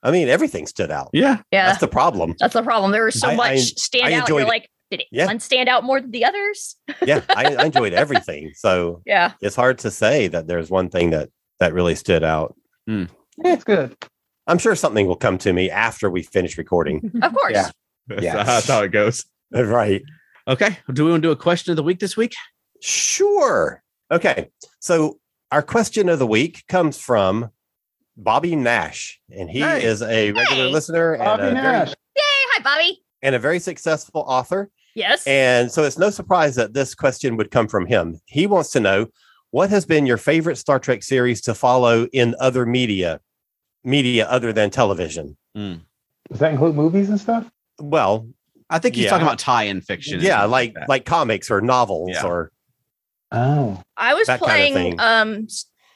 I 0.02 0.10
mean, 0.12 0.28
everything 0.28 0.66
stood 0.68 0.90
out. 0.92 1.10
Yeah. 1.12 1.40
Yeah. 1.50 1.66
That's 1.66 1.80
the 1.80 1.88
problem. 1.88 2.34
That's 2.38 2.54
the 2.54 2.62
problem. 2.62 2.92
There 2.92 3.04
was 3.04 3.18
so 3.18 3.28
I- 3.28 3.32
I- 3.32 3.36
much 3.36 3.60
stand 3.78 4.14
I 4.14 4.18
out. 4.18 4.28
You're 4.28 4.40
it. 4.40 4.46
like, 4.48 4.68
did 4.90 5.00
it 5.00 5.06
Yeah. 5.10 5.26
one 5.26 5.40
stand 5.40 5.68
out 5.68 5.82
more 5.84 6.00
than 6.00 6.12
the 6.12 6.24
others? 6.24 6.76
Yeah, 7.04 7.22
I, 7.30 7.56
I 7.56 7.64
enjoyed 7.70 7.92
everything. 7.92 8.52
So 8.54 9.02
Yeah. 9.04 9.32
it's 9.40 9.56
hard 9.56 9.78
to 9.78 9.90
say 9.90 10.28
that 10.28 10.46
there's 10.46 10.70
one 10.70 10.88
thing 10.90 11.10
that 11.10 11.30
that 11.58 11.72
really 11.74 11.96
stood 11.96 12.22
out. 12.22 12.54
Yeah, 12.86 13.06
it's 13.44 13.64
good. 13.64 13.96
I'm 14.46 14.58
sure 14.58 14.76
something 14.76 15.06
will 15.08 15.16
come 15.16 15.38
to 15.38 15.52
me 15.52 15.70
after 15.70 16.08
we 16.08 16.22
finish 16.22 16.56
recording. 16.56 17.10
Of 17.22 17.34
course. 17.34 17.52
Yeah. 17.54 17.70
That's, 18.08 18.22
Yes. 18.22 18.46
that's 18.46 18.68
how 18.68 18.82
it 18.82 18.92
goes. 18.92 19.24
right. 19.52 20.02
Okay. 20.48 20.78
Do 20.92 21.04
we 21.04 21.10
want 21.10 21.22
to 21.22 21.28
do 21.28 21.32
a 21.32 21.36
question 21.36 21.72
of 21.72 21.76
the 21.76 21.82
week 21.82 21.98
this 21.98 22.16
week? 22.16 22.34
Sure. 22.80 23.82
Okay. 24.10 24.48
So 24.78 25.18
our 25.50 25.62
question 25.62 26.08
of 26.08 26.18
the 26.18 26.26
week 26.26 26.64
comes 26.68 26.98
from 26.98 27.50
Bobby 28.16 28.54
Nash, 28.56 29.20
and 29.30 29.50
he 29.50 29.60
Hey. 29.60 29.84
is 29.84 30.02
a 30.02 30.30
regular 30.32 30.64
Hey. 30.66 30.70
listener 30.72 31.14
and 31.14 31.24
Bobby 31.24 31.42
a, 31.48 31.52
Nash. 31.52 31.86
very, 31.88 31.94
Hey, 32.14 32.22
hi, 32.52 32.62
Bobby. 32.62 33.02
and 33.22 33.34
a 33.34 33.38
very 33.38 33.58
successful 33.58 34.22
author. 34.26 34.70
Yes. 34.94 35.26
And 35.26 35.70
so 35.70 35.82
it's 35.84 35.98
no 35.98 36.10
surprise 36.10 36.54
that 36.54 36.72
this 36.74 36.94
question 36.94 37.36
would 37.36 37.50
come 37.50 37.68
from 37.68 37.84
him. 37.86 38.20
He 38.26 38.46
wants 38.46 38.70
to 38.70 38.80
know 38.80 39.08
what 39.50 39.68
has 39.70 39.84
been 39.84 40.06
your 40.06 40.16
favorite 40.16 40.56
Star 40.56 40.78
Trek 40.78 41.02
series 41.02 41.40
to 41.42 41.54
follow 41.54 42.06
in 42.12 42.34
other 42.40 42.64
media, 42.66 43.20
media 43.84 44.26
other 44.28 44.52
than 44.52 44.70
television. 44.70 45.36
Does 45.54 46.38
that 46.38 46.52
include 46.52 46.74
movies 46.76 47.08
and 47.10 47.20
stuff? 47.20 47.50
Well, 47.80 48.28
I 48.70 48.78
think 48.78 48.94
he's 48.94 49.04
Yeah. 49.04 49.10
talking 49.10 49.26
about 49.26 49.38
tie-in 49.38 49.80
fiction. 49.80 50.20
yeah, 50.20 50.38
stuff 50.40 50.50
like 50.50 50.74
like 50.88 51.04
comics 51.04 51.50
or 51.50 51.60
novels 51.60 52.10
Yeah. 52.12 52.24
or 52.26 52.52
Oh, 53.32 53.82
I 53.96 54.14
was 54.14 54.26
that 54.28 54.40
kind 54.40 54.50
of 54.50 54.56
playing 54.56 54.74
thing. 54.74 55.00
um 55.00 55.46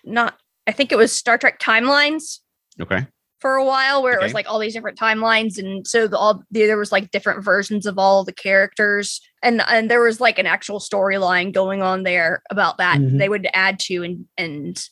not 0.05 0.37
I 0.67 0.73
think 0.73 0.93
it 0.93 0.97
was 0.99 1.13
Star 1.13 1.39
Trek 1.39 1.59
Timelines 1.61 2.39
okay. 2.81 3.07
for 3.41 3.55
a 3.57 3.65
while 3.65 4.03
where 4.03 4.15
it 4.19 4.23
was 4.23 4.35
like 4.35 4.49
all 4.49 4.59
these 4.59 4.73
different 4.75 4.99
timelines 4.99 5.59
and 5.59 5.87
so 5.87 6.07
the, 6.07 6.17
all 6.19 6.43
the, 6.51 6.67
there 6.67 6.77
was 6.77 6.93
like 6.93 7.11
different 7.13 7.45
versions 7.45 7.87
of 7.87 7.99
all 7.99 8.25
the 8.25 8.33
characters 8.33 9.21
and 9.43 9.63
and 9.69 9.91
there 9.91 10.01
was 10.03 10.21
like 10.21 10.39
an 10.39 10.47
actual 10.47 10.79
storyline 10.81 11.53
going 11.53 11.83
on 11.83 12.03
there 12.03 12.43
about 12.51 12.79
that 12.79 12.99
Mhm. 12.99 13.19
they 13.19 13.29
would 13.29 13.49
add 13.55 13.79
to 13.81 14.03
and 14.03 14.27
and 14.37 14.85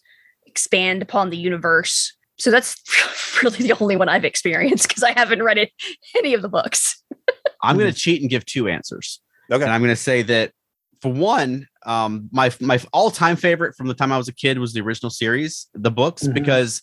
expand 0.47 1.03
upon 1.03 1.31
the 1.31 1.37
universe 1.37 2.15
so 2.39 2.51
that's 2.51 2.77
really 3.43 3.59
the 3.59 3.73
only 3.81 3.97
one 3.97 4.09
I've 4.09 4.25
experienced 4.25 4.89
because 4.89 5.03
I 5.03 5.13
haven't 5.13 5.43
read 5.43 5.59
it, 5.59 5.71
any 6.17 6.35
of 6.35 6.43
the 6.43 6.49
books. 6.49 7.03
I'm 7.63 7.77
going 7.77 7.93
to 7.93 7.99
cheat 7.99 8.21
and 8.21 8.31
give 8.31 8.45
two 8.47 8.69
answers. 8.69 9.21
Okay. 9.51 9.63
And 9.63 9.73
I'm 9.73 9.81
going 9.81 9.91
to 9.93 9.97
say 9.97 10.23
that 10.23 10.53
for 11.03 11.13
one, 11.13 11.67
um, 11.87 12.29
my 12.33 12.53
my 12.61 12.81
all 12.93 13.11
time 13.11 13.37
favorite 13.37 13.75
from 13.77 13.87
the 13.89 13.95
time 13.95 14.13
I 14.13 14.19
was 14.19 14.29
a 14.29 14.35
kid 14.35 14.59
was 14.59 14.73
the 14.73 14.81
original 14.81 15.11
series, 15.11 15.69
the 15.75 15.91
books, 15.91 16.25
Mhm. 16.25 16.35
because 16.35 16.83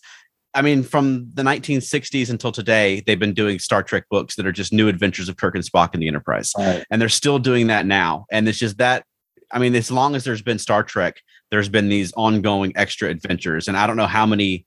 I 0.54 0.62
mean, 0.62 0.82
from 0.84 1.28
the 1.34 1.42
1960s 1.42 2.30
until 2.30 2.50
today, 2.50 3.02
they've 3.06 3.18
been 3.18 3.34
doing 3.34 3.58
Star 3.58 3.82
Trek 3.82 4.04
books 4.10 4.36
that 4.36 4.46
are 4.46 4.52
just 4.52 4.72
new 4.72 4.88
adventures 4.88 5.28
of 5.28 5.36
Kirk 5.36 5.54
and 5.54 5.62
Spock 5.62 5.92
in 5.92 6.00
the 6.00 6.08
Enterprise, 6.08 6.52
right. 6.56 6.82
and 6.90 7.00
they're 7.00 7.10
still 7.10 7.38
doing 7.38 7.66
that 7.66 7.84
now. 7.84 8.24
And 8.32 8.48
it's 8.48 8.58
just 8.58 8.78
that 8.78 9.04
I 9.52 9.58
mean, 9.58 9.74
as 9.76 9.90
long 9.90 10.14
as 10.16 10.24
there's 10.24 10.42
been 10.42 10.58
Star 10.58 10.82
Trek, 10.82 11.20
there's 11.50 11.68
been 11.68 11.88
these 11.88 12.12
ongoing 12.16 12.72
extra 12.74 13.08
adventures, 13.10 13.68
and 13.68 13.76
I 13.76 13.86
don't 13.86 13.96
know 13.96 14.06
how 14.06 14.24
many 14.26 14.54
m- 14.56 14.64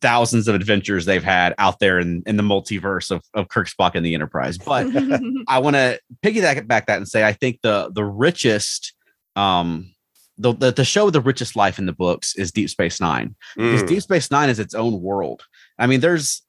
thousands 0.00 0.46
of 0.48 0.54
adventures 0.54 1.04
they've 1.04 1.24
had 1.24 1.54
out 1.58 1.78
there 1.80 1.98
in, 1.98 2.22
in 2.26 2.36
the 2.36 2.42
multiverse 2.42 3.10
of, 3.10 3.22
of 3.34 3.48
Kirk 3.48 3.68
Spock 3.68 3.94
and 3.94 4.04
the 4.04 4.14
Enterprise. 4.14 4.58
But 4.58 4.86
I 5.48 5.58
want 5.58 5.74
to 5.76 5.98
piggyback 6.22 6.66
back 6.66 6.86
that 6.86 6.98
and 6.98 7.08
say 7.08 7.24
I 7.24 7.32
think 7.32 7.60
the 7.62 7.90
the 7.92 8.04
richest 8.04 8.94
um 9.36 9.92
the, 10.36 10.52
the 10.54 10.70
the 10.72 10.84
show 10.84 11.06
with 11.06 11.14
the 11.14 11.20
richest 11.20 11.56
life 11.56 11.78
in 11.78 11.86
the 11.86 11.92
books 11.92 12.36
is 12.36 12.52
Deep 12.52 12.70
Space 12.70 13.00
Nine 13.00 13.34
because 13.56 13.82
Mm. 13.82 13.88
Deep 13.88 14.02
Space 14.02 14.30
Nine 14.30 14.48
is 14.50 14.58
its 14.60 14.74
own 14.74 15.00
world. 15.02 15.42
I 15.78 15.86
mean, 15.86 16.00
there's 16.00 16.42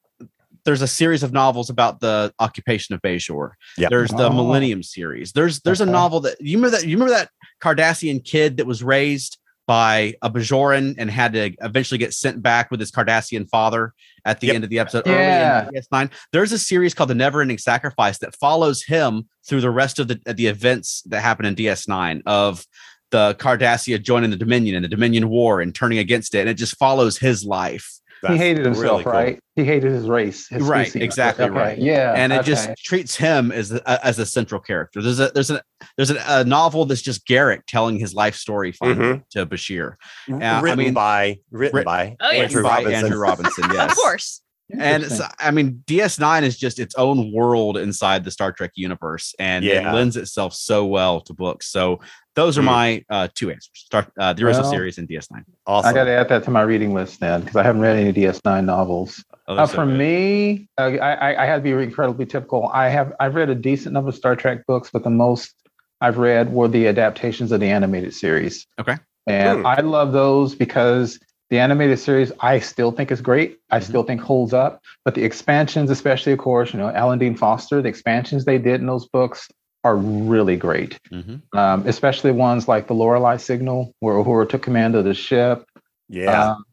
there's 0.64 0.82
a 0.82 0.86
series 0.86 1.22
of 1.22 1.32
novels 1.32 1.70
about 1.70 2.00
the 2.00 2.32
occupation 2.38 2.94
of 2.94 3.00
Bajor. 3.02 3.52
Yeah. 3.78 3.88
There's 3.88 4.10
the 4.10 4.28
Oh. 4.28 4.32
Millennium 4.32 4.82
series. 4.82 5.32
There's 5.32 5.60
there's 5.60 5.80
a 5.80 5.86
novel 5.86 6.20
that 6.20 6.36
you 6.40 6.58
remember 6.58 6.76
that 6.76 6.86
you 6.86 6.96
remember 6.96 7.14
that 7.14 7.30
Cardassian 7.62 8.22
kid 8.24 8.58
that 8.58 8.66
was 8.66 8.84
raised 8.84 9.38
by 9.70 10.12
a 10.20 10.28
Bajoran 10.28 10.96
and 10.98 11.08
had 11.08 11.32
to 11.34 11.52
eventually 11.62 11.96
get 11.96 12.12
sent 12.12 12.42
back 12.42 12.72
with 12.72 12.80
his 12.80 12.90
Cardassian 12.90 13.48
father 13.48 13.94
at 14.24 14.40
the 14.40 14.48
Yep. 14.48 14.54
end 14.56 14.64
of 14.64 14.70
the 14.70 14.80
episode 14.80 15.06
Yeah. 15.06 15.60
early 15.60 15.68
in 15.68 15.74
DS9. 15.74 16.10
There's 16.32 16.50
a 16.50 16.58
series 16.58 16.92
called 16.92 17.08
The 17.08 17.14
Never 17.14 17.40
Ending 17.40 17.56
Sacrifice 17.56 18.18
that 18.18 18.34
follows 18.34 18.82
him 18.82 19.28
through 19.46 19.60
the 19.60 19.70
rest 19.70 20.00
of 20.00 20.08
the 20.08 20.18
the 20.26 20.48
events 20.48 21.02
that 21.06 21.20
happen 21.20 21.44
in 21.46 21.54
DS9 21.54 22.20
of 22.26 22.66
the 23.12 23.36
Cardassia 23.38 24.02
joining 24.02 24.30
the 24.30 24.36
Dominion 24.36 24.74
and 24.74 24.84
the 24.84 24.88
Dominion 24.88 25.28
War 25.28 25.60
and 25.60 25.72
turning 25.72 25.98
against 25.98 26.34
it. 26.34 26.40
And 26.40 26.48
it 26.48 26.54
just 26.54 26.76
follows 26.76 27.18
his 27.18 27.44
life. 27.44 27.99
He 28.28 28.36
hated 28.36 28.64
himself, 28.66 28.84
really 28.84 29.04
cool. 29.04 29.12
right? 29.12 29.40
He 29.56 29.64
hated 29.64 29.92
his 29.92 30.06
race. 30.08 30.46
His 30.48 30.62
Right, 30.62 30.88
species. 30.88 31.02
exactly 31.02 31.46
Okay, 31.46 31.54
right. 31.54 31.78
Yeah, 31.78 32.12
and 32.16 32.32
it 32.32 32.40
okay. 32.40 32.46
just 32.48 32.70
treats 32.84 33.16
him 33.16 33.50
as 33.50 33.72
a, 33.72 34.06
as 34.06 34.18
a 34.18 34.26
central 34.26 34.60
character. 34.60 35.00
There's 35.02 35.20
a 35.20 35.30
there's 35.32 35.50
a 35.50 35.62
there's 35.96 36.10
a, 36.10 36.22
a 36.28 36.44
novel 36.44 36.84
that's 36.84 37.02
just 37.02 37.26
Garak 37.26 37.60
telling 37.66 37.98
his 37.98 38.14
life 38.14 38.34
story 38.36 38.72
finally 38.72 38.98
mm-hmm. 39.14 39.20
to 39.38 39.46
Bashir, 39.46 39.94
uh, 40.30 40.36
I 40.36 40.60
written 40.60 40.78
mean- 40.78 40.94
by 40.94 41.38
written 41.50 41.76
writ- 41.76 41.84
by 41.86 42.16
Oh, 42.20 42.30
yes. 42.30 42.44
Andrew 42.44 42.62
by 42.62 42.68
Robinson. 42.78 42.94
Andrew 43.04 43.18
Robinson. 43.18 43.64
Yes, 43.72 43.90
of 43.92 43.96
course. 43.96 44.42
And 44.78 45.02
it's, 45.02 45.20
I 45.40 45.50
mean, 45.50 45.82
DS9 45.88 46.44
is 46.44 46.56
just 46.56 46.78
its 46.78 46.94
own 46.94 47.32
world 47.32 47.76
inside 47.76 48.22
the 48.22 48.30
Star 48.30 48.52
Trek 48.52 48.70
universe, 48.76 49.34
and 49.40 49.64
Yeah. 49.64 49.90
it 49.90 49.94
lends 49.94 50.16
itself 50.16 50.54
so 50.54 50.86
well 50.86 51.20
to 51.22 51.34
books. 51.34 51.66
So 51.72 51.98
those 52.40 52.56
are 52.58 52.62
Mm. 52.62 52.64
my 52.64 53.04
uh, 53.10 53.28
two 53.34 53.50
answers: 53.50 53.70
Start 53.74 54.06
uh, 54.18 54.32
the 54.32 54.44
original 54.44 54.64
Well, 54.64 54.72
series 54.72 54.98
and 54.98 55.06
DS9. 55.08 55.44
Awesome. 55.66 55.90
I 55.90 55.92
got 55.92 56.04
to 56.04 56.10
add 56.10 56.28
that 56.30 56.44
to 56.44 56.50
my 56.50 56.62
reading 56.62 56.94
list 56.94 57.20
then 57.20 57.40
because 57.40 57.56
I 57.56 57.62
haven't 57.62 57.82
read 57.82 57.96
any 57.96 58.12
DS9 58.12 58.64
novels. 58.64 59.22
Oh, 59.48 59.56
Uh, 59.56 59.66
so 59.66 59.74
for 59.76 59.86
good. 59.86 59.98
me, 59.98 60.68
uh, 60.78 60.82
I, 60.82 61.12
I, 61.14 61.42
I 61.42 61.46
had 61.46 61.56
to 61.56 61.62
be 61.62 61.72
incredibly 61.72 62.26
typical. 62.26 62.68
I 62.72 62.88
have 62.88 63.12
I've 63.20 63.34
read 63.34 63.50
a 63.50 63.54
decent 63.54 63.92
number 63.92 64.08
of 64.10 64.14
Star 64.16 64.34
Trek 64.36 64.66
books, 64.66 64.90
but 64.92 65.02
the 65.04 65.10
most 65.10 65.54
I've 66.00 66.18
read 66.18 66.52
were 66.52 66.68
the 66.68 66.86
adaptations 66.88 67.52
of 67.52 67.60
the 67.60 67.68
animated 67.68 68.14
series. 68.14 68.66
Okay. 68.80 68.96
And 69.26 69.60
Hmm. 69.60 69.66
I 69.66 69.80
love 69.80 70.12
those 70.12 70.54
because 70.54 71.18
the 71.50 71.58
animated 71.58 71.98
series 71.98 72.30
I 72.40 72.58
still 72.60 72.90
think 72.92 73.10
is 73.10 73.20
great. 73.20 73.58
I 73.70 73.80
Mhm. 73.80 73.82
still 73.82 74.02
think 74.04 74.20
holds 74.20 74.54
up. 74.54 74.80
But 75.04 75.14
the 75.14 75.24
expansions, 75.24 75.90
especially 75.90 76.32
of 76.32 76.38
course, 76.38 76.72
you 76.72 76.78
know, 76.78 76.88
Alan 76.90 77.18
Dean 77.18 77.34
Foster, 77.36 77.82
the 77.82 77.88
expansions 77.88 78.44
they 78.44 78.56
did 78.58 78.80
in 78.80 78.86
those 78.86 79.06
books 79.08 79.48
are 79.84 79.96
really 79.96 80.56
great. 80.56 80.98
Mhm. 81.10 81.40
Um, 81.56 81.86
especially 81.86 82.32
ones 82.32 82.68
like 82.68 82.86
the 82.86 82.94
Lorelei 82.94 83.36
Signal, 83.36 83.94
where 84.00 84.14
Uhura 84.16 84.48
took 84.48 84.62
command 84.62 84.94
of 84.94 85.04
the 85.04 85.14
ship 85.14 85.64
yeah. 86.08 86.52
um, 86.52 86.64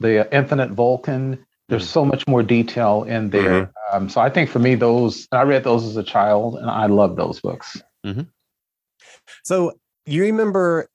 the 0.00 0.28
Infinite 0.34 0.70
Vulcan. 0.70 1.44
There's 1.68 1.88
so 1.88 2.04
much 2.04 2.26
more 2.26 2.42
detail 2.42 3.04
in 3.04 3.30
there. 3.30 3.70
Um, 3.92 4.08
so 4.08 4.20
I 4.20 4.28
think 4.28 4.50
for 4.50 4.58
me, 4.58 4.74
those 4.74 5.28
I 5.30 5.42
read 5.42 5.62
those 5.62 5.84
as 5.84 5.96
a 5.96 6.02
child, 6.02 6.56
and 6.56 6.68
I 6.68 6.86
love 6.86 7.14
those 7.14 7.40
books. 7.40 7.80
So 9.44 9.72
you 10.06 10.22
remember 10.22 10.88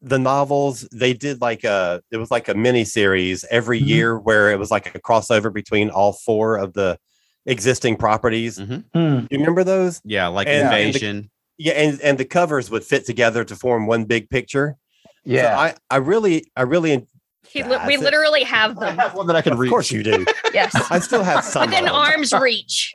the 0.00 0.18
novels? 0.18 0.88
They 0.92 1.12
did 1.14 1.40
like 1.40 1.64
a 1.64 2.02
it 2.12 2.18
was 2.18 2.30
like 2.30 2.48
a 2.48 2.54
mini 2.54 2.84
series 2.84 3.44
every 3.50 3.80
Mhm. 3.80 3.86
year 3.86 4.18
where 4.18 4.50
it 4.52 4.58
was 4.58 4.70
like 4.70 4.94
a 4.94 5.00
crossover 5.00 5.52
between 5.52 5.90
all 5.90 6.12
four 6.12 6.56
of 6.56 6.74
the 6.74 6.98
existing 7.46 7.96
properties. 7.96 8.58
Mhm. 8.58 8.84
Hmm. 8.94 9.26
You 9.30 9.38
remember 9.38 9.64
those? 9.64 10.00
Yeah, 10.04 10.28
like 10.28 10.46
And- 10.48 10.62
Invasion. 10.62 11.30
Yeah, 11.58 11.74
and 11.74 12.00
and 12.00 12.18
the 12.18 12.24
covers 12.24 12.70
would 12.70 12.82
fit 12.84 13.04
together 13.06 13.44
to 13.44 13.54
form 13.54 13.86
one 13.86 14.04
big 14.04 14.28
picture. 14.30 14.76
So 15.04 15.10
Yeah, 15.24 15.58
I 15.58 15.74
I 15.90 15.96
really 15.98 16.50
I 16.56 16.62
really 16.62 17.06
He 17.46 17.62
li- 17.62 17.68
we 17.68 17.76
That's 17.76 17.94
it. 17.94 18.00
literally 18.00 18.44
have 18.44 18.76
them. 18.80 18.98
I 18.98 19.02
have 19.02 19.14
one 19.14 19.26
that 19.26 19.36
I 19.36 19.42
can 19.42 19.56
read. 19.58 19.68
of 19.68 19.70
course 19.72 19.90
you 19.90 20.02
do. 20.02 20.24
Yes. 20.54 20.74
I 20.90 20.98
still 20.98 21.22
have 21.22 21.44
some 21.44 21.66
Within 21.70 21.84
of 21.84 21.90
them. 21.90 21.94
arm's 21.94 22.32
reach. 22.32 22.92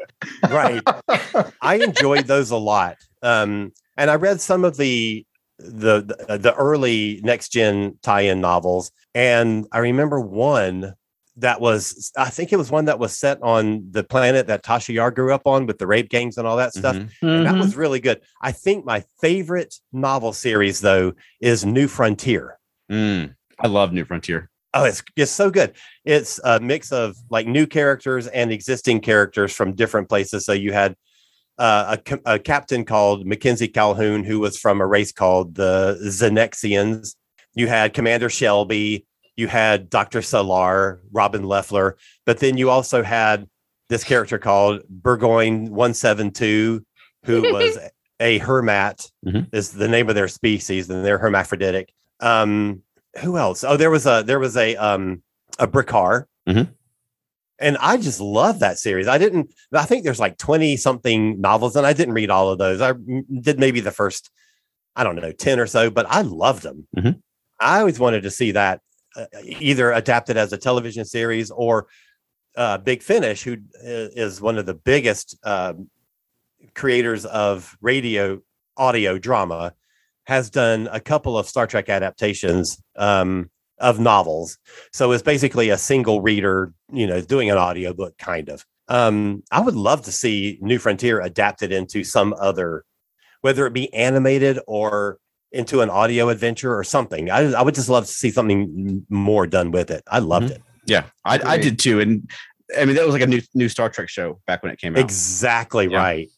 right. 0.50 0.82
I 1.62 1.76
enjoyed 1.76 2.26
those 2.26 2.50
a 2.52 2.58
lot. 2.58 2.98
Um, 3.22 3.72
and 3.96 4.10
I 4.10 4.16
read 4.16 4.42
some 4.42 4.64
of 4.66 4.78
the 4.78 5.26
the 5.60 6.02
the, 6.28 6.38
the 6.38 6.54
early 6.56 7.20
next 7.24 7.50
gen 7.50 7.98
tie-in 8.04 8.42
novels, 8.42 8.92
and 9.16 9.66
I 9.72 9.80
remember 9.80 10.20
one 10.20 10.94
that 11.38 11.62
was 11.62 12.12
I 12.18 12.30
think 12.30 12.52
it 12.52 12.58
was 12.58 12.72
one 12.72 12.86
that 12.86 13.00
was 13.00 13.18
set 13.18 13.42
on 13.42 13.88
the 13.92 14.04
planet 14.04 14.48
that 14.48 14.64
Tasha 14.64 14.94
Yar 14.94 15.12
grew 15.12 15.34
up 15.34 15.46
on 15.46 15.66
with 15.66 15.78
the 15.78 15.88
rape 15.88 16.10
gangs 16.10 16.38
and 16.38 16.48
all 16.48 16.58
that 16.58 16.74
stuff. 16.74 16.96
Mhm. 16.96 17.10
And 17.22 17.46
that 17.46 17.56
was 17.56 17.76
really 17.76 18.00
good. 18.00 18.22
I 18.42 18.52
think 18.52 18.86
my 18.86 19.04
favorite 19.22 19.76
novel 19.94 20.34
series 20.34 20.82
though 20.82 21.14
is 21.40 21.66
New 21.66 21.88
Frontier. 21.88 22.60
Mm. 22.92 23.36
I 23.60 23.68
love 23.68 23.94
New 23.94 24.06
Frontier. 24.06 24.50
Oh, 24.74 24.84
it's 24.84 25.04
it's 25.16 25.32
so 25.32 25.50
good. 25.50 25.74
It's 26.06 26.40
a 26.44 26.60
mix 26.60 26.92
of 26.92 27.16
like 27.30 27.48
new 27.48 27.66
characters 27.66 28.28
and 28.28 28.52
existing 28.52 29.02
characters 29.02 29.54
from 29.54 29.74
different 29.74 30.10
places. 30.10 30.46
So 30.46 30.54
you 30.54 30.74
had 30.74 30.96
uh, 31.58 31.98
a, 32.06 32.34
a 32.34 32.40
captain 32.40 32.86
called 32.86 33.26
Mackenzie 33.26 33.68
Calhoun, 33.68 34.24
who 34.24 34.40
was 34.40 34.60
from 34.60 34.80
a 34.80 34.86
race 34.86 35.12
called 35.12 35.56
the 35.56 35.98
Xenexians. 36.04 37.16
You 37.56 37.68
had 37.68 37.96
Commander 37.96 38.30
Shelby. 38.30 39.07
You 39.38 39.48
had 39.48 39.90
Dr. 39.90 40.22
Selar, 40.22 41.00
Robin 41.12 41.44
Leffler. 41.44 41.96
But 42.26 42.40
then 42.40 42.58
you 42.58 42.70
also 42.70 43.04
had 43.04 43.48
this 43.88 44.04
character 44.04 44.38
called 44.40 44.82
Burgoyne 44.90 45.70
172, 45.70 46.84
who 47.24 47.42
was 47.54 47.78
a 48.20 48.40
hermat, 48.40 49.10
Mhm. 49.26 49.48
is 49.54 49.72
the 49.72 49.88
name 49.88 50.10
of 50.10 50.16
their 50.16 50.28
species, 50.28 50.90
and 50.90 51.06
they're 51.06 51.20
hermaphroditic. 51.20 51.94
Um, 52.20 52.82
who 53.22 53.38
else? 53.38 53.64
Oh, 53.64 53.78
there 53.78 53.92
was 53.92 54.06
a 54.08 54.24
there 54.26 54.40
was 54.40 54.58
a 54.58 54.76
um 54.76 55.22
a 55.60 55.68
Brickar. 55.68 56.26
Mhm. 56.50 56.70
And 57.60 57.78
I 57.78 57.98
just 57.98 58.20
love 58.20 58.60
that 58.60 58.78
series. 58.80 59.08
I 59.08 59.18
didn't. 59.18 59.54
I 59.74 59.86
think 59.86 60.04
there's 60.04 60.20
like 60.20 60.38
twenty 60.40 60.78
something 60.78 61.40
novels, 61.40 61.76
and 61.76 61.86
I 61.86 61.94
didn't 61.94 62.16
read 62.16 62.32
all 62.32 62.50
of 62.50 62.58
those. 62.58 62.82
I 62.82 62.94
did 63.42 63.60
maybe 63.60 63.80
the 63.82 63.92
first, 63.92 64.32
I 64.96 65.04
don't 65.04 65.16
know, 65.16 65.32
ten 65.32 65.60
or 65.60 65.68
so, 65.68 65.90
but 65.92 66.08
I 66.10 66.22
loved 66.22 66.64
them. 66.64 66.88
Mhm. 66.98 67.22
I 67.60 67.80
always 67.80 68.00
wanted 68.00 68.24
to 68.24 68.32
see 68.32 68.52
that 68.52 68.82
uh, 69.16 69.26
either 69.44 69.92
adapted 69.92 70.38
as 70.38 70.54
a 70.54 70.58
television 70.58 71.06
series 71.06 71.52
or 71.52 71.88
uh, 72.56 72.78
Big 72.78 73.02
Finish, 73.04 73.44
who 73.44 73.58
is 73.82 74.42
one 74.42 74.58
of 74.58 74.66
the 74.66 74.74
biggest 74.74 75.38
um, 75.44 75.90
creators 76.74 77.26
of 77.26 77.78
radio 77.82 78.40
audio 78.78 79.18
drama, 79.18 79.74
has 80.26 80.50
done 80.50 80.90
a 80.92 81.00
couple 81.00 81.38
of 81.38 81.48
Star 81.48 81.68
Trek 81.68 81.88
adaptations 81.88 82.82
um, 82.96 83.50
of 83.80 84.00
novels. 84.00 84.58
So 84.92 85.12
it's 85.12 85.24
basically 85.24 85.70
a 85.70 85.78
single 85.78 86.22
reader, 86.22 86.74
you 86.92 87.08
know, 87.08 87.22
doing 87.22 87.50
an 87.50 87.58
audiobook 87.58 88.18
kind 88.18 88.50
of. 88.50 88.66
Um, 88.90 89.44
I 89.52 89.62
would 89.62 89.76
love 89.76 90.02
to 90.04 90.12
see 90.12 90.58
New 90.62 90.80
Frontier 90.80 91.22
adapted 91.22 91.72
into 91.72 92.04
some 92.04 92.34
other, 92.40 92.84
whether 93.42 93.68
it 93.68 93.74
be 93.74 93.94
animated 93.94 94.60
or 94.68 95.20
into 95.52 95.82
an 95.82 95.90
audio 95.90 96.30
adventure 96.30 96.78
or 96.78 96.84
something. 96.84 97.30
I, 97.32 97.52
I 97.54 97.62
would 97.62 97.76
just 97.76 97.90
love 97.90 98.06
to 98.06 98.12
see 98.12 98.32
something 98.32 99.06
more 99.10 99.48
done 99.48 99.72
with 99.72 99.90
it. 99.92 100.04
I 100.08 100.20
loved 100.20 100.50
Mhm. 100.50 100.56
it. 100.56 100.62
Yeah, 100.86 101.04
I, 101.26 101.40
I 101.44 101.58
did 101.58 101.80
too. 101.80 102.00
And 102.00 102.30
I 102.78 102.86
mean, 102.86 102.96
that 102.96 103.06
was 103.06 103.14
like 103.14 103.22
a 103.22 103.28
new 103.28 103.42
new 103.54 103.70
Star 103.70 103.90
Trek 103.90 104.10
show 104.10 104.40
back 104.48 104.64
when 104.64 104.72
it 104.72 104.80
came 104.80 104.96
out. 104.96 105.00
Exactly 105.00 105.88
Yeah. 105.88 105.98
right. 105.98 106.30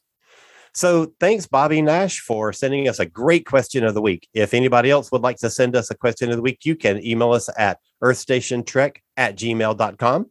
So 0.74 1.14
thanks, 1.20 1.48
Bobby 1.48 1.82
Nash, 1.82 2.20
for 2.20 2.54
sending 2.54 2.88
us 2.88 3.00
a 3.00 3.06
great 3.06 3.46
question 3.46 3.84
of 3.84 3.96
the 3.96 4.02
week. 4.02 4.28
If 4.34 4.54
anybody 4.54 4.92
else 4.92 5.12
would 5.12 5.24
like 5.24 5.38
to 5.38 5.50
send 5.50 5.76
us 5.76 5.90
a 5.90 5.96
question 5.96 6.30
of 6.30 6.36
the 6.36 6.42
week, 6.44 6.60
you 6.64 6.76
can 6.76 7.04
email 7.04 7.32
us 7.32 7.50
at 7.58 7.80
earthstationtrek 8.04 8.98
at 9.18 9.36
gmail.com, 9.36 10.28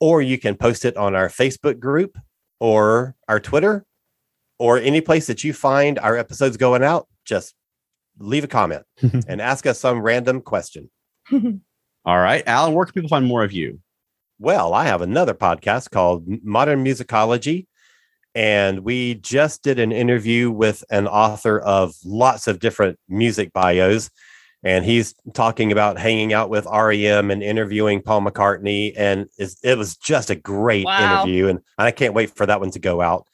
or 0.00 0.20
you 0.22 0.38
can 0.38 0.56
post 0.56 0.84
it 0.84 0.96
on 0.96 1.14
our 1.14 1.28
Facebook 1.28 1.78
group 1.78 2.18
or 2.60 3.14
our 3.28 3.38
Twitter 3.38 3.86
or 4.58 4.78
any 4.78 5.00
place 5.00 5.28
that 5.28 5.44
you 5.44 5.52
find 5.52 5.98
our 6.00 6.16
episodes 6.16 6.56
going 6.56 6.82
out. 6.82 7.06
Just 7.24 7.54
leave 8.18 8.44
a 8.44 8.48
comment 8.48 8.84
and 9.28 9.40
ask 9.40 9.66
us 9.66 9.78
some 9.80 10.00
random 10.00 10.40
question. 10.40 10.90
All 11.32 12.18
right, 12.18 12.42
Alan, 12.46 12.74
where 12.74 12.84
can 12.86 12.94
people 12.94 13.08
find 13.08 13.26
more 13.26 13.44
of 13.44 13.52
you? 13.52 13.80
Well, 14.38 14.72
I 14.72 14.84
have 14.86 15.02
another 15.02 15.34
podcast 15.34 15.90
called 15.90 16.24
Modern 16.44 16.84
Musicology. 16.84 17.66
And 18.34 18.80
we 18.80 19.14
just 19.16 19.62
did 19.64 19.78
an 19.80 19.90
interview 19.90 20.50
with 20.50 20.84
an 20.90 21.08
author 21.08 21.58
of 21.58 21.94
lots 22.04 22.46
of 22.46 22.60
different 22.60 22.98
music 23.08 23.52
bios. 23.52 24.10
And 24.62 24.84
he's 24.84 25.14
talking 25.34 25.72
about 25.72 25.98
hanging 25.98 26.32
out 26.32 26.50
with 26.50 26.66
REM 26.66 27.30
and 27.30 27.42
interviewing 27.42 28.00
Paul 28.02 28.22
McCartney. 28.22 28.92
And 28.96 29.28
it 29.38 29.76
was 29.78 29.96
just 29.96 30.30
a 30.30 30.36
great 30.36 30.86
Wow. 30.86 30.98
interview. 30.98 31.48
And 31.48 31.60
I 31.78 31.90
can't 31.90 32.14
wait 32.14 32.30
for 32.36 32.46
that 32.46 32.60
one 32.60 32.70
to 32.72 32.78
go 32.78 33.00
out. 33.00 33.27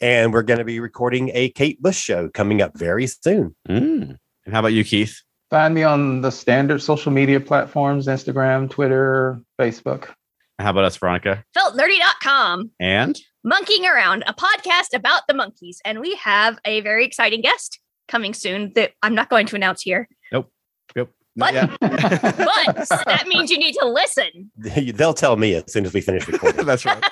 And 0.00 0.32
we're 0.32 0.42
going 0.42 0.58
to 0.58 0.64
be 0.64 0.80
recording 0.80 1.30
a 1.34 1.50
Kate 1.50 1.80
Bush 1.82 1.98
show 1.98 2.28
coming 2.30 2.62
up 2.62 2.76
very 2.76 3.06
soon. 3.06 3.54
Mm. 3.68 4.16
And 4.46 4.54
how 4.54 4.60
about 4.60 4.72
you, 4.72 4.82
Keith? 4.82 5.20
Find 5.50 5.74
me 5.74 5.82
on 5.82 6.22
the 6.22 6.30
standard 6.30 6.80
social 6.80 7.12
media 7.12 7.40
platforms 7.40 8.06
Instagram, 8.06 8.70
Twitter, 8.70 9.42
Facebook. 9.60 10.08
How 10.58 10.70
about 10.70 10.84
us, 10.84 10.96
Veronica? 10.96 11.44
Feltnerdy.com. 11.56 12.70
And 12.80 13.18
Monkeying 13.44 13.86
Around, 13.86 14.24
a 14.26 14.34
podcast 14.34 14.94
about 14.94 15.22
the 15.26 15.34
Monkees. 15.34 15.78
And 15.84 16.00
we 16.00 16.14
have 16.16 16.58
a 16.64 16.80
very 16.82 17.04
exciting 17.04 17.40
guest 17.40 17.80
coming 18.08 18.34
soon 18.34 18.72
that 18.74 18.92
I'm 19.02 19.14
not 19.14 19.28
going 19.28 19.46
to 19.46 19.56
announce 19.56 19.82
here. 19.82 20.08
yep. 20.94 21.10
What? 21.34 21.54
Yeah. 21.54 21.74
But 21.80 21.90
that 23.06 23.24
means 23.26 23.50
you 23.50 23.58
need 23.58 23.74
to 23.80 23.86
listen. 23.86 24.50
They'll 24.94 25.14
tell 25.14 25.36
me 25.36 25.54
as 25.54 25.72
soon 25.72 25.86
as 25.86 25.92
we 25.92 26.00
finish 26.00 26.26
recording. 26.28 26.66
That's 26.66 26.84
right. 26.84 27.02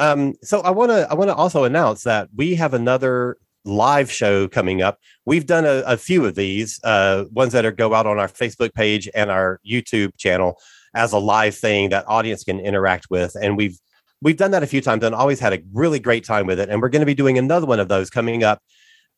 Um, 0.00 0.34
so 0.42 0.60
I 0.60 0.70
want 0.70 0.90
to 0.90 1.06
I 1.10 1.14
want 1.14 1.28
to 1.28 1.34
also 1.34 1.64
announce 1.64 2.02
that 2.04 2.28
we 2.34 2.54
have 2.56 2.74
another 2.74 3.36
live 3.64 4.10
show 4.10 4.48
coming 4.48 4.80
up. 4.80 4.98
We've 5.26 5.46
done 5.46 5.66
a, 5.66 5.82
a 5.86 5.96
few 5.98 6.24
of 6.24 6.34
these, 6.34 6.80
uh, 6.82 7.24
ones 7.30 7.52
that 7.52 7.66
are 7.66 7.70
go 7.70 7.92
out 7.94 8.06
on 8.06 8.18
our 8.18 8.26
Facebook 8.26 8.72
page 8.72 9.08
and 9.14 9.30
our 9.30 9.60
YouTube 9.64 10.16
channel 10.16 10.58
as 10.94 11.12
a 11.12 11.18
live 11.18 11.54
thing 11.54 11.90
that 11.90 12.08
audience 12.08 12.42
can 12.42 12.58
interact 12.58 13.10
with, 13.10 13.36
and 13.40 13.58
we've 13.58 13.78
we've 14.22 14.38
done 14.38 14.50
that 14.52 14.62
a 14.62 14.66
few 14.66 14.80
times 14.80 15.04
and 15.04 15.14
always 15.14 15.38
had 15.38 15.52
a 15.52 15.60
really 15.72 15.98
great 15.98 16.24
time 16.24 16.46
with 16.46 16.58
it. 16.58 16.70
And 16.70 16.80
we're 16.80 16.88
going 16.88 17.00
to 17.00 17.06
be 17.06 17.14
doing 17.14 17.38
another 17.38 17.66
one 17.66 17.80
of 17.80 17.88
those 17.88 18.10
coming 18.10 18.42
up 18.42 18.62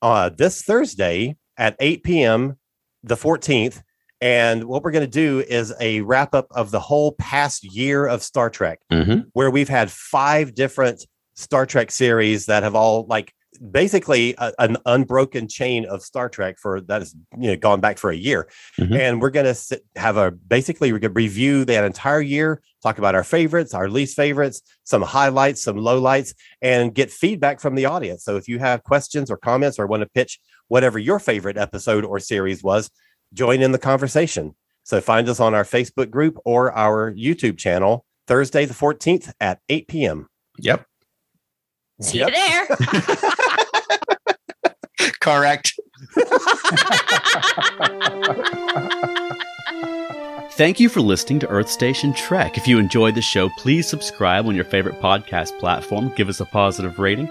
uh, 0.01 0.31
this 0.31 0.63
Thursday 0.63 1.37
at 1.57 1.77
8 1.79 2.03
p.m. 2.03 2.59
the 3.03 3.17
14th. 3.17 3.83
And 4.23 4.65
what 4.65 4.85
we're 4.85 4.93
going 4.93 5.05
to 5.05 5.11
do 5.11 5.41
is 5.41 5.75
a 5.81 6.01
wrap 6.03 6.33
up 6.33 6.47
of 6.53 6.71
the 6.71 6.79
whole 6.81 7.13
past 7.19 7.65
year 7.65 8.07
of 8.07 8.23
Star 8.23 8.49
Trek 8.51 8.79
Mhm. 8.91 9.27
where 9.33 9.51
we've 9.51 9.69
had 9.69 9.91
five 9.91 10.55
different 10.55 11.05
Star 11.35 11.67
Trek 11.67 11.91
series 11.91 12.47
that 12.47 12.63
have 12.63 12.77
all 12.77 13.05
like 13.09 13.33
basically 13.71 14.35
a, 14.39 14.53
an 14.61 14.77
unbroken 14.87 15.49
chain 15.49 15.85
of 15.87 16.03
Star 16.03 16.29
Trek 16.29 16.57
for 16.59 16.81
that 16.83 17.01
has 17.03 17.15
you 17.39 17.51
know 17.51 17.57
gone 17.57 17.81
back 17.81 17.99
for 17.99 18.11
a 18.11 18.17
year, 18.17 18.49
Mhm. 18.79 18.97
and 18.97 19.21
we're 19.21 19.31
gonna 19.31 19.55
sit, 19.55 19.85
have 19.97 20.17
a 20.17 20.31
basically 20.31 20.93
we're 20.93 20.99
gonna 21.01 21.13
review 21.15 21.65
that 21.65 21.85
entire 21.85 22.21
year, 22.21 22.63
talk 22.83 22.99
about 22.99 23.15
our 23.15 23.25
favorites, 23.25 23.75
our 23.75 23.89
least 23.89 24.15
favorites, 24.17 24.63
some 24.85 25.03
highlights, 25.03 25.63
some 25.63 25.77
lowlights, 25.77 26.33
and 26.61 26.95
get 26.95 27.11
feedback 27.11 27.61
from 27.61 27.75
the 27.75 27.87
audience. 27.87 28.25
So 28.25 28.37
if 28.37 28.47
you 28.49 28.59
have 28.61 28.85
questions 28.85 29.31
or 29.33 29.37
comments 29.37 29.79
or 29.81 29.87
want 29.87 30.03
to 30.03 30.09
pitch 30.09 30.39
whatever 30.69 30.99
your 30.99 31.19
favorite 31.19 31.59
episode 31.59 32.05
or 32.05 32.19
series 32.21 32.63
was, 32.63 32.89
join 33.33 33.63
in 33.63 33.73
the 33.73 33.79
conversation. 33.79 34.55
So 34.85 35.01
find 35.01 35.29
us 35.29 35.41
on 35.41 35.55
our 35.55 35.65
Facebook 35.65 36.11
group 36.11 36.39
or 36.45 36.73
our 36.77 37.13
YouTube 37.13 37.57
channel 37.59 38.05
Thursday 38.27 38.65
the 38.65 38.75
14th 38.75 39.33
at 39.41 39.61
8 39.69 39.89
p.m. 39.89 40.29
Yep. 40.59 40.85
See 42.01 42.19
Yep. 42.19 42.29
you 42.29 42.35
there. 42.35 42.67
Correct. 45.21 45.73
Thank 50.53 50.79
you 50.81 50.89
for 50.89 51.01
listening 51.01 51.39
to 51.41 51.49
Earth 51.49 51.69
Station 51.71 52.13
Trek. 52.13 52.57
If 52.59 52.69
you 52.69 52.79
enjoyed 52.79 53.15
the 53.15 53.23
show, 53.23 53.49
please 53.59 53.89
subscribe 53.89 54.47
on 54.47 54.55
your 54.55 54.65
favorite 54.65 55.01
podcast 55.01 55.59
platform. 55.59 56.13
Give 56.15 56.29
us 56.29 56.41
a 56.41 56.45
positive 56.45 56.99
rating. 56.99 57.31